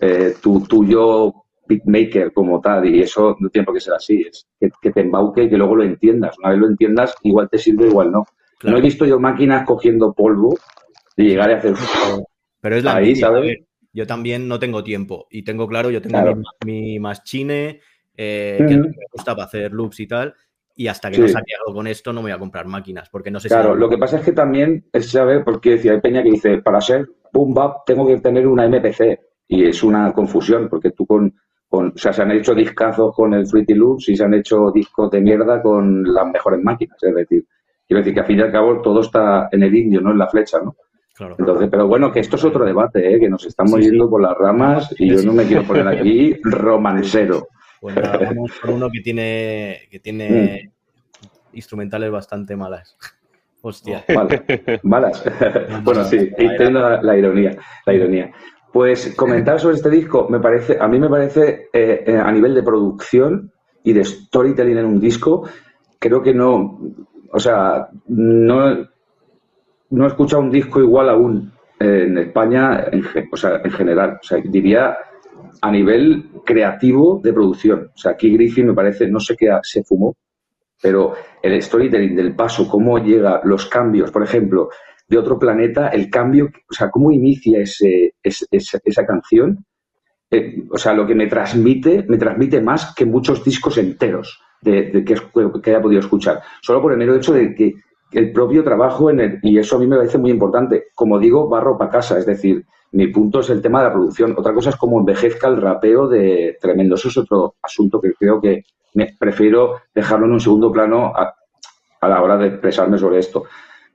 eh, 0.00 0.34
tu, 0.40 0.60
tu 0.64 0.84
yo 0.84 1.44
beatmaker 1.68 2.32
como 2.32 2.60
tal, 2.60 2.86
y 2.86 3.00
eso 3.00 3.36
no 3.38 3.48
tiene 3.50 3.66
por 3.66 3.74
qué 3.74 3.80
ser 3.80 3.94
así, 3.94 4.24
es 4.28 4.46
que, 4.80 4.90
te 4.90 5.00
embauque 5.00 5.44
y 5.44 5.50
que 5.50 5.56
luego 5.56 5.76
lo 5.76 5.84
entiendas. 5.84 6.36
Una 6.38 6.50
vez 6.50 6.58
lo 6.58 6.66
entiendas, 6.66 7.14
igual 7.22 7.48
te 7.48 7.58
sirve, 7.58 7.86
igual 7.86 8.10
no. 8.10 8.26
No 8.64 8.76
he 8.76 8.80
visto 8.80 9.04
yo 9.04 9.20
máquinas 9.20 9.64
cogiendo 9.64 10.12
polvo 10.12 10.58
y 11.16 11.24
llegar 11.24 11.50
a 11.50 11.58
hacer... 11.58 11.74
Pero 12.60 12.76
es 12.76 12.82
la 12.82 12.96
Ahí, 12.96 13.14
¿sabes? 13.14 13.58
yo 13.92 14.06
también 14.06 14.46
no 14.46 14.58
tengo 14.58 14.84
tiempo 14.84 15.26
y 15.30 15.42
tengo 15.42 15.66
claro, 15.66 15.90
yo 15.90 16.00
tengo 16.00 16.42
mi, 16.64 16.98
machine, 16.98 17.80
eh, 18.16 18.56
que 18.58 18.76
me 18.76 18.92
gusta 19.12 19.34
para 19.34 19.46
hacer 19.46 19.72
loops 19.72 20.00
y 20.00 20.06
tal, 20.06 20.34
y 20.76 20.86
hasta 20.86 21.10
que 21.10 21.18
no 21.18 21.28
saque 21.28 21.52
algo 21.58 21.74
con 21.74 21.86
esto 21.86 22.12
no 22.12 22.20
me 22.20 22.30
voy 22.30 22.36
a 22.36 22.38
comprar 22.38 22.66
máquinas, 22.66 23.08
porque 23.10 23.30
no 23.30 23.40
sé 23.40 23.48
claro, 23.48 23.74
lo 23.74 23.88
que 23.88 23.98
pasa 23.98 24.18
es 24.18 24.24
que 24.24 24.32
también 24.32 24.84
es 24.92 25.10
saber, 25.10 25.44
porque 25.44 25.70
decía, 25.70 25.92
hay 25.92 26.00
peña 26.00 26.22
que 26.22 26.30
dice, 26.30 26.58
para 26.58 26.80
ser 26.80 27.08
boom 27.32 27.54
bap 27.54 27.84
tengo 27.86 28.06
que 28.06 28.20
tener 28.20 28.46
una 28.46 28.68
MPC, 28.68 29.18
y 29.48 29.64
es 29.64 29.82
una 29.82 30.12
confusión, 30.12 30.68
porque 30.68 30.90
tú 30.90 31.06
con, 31.06 31.34
con, 31.68 31.88
o 31.88 31.98
sea, 31.98 32.12
se 32.12 32.22
han 32.22 32.30
hecho 32.32 32.54
discazos 32.54 33.14
con 33.14 33.34
el 33.34 33.46
Fruity 33.46 33.74
Loops 33.74 34.08
y 34.08 34.16
se 34.16 34.24
han 34.24 34.34
hecho 34.34 34.70
discos 34.72 35.10
de 35.10 35.20
mierda 35.20 35.60
con 35.60 36.02
las 36.02 36.26
mejores 36.26 36.62
máquinas, 36.62 36.96
es 37.02 37.14
decir, 37.14 37.44
quiero 37.86 38.00
decir 38.00 38.14
que 38.14 38.20
al 38.20 38.26
fin 38.26 38.38
y 38.38 38.42
al 38.42 38.52
cabo 38.52 38.80
todo 38.80 39.00
está 39.00 39.48
en 39.52 39.62
el 39.62 39.74
indio, 39.74 40.00
no 40.00 40.12
en 40.12 40.18
la 40.18 40.28
flecha, 40.28 40.58
¿no? 40.62 40.74
Entonces, 41.36 41.68
pero 41.68 41.88
bueno, 41.88 42.12
que 42.12 42.20
esto 42.20 42.36
es 42.36 42.44
otro 42.44 42.64
debate, 42.64 43.14
¿eh? 43.14 43.18
que 43.18 43.28
nos 43.28 43.44
estamos 43.44 43.80
yendo 43.80 44.08
por 44.08 44.22
las 44.22 44.36
ramas 44.38 44.94
y 44.98 45.08
yo 45.08 45.22
no 45.24 45.32
me 45.32 45.44
quiero 45.44 45.64
poner 45.64 45.88
aquí 45.88 46.36
romancero. 46.42 47.48
Bueno, 47.80 48.02
vamos 48.02 48.52
con 48.60 48.74
uno 48.74 48.88
que 48.90 49.00
tiene, 49.00 49.80
que 49.90 49.98
tiene 49.98 50.70
mm. 50.72 51.56
instrumentales 51.56 52.10
bastante 52.10 52.56
malas. 52.56 52.96
Hostia. 53.62 54.04
malas. 54.84 55.24
bueno, 55.82 56.04
sí, 56.04 56.30
entiendo 56.36 57.00
la, 57.02 57.18
ironía, 57.18 57.56
la 57.84 57.94
ironía. 57.94 58.32
Pues 58.72 59.14
comentar 59.16 59.58
sobre 59.58 59.76
este 59.76 59.90
disco, 59.90 60.28
me 60.28 60.40
parece, 60.40 60.76
a 60.78 60.86
mí 60.88 60.98
me 60.98 61.08
parece 61.08 61.68
eh, 61.72 62.04
eh, 62.06 62.16
a 62.16 62.30
nivel 62.30 62.54
de 62.54 62.62
producción 62.62 63.50
y 63.82 63.92
de 63.92 64.04
storytelling 64.04 64.78
en 64.78 64.84
un 64.84 65.00
disco, 65.00 65.48
creo 65.98 66.22
que 66.22 66.34
no, 66.34 66.78
o 67.32 67.40
sea, 67.40 67.88
no, 68.08 68.88
no 69.90 70.04
he 70.04 70.08
escuchado 70.08 70.42
un 70.42 70.50
disco 70.50 70.80
igual 70.80 71.08
aún 71.08 71.52
en 71.80 72.18
España, 72.18 72.86
en, 72.90 73.04
o 73.30 73.36
sea, 73.36 73.60
en 73.64 73.70
general. 73.70 74.18
O 74.20 74.24
sea, 74.24 74.38
diría 74.44 74.96
a 75.60 75.70
nivel 75.70 76.30
creativo 76.44 77.20
de 77.22 77.32
producción. 77.32 77.90
O 77.94 77.98
sea, 77.98 78.12
aquí 78.12 78.32
Griffin 78.32 78.68
me 78.68 78.74
parece, 78.74 79.08
no 79.08 79.20
sé 79.20 79.36
qué 79.36 79.50
se 79.62 79.82
fumó, 79.82 80.16
pero 80.80 81.14
el 81.42 81.60
storytelling 81.60 82.16
del 82.16 82.34
paso, 82.34 82.68
cómo 82.68 82.98
llega 82.98 83.40
los 83.44 83.66
cambios, 83.66 84.10
por 84.10 84.22
ejemplo, 84.22 84.70
de 85.08 85.18
otro 85.18 85.38
planeta, 85.38 85.88
el 85.88 86.10
cambio, 86.10 86.50
o 86.70 86.74
sea, 86.74 86.90
cómo 86.90 87.10
inicia 87.10 87.60
ese, 87.60 88.14
esa 88.22 89.06
canción, 89.06 89.64
eh, 90.30 90.64
o 90.70 90.76
sea, 90.76 90.92
lo 90.92 91.06
que 91.06 91.14
me 91.14 91.26
transmite, 91.26 92.04
me 92.08 92.18
transmite 92.18 92.60
más 92.60 92.94
que 92.94 93.06
muchos 93.06 93.42
discos 93.42 93.78
enteros 93.78 94.40
de, 94.60 94.90
que, 95.04 95.14
que, 95.62 95.70
haya 95.70 95.80
podido 95.80 96.00
escuchar. 96.00 96.42
Solo 96.60 96.82
por 96.82 96.92
el 96.92 96.98
mero 96.98 97.14
hecho 97.14 97.32
de 97.32 97.54
que 97.54 97.74
el 98.12 98.32
propio 98.32 98.64
trabajo 98.64 99.10
en 99.10 99.20
el, 99.20 99.38
y 99.42 99.58
eso 99.58 99.76
a 99.76 99.78
mí 99.78 99.86
me 99.86 99.96
parece 99.96 100.18
muy 100.18 100.30
importante. 100.30 100.88
Como 100.94 101.18
digo, 101.18 101.48
barro 101.48 101.78
para 101.78 101.90
casa, 101.90 102.18
es 102.18 102.26
decir, 102.26 102.64
mi 102.92 103.08
punto 103.08 103.40
es 103.40 103.50
el 103.50 103.60
tema 103.60 103.80
de 103.80 103.88
la 103.88 103.92
producción. 103.92 104.34
Otra 104.36 104.54
cosa 104.54 104.70
es 104.70 104.76
cómo 104.76 104.98
envejezca 104.98 105.48
el 105.48 105.60
rapeo 105.60 106.08
de 106.08 106.56
Tremendo. 106.60 106.94
Eso 106.94 107.08
es 107.08 107.16
otro 107.18 107.56
asunto 107.62 108.00
que 108.00 108.14
creo 108.14 108.40
que 108.40 108.64
me, 108.94 109.14
prefiero 109.18 109.76
dejarlo 109.94 110.26
en 110.26 110.32
un 110.32 110.40
segundo 110.40 110.72
plano 110.72 111.12
a, 111.14 111.34
la 112.00 112.22
hora 112.22 112.36
de 112.36 112.48
expresarme 112.48 112.96
sobre 112.96 113.18
esto. 113.18 113.44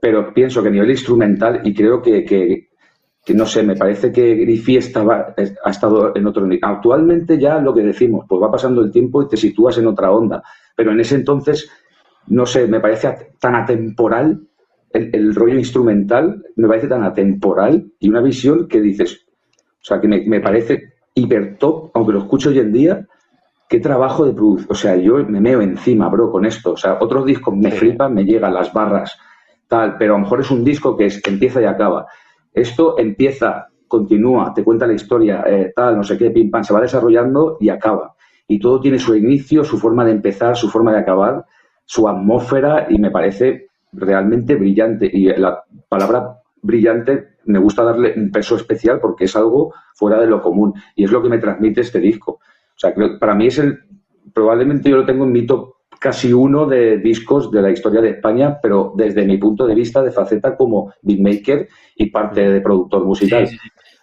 Pero 0.04 0.34
pienso 0.34 0.62
que 0.62 0.68
a 0.68 0.72
nivel 0.72 0.92
instrumental, 0.92 1.62
y 1.64 1.74
creo 1.74 2.02
que, 2.02 2.26
que, 2.26 3.34
no 3.34 3.46
sé, 3.46 3.64
me 3.64 3.78
parece 3.78 4.12
que 4.12 4.36
Griffith 4.36 4.80
estaba, 4.80 5.34
ha 5.64 5.70
estado 5.70 6.14
en 6.14 6.28
otro 6.28 6.46
nivel. 6.46 6.60
Actualmente 6.62 7.40
ya 7.40 7.60
lo 7.60 7.74
que 7.74 7.84
decimos, 7.84 8.26
pues 8.28 8.42
va 8.42 8.52
pasando 8.52 8.82
el 8.82 8.92
tiempo 8.92 9.24
y 9.24 9.30
te 9.30 9.38
sitúas 9.38 9.78
en 9.78 9.88
otra 9.88 10.12
onda. 10.12 10.44
Pero 10.76 10.92
en 10.92 11.00
ese 11.00 11.16
entonces 11.16 11.72
no 12.28 12.46
sé, 12.46 12.68
me 12.68 12.80
parece 12.80 13.34
tan 13.40 13.56
atemporal, 13.56 14.42
el, 14.92 15.34
rollo 15.34 15.58
instrumental 15.58 16.44
me 16.56 16.68
parece 16.68 16.88
tan 16.88 17.04
atemporal 17.04 17.92
y 18.00 18.10
una 18.10 18.22
visión 18.22 18.68
que 18.68 18.80
dices, 18.80 19.26
o 19.82 19.84
sea, 19.84 20.00
que 20.00 20.08
me, 20.08 20.40
parece 20.40 20.94
hiper 21.16 21.58
top, 21.58 21.92
aunque 21.94 22.14
lo 22.14 22.20
escucho 22.20 22.50
hoy 22.50 22.60
en 22.60 22.72
día, 22.72 23.08
qué 23.68 23.80
trabajo 23.80 24.26
de 24.26 24.34
producción, 24.34 24.72
o 24.72 24.76
sea, 24.76 24.96
yo 24.96 25.16
me 25.26 25.42
meo 25.42 25.62
encima, 25.62 26.10
bro, 26.10 26.32
con 26.32 26.46
esto, 26.46 26.74
o 26.74 26.78
sea, 26.78 26.98
otros 27.02 27.26
discos 27.26 27.56
me 27.56 27.72
flipan, 27.72 28.14
me 28.14 28.24
llegan 28.24 28.54
las 28.54 28.72
barras, 28.72 29.18
tal, 29.68 29.98
pero 29.98 30.16
a 30.16 30.18
lo 30.18 30.24
mejor 30.24 30.42
es 30.42 30.52
un 30.52 30.64
disco 30.64 30.96
que, 30.96 31.06
es, 31.06 31.22
empieza 31.26 31.62
y 31.62 31.66
acaba. 31.66 32.06
Esto 32.54 32.98
empieza, 32.98 33.68
continúa, 33.88 34.54
te 34.54 34.64
cuenta 34.64 34.88
la 34.88 34.94
historia, 34.94 35.44
eh, 35.48 35.72
tal, 35.76 35.98
no 35.98 36.04
sé 36.04 36.18
qué, 36.18 36.30
pim 36.32 36.52
pam, 36.52 36.64
se 36.64 36.74
va 36.74 36.82
desarrollando 36.82 37.58
y 37.60 37.70
acaba. 37.70 38.16
Y 38.48 38.60
todo 38.60 38.80
tiene 38.80 39.00
su 39.00 39.16
inicio, 39.16 39.64
su 39.64 39.78
forma 39.78 40.06
de 40.06 40.12
empezar, 40.12 40.56
su 40.56 40.70
forma 40.70 40.92
de 40.92 41.00
acabar 41.00 41.46
su 41.86 42.08
atmósfera 42.08 42.88
y 42.90 42.98
me 42.98 43.12
parece 43.12 43.68
realmente 43.92 44.56
brillante. 44.56 45.10
Y 45.12 45.26
la 45.26 45.64
palabra 45.90 46.40
brillante 46.62 47.36
me 47.46 47.60
gusta 47.60 47.84
darle 47.84 48.14
un 48.16 48.32
peso 48.32 48.56
especial 48.56 49.00
porque 49.00 49.26
es 49.26 49.36
algo 49.36 49.74
fuera 49.94 50.20
de 50.20 50.28
lo 50.28 50.42
común 50.42 50.74
y 50.96 51.04
es 51.04 51.12
lo 51.12 51.22
que 51.22 51.30
me 51.30 51.40
transmite 51.40 51.82
este 51.82 52.00
disco. 52.00 52.34
O 52.34 52.78
sea, 52.78 52.94
para 53.20 53.36
mí 53.36 53.48
es 53.48 53.60
el, 53.60 53.80
probablemente 54.34 54.90
yo 54.90 54.98
lo 54.98 55.06
tengo 55.06 55.26
en 55.26 55.32
mi 55.32 55.46
top 55.46 55.74
casi 56.04 56.34
uno 56.34 56.66
de 56.66 56.98
discos 56.98 57.50
de 57.50 57.62
la 57.62 57.72
historia 57.72 58.02
de 58.02 58.10
España, 58.10 58.60
pero 58.62 58.92
desde 58.94 59.24
mi 59.24 59.38
punto 59.38 59.66
de 59.66 59.74
vista 59.74 60.02
de 60.04 60.12
faceta 60.12 60.58
como 60.58 60.94
beatmaker 61.02 61.70
y 61.96 62.08
parte 62.08 62.42
de 62.42 62.60
productor 62.60 63.06
musical. 63.06 63.50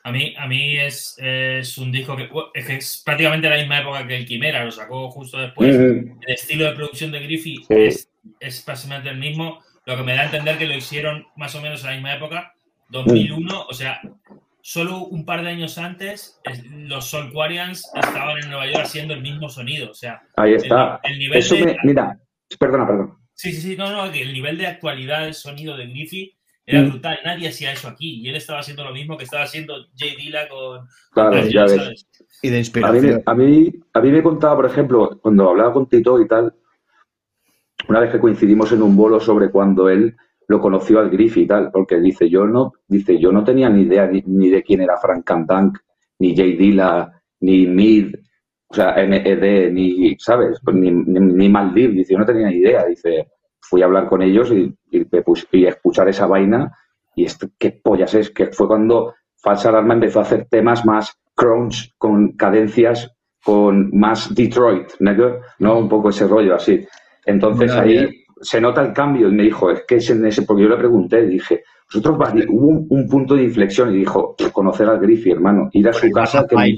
A 0.02 0.10
mí, 0.10 0.34
a 0.38 0.46
mí 0.46 0.78
es, 0.78 1.14
es 1.18 1.76
un 1.76 1.92
disco 1.92 2.16
que 2.16 2.30
es, 2.54 3.02
prácticamente 3.04 3.50
la 3.50 3.58
misma 3.58 3.80
época 3.80 4.06
que 4.06 4.16
el 4.16 4.24
Quimera, 4.24 4.64
lo 4.64 4.70
sacó 4.70 5.10
justo 5.10 5.36
después. 5.36 5.76
El 5.76 6.16
estilo 6.26 6.64
de 6.64 6.72
producción 6.72 7.12
de 7.12 7.20
Griffith 7.20 7.66
es, 7.68 8.10
es 8.40 8.62
prácticamente 8.62 9.10
el 9.10 9.18
mismo, 9.18 9.58
lo 9.84 9.98
que 9.98 10.02
me 10.02 10.14
da 10.14 10.22
a 10.22 10.24
entender 10.24 10.56
que 10.56 10.66
lo 10.66 10.74
hicieron 10.74 11.26
más 11.36 11.54
o 11.54 11.60
menos 11.60 11.84
a 11.84 11.88
la 11.88 11.92
misma 11.96 12.14
época, 12.14 12.54
2001, 12.88 13.66
o 13.68 13.74
sea, 13.74 14.00
solo 14.62 15.04
un 15.04 15.24
par 15.24 15.42
de 15.42 15.50
años 15.50 15.78
antes, 15.78 16.40
los 16.70 17.10
Soulquarians 17.10 17.90
estaban 17.94 18.38
en 18.42 18.50
Nueva 18.50 18.66
York 18.66 18.82
haciendo 18.84 19.14
el 19.14 19.22
mismo 19.22 19.48
sonido. 19.48 19.90
O 19.90 19.94
sea, 19.94 20.22
ahí 20.36 20.54
está. 20.54 21.00
El, 21.02 21.18
nivel 21.18 21.38
Eso 21.38 21.56
me, 21.56 21.76
mira, 21.84 22.18
perdona, 22.58 22.86
perdón. 22.86 23.18
Sí, 23.34 23.52
sí, 23.52 23.60
sí, 23.60 23.76
no, 23.76 23.90
no, 23.90 24.04
el 24.04 24.32
nivel 24.32 24.58
de 24.58 24.66
actualidad 24.66 25.22
del 25.22 25.34
sonido 25.34 25.76
de 25.76 25.86
Griffith 25.86 26.34
era 26.66 26.82
mm. 26.82 26.90
brutal, 26.90 27.18
nadie 27.24 27.48
hacía 27.48 27.72
eso 27.72 27.88
aquí. 27.88 28.20
Y 28.20 28.28
él 28.28 28.36
estaba 28.36 28.60
haciendo 28.60 28.84
lo 28.84 28.92
mismo 28.92 29.16
que 29.16 29.24
estaba 29.24 29.44
haciendo 29.44 29.74
Jay 29.96 30.14
Dilla 30.16 30.48
con. 30.48 30.86
Claro, 31.12 31.46
ya 31.46 31.64
ves. 31.64 32.06
Y 32.42 32.50
de 32.50 32.58
inspiración. 32.58 33.22
A 33.26 33.34
mí, 33.34 33.72
a, 33.92 34.00
mí, 34.00 34.10
me 34.10 34.22
contaba, 34.22 34.56
por 34.56 34.66
ejemplo, 34.66 35.18
cuando 35.20 35.48
hablaba 35.48 35.72
con 35.72 35.88
Tito 35.88 36.20
y 36.20 36.28
tal, 36.28 36.54
una 37.88 38.00
vez 38.00 38.12
que 38.12 38.20
coincidimos 38.20 38.72
en 38.72 38.82
un 38.82 38.96
bolo 38.96 39.20
sobre 39.20 39.50
cuando 39.50 39.88
él 39.88 40.16
lo 40.50 40.60
conoció 40.60 40.98
al 40.98 41.10
Griffith 41.10 41.44
y 41.44 41.46
tal, 41.46 41.70
porque 41.70 42.00
dice, 42.00 42.28
yo 42.28 42.44
no, 42.44 42.72
dice, 42.88 43.16
yo 43.20 43.30
no 43.30 43.44
tenía 43.44 43.70
ni 43.70 43.82
idea 43.82 44.10
ni, 44.10 44.50
de 44.50 44.64
quién 44.64 44.80
era 44.80 44.96
Frank 44.96 45.22
Cantank, 45.24 45.78
ni 46.18 46.34
Jay 46.34 46.56
Dilla, 46.56 47.08
ni 47.38 47.68
Mid, 47.68 48.16
o 48.68 48.74
sea, 48.74 48.96
MED, 48.96 49.70
ni, 49.70 50.16
¿sabes? 50.18 50.58
Pues 50.64 50.74
ni, 50.74 50.90
ni, 50.90 51.20
ni 51.20 51.48
Maldiv, 51.48 51.92
dice, 51.92 52.14
yo 52.14 52.18
no 52.18 52.26
tenía 52.26 52.48
ni 52.48 52.56
idea, 52.56 52.84
dice, 52.84 53.28
fui 53.60 53.80
a 53.80 53.84
hablar 53.84 54.08
con 54.08 54.22
ellos 54.22 54.50
y, 54.50 54.74
y, 54.90 55.66
escuchar 55.66 56.08
esa 56.08 56.26
vaina 56.26 56.76
y 57.14 57.26
esto, 57.26 57.46
qué 57.56 57.70
pollas 57.70 58.12
es, 58.14 58.30
que 58.30 58.48
fue 58.48 58.66
cuando 58.66 59.14
Falsa 59.36 59.68
Alarma 59.68 59.94
empezó 59.94 60.18
a 60.18 60.22
hacer 60.22 60.48
temas 60.50 60.84
más 60.84 61.16
crunch, 61.36 61.94
con 61.96 62.32
cadencias, 62.32 63.08
con 63.44 63.96
más 63.96 64.34
Detroit, 64.34 64.88
¿no? 65.60 65.78
Un 65.78 65.88
poco 65.88 66.08
ese 66.08 66.26
rollo 66.26 66.56
así. 66.56 66.84
Entonces 67.24 67.70
ahí 67.70 68.19
se 68.40 68.60
nota 68.60 68.82
el 68.82 68.92
cambio. 68.92 69.28
Y 69.28 69.32
me 69.32 69.44
dijo, 69.44 69.70
es 69.70 69.84
que 69.86 69.96
es 69.96 70.10
en 70.10 70.24
ese, 70.26 70.42
porque 70.42 70.62
yo 70.62 70.68
le 70.68 70.76
pregunté, 70.76 71.22
dije, 71.26 71.64
nosotros 71.92 72.18
hubo 72.48 72.86
un, 72.88 73.08
punto 73.08 73.34
de 73.34 73.44
inflexión 73.44 73.92
y 73.92 73.98
dijo, 73.98 74.36
conocer 74.52 74.88
al 74.88 75.00
Griffith, 75.00 75.34
hermano, 75.34 75.68
ir 75.72 75.88
a 75.88 75.92
su 75.92 76.10
casa, 76.10 76.46
que 76.46 76.56
me 76.56 76.74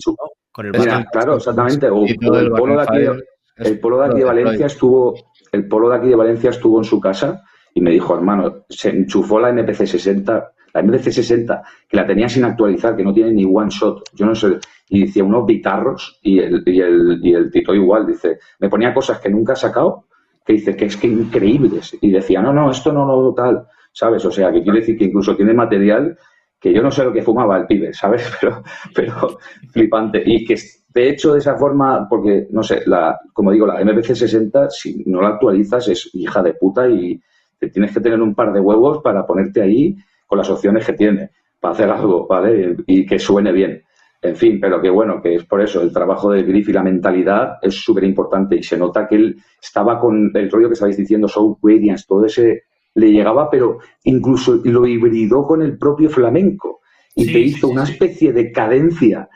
Con 0.51 0.67
el 0.67 0.73
claro, 0.73 1.37
exactamente. 1.37 1.89
O, 1.91 2.05
el, 2.07 2.51
polo 2.51 2.77
de 2.77 2.83
aquí, 2.83 3.23
el 3.57 3.79
polo 3.79 3.99
de 3.99 4.07
aquí 4.07 4.19
de 4.19 4.25
Valencia 4.25 4.67
estuvo, 4.67 5.15
el 5.53 5.69
polo 5.69 5.91
de 5.91 5.97
aquí 5.97 6.09
de 6.09 6.17
Valencia 6.17 6.51
estuvo 6.51 6.79
en 6.79 6.85
su 6.85 6.99
casa 6.99 7.43
y 7.75 7.81
me 7.81 7.91
dijo, 7.91 8.15
hermano, 8.15 8.65
se 8.69 8.91
enchufó 8.91 9.39
la 9.39 9.53
MPC 9.53 9.87
60, 9.87 10.53
la 10.73 10.83
MPC 10.83 11.11
60, 11.11 11.63
que 11.89 11.97
la 11.97 12.07
tenía 12.07 12.29
sin 12.29 12.45
actualizar, 12.45 12.97
que 12.97 13.05
no 13.05 13.13
tiene 13.13 13.33
ni 13.33 13.45
one 13.45 13.71
shot, 13.71 14.03
yo 14.15 14.27
no 14.27 14.35
sé, 14.35 14.59
y 14.89 15.07
decía 15.07 15.25
unos 15.25 15.47
guitarros 15.47 16.19
y 16.23 16.39
el, 16.39 16.63
y 16.67 16.81
el, 16.81 17.21
y 17.23 17.35
el 17.35 17.51
Tito 17.51 17.75
igual, 17.75 18.07
dice, 18.07 18.39
me 18.61 18.69
ponía 18.69 18.95
cosas 18.95 19.21
que 19.21 19.31
nunca 19.31 19.53
ha 19.53 19.57
sacado, 19.57 20.07
que 20.45 20.55
dice 20.55 20.77
que 20.77 20.87
es 20.87 20.97
que 20.97 21.07
increíbles, 21.07 21.97
y 22.01 22.11
decía, 22.11 22.43
no, 22.43 22.53
no, 22.53 22.71
esto 22.71 22.93
no, 22.93 23.07
no, 23.07 23.35
tal, 23.35 23.67
¿sabes? 23.93 24.25
O 24.25 24.31
sea, 24.31 24.53
que 24.53 24.63
quiere 24.63 24.81
decir 24.81 24.97
que 24.99 25.05
incluso 25.05 25.37
tiene 25.37 25.55
material 25.55 26.17
que 26.63 26.73
yo 26.73 26.81
no 26.81 26.93
sé 26.93 27.05
lo 27.05 27.13
que 27.13 27.23
fumaba 27.23 27.59
el 27.59 27.67
pibe, 27.67 27.93
¿sabes? 27.93 28.31
Pero, 28.41 28.63
pero 28.95 29.39
flipante. 29.73 30.23
Y 30.25 30.45
que 30.45 30.55
esté 30.55 31.09
hecho 31.09 31.33
de 31.33 31.41
esa 31.41 31.57
forma, 31.57 32.07
porque, 32.09 32.47
no 32.51 32.63
sé, 32.63 32.83
la, 32.87 33.19
como 33.33 33.51
digo, 33.51 33.67
la 33.67 33.85
MPC 33.85 34.15
60, 34.15 34.71
si 34.71 35.03
no 35.07 35.21
la 35.21 35.31
actualizas, 35.31 35.89
es 35.89 36.11
hija 36.15 36.41
de 36.41 36.55
puta 36.55 36.89
y 36.89 37.21
te 37.59 37.69
tienes 37.69 37.93
que 37.93 38.01
tener 38.01 38.21
un 38.21 38.35
par 38.35 38.53
de 38.53 38.61
huevos 38.61 39.01
para 39.03 39.27
ponerte 39.27 39.61
ahí 39.61 39.97
con 40.27 40.39
las 40.39 40.51
opciones 40.51 40.87
que 40.87 40.93
tiene, 40.93 41.31
para 41.59 41.75
hacer 41.75 41.91
algo, 41.91 42.29
¿vale? 42.29 42.77
Y 42.87 43.07
que 43.07 43.19
suene 43.19 43.51
bien. 43.51 43.83
En 44.23 44.37
fin, 44.37 44.61
pero 44.61 44.81
que 44.81 44.89
bueno, 44.89 45.21
que 45.21 45.35
es 45.35 45.45
por 45.45 45.61
eso, 45.61 45.83
el 45.83 45.93
trabajo 45.93 46.31
del 46.31 46.47
Griff 46.47 46.69
y 46.69 46.73
la 46.73 46.85
mentalidad 46.85 47.59
es 47.61 47.75
súper 47.75 48.05
importante 48.05 48.57
y 48.57 48.63
se 48.63 48.79
nota 48.79 49.09
que 49.09 49.17
él 49.17 49.43
estaba 49.61 49.99
con 49.99 50.31
el 50.35 50.51
rollo 50.51 50.69
que 50.69 50.75
estabais 50.75 50.97
diciendo, 50.97 51.27
Soul 51.27 51.57
Radiance, 51.61 52.05
todo 52.07 52.25
ese 52.25 52.63
le 52.95 53.11
llegaba, 53.11 53.51
pero 53.51 53.79
incluso 54.05 54.61
lo 54.65 54.87
hibridó 54.87 55.45
con 55.45 55.61
el 55.61 55.77
propio 55.77 56.09
flamenco 56.09 56.81
y 57.17 57.25
Sí, 57.25 57.33
te 57.33 57.39
hizo 57.41 57.67
sí, 57.67 57.73
una 57.73 57.85
sí. 57.85 57.93
especie 57.95 58.33
de 58.33 58.53
cadencia, 58.53 59.29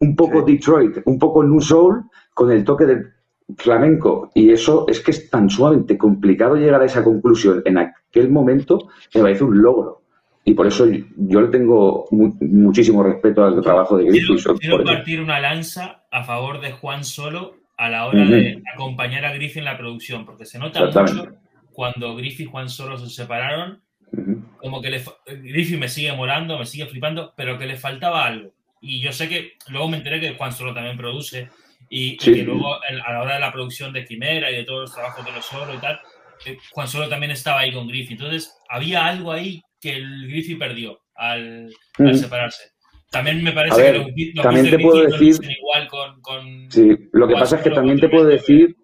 un 0.00 0.16
poco. 0.16 0.42
Detroit, 0.42 0.98
un 1.04 1.18
poco 1.18 1.44
New 1.44 1.60
Soul, 1.60 2.02
con 2.34 2.50
el 2.50 2.64
toque 2.64 2.86
del 2.86 3.12
flamenco. 3.56 4.30
Y 4.34 4.50
eso 4.50 4.86
es 4.88 5.00
que 5.00 5.12
es 5.12 5.30
tan 5.30 5.48
sumamente 5.50 5.96
complicado 5.96 6.56
llegar 6.56 6.82
a 6.82 6.86
esa 6.86 7.04
conclusión 7.04 7.62
en 7.64 7.78
aquel 7.78 8.30
momento, 8.30 8.88
me 9.14 9.22
parece 9.22 9.44
un 9.44 9.62
logro. 9.62 10.01
Y 10.44 10.54
por 10.54 10.66
eso 10.66 10.86
yo 11.16 11.40
le 11.40 11.48
tengo 11.48 12.06
mu- 12.10 12.36
muchísimo 12.40 13.02
respeto 13.02 13.44
al 13.44 13.60
trabajo 13.62 13.96
de 13.96 14.08
Quiero, 14.08 14.34
Griffith. 14.34 14.58
quiero 14.58 14.76
eso. 14.76 14.84
partir 14.84 15.20
una 15.20 15.38
lanza 15.40 16.04
a 16.10 16.24
favor 16.24 16.60
de 16.60 16.72
Juan 16.72 17.04
Solo 17.04 17.54
a 17.76 17.88
la 17.88 18.06
hora 18.06 18.22
Ujú. 18.22 18.30
de 18.32 18.62
acompañar 18.74 19.24
a 19.24 19.32
Griffith 19.34 19.58
en 19.58 19.64
la 19.66 19.78
producción, 19.78 20.24
porque 20.26 20.44
se 20.44 20.58
nota 20.58 20.84
mucho 20.84 21.28
cuando 21.72 22.14
Griffith 22.16 22.48
y 22.48 22.50
Juan 22.50 22.68
Solo 22.68 22.98
se 22.98 23.08
separaron, 23.08 23.80
Ujú. 24.12 24.42
como 24.58 24.82
que 24.82 24.90
le, 24.90 25.02
Griffith 25.26 25.78
me 25.78 25.88
sigue 25.88 26.12
molando, 26.12 26.58
me 26.58 26.66
sigue 26.66 26.86
flipando, 26.86 27.32
pero 27.36 27.56
que 27.58 27.66
le 27.66 27.76
faltaba 27.76 28.24
algo. 28.26 28.50
Y 28.80 29.00
yo 29.00 29.12
sé 29.12 29.28
que 29.28 29.52
luego 29.68 29.88
me 29.88 29.98
enteré 29.98 30.18
que 30.20 30.34
Juan 30.34 30.52
Solo 30.52 30.74
también 30.74 30.96
produce 30.96 31.48
y, 31.88 32.14
y 32.14 32.18
Sí. 32.20 32.32
que 32.34 32.42
luego 32.42 32.74
a 32.74 33.12
la 33.12 33.22
hora 33.22 33.34
de 33.34 33.40
la 33.40 33.52
producción 33.52 33.92
de 33.92 34.04
Quimera 34.04 34.50
y 34.50 34.56
de 34.56 34.64
todos 34.64 34.80
los 34.82 34.92
trabajos 34.94 35.24
de 35.24 35.30
los 35.32 35.44
Solo 35.46 35.72
y 35.74 35.78
tal, 35.78 36.00
eh, 36.46 36.58
Juan 36.72 36.88
Solo 36.88 37.08
también 37.08 37.30
estaba 37.30 37.60
ahí 37.60 37.72
con 37.72 37.86
Griffith. 37.86 38.20
Entonces 38.20 38.56
había 38.68 39.06
algo 39.06 39.30
ahí 39.32 39.62
que 39.82 39.96
el 39.96 40.28
Griffith 40.28 40.58
perdió 40.58 41.00
al, 41.16 41.70
al 41.98 42.06
Ujú. 42.06 42.14
separarse. 42.16 42.70
También 43.10 43.42
me 43.44 43.52
parece 43.52 43.82
ver, 43.82 43.92
que 43.92 43.98
los, 43.98 44.06
beat- 44.14 44.34
los 44.36 44.42
también 44.44 44.70
te 44.70 44.78
puedo 44.78 45.02
no 45.02 45.10
decir- 45.10 45.38
igual 45.58 45.88
con, 45.88 46.20
con- 46.22 46.70
Sí, 46.70 47.08
lo 47.12 47.28
que 47.28 47.34
pasa 47.34 47.56
es 47.56 47.62
que 47.62 47.70
también 47.70 48.00
te 48.00 48.08
puedo 48.08 48.24
decir 48.24 48.76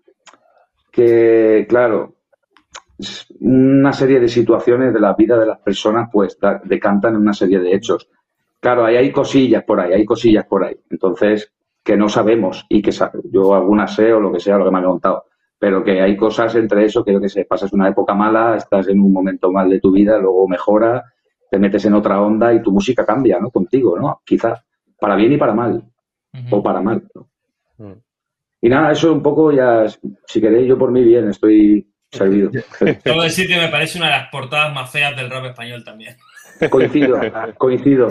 que, 0.92 1.64
claro, 1.68 2.16
una 3.40 3.92
serie 3.92 4.18
de 4.20 4.28
situaciones 4.28 4.92
de 4.92 5.00
la 5.00 5.14
vida 5.14 5.38
de 5.38 5.46
las 5.46 5.60
personas 5.60 6.08
pues 6.12 6.38
da- 6.40 6.60
decantan 6.64 7.14
en 7.14 7.20
una 7.20 7.32
serie 7.32 7.60
de 7.60 7.74
hechos. 7.74 8.08
Claro, 8.60 8.84
ahí 8.84 8.96
hay 8.96 9.12
cosillas 9.12 9.62
por 9.64 9.80
ahí, 9.80 9.92
hay 9.92 10.04
cosillas 10.04 10.44
por 10.46 10.64
ahí. 10.64 10.76
Entonces, 10.90 11.52
que 11.84 11.96
no 11.96 12.08
sabemos 12.08 12.66
y 12.68 12.82
que 12.82 12.90
yo 13.30 13.54
algunas 13.54 13.94
sé 13.94 14.12
o 14.12 14.20
lo 14.20 14.32
que 14.32 14.40
sea, 14.40 14.58
lo 14.58 14.64
que 14.64 14.70
me 14.72 14.78
han 14.78 14.84
contado, 14.84 15.24
pero 15.58 15.82
que 15.82 16.00
hay 16.00 16.16
cosas 16.16 16.54
entre 16.54 16.84
eso 16.84 17.04
que 17.04 17.12
yo 17.12 17.20
que 17.20 17.28
sé, 17.28 17.44
pasas 17.44 17.72
una 17.72 17.88
época 17.88 18.14
mala, 18.14 18.56
estás 18.56 18.88
en 18.88 19.00
un 19.00 19.12
momento 19.12 19.50
mal 19.50 19.68
de 19.68 19.80
tu 19.80 19.90
vida, 19.90 20.18
luego 20.18 20.46
mejora, 20.46 21.04
te 21.50 21.58
metes 21.58 21.84
en 21.84 21.94
otra 21.94 22.20
onda 22.20 22.52
y 22.52 22.62
tu 22.62 22.72
música 22.72 23.04
cambia, 23.04 23.38
¿no? 23.40 23.50
Contigo, 23.50 23.98
¿no? 23.98 24.22
Quizá, 24.24 24.62
para 24.98 25.16
bien 25.16 25.32
y 25.32 25.36
para 25.36 25.54
mal 25.54 25.82
o 26.50 26.62
para 26.62 26.80
mal. 26.80 27.08
¿no? 27.14 27.28
Mm. 27.78 28.00
Y 28.60 28.68
nada, 28.68 28.92
eso 28.92 29.12
un 29.12 29.22
poco 29.22 29.52
ya, 29.52 29.86
si 30.26 30.40
queréis, 30.40 30.68
yo 30.68 30.78
por 30.78 30.90
mí 30.90 31.02
bien, 31.02 31.28
estoy 31.28 31.88
servido. 32.10 32.50
Tengo 32.80 33.18
que 33.18 33.24
decir 33.24 33.46
que 33.46 33.56
me 33.56 33.68
parece 33.68 33.98
una 33.98 34.08
de 34.08 34.12
las 34.12 34.30
portadas 34.30 34.72
más 34.74 34.90
feas 34.90 35.16
del 35.16 35.30
rap 35.30 35.44
español 35.46 35.84
también. 35.84 36.16
coincido, 36.70 37.20
coincido, 37.58 38.08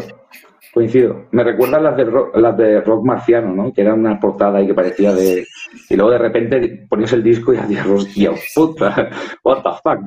coincido. 0.78 1.26
Me 1.32 1.44
recuerdan 1.44 1.84
las 1.84 1.98
de, 1.98 2.06
rock, 2.06 2.36
las 2.38 2.56
de 2.56 2.82
rock 2.82 3.04
marciano, 3.04 3.52
¿no? 3.54 3.74
Que 3.74 3.82
era 3.82 3.96
una 3.96 4.20
portada 4.20 4.60
ahí 4.60 4.68
que 4.68 4.76
parecía 4.76 5.12
de... 5.12 5.46
Y 5.90 5.96
luego 5.96 6.12
de 6.12 6.18
repente 6.20 6.86
ponías 6.88 7.14
el 7.14 7.24
disco 7.24 7.52
y 7.52 7.58
hacías, 7.58 7.88
hostia, 7.88 8.32
puta, 8.54 9.10
what 9.44 9.64
the 9.64 9.70
fuck, 9.84 10.06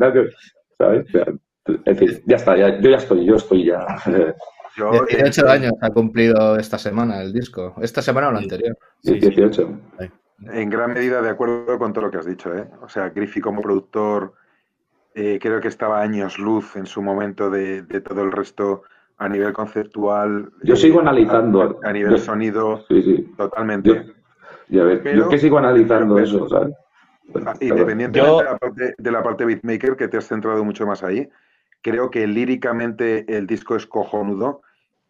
¿sabes? 0.78 1.06
En 1.84 1.96
fin, 1.96 2.22
ya 2.24 2.36
está, 2.36 2.56
ya- 2.56 2.80
yo 2.80 2.88
ya 2.88 2.98
estoy, 2.98 3.24
yo 3.24 3.34
estoy 3.34 3.64
ya... 3.66 3.84
Yo, 4.76 4.92
18 5.08 5.44
eh, 5.46 5.50
años 5.50 5.72
ha 5.80 5.90
cumplido 5.90 6.56
esta 6.56 6.78
semana 6.78 7.20
el 7.20 7.32
disco. 7.32 7.74
Esta 7.82 8.00
semana 8.00 8.28
o 8.28 8.32
la 8.32 8.38
anterior. 8.38 8.78
Sí, 9.02 9.20
sí. 9.20 9.28
18. 9.28 9.80
En 10.52 10.70
gran 10.70 10.94
medida 10.94 11.20
de 11.20 11.30
acuerdo 11.30 11.76
con 11.78 11.92
todo 11.92 12.04
lo 12.04 12.10
que 12.12 12.18
has 12.18 12.26
dicho. 12.26 12.56
¿eh? 12.56 12.68
O 12.80 12.88
sea, 12.88 13.08
Griffey 13.08 13.42
como 13.42 13.60
productor 13.60 14.34
eh, 15.16 15.40
creo 15.42 15.60
que 15.60 15.66
estaba 15.66 16.00
años 16.00 16.38
luz 16.38 16.76
en 16.76 16.86
su 16.86 17.02
momento 17.02 17.50
de, 17.50 17.82
de 17.82 18.00
todo 18.00 18.22
el 18.22 18.30
resto 18.30 18.84
a 19.20 19.28
nivel 19.28 19.52
conceptual. 19.52 20.50
Yo 20.64 20.74
eh, 20.74 20.76
sigo 20.76 21.00
analizando. 21.00 21.78
A, 21.84 21.88
a 21.88 21.92
nivel 21.92 22.12
Yo- 22.12 22.18
sonido, 22.18 22.84
Sí, 22.88 23.02
sí. 23.02 23.32
totalmente. 23.36 23.88
Yo, 23.90 24.12
ya 24.70 24.84
ves, 24.84 25.00
Pero- 25.02 25.16
yo 25.18 25.22
es 25.24 25.28
que 25.28 25.38
sigo 25.38 25.58
analizando 25.58 26.14
pero- 26.14 26.26
eso, 26.26 26.48
¿sabes? 26.48 26.74
Ah, 27.46 27.54
Independientemente 27.60 28.18
Yo- 28.18 28.38
de, 28.38 28.44
la 28.44 28.58
parte, 28.58 28.94
de 28.98 29.10
la 29.12 29.22
parte 29.22 29.44
beatmaker, 29.44 29.94
que 29.96 30.08
te 30.08 30.16
has 30.16 30.26
centrado 30.26 30.64
mucho 30.64 30.86
más 30.86 31.04
ahí, 31.04 31.28
creo 31.82 32.10
que 32.10 32.26
líricamente 32.26 33.24
el 33.36 33.46
disco 33.46 33.76
es 33.76 33.86
cojonudo 33.86 34.62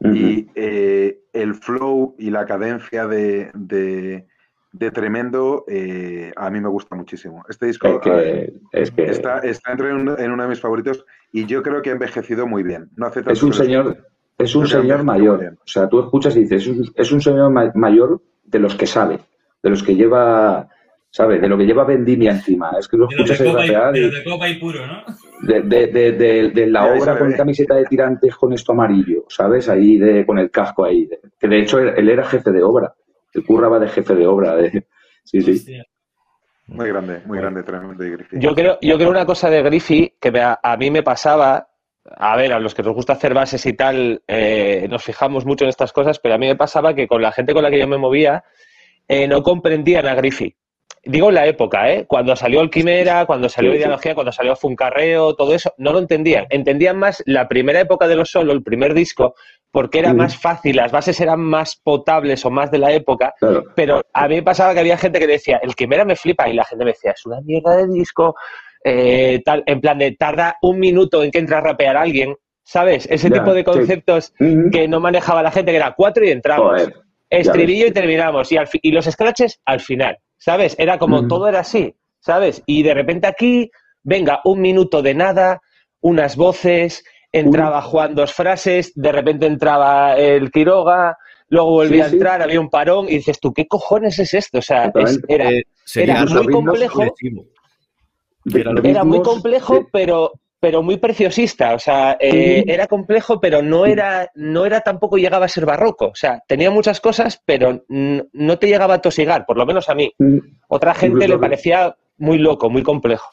y 0.02 0.48
eh, 0.54 1.20
el 1.32 1.54
flow 1.54 2.14
y 2.18 2.30
la 2.30 2.46
cadencia 2.46 3.06
de, 3.06 3.50
de- 3.54 4.26
de 4.72 4.90
Tremendo 4.92 5.64
eh, 5.68 6.32
a 6.36 6.48
mí 6.50 6.60
me 6.60 6.68
gusta 6.68 6.94
muchísimo. 6.96 7.44
Este 7.48 7.66
disco 7.66 7.86
Es 7.88 7.98
que, 8.00 8.10
eh, 8.10 8.52
es 8.72 8.90
que 8.90 9.04
está, 9.04 9.38
está 9.40 9.72
entre 9.72 9.92
un- 9.94 10.14
en 10.18 10.30
uno 10.30 10.42
de 10.44 10.48
mis 10.48 10.60
favoritos 10.60 11.04
y 11.32 11.46
yo 11.46 11.62
creo 11.62 11.82
que 11.82 11.90
ha 11.90 11.92
envejecido 11.94 12.46
muy 12.46 12.62
bien. 12.62 12.90
No 12.96 13.06
hace 13.06 13.22
es 13.26 13.42
un 13.42 13.52
señor, 13.52 13.96
es 14.38 14.54
un 14.54 14.66
señor 14.66 15.04
mayor. 15.04 15.54
O 15.62 15.66
sea, 15.66 15.88
tú 15.88 16.00
escuchas 16.00 16.36
y 16.36 16.40
dices, 16.40 16.62
es 16.62 16.68
un, 16.68 16.92
es 16.94 17.12
un 17.12 17.20
señor 17.20 17.50
ma- 17.50 17.72
mayor 17.74 18.20
de 18.44 18.58
los 18.58 18.74
que 18.74 18.86
sabe, 18.86 19.18
de 19.62 19.70
los 19.70 19.82
que 19.82 19.94
lleva, 19.94 20.68
¿sabe? 21.10 21.38
De 21.38 21.48
lo 21.48 21.56
que 21.58 21.66
lleva 21.66 21.84
vendimia 21.84 22.32
encima. 22.32 22.70
Es 22.78 22.88
que 22.88 22.96
lo 22.96 23.06
De 23.06 23.16
los 23.16 23.28
de, 23.28 23.34
escuchas 23.34 23.56
ahí 23.62 23.68
copa 23.68 23.96
y, 23.96 24.00
de 24.00 24.10
de 24.10 24.24
copa 24.24 24.48
y 24.48 24.58
puro, 24.58 24.86
¿no? 24.86 25.04
de, 25.42 25.60
de- 25.62 25.86
de- 25.86 26.12
de- 26.12 26.50
de 26.50 26.66
la 26.66 26.84
obra 27.02 27.18
con 27.18 27.32
camiseta 27.36 27.74
de 27.74 27.84
tirantes 27.86 28.34
con 28.36 28.52
esto 28.52 28.72
amarillo, 28.72 29.24
¿sabes? 29.28 29.68
Ahí 29.68 29.98
de, 29.98 30.26
con 30.26 30.38
el 30.38 30.50
casco 30.50 30.84
ahí. 30.84 31.06
de- 31.06 31.20
que 31.38 31.48
de 31.48 31.60
hecho 31.60 31.78
él, 31.78 31.92
él 31.96 32.08
era 32.08 32.24
jefe 32.24 32.50
de 32.50 32.62
obra. 32.62 32.94
Él 33.32 33.44
curraba 33.44 33.78
de 33.78 33.88
jefe 33.88 34.14
de 34.14 34.26
obra. 34.26 34.56
de- 34.56 34.86
sí, 35.24 35.40
sí. 35.42 35.52
Hostia. 35.52 35.84
Muy 36.70 36.88
grande, 36.88 37.20
muy 37.26 37.38
grande, 37.38 37.62
Tremendo 37.62 38.04
y 38.04 38.10
Griffith. 38.12 38.38
Yo 38.40 38.54
creo, 38.54 38.78
yo 38.80 38.96
creo 38.96 39.10
una 39.10 39.26
cosa 39.26 39.50
de 39.50 39.62
Griffey 39.62 40.14
que 40.20 40.30
me- 40.30 40.40
a, 40.40 40.58
a 40.62 40.76
mí 40.76 40.90
me 40.90 41.02
pasaba, 41.02 41.68
a 42.16 42.36
ver, 42.36 42.52
a 42.52 42.60
los 42.60 42.74
que 42.74 42.82
nos 42.82 42.94
gusta 42.94 43.14
hacer 43.14 43.34
bases 43.34 43.66
y 43.66 43.72
tal, 43.72 44.22
eh, 44.28 44.86
nos 44.88 45.02
fijamos 45.02 45.44
mucho 45.44 45.64
en 45.64 45.70
estas 45.70 45.92
cosas, 45.92 46.18
pero 46.20 46.36
a 46.36 46.38
mí 46.38 46.46
me 46.46 46.56
pasaba 46.56 46.94
que 46.94 47.08
con 47.08 47.22
la 47.22 47.32
gente 47.32 47.52
con 47.54 47.62
la 47.64 47.70
que 47.70 47.78
yo 47.78 47.88
me 47.88 47.98
movía 47.98 48.44
eh, 49.08 49.26
no 49.26 49.42
comprendían 49.42 50.06
a 50.06 50.14
Griffey. 50.14 50.54
Digo 51.02 51.30
en 51.30 51.34
la 51.36 51.46
época, 51.46 51.90
¿eh? 51.90 52.04
Cuando 52.06 52.36
salió 52.36 52.60
el 52.60 52.68
Quimera, 52.70 53.24
cuando 53.24 53.48
salió. 53.48 53.74
Ideología, 53.74 54.14
cuando 54.14 54.32
salió 54.32 54.54
Funcarreo, 54.54 55.34
todo 55.34 55.54
eso, 55.54 55.72
no 55.78 55.92
lo 55.94 55.98
entendían. 55.98 56.46
Entendían 56.50 56.98
más 56.98 57.22
la 57.26 57.48
primera 57.48 57.80
época 57.80 58.06
de 58.06 58.16
los 58.16 58.30
solo, 58.30 58.52
el 58.52 58.62
primer 58.62 58.92
disco, 58.92 59.34
porque 59.72 60.00
era 60.00 60.12
más 60.12 60.36
fácil, 60.36 60.76
las 60.76 60.90
bases 60.90 61.20
eran 61.20 61.40
más 61.40 61.76
potables 61.76 62.44
o 62.44 62.50
más 62.50 62.70
de 62.70 62.78
la 62.78 62.92
época, 62.92 63.32
Claro. 63.38 63.64
pero 63.76 64.02
a 64.12 64.26
mí 64.28 64.36
me 64.36 64.42
pasaba 64.42 64.74
que 64.74 64.80
había 64.80 64.96
gente 64.98 65.18
que 65.20 65.26
decía, 65.26 65.58
el 65.62 65.74
Quimera 65.76 66.04
me 66.04 66.16
flipa, 66.16 66.48
y 66.48 66.54
la 66.54 66.64
gente 66.64 66.84
me 66.84 66.90
decía, 66.90 67.12
es 67.12 67.24
una 67.26 67.40
mierda 67.42 67.76
de 67.76 67.86
disco, 67.88 68.34
eh, 68.84 69.40
tal, 69.44 69.62
en 69.66 69.80
plan 69.80 69.98
de 69.98 70.12
tarda 70.12 70.56
un 70.62 70.78
minuto 70.80 71.22
en 71.22 71.30
que 71.30 71.38
entra 71.38 71.58
a 71.58 71.60
rapear 71.60 71.96
alguien, 71.96 72.34
¿sabes? 72.64 73.06
Ese 73.10 73.28
Ya, 73.30 73.36
tipo 73.40 73.52
de 73.54 73.60
sí. 73.60 73.64
conceptos 73.64 74.32
que 74.72 74.88
no 74.88 75.00
manejaba 75.00 75.42
la 75.42 75.50
gente, 75.52 75.70
que 75.70 75.76
era 75.76 75.94
cuatro 75.96 76.24
y 76.24 76.30
entramos, 76.30 76.70
Joder. 76.72 76.94
estribillo 77.28 77.86
y 77.86 77.92
terminamos, 77.92 78.50
y, 78.52 78.56
al 78.56 78.68
y 78.72 78.90
los 78.92 79.04
scratches 79.04 79.60
al 79.66 79.80
final, 79.80 80.18
¿sabes? 80.38 80.74
Era 80.78 80.98
como 80.98 81.28
todo 81.28 81.46
era 81.48 81.60
así, 81.60 81.94
¿sabes? 82.20 82.62
Y 82.66 82.82
de 82.82 82.94
repente 82.94 83.26
aquí, 83.26 83.70
venga, 84.02 84.40
un 84.44 84.60
minuto 84.60 85.02
de 85.02 85.14
nada, 85.14 85.60
unas 86.00 86.34
voces, 86.36 87.04
entraba 87.32 87.80
Juan 87.82 88.14
dos 88.14 88.32
frases, 88.32 88.92
de 88.94 89.12
repente 89.12 89.46
entraba 89.46 90.16
el 90.16 90.50
Quiroga, 90.50 91.16
luego 91.48 91.70
volvía 91.70 92.04
Sí, 92.06 92.10
a 92.10 92.14
entrar, 92.14 92.42
había 92.42 92.60
un 92.60 92.70
parón 92.70 93.06
y 93.08 93.16
dices 93.16 93.38
tú, 93.40 93.52
¿qué 93.52 93.66
cojones 93.66 94.18
es 94.18 94.34
esto? 94.34 94.58
O 94.58 94.62
sea, 94.62 94.90
es- 94.94 95.20
era, 95.28 95.50
Eh, 95.50 95.64
era 95.96 96.24
muy 96.24 96.52
complejo, 96.52 97.02
Era 98.54 98.70
era 98.84 99.04
muy 99.04 99.22
complejo, 99.22 99.76
sí. 99.80 99.86
pero 99.92 100.32
pero 100.62 100.82
muy 100.82 100.98
preciosista, 100.98 101.72
o 101.74 101.78
sea, 101.78 102.18
eh, 102.20 102.62
era 102.68 102.86
complejo, 102.86 103.40
pero 103.40 103.62
no 103.62 103.86
era, 103.86 104.30
no 104.34 104.66
era 104.66 104.82
tampoco 104.82 105.16
llegaba 105.16 105.46
a 105.46 105.48
ser 105.48 105.64
barroco, 105.64 106.08
o 106.08 106.14
sea, 106.14 106.42
tenía 106.46 106.70
muchas 106.70 107.00
cosas, 107.00 107.40
pero 107.46 107.82
no 107.88 108.58
te 108.58 108.66
llegaba 108.66 108.92
a 108.96 109.00
tosigar, 109.00 109.46
por 109.46 109.56
lo 109.56 109.64
menos 109.64 109.88
a 109.88 109.94
mí. 109.94 110.12
Mm, 110.18 110.36
Otra 110.68 110.92
gente 110.92 111.26
le 111.28 111.38
parecía 111.38 111.96
muy 112.18 112.36
loco, 112.36 112.68
muy 112.68 112.82
complejo. 112.82 113.30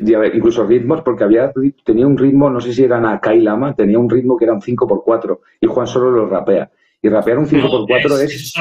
Incluso 0.00 0.66
ritmos, 0.66 1.02
porque 1.02 1.24
había 1.24 1.52
tenía 1.84 2.06
un 2.06 2.16
ritmo, 2.16 2.50
no 2.50 2.60
sé 2.60 2.72
si 2.72 2.84
era 2.84 3.00
Nakai 3.00 3.40
Lama, 3.40 3.74
tenía 3.74 3.98
un 3.98 4.08
ritmo 4.08 4.36
que 4.36 4.44
era 4.44 4.54
un 4.54 4.60
5x4 4.60 5.38
y 5.60 5.66
Juan 5.66 5.86
solo 5.86 6.10
lo 6.10 6.26
rapea. 6.26 6.70
Y 7.00 7.08
rapear 7.08 7.38
un 7.38 7.46
5x4 7.46 8.08
No, 8.08 8.16
es, 8.18 8.52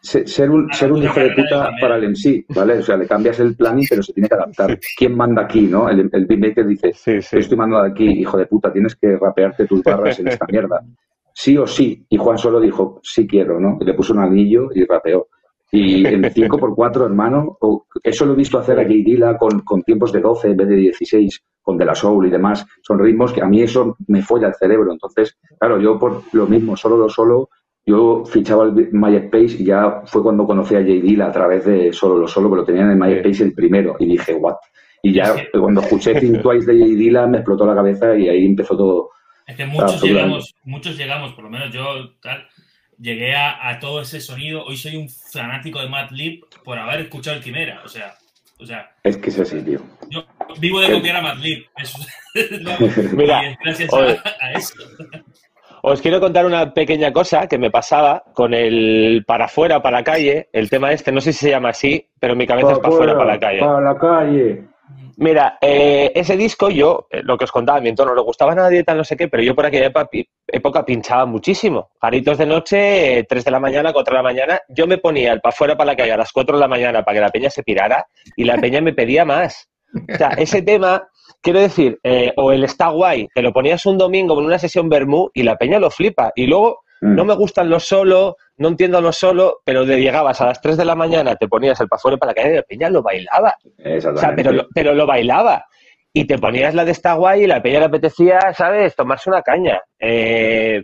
ser, 0.00 0.50
un, 0.50 0.72
ser 0.72 0.92
un 0.92 1.02
hijo 1.02 1.20
de 1.20 1.30
puta 1.30 1.72
para 1.80 1.96
el 1.96 2.10
MC, 2.10 2.44
¿vale? 2.54 2.78
O 2.78 2.82
sea, 2.82 2.96
le 2.96 3.06
cambias 3.06 3.40
el 3.40 3.56
planning, 3.56 3.86
pero 3.88 4.02
se 4.02 4.12
tiene 4.12 4.28
que 4.28 4.34
adaptar. 4.34 4.78
¿Quién 4.96 5.16
manda 5.16 5.42
aquí, 5.42 5.62
no? 5.62 5.88
El, 5.88 6.08
el 6.12 6.26
beatmaker 6.26 6.66
dice, 6.66 6.92
Sí, 6.94 7.12
yo 7.20 7.38
estoy 7.38 7.56
mandando 7.56 7.86
aquí, 7.86 8.06
hijo 8.06 8.38
de 8.38 8.46
puta, 8.46 8.72
tienes 8.72 8.94
que 8.96 9.16
rapearte 9.16 9.66
tus 9.66 9.82
barras 9.82 10.18
en 10.18 10.28
esta 10.28 10.46
mierda. 10.46 10.82
Sí 11.40 11.56
o 11.56 11.68
sí. 11.68 12.04
Y 12.08 12.16
Juan 12.16 12.36
solo 12.36 12.58
dijo, 12.58 12.98
sí 13.00 13.24
quiero, 13.24 13.60
¿no? 13.60 13.78
Y 13.80 13.84
le 13.84 13.94
puso 13.94 14.12
un 14.12 14.18
anillo 14.18 14.70
y 14.74 14.84
rapeó. 14.84 15.28
Y 15.70 16.06
en 16.06 16.22
5x4, 16.34 17.04
hermano, 17.04 17.56
o- 17.60 17.86
eso 18.02 18.24
lo 18.26 18.32
he 18.32 18.36
visto 18.36 18.58
hacer 18.58 18.78
a 18.78 18.84
Jay 18.84 19.02
Dilla 19.02 19.36
con, 19.36 19.60
con 19.60 19.82
tiempos 19.82 20.12
de 20.12 20.20
12 20.20 20.50
en 20.50 20.56
vez 20.56 20.68
de 20.68 20.76
16, 20.76 21.42
con 21.62 21.76
De 21.76 21.84
La 21.84 21.94
Soul 21.94 22.26
y 22.26 22.30
demás. 22.30 22.66
Son 22.82 22.98
ritmos 22.98 23.32
que 23.32 23.42
a 23.42 23.46
mí 23.46 23.60
eso 23.62 23.96
me 24.06 24.22
folla 24.22 24.48
el 24.48 24.54
cerebro. 24.54 24.92
Entonces, 24.92 25.36
claro, 25.58 25.78
yo 25.80 25.98
por 25.98 26.22
lo 26.32 26.46
mismo, 26.46 26.76
solo 26.76 26.96
lo 26.96 27.08
solo, 27.08 27.50
yo 27.84 28.24
fichaba 28.26 28.64
el 28.64 28.88
MySpace 28.92 29.56
y 29.62 29.64
ya 29.64 30.02
fue 30.06 30.22
cuando 30.22 30.46
conocí 30.46 30.74
a 30.74 30.80
J. 30.82 31.26
a 31.26 31.32
través 31.32 31.64
de 31.64 31.92
Solo 31.92 32.18
lo 32.18 32.28
Solo, 32.28 32.48
pero 32.50 32.60
lo 32.62 32.66
tenían 32.66 32.90
en 32.90 32.98
MySpace 32.98 33.44
el 33.44 33.54
primero 33.54 33.96
y 33.98 34.06
dije, 34.06 34.34
what? 34.34 34.56
Y 35.02 35.12
ya 35.14 35.34
cuando 35.58 35.80
escuché 35.80 36.14
Think 36.20 36.40
Twice 36.42 36.70
de 36.70 37.12
J. 37.12 37.26
me 37.28 37.38
explotó 37.38 37.64
la 37.66 37.74
cabeza 37.74 38.16
y 38.16 38.28
ahí 38.28 38.44
empezó 38.46 38.76
todo. 38.76 39.10
Es 39.46 39.56
que 39.56 39.64
muchos 39.64 40.02
llegamos, 40.02 40.54
muchos 40.64 40.98
llegamos, 40.98 41.32
por 41.32 41.44
lo 41.44 41.50
menos 41.50 41.72
yo 41.72 41.82
tal, 42.20 42.46
llegué 42.98 43.34
a, 43.34 43.78
todo 43.80 44.02
ese 44.02 44.20
sonido. 44.20 44.64
Hoy 44.64 44.76
soy 44.76 44.96
un 44.96 45.08
fanático 45.08 45.80
de 45.80 45.88
Matt 45.88 46.10
Lip 46.10 46.44
por 46.64 46.78
haber 46.78 47.00
escuchado 47.00 47.36
el 47.36 47.42
Quimera, 47.42 47.82
o 47.84 47.88
sea, 47.88 48.14
o 48.60 48.66
sea. 48.66 48.90
Es 49.02 49.16
que 49.16 49.30
es 49.30 49.38
así, 49.38 49.62
tío. 49.62 49.80
Yo 50.10 50.24
vivo 50.58 50.80
de 50.80 50.92
copiar 50.92 51.16
a 51.16 51.22
Matt 51.22 51.38
Lip. 51.38 51.66
Mira, 53.14 53.56
gracias 53.62 53.90
a 53.92 54.52
eso. 54.52 54.74
Os 55.82 56.02
quiero 56.02 56.20
contar 56.20 56.44
una 56.44 56.74
pequeña 56.74 57.12
cosa 57.12 57.46
que 57.46 57.56
me 57.56 57.70
pasaba 57.70 58.24
con 58.34 58.52
el 58.52 59.24
para 59.26 59.44
afuera, 59.44 59.80
para 59.80 59.98
la 59.98 60.04
calle. 60.04 60.48
El 60.52 60.68
tema 60.68 60.92
este, 60.92 61.12
no 61.12 61.20
sé 61.20 61.32
si 61.32 61.40
se 61.40 61.50
llama 61.50 61.70
así, 61.70 62.04
pero 62.18 62.32
en 62.32 62.38
mi 62.38 62.46
cabeza 62.46 62.72
es 62.72 62.78
para 62.80 62.94
afuera, 62.94 63.12
para 63.14 63.34
la 63.34 63.38
calle. 63.38 63.60
Para 63.60 63.80
la 63.80 63.98
calle. 63.98 64.67
Mira, 65.20 65.58
eh, 65.60 66.12
ese 66.14 66.36
disco 66.36 66.70
yo, 66.70 67.08
eh, 67.10 67.22
lo 67.24 67.36
que 67.36 67.42
os 67.42 67.50
contaba, 67.50 67.80
mi 67.80 67.88
entorno 67.88 68.12
no 68.12 68.20
le 68.20 68.24
gustaba 68.24 68.52
a 68.52 68.54
nadie, 68.54 68.84
tal, 68.84 68.98
no 68.98 69.04
sé 69.04 69.16
qué, 69.16 69.26
pero 69.26 69.42
yo 69.42 69.52
por 69.52 69.66
aquella 69.66 69.90
época, 70.46 70.84
pinchaba 70.84 71.26
muchísimo. 71.26 71.90
Jaritos 72.00 72.38
de 72.38 72.46
noche, 72.46 73.26
3 73.28 73.44
de 73.44 73.50
la 73.50 73.58
mañana, 73.58 73.92
4 73.92 74.12
de 74.12 74.16
la 74.16 74.22
mañana. 74.22 74.60
Yo 74.68 74.86
me 74.86 74.98
ponía 74.98 75.32
el 75.32 75.40
para 75.40 75.52
afuera, 75.52 75.76
para 75.76 75.90
la 75.90 75.96
calle 75.96 76.12
a 76.12 76.16
las 76.18 76.30
4 76.30 76.56
de 76.56 76.60
la 76.60 76.68
mañana 76.68 77.02
para 77.02 77.16
que 77.16 77.20
la 77.20 77.30
peña 77.30 77.50
se 77.50 77.64
pirara 77.64 78.06
y 78.36 78.44
la 78.44 78.58
peña 78.58 78.80
me 78.80 78.92
pedía 78.92 79.24
más. 79.24 79.68
O 80.12 80.16
sea, 80.16 80.28
ese 80.36 80.62
tema 80.62 81.08
Quiero 81.40 81.60
decir, 81.60 81.98
eh, 82.02 82.32
o 82.36 82.52
el 82.52 82.64
está 82.64 82.88
guay, 82.88 83.28
que 83.34 83.42
lo 83.42 83.52
ponías 83.52 83.86
un 83.86 83.96
domingo 83.96 84.38
en 84.38 84.46
una 84.46 84.58
sesión 84.58 84.88
Bermú 84.88 85.30
y 85.34 85.42
la 85.42 85.56
peña 85.56 85.78
lo 85.78 85.90
flipa. 85.90 86.32
Y 86.34 86.46
luego. 86.46 86.80
No 87.00 87.24
me 87.24 87.34
gustan 87.34 87.70
los 87.70 87.84
solo, 87.84 88.36
no 88.56 88.68
entiendo 88.68 89.00
los 89.00 89.16
solo, 89.16 89.60
pero 89.64 89.84
de 89.84 90.00
llegabas 90.00 90.40
a 90.40 90.46
las 90.46 90.60
3 90.60 90.76
de 90.76 90.84
la 90.84 90.94
mañana, 90.94 91.36
te 91.36 91.48
ponías 91.48 91.80
el 91.80 91.88
pafuero 91.88 92.18
para 92.18 92.30
la 92.30 92.34
calle 92.34 92.52
y 92.52 92.56
la 92.56 92.62
peña 92.62 92.90
lo 92.90 93.02
bailaba. 93.02 93.54
O 93.84 94.16
sea, 94.16 94.34
pero 94.34 94.52
lo, 94.52 94.68
pero 94.74 94.94
lo 94.94 95.06
bailaba. 95.06 95.64
Y 96.12 96.24
te 96.24 96.38
ponías 96.38 96.74
la 96.74 96.84
de 96.84 96.92
está 96.92 97.14
guay 97.14 97.44
y 97.44 97.46
la 97.46 97.62
peña 97.62 97.80
le 97.80 97.84
apetecía, 97.86 98.52
¿sabes? 98.56 98.96
Tomarse 98.96 99.30
una 99.30 99.42
caña. 99.42 99.80
Eh, 99.98 100.82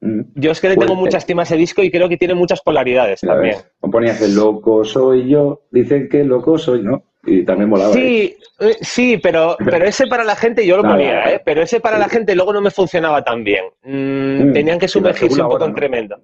mm. 0.00 0.20
yo 0.34 0.52
es 0.52 0.60
que 0.60 0.68
le 0.68 0.76
tengo 0.76 0.94
pues, 0.94 0.98
mucha 0.98 1.18
estima 1.18 1.42
a 1.42 1.44
ese 1.44 1.56
disco 1.56 1.82
y 1.82 1.90
creo 1.90 2.08
que 2.08 2.16
tiene 2.16 2.34
muchas 2.34 2.60
polaridades 2.60 3.20
también. 3.20 3.56
ponías 3.80 4.20
el 4.22 4.34
loco 4.34 4.84
soy 4.84 5.28
yo, 5.28 5.62
dicen 5.70 6.08
que 6.08 6.22
loco 6.22 6.58
soy, 6.58 6.82
¿no? 6.82 7.02
Y 7.26 7.44
también 7.44 7.70
molaba. 7.70 7.92
Sí, 7.92 8.36
¿eh? 8.60 8.76
sí, 8.80 9.18
pero, 9.18 9.56
pero 9.64 9.84
ese 9.84 10.06
para 10.06 10.24
la 10.24 10.36
gente 10.36 10.66
yo 10.66 10.76
lo 10.76 10.82
ponía, 10.88 11.34
¿eh? 11.34 11.42
Pero 11.44 11.62
ese 11.62 11.80
para 11.80 11.98
la 11.98 12.08
gente 12.08 12.34
luego 12.34 12.52
no 12.52 12.60
me 12.60 12.70
funcionaba 12.70 13.22
tan 13.22 13.44
bien. 13.44 13.64
Mm, 13.82 14.50
mm, 14.50 14.52
tenían 14.52 14.78
que 14.78 14.88
sumergirse 14.88 15.42
un 15.42 15.48
poco 15.48 15.64
en 15.64 15.74
tremendo. 15.74 16.16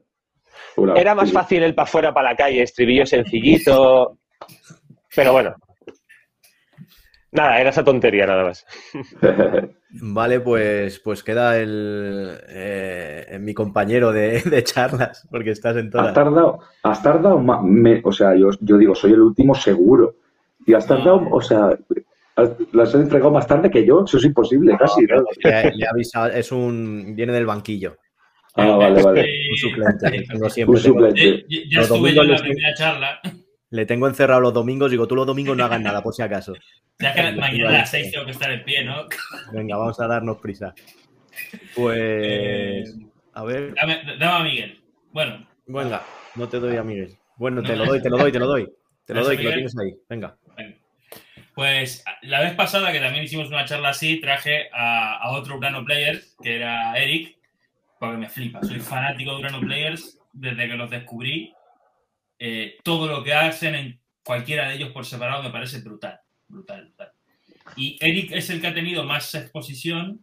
Era 0.97 1.15
más 1.15 1.33
fácil 1.33 1.63
el 1.63 1.75
para 1.75 1.85
afuera, 1.85 2.15
para 2.15 2.31
la 2.31 2.37
calle, 2.37 2.63
estribillo 2.63 3.05
sencillito. 3.05 4.19
Pero 5.15 5.33
bueno. 5.33 5.55
Nada, 7.33 7.61
era 7.61 7.71
esa 7.71 7.85
tontería 7.85 8.27
nada 8.27 8.45
más. 8.45 8.67
Vale, 10.03 10.41
pues, 10.41 11.01
pues 11.01 11.23
queda 11.23 11.59
el 11.59 12.39
eh, 12.49 13.39
mi 13.41 13.55
compañero 13.55 14.13
de, 14.13 14.63
charlas, 14.65 15.27
porque 15.31 15.51
estás 15.51 15.77
en 15.77 15.91
todas. 15.91 16.09
Has 16.09 16.15
tardado, 16.15 16.59
has 16.83 17.03
tardado 17.03 17.43
o 18.05 18.13
sea, 18.13 18.35
yo, 18.37 18.51
yo 18.61 18.79
digo, 18.79 18.95
soy 18.95 19.13
el 19.13 19.21
último 19.21 19.55
seguro. 19.55 20.17
Y 20.67 20.75
has 20.75 20.87
tardado, 20.87 21.27
o 21.31 21.41
sea, 21.41 21.77
las 22.73 22.95
he 22.95 22.99
entregado 22.99 23.31
más 23.31 23.47
tarde 23.47 23.71
que 23.71 23.85
yo, 23.85 24.05
eso 24.05 24.19
es 24.19 24.25
imposible, 24.25 24.77
casi. 24.79 25.07
Le, 25.07 25.85
he 25.85 25.89
avisado, 25.89 26.29
es 26.29 26.53
un. 26.53 27.15
viene 27.17 27.33
del 27.33 27.47
banquillo. 27.47 27.97
Ah, 28.55 28.77
vale, 28.77 29.03
vale. 29.03 29.23
Un 29.51 29.57
suplente. 29.57 30.27
Tengo 30.29 30.51
siempre, 30.51 30.77
un 30.77 30.83
suplente. 30.83 31.45
ya 31.71 31.81
estuve 31.83 32.13
yo 32.15 32.23
en 32.23 32.31
la 32.33 32.39
primera 32.39 32.75
charla. 32.75 33.21
Le 33.71 33.87
tengo 33.87 34.09
encerrado 34.09 34.41
los 34.41 34.53
domingos, 34.53 34.91
digo, 34.91 35.07
tú 35.07 35.15
los 35.15 35.27
domingos 35.27 35.57
no 35.57 35.65
hagas 35.65 35.81
nada, 35.81 36.03
por 36.03 36.13
si 36.13 36.23
acaso. 36.23 36.55
Ya 36.99 37.15
que 37.15 37.33
mañana 37.33 37.69
a 37.69 37.73
las 37.73 37.91
6 37.91 38.11
tengo 38.11 38.25
que 38.25 38.33
estar 38.33 38.51
en 38.51 38.65
pie, 38.65 38.85
¿no? 38.85 39.07
Venga, 39.53 39.77
vamos 39.77 40.01
a 40.01 40.09
darnos 40.09 40.39
prisa. 40.39 40.75
Pues. 41.77 41.97
Eh, 41.97 42.85
a 43.35 43.45
ver. 43.45 43.75
Dame, 43.75 44.03
dame, 44.19 44.37
a 44.37 44.43
Miguel. 44.43 44.81
Bueno. 45.13 45.47
Venga, 45.67 46.03
no 46.35 46.49
te 46.49 46.59
doy 46.59 46.77
a 46.77 46.83
Miguel. 46.83 47.17
Bueno, 47.37 47.63
te 47.63 47.77
lo 47.77 47.87
doy, 47.87 48.03
te 48.03 48.11
lo 48.11 48.19
doy, 48.19 48.33
te 48.33 48.39
lo 48.39 48.47
doy. 48.47 48.69
Te 49.07 49.15
lo 49.15 49.25
doy, 49.25 49.37
que 49.37 49.43
lo 49.43 49.51
tienes 49.51 49.77
ahí. 49.77 49.93
Venga. 50.09 50.39
Pues 51.55 52.05
la 52.23 52.41
vez 52.41 52.55
pasada 52.55 52.93
que 52.93 53.01
también 53.01 53.25
hicimos 53.25 53.49
una 53.49 53.65
charla 53.65 53.91
así, 53.91 54.21
traje 54.21 54.71
a, 54.73 55.31
otro 55.31 55.57
Urano 55.57 55.85
Player, 55.85 56.23
que 56.43 56.57
era 56.57 56.97
Eric, 56.97 57.37
porque 57.99 58.17
me 58.17 58.29
flipa. 58.29 58.63
Soy 58.63 58.81
fanático 58.81 59.33
de 59.33 59.41
Urano 59.41 59.61
Players 59.61 60.19
desde 60.33 60.69
que 60.69 60.75
los 60.75 60.91
descubrí. 60.91 61.53
Eh, 62.39 62.79
todo 62.83 63.07
lo 63.07 63.23
que 63.23 63.35
hacen 63.35 63.75
en 63.75 64.01
cualquiera 64.23 64.69
de 64.69 64.77
ellos 64.77 64.91
por 64.91 65.05
separado 65.05 65.43
me 65.43 65.51
parece 65.51 65.81
brutal, 65.81 66.21
brutal, 66.49 66.87
brutal. 66.87 67.13
Y 67.77 67.99
Eric 68.01 68.33
es 68.33 68.49
el 68.51 68.61
que 68.61 68.69
ha 68.69 68.75
tenido 68.75 69.05
más 69.05 69.35
exposición, 69.35 70.21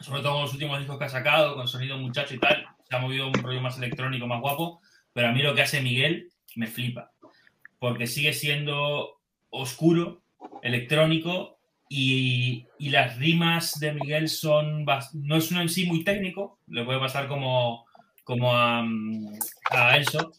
sobre 0.00 0.22
todo 0.22 0.32
con 0.32 0.42
los 0.42 0.52
últimos 0.52 0.78
discos 0.78 0.98
que 0.98 1.04
ha 1.04 1.08
sacado, 1.08 1.54
con 1.54 1.68
sonido 1.68 1.96
muchacho 1.98 2.34
y 2.34 2.38
tal. 2.38 2.66
Se 2.88 2.96
ha 2.96 2.98
movido 3.00 3.28
un 3.28 3.34
rollo 3.34 3.60
más 3.60 3.78
electrónico, 3.78 4.26
más 4.26 4.40
guapo. 4.40 4.80
Pero 5.12 5.28
a 5.28 5.32
mí 5.32 5.42
lo 5.42 5.54
que 5.54 5.62
hace 5.62 5.80
Miguel 5.80 6.30
me 6.56 6.66
flipa. 6.66 7.12
Porque 7.78 8.06
sigue 8.06 8.32
siendo 8.32 9.15
oscuro, 9.56 10.22
electrónico, 10.62 11.56
y, 11.88 12.66
las 12.78 13.18
rimas 13.18 13.78
de 13.78 13.92
Miguel 13.92 14.28
son. 14.28 14.84
No 15.14 15.36
es 15.36 15.50
uno 15.50 15.62
en 15.62 15.68
sí 15.68 15.86
muy 15.86 16.04
técnico, 16.04 16.60
le 16.68 16.84
puede 16.84 16.98
pasar 16.98 17.28
como, 17.28 17.86
como 18.24 18.54
a, 18.54 18.84
a 19.70 19.96
Elso. 19.96 20.32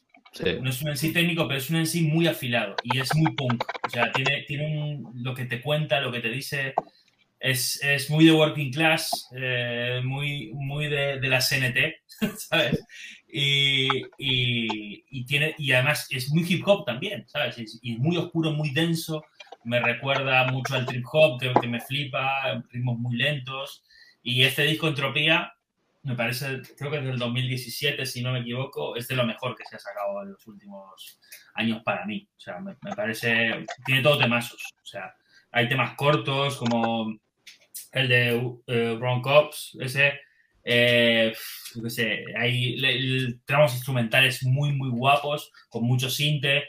No 0.61 0.69
es 0.69 0.81
un 0.81 0.89
en 0.89 0.97
sí 0.97 1.13
técnico, 1.13 1.47
pero 1.47 1.57
es 1.57 1.69
un 1.69 1.77
en 1.77 1.87
sí 1.87 2.03
muy 2.03 2.27
afilado 2.27 2.75
y 2.83 2.99
es 2.99 3.15
muy 3.15 3.33
punk. 3.33 3.63
O 3.85 3.89
sea, 3.89 4.11
tiene, 4.11 4.43
tiene 4.47 5.01
lo 5.15 5.33
que 5.33 5.45
te 5.45 5.61
cuenta, 5.61 5.99
lo 5.99 6.11
que 6.11 6.19
te 6.19 6.29
dice. 6.29 6.73
Es, 7.39 8.09
muy 8.09 8.25
de 8.25 8.31
working 8.31 8.71
class, 8.71 9.29
eh, 9.35 10.01
muy, 10.03 10.51
muy 10.53 10.87
de, 10.87 11.19
de 11.19 11.27
la 11.27 11.39
CNT, 11.39 11.77
¿sabes? 12.37 12.83
Y, 13.39 15.23
tiene, 15.25 15.53
y 15.59 15.71
además 15.71 16.07
es 16.09 16.31
muy 16.31 16.43
hip 16.47 16.67
hop 16.67 16.85
también, 16.85 17.27
¿sabes? 17.27 17.57
Y 17.81 17.93
es 17.93 17.99
muy 17.99 18.17
oscuro, 18.17 18.51
muy 18.51 18.71
denso. 18.71 19.23
Me 19.63 19.79
recuerda 19.79 20.45
mucho 20.51 20.73
al 20.73 20.87
trip 20.87 21.05
hop, 21.11 21.39
que, 21.39 21.53
que 21.53 21.67
me 21.67 21.79
flipa, 21.79 22.63
ritmos 22.71 22.97
muy 22.97 23.15
lentos. 23.15 23.83
Y 24.23 24.41
este 24.41 24.63
disco 24.63 24.87
Entropía, 24.87 25.53
me 26.01 26.15
parece, 26.15 26.61
creo 26.77 26.89
que 26.89 26.97
es 26.97 27.03
del 27.03 27.19
2017, 27.19 28.05
si 28.07 28.23
no 28.23 28.31
me 28.31 28.39
equivoco, 28.39 28.95
es 28.95 29.07
de 29.07 29.15
lo 29.15 29.25
mejor 29.25 29.55
que 29.55 29.65
se 29.65 29.75
ha 29.75 29.79
sacado 29.79 30.23
en 30.23 30.31
los 30.31 30.47
últimos 30.47 31.19
años 31.53 31.83
para 31.83 32.05
mí. 32.05 32.27
O 32.35 32.39
sea, 32.39 32.59
me, 32.59 32.75
parece, 32.95 33.65
tiene 33.85 34.01
todos 34.01 34.19
temazos. 34.19 34.73
O 34.81 34.85
sea, 34.85 35.13
hay 35.51 35.69
temas 35.69 35.95
cortos 35.95 36.57
como 36.57 37.15
el 37.91 38.07
de 38.07 38.35
uh, 38.35 39.21
Cops, 39.21 39.77
ese 39.79 40.19
eh, 40.69 41.33
sé, 41.87 42.25
hay 42.37 42.77
tramos 43.45 43.73
instrumentales 43.73 44.43
muy, 44.43 44.73
muy 44.73 44.89
guapos, 44.89 45.51
con 45.69 45.85
mucho 45.85 46.09
sinte. 46.09 46.65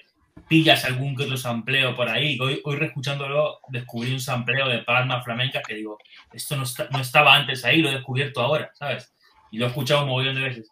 Pillas 0.46 0.84
algún 0.84 1.16
que 1.16 1.24
otro 1.24 1.36
sampleo 1.36 1.96
por 1.96 2.08
ahí. 2.08 2.38
Hoy, 2.40 2.60
hoy 2.64 2.76
reescuchándolo, 2.76 3.58
descubrí 3.70 4.12
un 4.12 4.20
sampleo 4.20 4.68
de 4.68 4.84
palmas 4.84 5.24
flamencas 5.24 5.64
que 5.66 5.74
digo, 5.74 5.98
esto 6.32 6.56
no, 6.56 6.62
no 6.92 7.00
estaba 7.00 7.34
antes 7.34 7.64
ahí, 7.64 7.82
lo 7.82 7.90
he 7.90 7.94
descubierto 7.94 8.40
ahora, 8.40 8.70
¿sabes? 8.74 9.12
Y 9.50 9.58
lo 9.58 9.66
he 9.66 9.68
escuchado 9.68 10.04
un 10.04 10.10
montón 10.10 10.36
de 10.36 10.42
veces. 10.42 10.70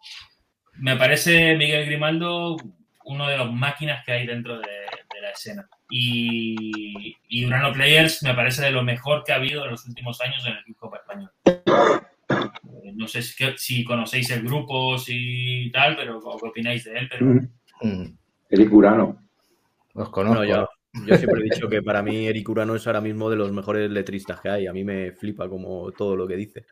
Me 0.75 0.95
parece 0.95 1.55
Miguel 1.55 1.85
Grimaldo 1.85 2.55
uno 3.03 3.27
de 3.27 3.37
las 3.37 3.51
máquinas 3.51 4.05
que 4.05 4.13
hay 4.13 4.25
dentro 4.25 4.57
de, 4.59 4.67
la 5.21 5.31
escena. 5.31 5.67
Y, 5.89 7.17
y 7.27 7.45
Urano 7.45 7.73
Players 7.73 8.23
me 8.23 8.35
parece 8.35 8.63
de 8.63 8.71
lo 8.71 8.83
mejor 8.83 9.23
que 9.25 9.33
ha 9.33 9.35
habido 9.35 9.65
en 9.65 9.71
los 9.71 9.85
últimos 9.85 10.21
años 10.21 10.45
en 10.45 10.53
el 10.53 10.63
hip 10.67 10.77
hop 10.79 10.95
español 10.95 11.31
no 12.95 13.07
sé 13.07 13.21
si, 13.21 13.83
conocéis 13.83 14.29
el 14.31 14.43
grupo, 14.43 14.97
si 14.97 15.69
tal, 15.71 15.95
pero 15.95 16.19
qué 16.19 16.47
opináis 16.47 16.83
de 16.83 16.97
él. 16.97 17.09
Pero... 17.09 17.25
Mm. 17.81 18.17
Eric 18.49 18.73
Urano. 18.73 19.29
Los 19.93 20.09
conozco. 20.09 20.43
yo, 20.43 20.67
siempre 20.93 21.41
he 21.41 21.43
dicho 21.43 21.67
que 21.69 21.81
para 21.81 22.01
mí 22.01 22.27
Eric 22.27 22.49
Urano 22.49 22.75
es 22.75 22.85
ahora 22.87 23.01
mismo 23.01 23.29
de 23.29 23.35
los 23.35 23.51
mejores 23.51 23.89
letristas 23.89 24.41
que 24.41 24.49
hay. 24.49 24.67
A 24.67 24.73
mí 24.73 24.83
me 24.83 25.11
flipa 25.11 25.49
como 25.49 25.91
todo 25.91 26.15
lo 26.15 26.27
que 26.27 26.35
dice. 26.35 26.65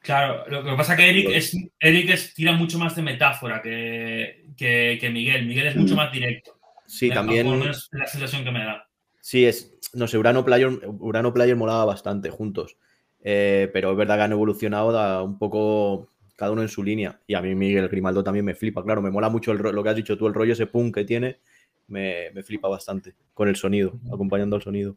Claro, 0.00 0.44
lo 0.48 0.62
que 0.62 0.76
pasa 0.76 0.92
es 0.92 0.98
que 0.98 1.08
Eric, 1.08 1.30
es, 1.30 1.56
Eric 1.80 2.10
es, 2.10 2.34
tira 2.34 2.52
mucho 2.52 2.78
más 2.78 2.94
de 2.94 3.02
metáfora 3.02 3.62
que, 3.62 4.44
que, 4.56 5.10
Miguel. 5.10 5.46
Miguel 5.46 5.68
es 5.68 5.76
mucho 5.76 5.94
mm. 5.94 5.96
más 5.96 6.12
directo. 6.12 6.58
Sí, 6.86 7.08
también. 7.08 7.46
Es 7.62 7.88
la 7.92 8.06
sensación 8.06 8.44
que 8.44 8.50
me 8.50 8.64
da. 8.64 8.86
Sí, 9.20 9.46
es. 9.46 9.78
No 9.94 10.06
sé, 10.06 10.18
Urano 10.18 10.44
Player, 10.44 10.68
Urano 10.98 11.32
Player 11.32 11.56
molaba 11.56 11.86
bastante 11.86 12.28
juntos. 12.28 12.76
Eh, 13.24 13.70
pero 13.72 13.90
es 13.90 13.96
verdad 13.96 14.16
que 14.16 14.22
han 14.22 14.32
evolucionado 14.32 15.24
un 15.24 15.38
poco 15.38 16.08
cada 16.36 16.52
uno 16.52 16.62
en 16.62 16.68
su 16.68 16.84
línea. 16.84 17.18
Y 17.26 17.34
a 17.34 17.40
mí 17.40 17.54
Miguel 17.54 17.88
Grimaldo 17.88 18.22
también 18.22 18.44
me 18.44 18.54
flipa, 18.54 18.84
claro, 18.84 19.02
me 19.02 19.10
mola 19.10 19.30
mucho 19.30 19.52
el, 19.52 19.58
lo 19.58 19.82
que 19.82 19.88
has 19.88 19.96
dicho 19.96 20.18
tú, 20.18 20.26
el 20.26 20.34
rollo 20.34 20.52
ese 20.52 20.66
punk 20.66 20.94
que 20.94 21.04
tiene, 21.04 21.40
me, 21.88 22.30
flipa 22.42 22.68
bastante 22.68 23.14
con 23.32 23.48
el 23.48 23.56
sonido, 23.56 23.98
acompañando 24.12 24.56
al 24.56 24.62
sonido. 24.62 24.96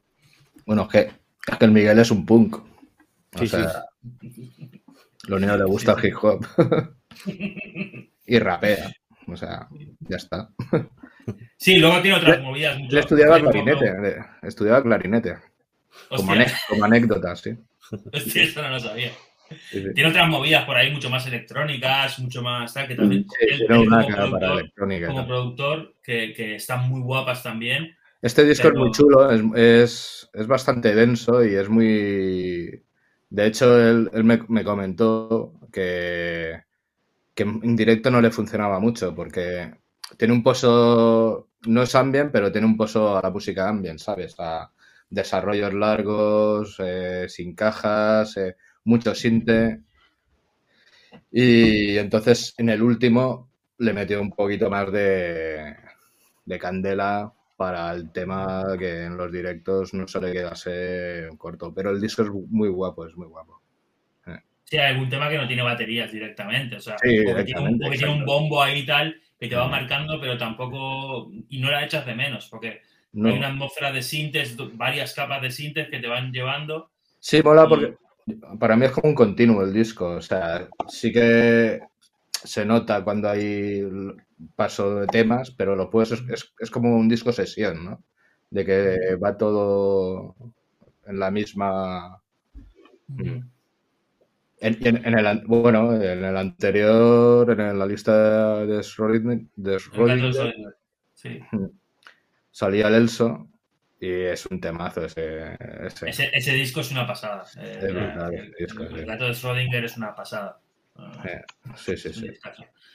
Bueno, 0.66 0.84
es 0.84 0.88
que, 0.90 1.00
es 1.52 1.58
que 1.58 1.66
el 1.66 1.72
Miguel 1.72 2.00
es 2.00 2.12
un 2.12 2.26
punk. 2.26 2.58
sí, 3.38 3.48
sí. 3.48 3.58
Lo 5.28 5.38
único 5.38 5.58
le 5.58 5.66
gusta 5.66 5.94
el 5.94 6.06
hip 6.06 6.16
hop. 6.22 6.46
y 8.26 8.40
rapea. 8.40 8.92
O 9.28 9.36
sea, 9.36 9.68
ya 10.00 10.18
está. 10.18 10.50
Sí, 11.58 11.78
luego 11.78 12.02
tiene 12.02 12.18
otras 12.18 12.42
movidas. 12.42 12.78
Él 12.80 12.98
estudiaba 12.98 13.40
clarinete, 13.40 14.16
estudiaba 14.42 14.82
clarinete. 14.82 15.36
Como, 16.10 16.34
como, 16.70 16.86
anécdota, 16.86 17.36
sí. 17.36 17.58
Eso 18.12 18.62
no 18.62 18.70
lo 18.70 18.80
sabía. 18.80 19.12
Tiene 19.72 20.10
otras 20.10 20.28
movidas 20.28 20.66
por 20.66 20.76
ahí 20.76 20.92
mucho 20.92 21.10
más 21.10 21.26
electrónicas, 21.26 22.20
mucho 22.20 22.42
más 22.42 22.74
tal, 22.74 22.88
que 22.88 22.96
también 22.96 23.26
sí, 23.30 23.64
una 23.70 24.04
como, 24.04 24.16
productor, 24.16 24.40
para 24.40 24.54
electrónica, 24.54 25.08
como 25.08 25.28
productor 25.28 25.94
que, 26.04 26.34
que, 26.34 26.56
están 26.56 26.90
muy 26.90 27.02
guapas 27.02 27.44
también. 27.44 27.96
Este 28.22 28.44
disco 28.44 28.68
pero... 28.68 28.76
es 28.76 28.80
muy 28.80 28.92
chulo, 28.92 29.32
es, 29.32 29.42
es, 29.56 30.30
es, 30.34 30.48
bastante 30.48 30.94
denso 30.94 31.46
y 31.46 31.56
es 31.56 31.70
muy... 31.70 32.84
De 33.30 33.46
hecho, 33.46 33.80
él, 33.80 34.10
él 34.14 34.24
me, 34.24 34.40
me, 34.48 34.64
comentó 34.64 35.54
que, 35.72 36.62
que 37.34 37.44
en 37.44 37.76
directo 37.76 38.10
no 38.10 38.22
le 38.22 38.32
funcionaba 38.32 38.80
mucho 38.80 39.14
porque 39.14 39.72
tiene 40.18 40.34
un 40.34 40.44
pozo, 40.44 41.50
no 41.66 41.84
es 41.84 41.96
ambient, 41.96 42.32
pero 42.32 42.52
tiene 42.52 42.68
un 42.68 42.78
pozo 42.78 43.18
a 43.18 43.22
la 43.22 43.30
música 43.30 43.68
ambient, 43.68 44.00
¿sabes? 44.00 44.36
A 44.40 44.72
desarrollos 45.10 45.74
largos, 45.74 46.76
eh, 46.80 47.26
sin 47.30 47.56
cajas, 47.56 48.38
eh, 48.38 48.56
mucho 48.86 49.16
sinte. 49.16 49.82
Y 51.32 51.98
entonces 51.98 52.54
en 52.58 52.70
el 52.70 52.82
último 52.82 53.50
le 53.80 53.94
metió 53.94 54.22
un 54.22 54.32
poquito 54.32 54.70
más 54.70 54.92
de, 54.92 55.76
de 56.46 56.60
candela 56.60 57.32
para 57.56 57.92
el 57.92 58.12
tema 58.12 58.64
que 58.78 59.04
en 59.06 59.18
los 59.18 59.32
directos 59.32 59.94
no 59.94 60.08
suele 60.08 60.32
quedarse 60.32 61.30
corto. 61.38 61.74
Pero 61.74 61.90
el 61.90 62.00
disco 62.00 62.22
es 62.22 62.30
muy 62.30 62.70
guapo, 62.70 63.06
es 63.06 63.16
muy 63.16 63.28
guapo. 63.28 63.62
Sí, 64.64 64.78
hay 64.78 64.92
algún 64.92 65.10
tema 65.10 65.30
que 65.30 65.38
no 65.38 65.48
tiene 65.48 65.64
baterías 65.64 66.12
directamente. 66.12 66.76
O 66.76 66.82
sea, 66.82 66.98
sí, 66.98 67.22
porque 67.26 67.46
tiene, 67.46 67.62
un, 67.62 67.80
porque 67.80 67.98
tiene 67.98 68.14
un 68.14 68.26
bombo 68.26 68.62
ahí 68.62 68.80
y 68.80 68.86
tal 68.86 69.16
que 69.40 69.48
te 69.48 69.56
va 69.56 69.68
marcando, 69.68 70.20
pero 70.20 70.38
tampoco. 70.38 71.32
Y 71.50 71.60
no 71.60 71.72
la 71.72 71.86
echas 71.86 72.06
de 72.06 72.14
menos, 72.14 72.48
porque 72.50 72.82
no. 73.18 73.30
hay 73.30 73.38
una 73.38 73.48
atmósfera 73.50 73.92
de 73.92 74.04
sintes, 74.04 74.56
varias 74.74 75.14
capas 75.14 75.42
de 75.42 75.52
sintes 75.52 75.90
que 75.90 76.00
te 76.00 76.08
van 76.08 76.32
llevando. 76.32 76.92
Sí, 77.20 77.42
mola 77.42 77.68
porque 77.68 77.96
para 78.60 78.76
mí 78.76 78.86
es 78.86 78.92
como 78.92 79.10
un 79.10 79.16
continuo 79.16 79.64
el 79.64 79.74
disco. 79.74 80.06
O 80.12 80.22
sea, 80.22 80.68
sí 80.88 81.12
que 81.12 81.80
se 82.32 82.66
nota 82.66 83.04
cuando 83.04 83.30
hay 83.30 83.84
paso 84.56 85.00
de 85.00 85.08
temas, 85.08 85.52
pero 85.52 85.76
lo 85.76 85.90
puedes, 85.90 86.12
es, 86.12 86.54
es 86.60 86.72
como 86.72 86.96
un 86.96 87.10
disco 87.10 87.32
sesión, 87.32 87.84
¿no? 87.84 88.04
De 88.52 88.64
que 88.64 89.16
va 89.16 89.36
todo 89.38 90.36
en 91.08 91.20
la 91.20 91.32
misma. 91.32 92.22
En, 93.10 93.50
en, 94.60 95.06
en, 95.06 95.20
el, 95.20 95.44
bueno, 95.46 95.94
en 95.96 96.24
el 96.24 96.38
anterior, 96.38 97.50
en 97.50 97.80
la 97.80 97.86
lista 97.86 98.66
de 98.66 98.80
Schrödinger, 98.80 99.48
de 99.56 99.78
Schrödinger 99.78 100.76
sí. 101.14 101.40
Salía 102.58 102.88
el 102.88 102.96
Elso 102.96 103.48
y 104.00 104.10
es 104.10 104.48
un 104.48 104.60
temazo 104.60 105.06
ese. 105.06 105.56
Ese, 105.86 106.10
ese, 106.10 106.30
ese 106.34 106.54
disco 106.54 106.82
es 106.82 106.90
una 106.90 107.06
pasada. 107.06 107.46
Eh, 107.60 107.80
es 107.80 107.94
brutal, 107.94 108.34
el, 108.34 108.54
disco, 108.58 108.84
el, 108.84 109.06
gato 109.06 109.26
de 109.26 109.32
Schrödinger 109.32 109.84
es 109.84 109.96
una 109.98 110.16
pasada. 110.16 110.60
Eh, 111.24 111.42
sí, 111.76 111.96
sí, 111.96 112.12
sí. 112.12 112.32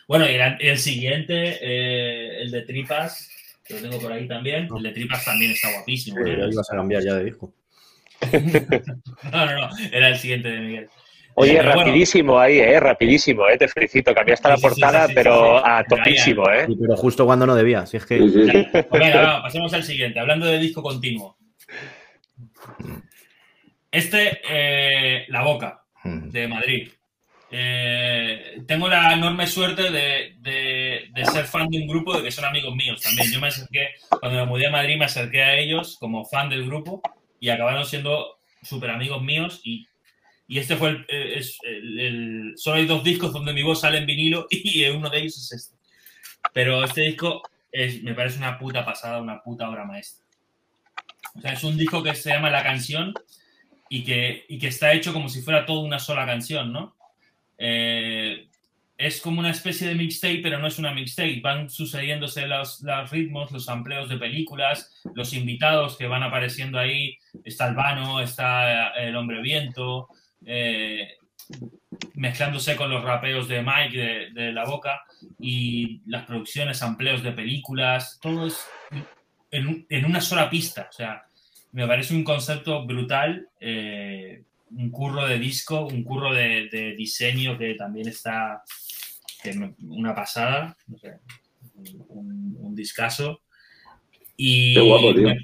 Bueno, 0.08 0.28
y 0.28 0.34
el, 0.34 0.56
el 0.58 0.78
siguiente, 0.78 1.58
eh, 1.60 2.42
el 2.42 2.50
de 2.50 2.62
Tripas, 2.62 3.30
que 3.64 3.74
lo 3.74 3.82
tengo 3.82 4.00
por 4.00 4.12
ahí 4.12 4.26
también. 4.26 4.68
El 4.76 4.82
de 4.82 4.90
Tripas 4.90 5.24
también 5.24 5.52
está 5.52 5.72
guapísimo. 5.72 6.16
Sí, 6.24 6.32
lo 6.32 6.50
ibas 6.50 6.72
a 6.72 6.76
cambiar 6.76 7.04
ya 7.04 7.14
de 7.14 7.24
disco. 7.24 7.54
no, 9.32 9.46
no, 9.46 9.54
no, 9.54 9.70
era 9.92 10.08
el 10.08 10.16
siguiente 10.16 10.48
de 10.48 10.60
Miguel. 10.60 10.88
Oye, 11.34 11.56
pero 11.56 11.72
rapidísimo 11.72 12.32
bueno. 12.32 12.44
ahí, 12.44 12.58
¿eh? 12.58 12.80
Rapidísimo, 12.80 13.48
¿eh? 13.48 13.56
Te 13.56 13.68
felicito. 13.68 14.14
Cambiaste 14.14 14.48
la 14.48 14.56
sí, 14.56 14.62
portada, 14.62 15.02
sí, 15.02 15.08
sí, 15.08 15.14
pero 15.14 15.64
a 15.64 15.84
topísimo, 15.84 16.50
¿eh? 16.50 16.66
pero 16.80 16.96
justo 16.96 17.24
cuando 17.24 17.46
no 17.46 17.54
debía, 17.54 17.86
si 17.86 17.96
es 17.96 18.06
que... 18.06 18.18
Venga, 18.18 19.22
va, 19.22 19.42
pasemos 19.42 19.72
al 19.72 19.82
siguiente. 19.82 20.20
Hablando 20.20 20.46
de 20.46 20.58
disco 20.58 20.82
continuo. 20.82 21.36
Este, 23.90 24.40
eh, 24.48 25.26
La 25.28 25.42
Boca, 25.42 25.82
de 26.04 26.48
Madrid. 26.48 26.88
Eh, 27.54 28.62
tengo 28.66 28.88
la 28.88 29.12
enorme 29.12 29.46
suerte 29.46 29.90
de, 29.90 30.36
de, 30.38 31.10
de, 31.12 31.24
ser 31.26 31.44
fan 31.44 31.68
de 31.68 31.76
un 31.76 31.86
grupo 31.86 32.16
de 32.16 32.22
que 32.22 32.30
son 32.30 32.46
amigos 32.46 32.74
míos 32.74 33.02
también. 33.02 33.30
Yo 33.30 33.40
me 33.40 33.48
acerqué, 33.48 33.88
cuando 34.08 34.38
me 34.38 34.46
mudé 34.46 34.68
a 34.68 34.70
Madrid, 34.70 34.96
me 34.96 35.04
acerqué 35.04 35.42
a 35.42 35.56
ellos 35.56 35.98
como 36.00 36.24
fan 36.24 36.48
del 36.48 36.64
grupo 36.64 37.02
y 37.38 37.50
acabaron 37.50 37.84
siendo 37.84 38.38
súper 38.62 38.90
amigos 38.90 39.22
míos 39.22 39.60
y 39.64 39.86
y 40.48 40.58
este 40.58 40.76
fue 40.76 40.90
el, 40.90 41.06
es, 41.08 41.58
el, 41.62 42.52
Solo 42.56 42.76
hay 42.76 42.86
dos 42.86 43.02
discos 43.04 43.32
donde 43.32 43.52
mi 43.52 43.62
voz 43.62 43.80
sale 43.80 43.98
en 43.98 44.06
vinilo 44.06 44.46
y 44.50 44.84
uno 44.86 45.08
de 45.08 45.18
ellos 45.18 45.38
es 45.38 45.52
este. 45.52 45.76
Pero 46.52 46.84
este 46.84 47.02
disco 47.02 47.42
me 48.02 48.14
parece 48.14 48.38
una 48.38 48.58
puta 48.58 48.84
pasada, 48.84 49.22
una 49.22 49.42
puta 49.42 49.68
obra 49.68 49.84
maestra. 49.84 50.26
O 51.34 51.40
sea, 51.40 51.52
es 51.52 51.64
un 51.64 51.76
disco 51.76 52.02
que 52.02 52.14
se 52.14 52.30
llama 52.30 52.50
La 52.50 52.62
Canción 52.62 53.14
y 53.88 54.04
que, 54.04 54.44
y 54.48 54.58
que 54.58 54.68
está 54.68 54.92
hecho 54.92 55.12
como 55.12 55.28
si 55.28 55.42
fuera 55.42 55.64
toda 55.64 55.84
una 55.84 55.98
sola 55.98 56.26
canción, 56.26 56.72
¿no? 56.72 56.96
Eh, 57.58 58.48
es 58.98 59.20
como 59.20 59.40
una 59.40 59.50
especie 59.50 59.88
de 59.88 59.94
mixtape, 59.94 60.40
pero 60.42 60.58
no 60.58 60.66
es 60.66 60.78
una 60.78 60.94
mixtape. 60.94 61.40
Van 61.40 61.68
sucediéndose 61.68 62.46
los, 62.46 62.82
los, 62.82 63.10
ritmos, 63.10 63.50
los 63.50 63.68
amplios 63.68 64.08
de 64.08 64.16
películas, 64.16 64.92
los 65.14 65.32
invitados 65.32 65.96
que 65.96 66.06
van 66.06 66.22
apareciendo 66.22 66.78
ahí. 66.78 67.16
Está 67.44 67.68
el 67.68 67.74
Vano, 67.74 68.20
está 68.20 68.88
el 68.90 69.16
Hombre 69.16 69.40
Viento, 69.42 70.08
eh, 70.46 71.16
mezclándose 72.14 72.76
con 72.76 72.90
los 72.90 73.02
rapeos 73.02 73.48
de 73.48 73.62
Mike 73.62 73.96
de, 73.96 74.30
de, 74.32 74.52
La 74.52 74.64
Boca 74.64 75.02
y 75.38 76.00
las 76.06 76.24
producciones, 76.24 76.82
amplios 76.82 77.22
de 77.22 77.32
películas, 77.32 78.18
todo 78.20 78.46
es 78.46 78.66
en, 79.50 79.86
en, 79.88 80.04
una 80.04 80.20
sola 80.20 80.48
pista. 80.48 80.88
O 80.90 80.92
sea, 80.92 81.24
me 81.72 81.86
parece 81.86 82.14
un 82.14 82.24
concepto 82.24 82.84
brutal, 82.86 83.48
eh, 83.60 84.42
un 84.70 84.90
curro 84.90 85.26
de 85.26 85.38
disco, 85.38 85.86
un 85.86 86.02
curro 86.04 86.32
de, 86.32 86.68
de 86.70 86.94
diseño 86.94 87.58
que 87.58 87.74
también 87.74 88.08
está 88.08 88.62
que 89.42 89.52
me, 89.54 89.74
una 89.88 90.14
pasada, 90.14 90.76
no 90.86 90.98
sé, 90.98 91.18
un, 92.08 92.56
un 92.58 92.74
discazo. 92.74 93.42
Y 94.36 94.74
Qué 94.74 94.80
guapo, 94.80 95.14
tío. 95.14 95.34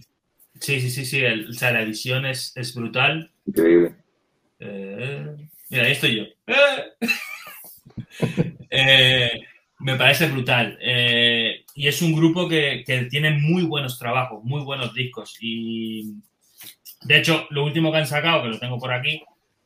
Sí, 0.60 0.80
sí, 0.80 0.90
sí, 0.90 1.04
sí. 1.04 1.18
El, 1.18 1.48
o 1.48 1.52
sea, 1.52 1.72
la 1.72 1.82
edición 1.82 2.26
es, 2.26 2.52
es 2.56 2.74
brutal. 2.74 3.30
Increíble. 3.46 3.94
Eh, 4.58 5.36
mira, 5.70 5.84
ahí 5.84 5.92
estoy 5.92 6.16
yo. 6.16 6.22
Eh. 6.46 7.08
eh, 8.70 9.40
me 9.80 9.96
parece 9.96 10.26
brutal. 10.26 10.78
Eh, 10.80 11.64
y 11.74 11.86
es 11.86 12.02
un 12.02 12.14
grupo 12.14 12.48
que, 12.48 12.82
que, 12.84 13.04
tiene 13.04 13.30
muy 13.30 13.62
buenos 13.62 13.98
trabajos, 13.98 14.42
muy 14.44 14.62
buenos 14.62 14.92
discos. 14.94 15.36
Y 15.40 16.14
de 17.02 17.18
hecho, 17.18 17.46
lo 17.50 17.64
último 17.64 17.92
que 17.92 17.98
han 17.98 18.06
sacado, 18.06 18.42
que 18.42 18.48
lo 18.48 18.58
tengo 18.58 18.78
por 18.78 18.92
aquí, 18.92 19.22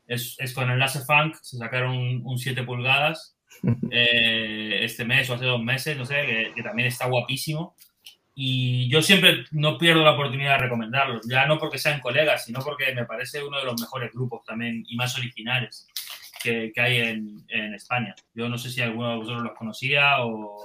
es, 0.07 0.37
es 0.39 0.53
con 0.53 0.71
Enlace 0.71 1.01
Funk. 1.01 1.37
Se 1.41 1.57
sacaron 1.57 1.97
un, 1.97 2.23
un 2.25 2.39
7 2.39 2.63
pulgadas 2.65 3.37
eh, 3.91 4.81
este 4.83 5.05
mes 5.05 5.29
o 5.31 5.35
hace 5.35 5.47
dos 5.47 5.63
meses, 5.63 5.97
no 5.97 6.05
sé, 6.05 6.27
que, 6.27 6.53
que 6.55 6.63
también 6.63 6.89
está 6.89 7.07
guapísimo. 7.07 7.75
Y 8.35 8.89
yo 8.89 9.03
siempre 9.03 9.45
no 9.51 9.77
pierdo 9.77 10.03
la 10.03 10.13
oportunidad 10.13 10.57
de 10.57 10.65
recomendarlos, 10.65 11.27
ya 11.29 11.47
no 11.47 11.59
porque 11.59 11.79
sean 11.79 12.01
colegas, 12.01 12.47
sino 12.47 12.61
porque 12.61 12.95
me 12.95 13.05
parece 13.05 13.45
uno 13.45 13.59
de 13.59 13.65
los 13.65 13.79
mejores 13.79 14.11
grupos 14.13 14.43
también 14.45 14.85
y 14.87 14.97
más 14.97 15.17
originales 15.19 15.87
que, 16.43 16.73
que 16.75 16.81
hay 16.81 16.97
en, 16.99 17.45
en, 17.49 17.75
España. 17.75 18.15
Yo 18.35 18.49
no 18.49 18.57
sé 18.57 18.71
si 18.71 18.81
alguno 18.81 19.11
de 19.11 19.17
vosotros 19.17 19.43
los 19.43 19.53
conocía 19.53 20.25
o, 20.25 20.65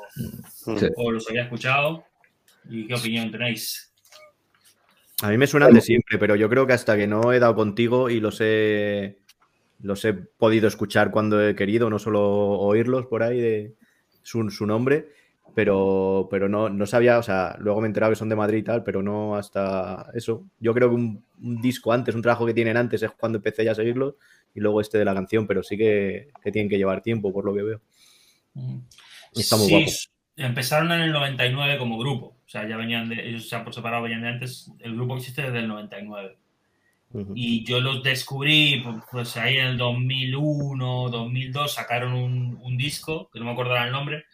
sí. 0.50 0.88
o 0.96 1.12
los 1.12 1.30
había 1.30 1.44
escuchado. 1.44 2.06
¿Y 2.70 2.88
qué 2.88 2.96
opinión 2.96 3.32
tenéis? 3.32 3.94
A 5.22 5.30
mí 5.30 5.38
me 5.38 5.48
suenan 5.48 5.74
de 5.74 5.82
siempre, 5.82 6.18
pero 6.18 6.36
yo 6.36 6.50
creo 6.50 6.68
que 6.68 6.74
hasta 6.74 6.96
que 6.96 7.08
no 7.08 7.34
he 7.34 7.40
dado 7.40 7.56
contigo 7.56 8.10
y 8.10 8.20
los 8.20 8.40
he, 8.40 9.18
los 9.82 10.06
he 10.06 10.14
podido 10.14 10.68
escuchar 10.68 11.12
cuando 11.12 11.46
he 11.46 11.56
querido, 11.56 11.90
no 11.90 11.98
solo 11.98 12.22
oírlos 12.24 13.08
por 13.08 13.24
ahí 13.24 13.40
de 13.40 13.76
su, 14.22 14.50
su 14.52 14.68
nombre, 14.68 15.10
pero, 15.58 16.28
pero 16.30 16.48
no, 16.48 16.70
no, 16.70 16.86
sabía, 16.86 17.18
o 17.18 17.24
sea, 17.24 17.56
luego 17.58 17.82
me 17.82 17.88
he 17.88 17.90
enterado 17.90 18.12
que 18.12 18.16
son 18.16 18.30
de 18.30 18.36
Madrid 18.36 18.60
y 18.60 18.64
tal, 18.64 18.84
pero 18.84 19.02
no 19.02 19.36
hasta 19.36 20.06
eso. 20.14 20.46
Yo 20.60 20.72
creo 20.72 20.88
que 20.88 20.94
un, 20.94 21.26
un, 21.42 21.60
disco 21.60 21.92
antes, 21.92 22.14
un 22.14 22.22
trabajo 22.22 22.46
que 22.46 22.54
tienen 22.54 22.78
antes 22.78 23.02
es 23.02 23.10
cuando 23.10 23.40
empecé 23.40 23.66
ya 23.66 23.72
a 23.72 23.74
seguirlos 23.74 24.14
y 24.54 24.60
luego 24.60 24.82
este 24.82 25.00
de 25.00 25.06
la 25.06 25.16
canción, 25.16 25.48
pero 25.48 25.64
sí 25.64 25.76
que, 25.76 26.28
que 26.44 26.52
tienen 26.52 26.70
que 26.70 26.78
llevar 26.78 27.02
tiempo, 27.02 27.34
por 27.34 27.44
lo 27.44 27.56
que 27.56 27.64
veo. 27.64 27.82
Y 29.34 29.40
está 29.40 29.58
muy 29.58 29.66
sí, 29.66 29.74
guapo. 29.74 29.90
Empezaron 30.36 30.92
en 30.92 31.02
el 31.02 31.12
99 31.12 31.80
como 31.80 31.98
grupo, 31.98 32.28
o 32.28 32.48
sea, 32.50 32.70
ya 32.70 32.78
venían 32.78 33.10
de, 33.10 33.28
ellos 33.28 33.50
ya 33.50 33.64
por 33.64 33.74
separado 33.74 34.04
venían 34.04 34.22
de 34.22 34.28
antes, 34.28 34.72
el 34.78 34.94
grupo 34.94 35.18
existe 35.18 35.42
desde 35.42 35.58
el 35.58 35.68
99. 35.68 36.38
Uh 37.14 37.20
-huh. 37.20 37.34
Y 37.34 37.64
yo 37.64 37.82
los 37.82 38.04
descubrí, 38.04 38.84
pues 39.12 39.36
ahí 39.38 39.58
en 39.58 39.66
el 39.66 39.78
2001, 39.80 41.10
2002, 41.10 41.74
sacaron 41.74 42.14
un, 42.14 42.60
un 42.62 42.78
disco, 42.78 43.32
que 43.34 43.40
no 43.40 43.46
me 43.46 43.52
acuerdo 43.54 43.76
el 43.76 43.92
nombre, 43.92 44.26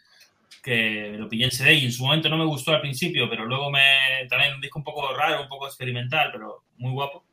que 0.64 1.14
lo 1.18 1.28
pillé 1.28 1.44
en 1.44 1.50
CD 1.50 1.74
y 1.74 1.84
en 1.84 1.92
su 1.92 2.04
momento 2.04 2.30
no 2.30 2.38
me 2.38 2.46
gustó 2.46 2.72
al 2.72 2.80
principio, 2.80 3.28
pero 3.28 3.44
luego 3.44 3.70
me 3.70 4.26
también 4.30 4.54
un 4.54 4.62
disco 4.62 4.78
un 4.78 4.84
poco 4.84 5.14
raro, 5.14 5.42
un 5.42 5.48
poco 5.48 5.66
experimental, 5.66 6.30
pero 6.32 6.64
muy 6.78 6.90
guapo. 6.90 7.26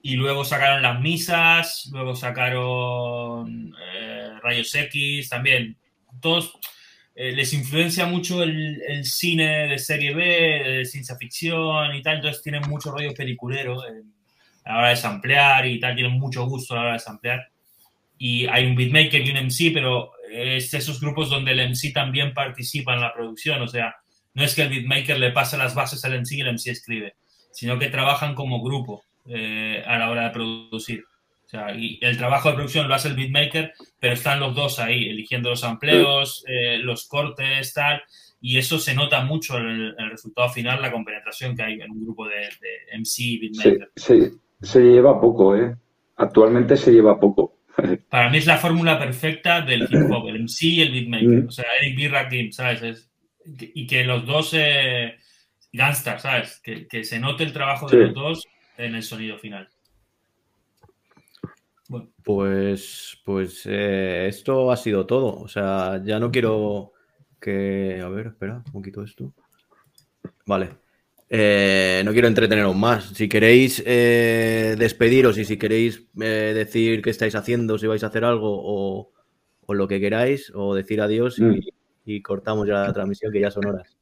Y 0.00 0.16
luego 0.16 0.44
sacaron 0.44 0.82
Las 0.82 0.98
Misas, 0.98 1.90
luego 1.92 2.16
sacaron 2.16 3.74
eh, 3.94 4.30
Rayos 4.42 4.74
X, 4.74 5.28
también. 5.28 5.76
Todos, 6.22 6.54
eh, 7.14 7.32
les 7.32 7.52
influencia 7.52 8.06
mucho 8.06 8.42
el, 8.42 8.80
el, 8.88 9.04
cine 9.04 9.68
de 9.68 9.78
serie 9.78 10.14
B, 10.14 10.24
de 10.24 10.84
ciencia 10.86 11.16
ficción 11.16 11.94
y 11.94 12.00
tal, 12.00 12.16
entonces 12.16 12.42
tienen 12.42 12.62
mucho 12.68 12.90
rollo 12.90 13.12
peliculero 13.12 13.82
a 14.64 14.72
la 14.72 14.78
hora 14.78 14.88
de 14.88 14.96
samplear 14.96 15.66
y 15.66 15.78
tal, 15.78 15.94
tienen 15.94 16.18
mucho 16.18 16.46
gusto 16.46 16.72
a 16.72 16.76
la 16.76 16.82
hora 16.84 16.92
de 16.94 16.98
samplear. 16.98 17.50
Y 18.16 18.46
hay 18.46 18.64
un 18.64 18.74
beatmaker 18.74 19.20
y 19.20 19.30
un 19.30 19.36
MC, 19.48 19.70
pero 19.74 20.13
es 20.34 20.74
esos 20.74 21.00
grupos 21.00 21.30
donde 21.30 21.52
el 21.52 21.70
MC 21.70 21.92
también 21.92 22.34
participa 22.34 22.94
en 22.94 23.00
la 23.00 23.14
producción, 23.14 23.62
o 23.62 23.68
sea, 23.68 23.94
no 24.34 24.42
es 24.44 24.54
que 24.54 24.62
el 24.62 24.68
beatmaker 24.68 25.18
le 25.18 25.30
pase 25.30 25.56
las 25.56 25.74
bases 25.74 26.04
al 26.04 26.20
MC 26.20 26.32
y 26.32 26.40
el 26.40 26.52
MC 26.52 26.68
escribe, 26.68 27.14
sino 27.52 27.78
que 27.78 27.88
trabajan 27.88 28.34
como 28.34 28.62
grupo 28.62 29.04
eh, 29.26 29.82
a 29.86 29.96
la 29.98 30.10
hora 30.10 30.24
de 30.24 30.30
producir. 30.30 31.04
O 31.46 31.48
sea, 31.48 31.74
y 31.74 31.98
el 32.02 32.16
trabajo 32.16 32.48
de 32.48 32.56
producción 32.56 32.88
lo 32.88 32.94
hace 32.94 33.08
el 33.08 33.14
beatmaker, 33.14 33.72
pero 34.00 34.14
están 34.14 34.40
los 34.40 34.54
dos 34.54 34.80
ahí, 34.80 35.08
eligiendo 35.08 35.50
los 35.50 35.62
empleos, 35.62 36.44
eh, 36.48 36.78
los 36.78 37.06
cortes, 37.06 37.72
tal, 37.72 38.02
y 38.40 38.58
eso 38.58 38.78
se 38.78 38.94
nota 38.94 39.24
mucho 39.24 39.56
en 39.58 39.94
el, 39.96 40.10
resultado 40.10 40.48
final, 40.48 40.82
la 40.82 40.90
compenetración 40.90 41.56
que 41.56 41.62
hay 41.62 41.74
en 41.74 41.90
un 41.92 42.04
grupo 42.04 42.26
de, 42.26 42.34
MC 42.98 43.18
y 43.20 43.38
beatmaker. 43.38 43.90
Se, 43.94 44.32
se, 44.60 44.80
lleva 44.80 45.20
poco, 45.20 45.56
¿eh? 45.56 45.76
Actualmente 46.16 46.76
se 46.76 46.92
lleva 46.92 47.18
poco. 47.20 47.56
Para 48.10 48.30
mí 48.30 48.38
es 48.38 48.46
la 48.46 48.58
fórmula 48.58 48.98
perfecta 48.98 49.60
del 49.60 49.82
hip 49.82 50.10
hop, 50.10 50.28
el 50.28 50.42
MC 50.44 50.62
y 50.62 50.82
el 50.82 50.92
beatmaker. 50.92 51.44
Mm. 51.44 51.48
O 51.48 51.50
sea, 51.50 51.66
Eric 51.80 51.96
B. 51.96 52.08
Rakim, 52.08 52.52
¿sabes? 52.52 53.10
y 53.46 53.86
que 53.86 54.04
los 54.04 54.24
dos 54.24 54.52
eh, 54.54 55.16
gangsters, 55.72 56.22
¿sabes? 56.22 56.60
Que, 56.62 56.86
que, 56.86 57.04
se 57.04 57.18
note 57.18 57.44
el 57.44 57.52
trabajo 57.52 57.86
de 57.86 57.98
los 57.98 58.14
dos 58.14 58.48
en 58.78 58.94
el 58.94 59.02
sonido 59.02 59.36
final. 59.38 59.68
Pues, 62.22 63.20
pues 63.24 63.66
eh, 63.66 64.26
esto 64.28 64.72
ha 64.72 64.76
sido 64.76 65.06
todo. 65.06 65.38
O 65.40 65.48
sea, 65.48 66.00
ya 66.02 66.18
no 66.18 66.30
quiero 66.30 66.92
que. 67.40 68.00
A 68.02 68.08
ver, 68.08 68.28
espera, 68.28 68.62
un 68.66 68.72
poquito 68.72 69.02
esto. 69.02 69.32
Vale. 70.46 70.83
Eh, 71.36 72.02
no 72.04 72.12
quiero 72.12 72.28
entreteneros 72.28 72.76
más. 72.76 73.06
Si 73.06 73.28
queréis 73.28 73.82
eh, 73.84 74.76
despediros 74.78 75.36
y 75.36 75.44
si 75.44 75.56
queréis 75.56 76.06
decir 76.14 77.02
qué 77.02 77.10
estáis 77.10 77.34
haciendo, 77.34 77.76
si 77.76 77.88
vais 77.88 78.04
a 78.04 78.06
hacer 78.06 78.24
algo 78.24 78.52
o, 78.54 79.10
o 79.66 79.74
lo 79.74 79.88
que 79.88 79.98
queráis, 79.98 80.52
o 80.54 80.76
decir 80.76 81.00
adiós 81.00 81.40
y, 81.40 81.42
mm. 81.42 81.60
y, 82.06 82.22
cortamos 82.22 82.68
ya 82.68 82.84
la 82.84 82.92
transmisión, 82.92 83.32
que 83.32 83.40
ya 83.40 83.50
son 83.50 83.66
horas. 83.66 83.96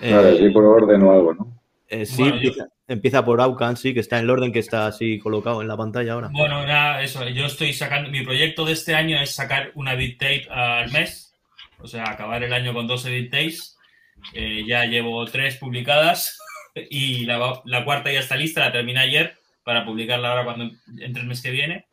Vale, 0.00 0.38
sí, 0.38 0.48
por 0.50 0.64
orden 0.64 1.02
o 1.02 1.12
algo, 1.12 1.34
¿no? 1.34 1.60
sí, 2.04 2.32
Empieza 2.86 3.24
por 3.24 3.40
Aucan, 3.40 3.76
sí, 3.76 3.92
que 3.92 4.00
está 4.00 4.18
en 4.18 4.24
el 4.24 4.30
orden 4.30 4.52
que 4.52 4.60
está 4.60 4.86
así 4.86 5.18
colocado 5.18 5.60
en 5.60 5.66
la 5.66 5.76
pantalla 5.76 6.12
ahora. 6.12 6.30
Bueno, 6.30 6.64
ya 6.68 7.02
eso, 7.02 7.28
yo 7.28 7.46
estoy 7.46 7.72
sacando, 7.72 8.10
mi 8.10 8.24
proyecto 8.24 8.64
de 8.64 8.74
este 8.74 8.94
año 8.94 9.20
es 9.20 9.34
sacar 9.34 9.72
una 9.74 9.90
tape 9.90 10.46
al 10.48 10.92
mes, 10.92 11.34
o 11.80 11.88
sea, 11.88 12.04
acabar 12.04 12.44
el 12.44 12.52
año 12.52 12.72
con 12.72 12.86
12 12.86 13.10
beat 13.10 13.30
tapes. 13.30 13.77
Eh, 14.32 14.64
ya 14.66 14.84
llevo 14.84 15.24
tres 15.26 15.56
publicadas 15.56 16.38
y 16.90 17.24
la, 17.24 17.62
la, 17.64 17.84
cuarta 17.84 18.12
ya 18.12 18.20
está 18.20 18.36
lista, 18.36 18.60
la 18.60 18.72
terminé 18.72 19.00
ayer 19.00 19.38
para 19.64 19.84
publicarla 19.84 20.30
ahora 20.30 20.44
cuando 20.44 20.70
entre 20.98 21.22
el 21.22 21.28
mes 21.28 21.42
que 21.42 21.50
viene 21.50 21.86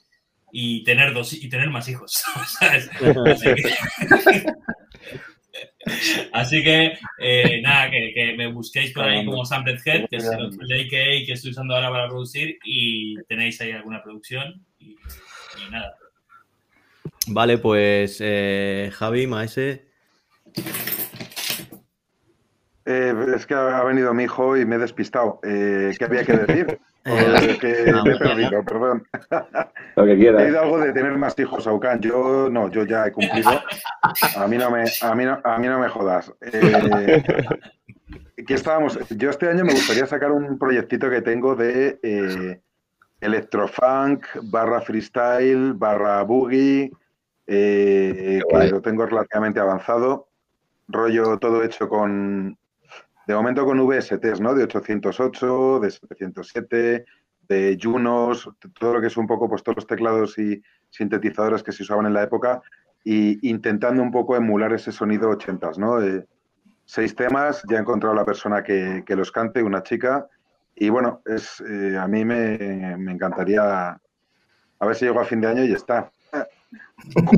y 0.51 0.83
tener 0.83 1.13
dos 1.13 1.33
y 1.33 1.49
tener 1.49 1.69
más 1.69 1.87
hijos. 1.89 2.23
¿sabes? 2.59 2.89
Así 3.25 3.53
que, 3.55 4.45
Así 6.33 6.63
que, 6.63 6.97
eh, 7.19 7.61
nada, 7.61 7.89
que, 7.91 8.33
me 8.37 8.47
busquéis 8.47 8.91
por 8.91 9.05
ahí 9.05 9.25
como 9.25 9.45
Sampled 9.45 9.79
Head, 9.85 10.07
que 10.09 10.17
es 10.17 10.25
el, 10.25 10.47
AKA 10.47 11.25
que 11.25 11.31
estoy 11.31 11.51
usando 11.51 11.75
ahora 11.75 11.89
para 11.89 12.07
producir, 12.07 12.57
y 12.65 13.15
tenéis 13.23 13.61
ahí 13.61 13.71
alguna 13.71 14.01
producción, 14.01 14.65
y, 14.79 14.95
nada. 15.71 15.95
Vale, 17.27 17.57
pues 17.57 18.17
eh, 18.21 18.91
Javi, 18.93 19.27
Maese. 19.27 19.85
Eh, 22.85 23.13
es 23.35 23.45
que 23.45 23.55
ha 23.55 23.83
venido 23.83 24.13
mi 24.13 24.23
hijo 24.23 24.55
y 24.55 24.65
me 24.65 24.75
he 24.75 24.79
despistado. 24.79 25.39
¿Qué 25.41 25.97
había 26.01 26.23
que 26.23 26.33
decir? 26.37 26.79
Eh, 27.07 27.57
que 27.61 27.93
me 28.03 28.15
he 28.15 28.17
perdido, 28.17 28.63
perdón. 28.63 29.07
Lo 29.95 30.05
que 30.05 30.17
quieras. 30.17 30.41
He 30.45 30.49
ido 30.49 30.59
algo 30.59 30.79
de 30.79 30.91
tener 30.91 31.15
más 31.19 31.37
hijos, 31.37 31.67
Aucan. 31.67 32.01
Yo 32.01 32.49
no, 32.49 32.71
yo 32.71 32.83
ya 32.83 33.05
he 33.05 33.11
cumplido. 33.11 33.51
A 34.35 34.47
mí 34.47 34.57
no 34.57 34.71
me, 34.71 34.85
a 35.03 35.13
mí 35.13 35.23
no, 35.23 35.39
a 35.43 35.59
mí 35.59 35.67
no 35.67 35.77
me 35.77 35.87
jodas. 35.87 36.33
Eh, 36.41 37.23
estábamos? 38.53 38.97
Yo 39.09 39.29
este 39.29 39.49
año 39.49 39.63
me 39.63 39.73
gustaría 39.73 40.05
sacar 40.05 40.31
un 40.31 40.57
proyectito 40.57 41.09
que 41.09 41.21
tengo 41.21 41.55
de 41.55 41.99
eh, 42.01 42.61
electrofunk 43.21 44.25
barra 44.43 44.81
freestyle 44.81 45.73
barra 45.73 46.23
boogie, 46.23 46.91
eh, 47.47 48.41
que 48.49 48.67
lo 48.67 48.81
tengo 48.81 49.05
relativamente 49.05 49.59
avanzado. 49.59 50.29
Rollo 50.87 51.37
todo 51.39 51.63
hecho 51.63 51.89
con 51.89 52.57
de 53.27 53.35
momento 53.35 53.65
con 53.65 53.79
VSTs, 53.79 54.39
¿no? 54.39 54.53
De 54.53 54.63
808, 54.63 55.79
de 55.79 55.91
707, 55.91 57.05
de 57.47 57.77
Junos, 57.81 58.49
todo 58.79 58.95
lo 58.95 59.01
que 59.01 59.07
es 59.07 59.17
un 59.17 59.27
poco, 59.27 59.49
pues 59.49 59.63
todos 59.63 59.77
los 59.77 59.87
teclados 59.87 60.37
y 60.37 60.61
sintetizadores 60.89 61.63
que 61.63 61.71
se 61.71 61.83
usaban 61.83 62.05
en 62.05 62.13
la 62.13 62.23
época, 62.23 62.61
y 63.03 63.47
intentando 63.47 64.01
un 64.01 64.11
poco 64.11 64.35
emular 64.35 64.73
ese 64.73 64.91
sonido 64.91 65.29
80, 65.29 65.71
¿no? 65.77 65.99
seis 66.85 67.15
temas, 67.15 67.63
ya 67.69 67.77
he 67.77 67.79
encontrado 67.79 68.15
la 68.15 68.25
persona 68.25 68.63
que, 68.63 69.03
los 69.07 69.31
cante, 69.31 69.63
una 69.63 69.83
chica, 69.83 70.27
y 70.75 70.89
bueno, 70.89 71.21
es, 71.25 71.61
eh, 71.61 71.97
a 71.97 72.07
mí 72.07 72.25
me, 72.25 72.93
encantaría, 72.93 73.89
a 73.91 74.85
ver 74.85 74.95
si 74.95 75.05
llego 75.05 75.19
a 75.19 75.25
fin 75.25 75.41
de 75.41 75.47
año 75.47 75.63
y 75.63 75.73
está. 75.73 76.11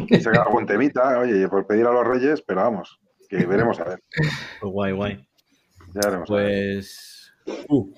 Y 0.10 0.28
algún 0.38 0.66
temita, 0.66 1.20
oye, 1.20 1.48
por 1.48 1.66
pedir 1.68 1.86
a 1.86 1.92
los 1.92 2.08
reyes, 2.08 2.42
pero 2.42 2.62
vamos, 2.62 3.00
que 3.28 3.46
veremos 3.46 3.80
a 3.80 3.86
ver. 3.86 4.04
Guay, 4.62 4.94
guay. 4.94 5.28
Pues. 6.26 7.34
Uh. 7.70 7.94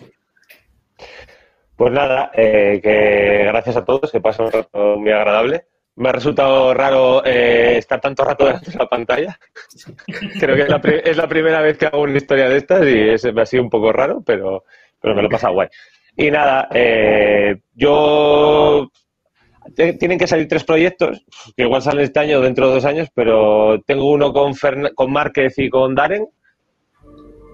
Pues 1.76 1.94
nada, 1.94 2.32
eh, 2.34 2.82
que 2.84 3.46
gracias 3.46 3.78
a 3.78 3.86
todos, 3.86 4.12
que 4.12 4.20
pasa 4.20 4.44
un 4.44 4.52
rato 4.52 4.98
muy 4.98 5.12
agradable. 5.12 5.66
Me 5.96 6.10
ha 6.10 6.12
resultado 6.12 6.74
raro 6.74 7.24
eh, 7.26 7.78
estar 7.78 8.02
tanto 8.02 8.24
rato 8.24 8.46
delante 8.46 8.72
de 8.72 8.78
la 8.78 8.88
pantalla. 8.88 9.40
Creo 10.40 10.56
que 10.56 10.64
es 11.10 11.18
la, 11.18 11.28
primera 11.28 11.62
vez 11.62 11.78
que 11.78 11.86
hago 11.86 12.02
una 12.02 12.18
historia 12.18 12.50
de 12.50 12.58
estas 12.58 12.86
y 12.86 13.10
es, 13.10 13.34
me 13.34 13.42
ha 13.42 13.46
sido 13.46 13.64
un 13.64 13.70
poco 13.70 13.92
raro, 13.94 14.22
pero, 14.26 14.66
pero 15.00 15.16
me 15.16 15.22
lo 15.22 15.28
he 15.28 15.32
pasado 15.32 15.54
guay. 15.54 15.70
Y 16.18 16.30
nada, 16.32 16.68
eh, 16.74 17.62
yo 17.74 18.90
tienen 19.74 20.18
que 20.18 20.28
salir 20.28 20.48
tres 20.48 20.64
proyectos, 20.64 21.24
que 21.56 21.64
igual 21.64 21.82
salen 21.82 22.04
este 22.04 22.20
año 22.20 22.40
o 22.40 22.42
dentro 22.42 22.68
de 22.68 22.74
dos 22.76 22.86
años, 22.86 23.08
pero 23.14 23.82
tengo 23.86 24.10
uno 24.12 24.34
con, 24.34 24.54
con 24.96 25.12
Márquez 25.12 25.58
y 25.58 25.70
con 25.70 25.96
Darren, 25.96 26.28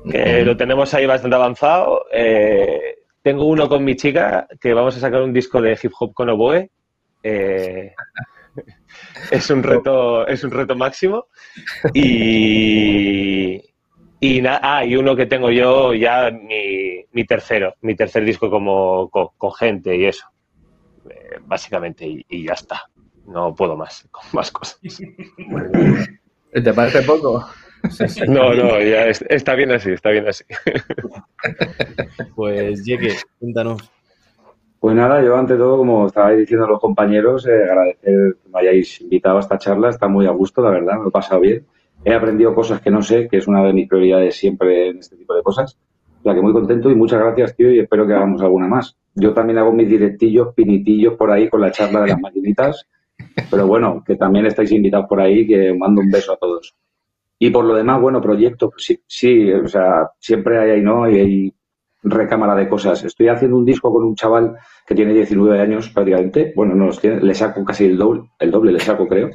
que 0.10 0.44
lo 0.44 0.56
tenemos 0.56 0.94
ahí 0.94 1.06
bastante 1.06 1.36
avanzado. 1.36 2.06
Eh, 2.12 2.96
tengo 3.22 3.46
uno 3.46 3.68
con 3.68 3.84
mi 3.84 3.96
chica 3.96 4.48
que 4.62 4.74
vamos 4.74 4.96
a 4.98 5.00
sacar 5.00 5.22
un 5.22 5.34
disco 5.34 5.62
de 5.62 5.78
hip 5.82 5.92
hop 6.00 6.14
con 6.14 6.30
oboe. 6.30 6.70
Eh, 7.24 7.94
es 9.32 9.50
un 9.50 9.64
reto, 9.64 10.28
es 10.28 10.44
un 10.44 10.52
reto 10.52 10.76
máximo. 10.76 11.28
Y, 11.94 13.62
y, 14.20 14.44
ah, 14.48 14.86
y 14.86 14.96
uno 14.96 15.16
que 15.16 15.26
tengo 15.26 15.50
yo 15.50 15.94
ya 15.94 16.32
mi, 16.32 17.26
tercero, 17.26 17.74
mi 17.82 17.96
tercer 17.96 18.24
disco 18.24 18.50
como 18.50 19.10
con, 19.10 19.52
gente 19.54 19.96
y 19.96 20.06
eso. 20.06 20.28
Eh, 21.10 21.40
básicamente, 21.42 22.06
y, 22.06 22.26
y, 22.30 22.46
ya 22.46 22.54
está. 22.54 22.84
No 23.26 23.56
puedo 23.56 23.76
más, 23.76 24.08
con 24.12 24.24
más 24.34 24.52
cosas. 24.52 24.80
¿Te 26.52 26.74
parece 26.74 27.02
poco? 27.02 27.46
No, 28.28 28.54
no, 28.54 28.82
ya 28.82 29.08
está 29.08 29.56
bien 29.56 29.72
así, 29.72 29.92
está 29.92 30.10
bien 30.10 30.28
así. 30.28 30.44
Pues, 32.36 32.84
Jeque, 32.84 33.14
cuéntanos. 33.40 33.92
Pues 34.80 34.96
nada, 34.96 35.24
yo 35.24 35.36
ante 35.36 35.56
todo, 35.56 35.78
como 35.78 36.06
estabais 36.08 36.38
diciendo 36.38 36.68
los 36.68 36.80
compañeros, 36.80 37.48
eh, 37.48 37.64
agradecer 37.64 38.36
que 38.44 38.50
me 38.50 38.60
hayáis 38.60 39.02
invitado 39.02 39.38
a 39.38 39.40
esta 39.40 39.58
charla, 39.58 39.90
está 39.90 40.08
muy 40.08 40.28
a 40.28 40.32
gusto, 40.32 40.62
la 40.62 40.70
verdad, 40.70 40.98
me 40.98 41.04
lo 41.04 41.08
he 41.08 41.12
pasado 41.12 41.42
bien. 41.42 41.66
He 42.04 42.14
aprendido 42.14 42.54
cosas 42.54 42.82
que 42.82 42.92
no 42.92 43.02
sé, 43.02 43.28
que 43.28 43.38
es 43.38 43.48
una 43.48 43.64
de 43.64 43.74
mis 43.74 43.88
prioridades 43.88 44.36
siempre 44.36 44.90
en 44.90 45.00
este 45.00 45.16
tipo 45.16 45.34
de 45.34 45.42
cosas. 45.42 45.78
La 46.24 46.36
que 46.36 46.42
muy 46.42 46.54
contento 46.54 46.92
y 46.92 46.96
muchas 46.96 47.20
gracias, 47.20 47.56
tío, 47.56 47.72
y 47.72 47.80
espero 47.80 48.06
que 48.06 48.14
hagamos 48.14 48.42
alguna 48.42 48.68
más. 48.68 48.96
Yo 49.16 49.34
también 49.34 49.58
hago 49.58 49.72
mis 49.72 49.90
directillos, 49.90 50.54
pinitillos 50.54 51.16
por 51.16 51.32
ahí 51.32 51.50
con 51.50 51.62
la 51.62 51.72
charla 51.72 52.02
de 52.02 52.10
las 52.10 52.20
maquinitas, 52.20 52.86
pero 53.50 53.66
bueno, 53.66 54.04
que 54.06 54.16
también 54.18 54.46
estáis 54.46 54.72
invitados 54.72 55.08
por 55.08 55.20
ahí, 55.22 55.48
que 55.48 55.74
mando 55.74 56.02
un 56.02 56.12
beso 56.12 56.34
a 56.34 56.38
todos. 56.38 56.76
Y 57.38 57.50
por 57.50 57.66
lo 57.66 57.76
demás, 57.76 58.02
bueno, 58.02 58.22
proyectos, 58.22 58.70
pues 58.72 58.84
sí, 58.86 59.00
sí, 59.06 59.52
o 59.52 59.68
sea, 59.68 60.10
siempre 60.20 60.58
hay 60.58 60.72
ahí, 60.72 60.82
¿no? 60.82 61.04
Hay 61.04 61.54
recámara 62.06 62.56
de 62.56 62.70
cosas. 62.70 63.04
Estoy 63.04 63.28
haciendo 63.28 63.58
un 63.58 63.66
disco 63.66 63.92
con 63.92 64.04
un 64.04 64.16
chaval 64.16 64.56
que 64.88 64.96
tiene 64.96 65.14
19 65.14 65.60
años 65.60 65.90
prácticamente. 65.90 66.54
Bueno, 66.56 66.76
no, 66.76 66.90
le 67.04 67.34
saco 67.34 67.66
casi 67.66 67.86
el 67.86 67.98
doble, 67.98 68.30
el 68.40 68.52
doble 68.52 68.72
le 68.72 68.80
saco, 68.80 69.08
creo. 69.08 69.30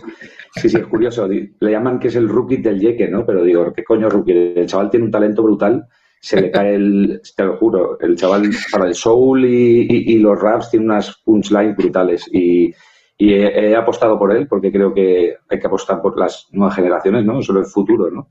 Sí, 0.54 0.68
sí, 0.68 0.76
es 0.78 0.86
curioso. 0.86 1.28
Le 1.28 1.70
llaman 1.70 1.98
que 1.98 2.08
es 2.08 2.16
el 2.16 2.28
rookie 2.28 2.58
del 2.58 2.80
yeque, 2.80 3.08
¿no? 3.08 3.26
Pero 3.26 3.44
digo, 3.44 3.72
¿qué 3.72 3.84
coño 3.84 4.08
rookie? 4.08 4.54
El 4.56 4.66
chaval 4.66 4.90
tiene 4.90 5.06
un 5.06 5.12
talento 5.12 5.42
brutal. 5.42 5.86
Se 6.22 6.40
le 6.40 6.50
cae 6.50 6.74
el, 6.74 7.20
te 7.34 7.44
lo 7.44 7.56
juro, 7.56 7.98
el 7.98 8.14
chaval 8.14 8.50
para 8.70 8.86
el 8.86 8.94
soul 8.94 9.42
y, 9.46 9.86
y, 9.88 10.18
los 10.18 10.38
raps 10.38 10.70
tiene 10.70 10.84
unas 10.84 11.18
punchlines 11.24 11.74
brutales. 11.76 12.28
Y, 12.30 12.74
y 13.20 13.34
he, 13.34 13.76
apostado 13.76 14.18
por 14.18 14.34
él 14.34 14.48
porque 14.48 14.72
creo 14.72 14.94
que 14.94 15.36
hay 15.46 15.58
que 15.58 15.66
apostar 15.66 16.00
por 16.00 16.18
las 16.18 16.48
nuevas 16.52 16.74
generaciones, 16.74 17.22
¿no? 17.22 17.42
Solo 17.42 17.60
el 17.60 17.66
futuro, 17.66 18.10
¿no? 18.10 18.28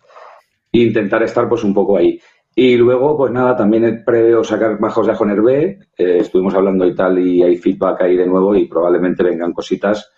E 0.72 0.80
intentar 0.80 1.22
estar 1.22 1.48
pues 1.48 1.64
un 1.64 1.76
poco 1.76 1.96
ahí. 1.96 2.20
Y 2.56 2.76
luego, 2.76 3.16
pues 3.16 3.32
nada, 3.32 3.56
también 3.56 4.02
preveo 4.04 4.44
sacar 4.44 4.80
bajos 4.80 5.06
de 5.06 5.12
Ajoner 5.12 5.44
B. 5.44 5.80
Eh, 5.96 6.18
estuvimos 6.18 6.56
hablando 6.56 6.88
y 6.88 6.96
tal 6.96 7.20
y 7.20 7.44
hay 7.44 7.58
feedback 7.58 8.02
ahí 8.02 8.18
de 8.18 8.26
nuevo 8.26 8.56
y 8.56 8.68
probablemente 8.68 9.22
vengan 9.22 9.54
cositas. 9.54 10.12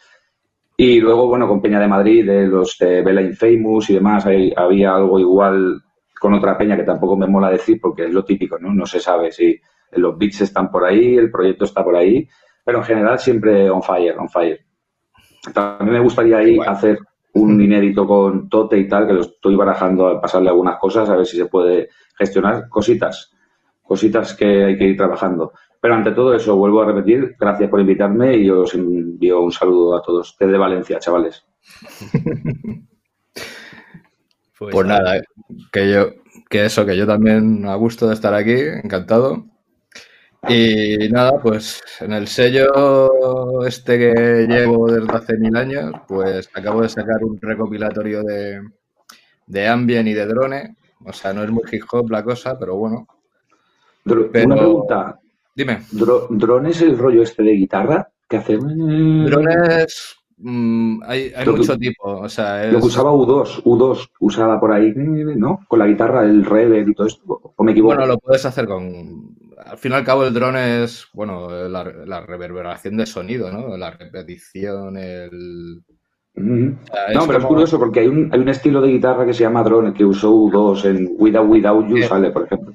Y 0.78 1.02
luego, 1.02 1.28
bueno, 1.28 1.50
con 1.50 1.62
Peña 1.62 1.82
de 1.82 1.90
Madrid, 1.90 2.26
de 2.26 2.48
los 2.48 2.78
de 2.80 3.02
Bella 3.02 3.22
Infamous 3.22 3.90
y 3.90 3.96
demás, 3.96 4.26
había 4.56 4.96
algo 4.96 5.20
igual 5.20 5.82
con 6.18 6.34
otra 6.34 6.58
peña 6.58 6.78
que 6.78 6.84
tampoco 6.84 7.18
me 7.18 7.28
mola 7.28 7.50
decir 7.50 7.78
porque 7.82 8.06
es 8.06 8.14
lo 8.14 8.24
típico, 8.24 8.58
¿no? 8.58 8.74
No 8.74 8.86
se 8.86 9.02
sabe 9.02 9.34
si 9.34 9.60
los 9.92 10.18
beats 10.18 10.42
están 10.42 10.72
por 10.72 10.86
ahí, 10.86 11.18
el 11.18 11.30
proyecto 11.30 11.66
está 11.66 11.84
por 11.84 11.98
ahí, 11.98 12.26
pero 12.64 12.80
en 12.80 12.84
general 12.84 13.20
siempre 13.20 13.70
on 13.70 13.82
fire, 13.82 14.18
on 14.18 14.30
fire. 14.30 14.66
También 15.54 15.94
me 15.94 16.04
gustaría 16.04 16.38
ahí 16.38 16.60
hacer 16.60 17.00
un 17.34 17.62
inédito 17.62 18.06
con 18.06 18.50
Tote 18.50 18.78
y 18.78 18.88
tal, 18.88 19.08
que 19.08 19.14
lo 19.14 19.22
estoy 19.22 19.56
barajando 19.56 20.08
a 20.08 20.22
pasarle 20.22 20.50
algunas 20.50 20.78
cosas, 20.78 21.10
a 21.10 21.16
ver 21.16 21.26
si 21.26 21.38
se 21.38 21.46
puede 21.46 21.90
gestionar 22.18 22.68
cositas, 22.70 23.32
cositas 23.82 24.34
que 24.36 24.66
hay 24.66 24.78
que 24.78 24.86
ir 24.86 24.98
trabajando. 24.98 25.54
Pero 25.80 25.96
ante 25.96 26.12
todo 26.12 26.36
eso, 26.36 26.56
vuelvo 26.56 26.82
a 26.82 26.86
repetir, 26.86 27.36
gracias 27.40 27.70
por 27.70 27.80
invitarme 27.80 28.38
y 28.38 28.50
os 28.50 28.74
envío 28.76 29.42
un 29.42 29.52
saludo 29.52 29.96
a 29.96 30.02
todos 30.02 30.36
desde 30.40 30.58
Valencia, 30.58 31.00
chavales. 31.00 31.46
Pues, 34.62 34.76
pues 34.76 34.86
nada, 34.86 35.20
que 35.72 35.92
yo, 35.92 36.10
que 36.48 36.66
eso, 36.66 36.86
que 36.86 36.96
yo 36.96 37.08
también 37.08 37.66
a 37.66 37.74
gusto 37.74 38.08
de 38.08 38.14
estar 38.14 38.32
aquí, 38.36 38.54
encantado. 38.84 39.46
Y 40.48 41.10
nada, 41.10 41.40
pues 41.40 41.82
en 42.00 42.14
el 42.14 42.28
sello 42.28 43.64
este 43.66 44.00
que 44.00 44.48
llevo 44.48 44.92
desde 44.92 45.14
hace 45.14 45.38
mil 45.38 45.56
años, 45.56 45.94
pues 46.08 46.50
acabo 46.54 46.82
de 46.82 46.90
sacar 46.90 47.24
un 47.24 47.40
recopilatorio 47.40 48.24
de, 48.24 48.62
de 49.46 49.68
ambient 49.68 50.08
y 50.08 50.14
de 50.14 50.26
drone. 50.26 50.76
O 51.06 51.14
sea, 51.14 51.34
no 51.34 51.44
es 51.44 51.52
muy 51.52 51.64
hip 51.72 51.84
hop 51.92 52.10
la 52.10 52.24
cosa, 52.24 52.58
pero 52.58 52.76
bueno. 52.76 53.08
Una 54.06 54.56
pregunta. 54.56 55.20
Dime. 55.56 55.84
¿Drone 55.92 56.70
es 56.70 56.82
el 56.82 56.98
rollo 56.98 57.22
este 57.22 57.44
de 57.44 57.52
guitarra 57.52 58.10
que 58.28 58.38
hace? 58.38 58.58
Drones 58.58 60.22
Mm, 60.44 61.02
hay, 61.06 61.32
mucho 61.46 61.78
tipo. 61.78 62.04
O 62.04 62.30
sea, 62.30 62.66
Lo 62.72 62.80
que 62.80 62.88
usaba 62.88 63.12
U2, 63.12 63.64
U2 63.64 64.10
usaba 64.20 64.60
por 64.60 64.72
ahí, 64.72 64.92
¿no? 64.96 65.60
Con 65.68 65.80
la 65.80 65.88
guitarra, 65.88 66.24
el 66.24 66.44
reverb 66.44 66.90
y 66.90 66.94
todo 66.96 67.08
esto. 67.08 67.54
¿O 67.56 67.64
me 67.64 67.72
equivoco? 67.72 67.96
Bueno, 67.96 68.08
lo 68.08 68.18
puedes 68.18 68.46
hacer 68.46 68.68
con. 68.68 69.36
Al 69.66 69.78
fin 69.78 69.92
y 69.92 69.96
al 69.96 70.04
cabo, 70.04 70.26
el 70.26 70.34
drone 70.34 70.84
es, 70.84 71.08
bueno, 71.14 71.50
la, 71.68 72.22
reverberación 72.22 72.98
de 72.98 73.06
sonido, 73.06 73.52
¿no? 73.52 73.78
La 73.78 73.92
repetición, 73.92 74.98
el. 74.98 75.84
no, 76.36 77.28
pero 77.28 77.40
es 77.40 77.46
curioso 77.46 77.78
porque 77.78 78.02
hay 78.02 78.08
un, 78.08 78.30
hay 78.34 78.40
un 78.40 78.50
estilo 78.50 78.82
de 78.82 78.90
guitarra 78.90 79.26
que 79.26 79.34
se 79.34 79.44
llama 79.44 79.64
drone 79.64 79.94
que 79.94 80.06
usó 80.06 80.32
U2 80.32 80.86
en 80.86 81.16
Without 81.18 81.50
Without 81.50 81.88
You, 81.88 82.04
sale, 82.04 82.32
por 82.32 82.46
ejemplo. 82.46 82.74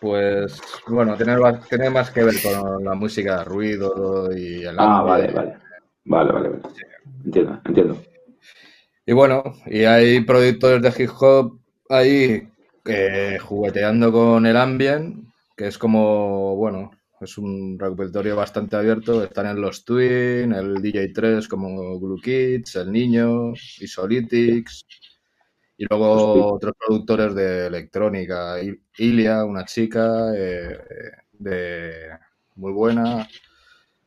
Pues 0.00 0.60
bueno, 0.86 1.16
tiene, 1.16 1.36
tiene, 1.68 1.90
más 1.90 2.10
que 2.10 2.22
ver 2.22 2.34
con 2.42 2.84
la 2.84 2.94
música, 2.94 3.44
ruido 3.44 4.30
y 4.34 4.64
el. 4.64 4.76
Ah, 4.78 5.02
vale, 5.02 5.32
vale. 5.32 5.56
Vale, 6.04 6.32
vale, 6.32 6.48
vale. 6.48 6.62
Entiendo, 7.24 7.60
entiendo. 7.64 8.02
Y 9.04 9.12
bueno, 9.12 9.42
y 9.66 9.84
hay 9.84 10.20
productores 10.20 10.82
de 10.82 11.02
hip 11.02 11.10
hop 11.18 11.58
ahí 11.88 12.48
jugueteando 13.40 14.12
con 14.12 14.46
el 14.46 14.56
ambient, 14.56 15.27
que 15.58 15.66
es 15.66 15.76
como, 15.76 16.54
bueno, 16.54 16.92
es 17.20 17.36
un 17.36 17.76
repertorio 17.78 18.36
bastante 18.36 18.76
abierto. 18.76 19.24
Están 19.24 19.46
en 19.46 19.60
los 19.60 19.84
Twin, 19.84 20.52
el 20.52 20.76
DJ3 20.76 21.48
como 21.48 21.98
Glue 21.98 22.20
Kids, 22.22 22.76
El 22.76 22.92
Niño, 22.92 23.52
Isolitics. 23.80 24.86
Y 25.76 25.84
luego 25.90 26.54
otros 26.54 26.74
productores 26.78 27.34
de 27.34 27.66
electrónica, 27.66 28.56
Ilia, 28.98 29.44
una 29.44 29.64
chica 29.64 30.32
eh, 30.36 30.78
de 31.32 32.10
muy 32.54 32.72
buena. 32.72 33.28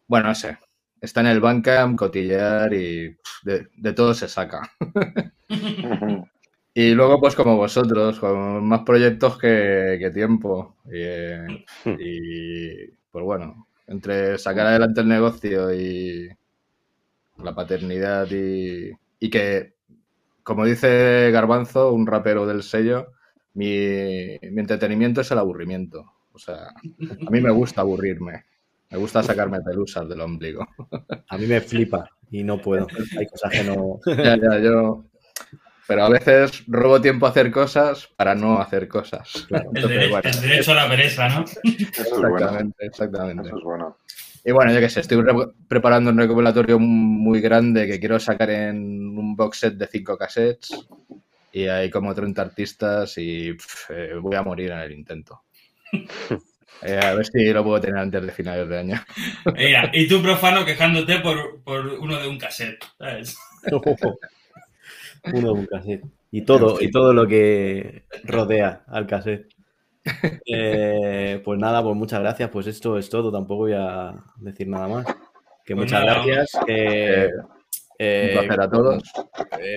Bueno, 0.07 0.30
no 0.30 0.36
sé, 0.36 0.57
está 1.02 1.19
en 1.19 1.28
el 1.28 1.41
Bandcamp, 1.41 1.98
cotillear 1.98 2.73
y 2.73 3.18
de, 3.44 3.94
todo 3.94 4.14
se 4.14 4.30
saca. 4.30 4.61
y 6.73 6.93
luego, 6.93 7.19
pues 7.19 7.35
como 7.35 7.57
vosotros, 7.57 8.19
con 8.19 8.65
más 8.65 8.81
proyectos 8.81 9.38
que, 9.38 10.10
tiempo. 10.14 10.76
Y, 10.85 12.88
pues 13.11 13.26
bueno, 13.26 13.68
entre 13.88 14.38
sacar 14.38 14.68
adelante 14.68 15.02
el 15.02 15.07
negocio 15.07 15.73
y 15.73 16.30
la 17.38 17.56
paternidad 17.56 18.30
y, 18.31 18.91
y 19.19 19.30
que, 19.30 19.73
como 20.43 20.65
dice 20.65 21.30
Garbanzo, 21.31 21.91
un 21.91 22.07
rapero 22.07 22.45
del 22.45 22.64
sello, 22.64 23.11
mi, 23.53 24.38
mi 24.41 24.61
entretenimiento 24.61 25.22
es 25.22 25.31
el 25.31 25.39
aburrimiento. 25.39 26.14
O 26.34 26.39
sea, 26.39 26.68
a 26.68 27.30
mí 27.30 27.41
me 27.41 27.52
gusta 27.52 27.81
aburrirme. 27.81 28.45
Me 28.89 28.98
gusta 28.98 29.23
sacarme 29.23 29.61
pelusas 29.61 30.07
del 30.07 30.22
ombligo. 30.22 30.68
A 31.30 31.38
mí 31.38 31.48
me 31.48 31.61
flipa 31.61 32.10
y 32.30 32.43
no 32.43 32.61
puedo. 32.61 32.88
Hay 33.18 33.27
cosas 33.27 33.52
que 33.52 33.64
no. 33.64 33.99
ya, 34.06 34.38
ya, 34.38 34.60
yo. 34.60 35.06
Pero 35.88 36.06
a 36.06 36.10
veces 36.10 36.64
robo 36.68 37.02
tiempo 37.02 37.26
a 37.26 37.30
hacer 37.30 37.52
cosas 37.52 38.08
para 38.16 38.36
no 38.36 38.60
hacer 38.60 38.88
cosas. 38.88 39.48
el, 39.74 39.88
derecho 40.41 40.72
a 40.72 40.76
la 40.76 40.90
pereza, 40.90 41.28
¿no? 41.30 41.45
exactamente, 41.64 42.86
exactamente. 42.86 43.48
Eso 43.48 43.58
es 43.58 43.64
bueno. 43.64 43.98
Y 44.44 44.52
bueno, 44.52 44.74
yo 44.74 44.80
qué 44.80 44.90
sé, 44.90 45.02
estoy 45.02 45.24
preparando 45.68 46.10
un 46.10 46.18
recopilatorio 46.18 46.80
muy 46.80 47.41
grande 47.41 47.88
que 47.88 47.99
quiero 47.99 48.20
sacar 48.20 48.49
en 48.49 48.78
un 49.18 49.36
box 49.36 49.60
set 49.60 49.74
de 49.76 49.88
cinco 49.88 50.18
cassettes. 50.18 50.72
Y 51.53 51.68
hay 51.68 51.90
como 51.90 52.16
30 52.16 52.41
artistas 52.41 53.18
y 53.18 53.49
eh, 53.90 54.14
voy 54.20 54.36
a 54.36 54.44
morir 54.44 54.72
en 54.72 54.80
el 54.80 54.91
intento. 54.91 55.44
Eh, 56.84 56.98
a 56.99 57.14
ver 57.14 57.28
si 57.28 57.52
lo 57.52 57.64
puedo 57.64 57.80
tener 57.80 57.98
antes 57.99 58.26
de 58.26 58.32
finales 58.32 58.68
de 58.68 58.80
año. 58.80 58.99
Mira, 59.56 59.91
y 59.94 60.08
tú 60.08 60.20
profano 60.20 60.66
quejándote 60.66 61.20
por, 61.20 61.62
por 61.62 61.86
uno 61.86 62.20
de 62.20 62.28
un 62.28 62.40
cassette, 62.40 62.84
¿sabes? 62.98 63.38
uno 65.26 65.53
de 65.53 65.60
un 65.60 65.65
cassette. 65.65 66.06
Y 66.31 66.41
todo, 66.45 66.81
y 66.81 66.91
todo 66.91 67.14
lo 67.14 67.27
que 67.27 68.06
rodea 68.23 68.84
al 68.88 69.07
cassette. 69.07 69.48
Eh, 70.45 71.41
pues 71.43 71.60
nada, 71.60 71.84
pues 71.84 71.95
muchas 71.95 72.19
gracias. 72.22 72.49
Pues 72.49 72.68
esto 72.68 72.98
es 72.98 73.10
todo. 73.10 73.31
Tampoco 73.31 73.64
voy 73.64 73.73
a 73.73 74.15
decir 74.38 74.68
nada 74.68 74.88
más. 74.88 75.06
Que 75.65 75.76
muchas 75.76 76.02
gracias. 76.02 76.52
Eh, 76.68 77.30
un 78.02 78.45
placer 78.48 78.61
a 78.61 78.69
todos. 78.69 79.03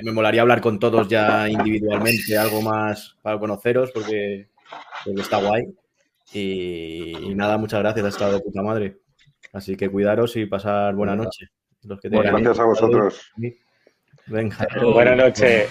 me 0.02 0.12
molaría 0.12 0.40
hablar 0.40 0.60
con 0.60 0.78
todos 0.78 1.08
ya 1.08 1.48
individualmente, 1.48 2.38
algo 2.38 2.62
más 2.62 3.16
para 3.20 3.38
conoceros, 3.38 3.90
porque, 3.92 4.48
porque 5.04 5.20
está 5.20 5.38
guay. 5.38 5.74
Y, 6.32 7.34
nada, 7.34 7.58
muchas 7.58 7.80
gracias, 7.80 8.06
ha 8.06 8.08
estado 8.08 8.32
de 8.32 8.40
puta 8.40 8.62
madre. 8.62 8.98
Así 9.52 9.76
que 9.76 9.90
cuidaros 9.90 10.36
y 10.36 10.46
pasar 10.46 10.94
buena 10.94 11.14
noche. 11.14 11.48
Los 11.82 12.00
que 12.00 12.08
gracias 12.08 12.58
a 12.58 12.64
vosotros. 12.64 13.32
Venga. 14.26 14.66
Buenas 14.80 15.16
noches. 15.16 15.68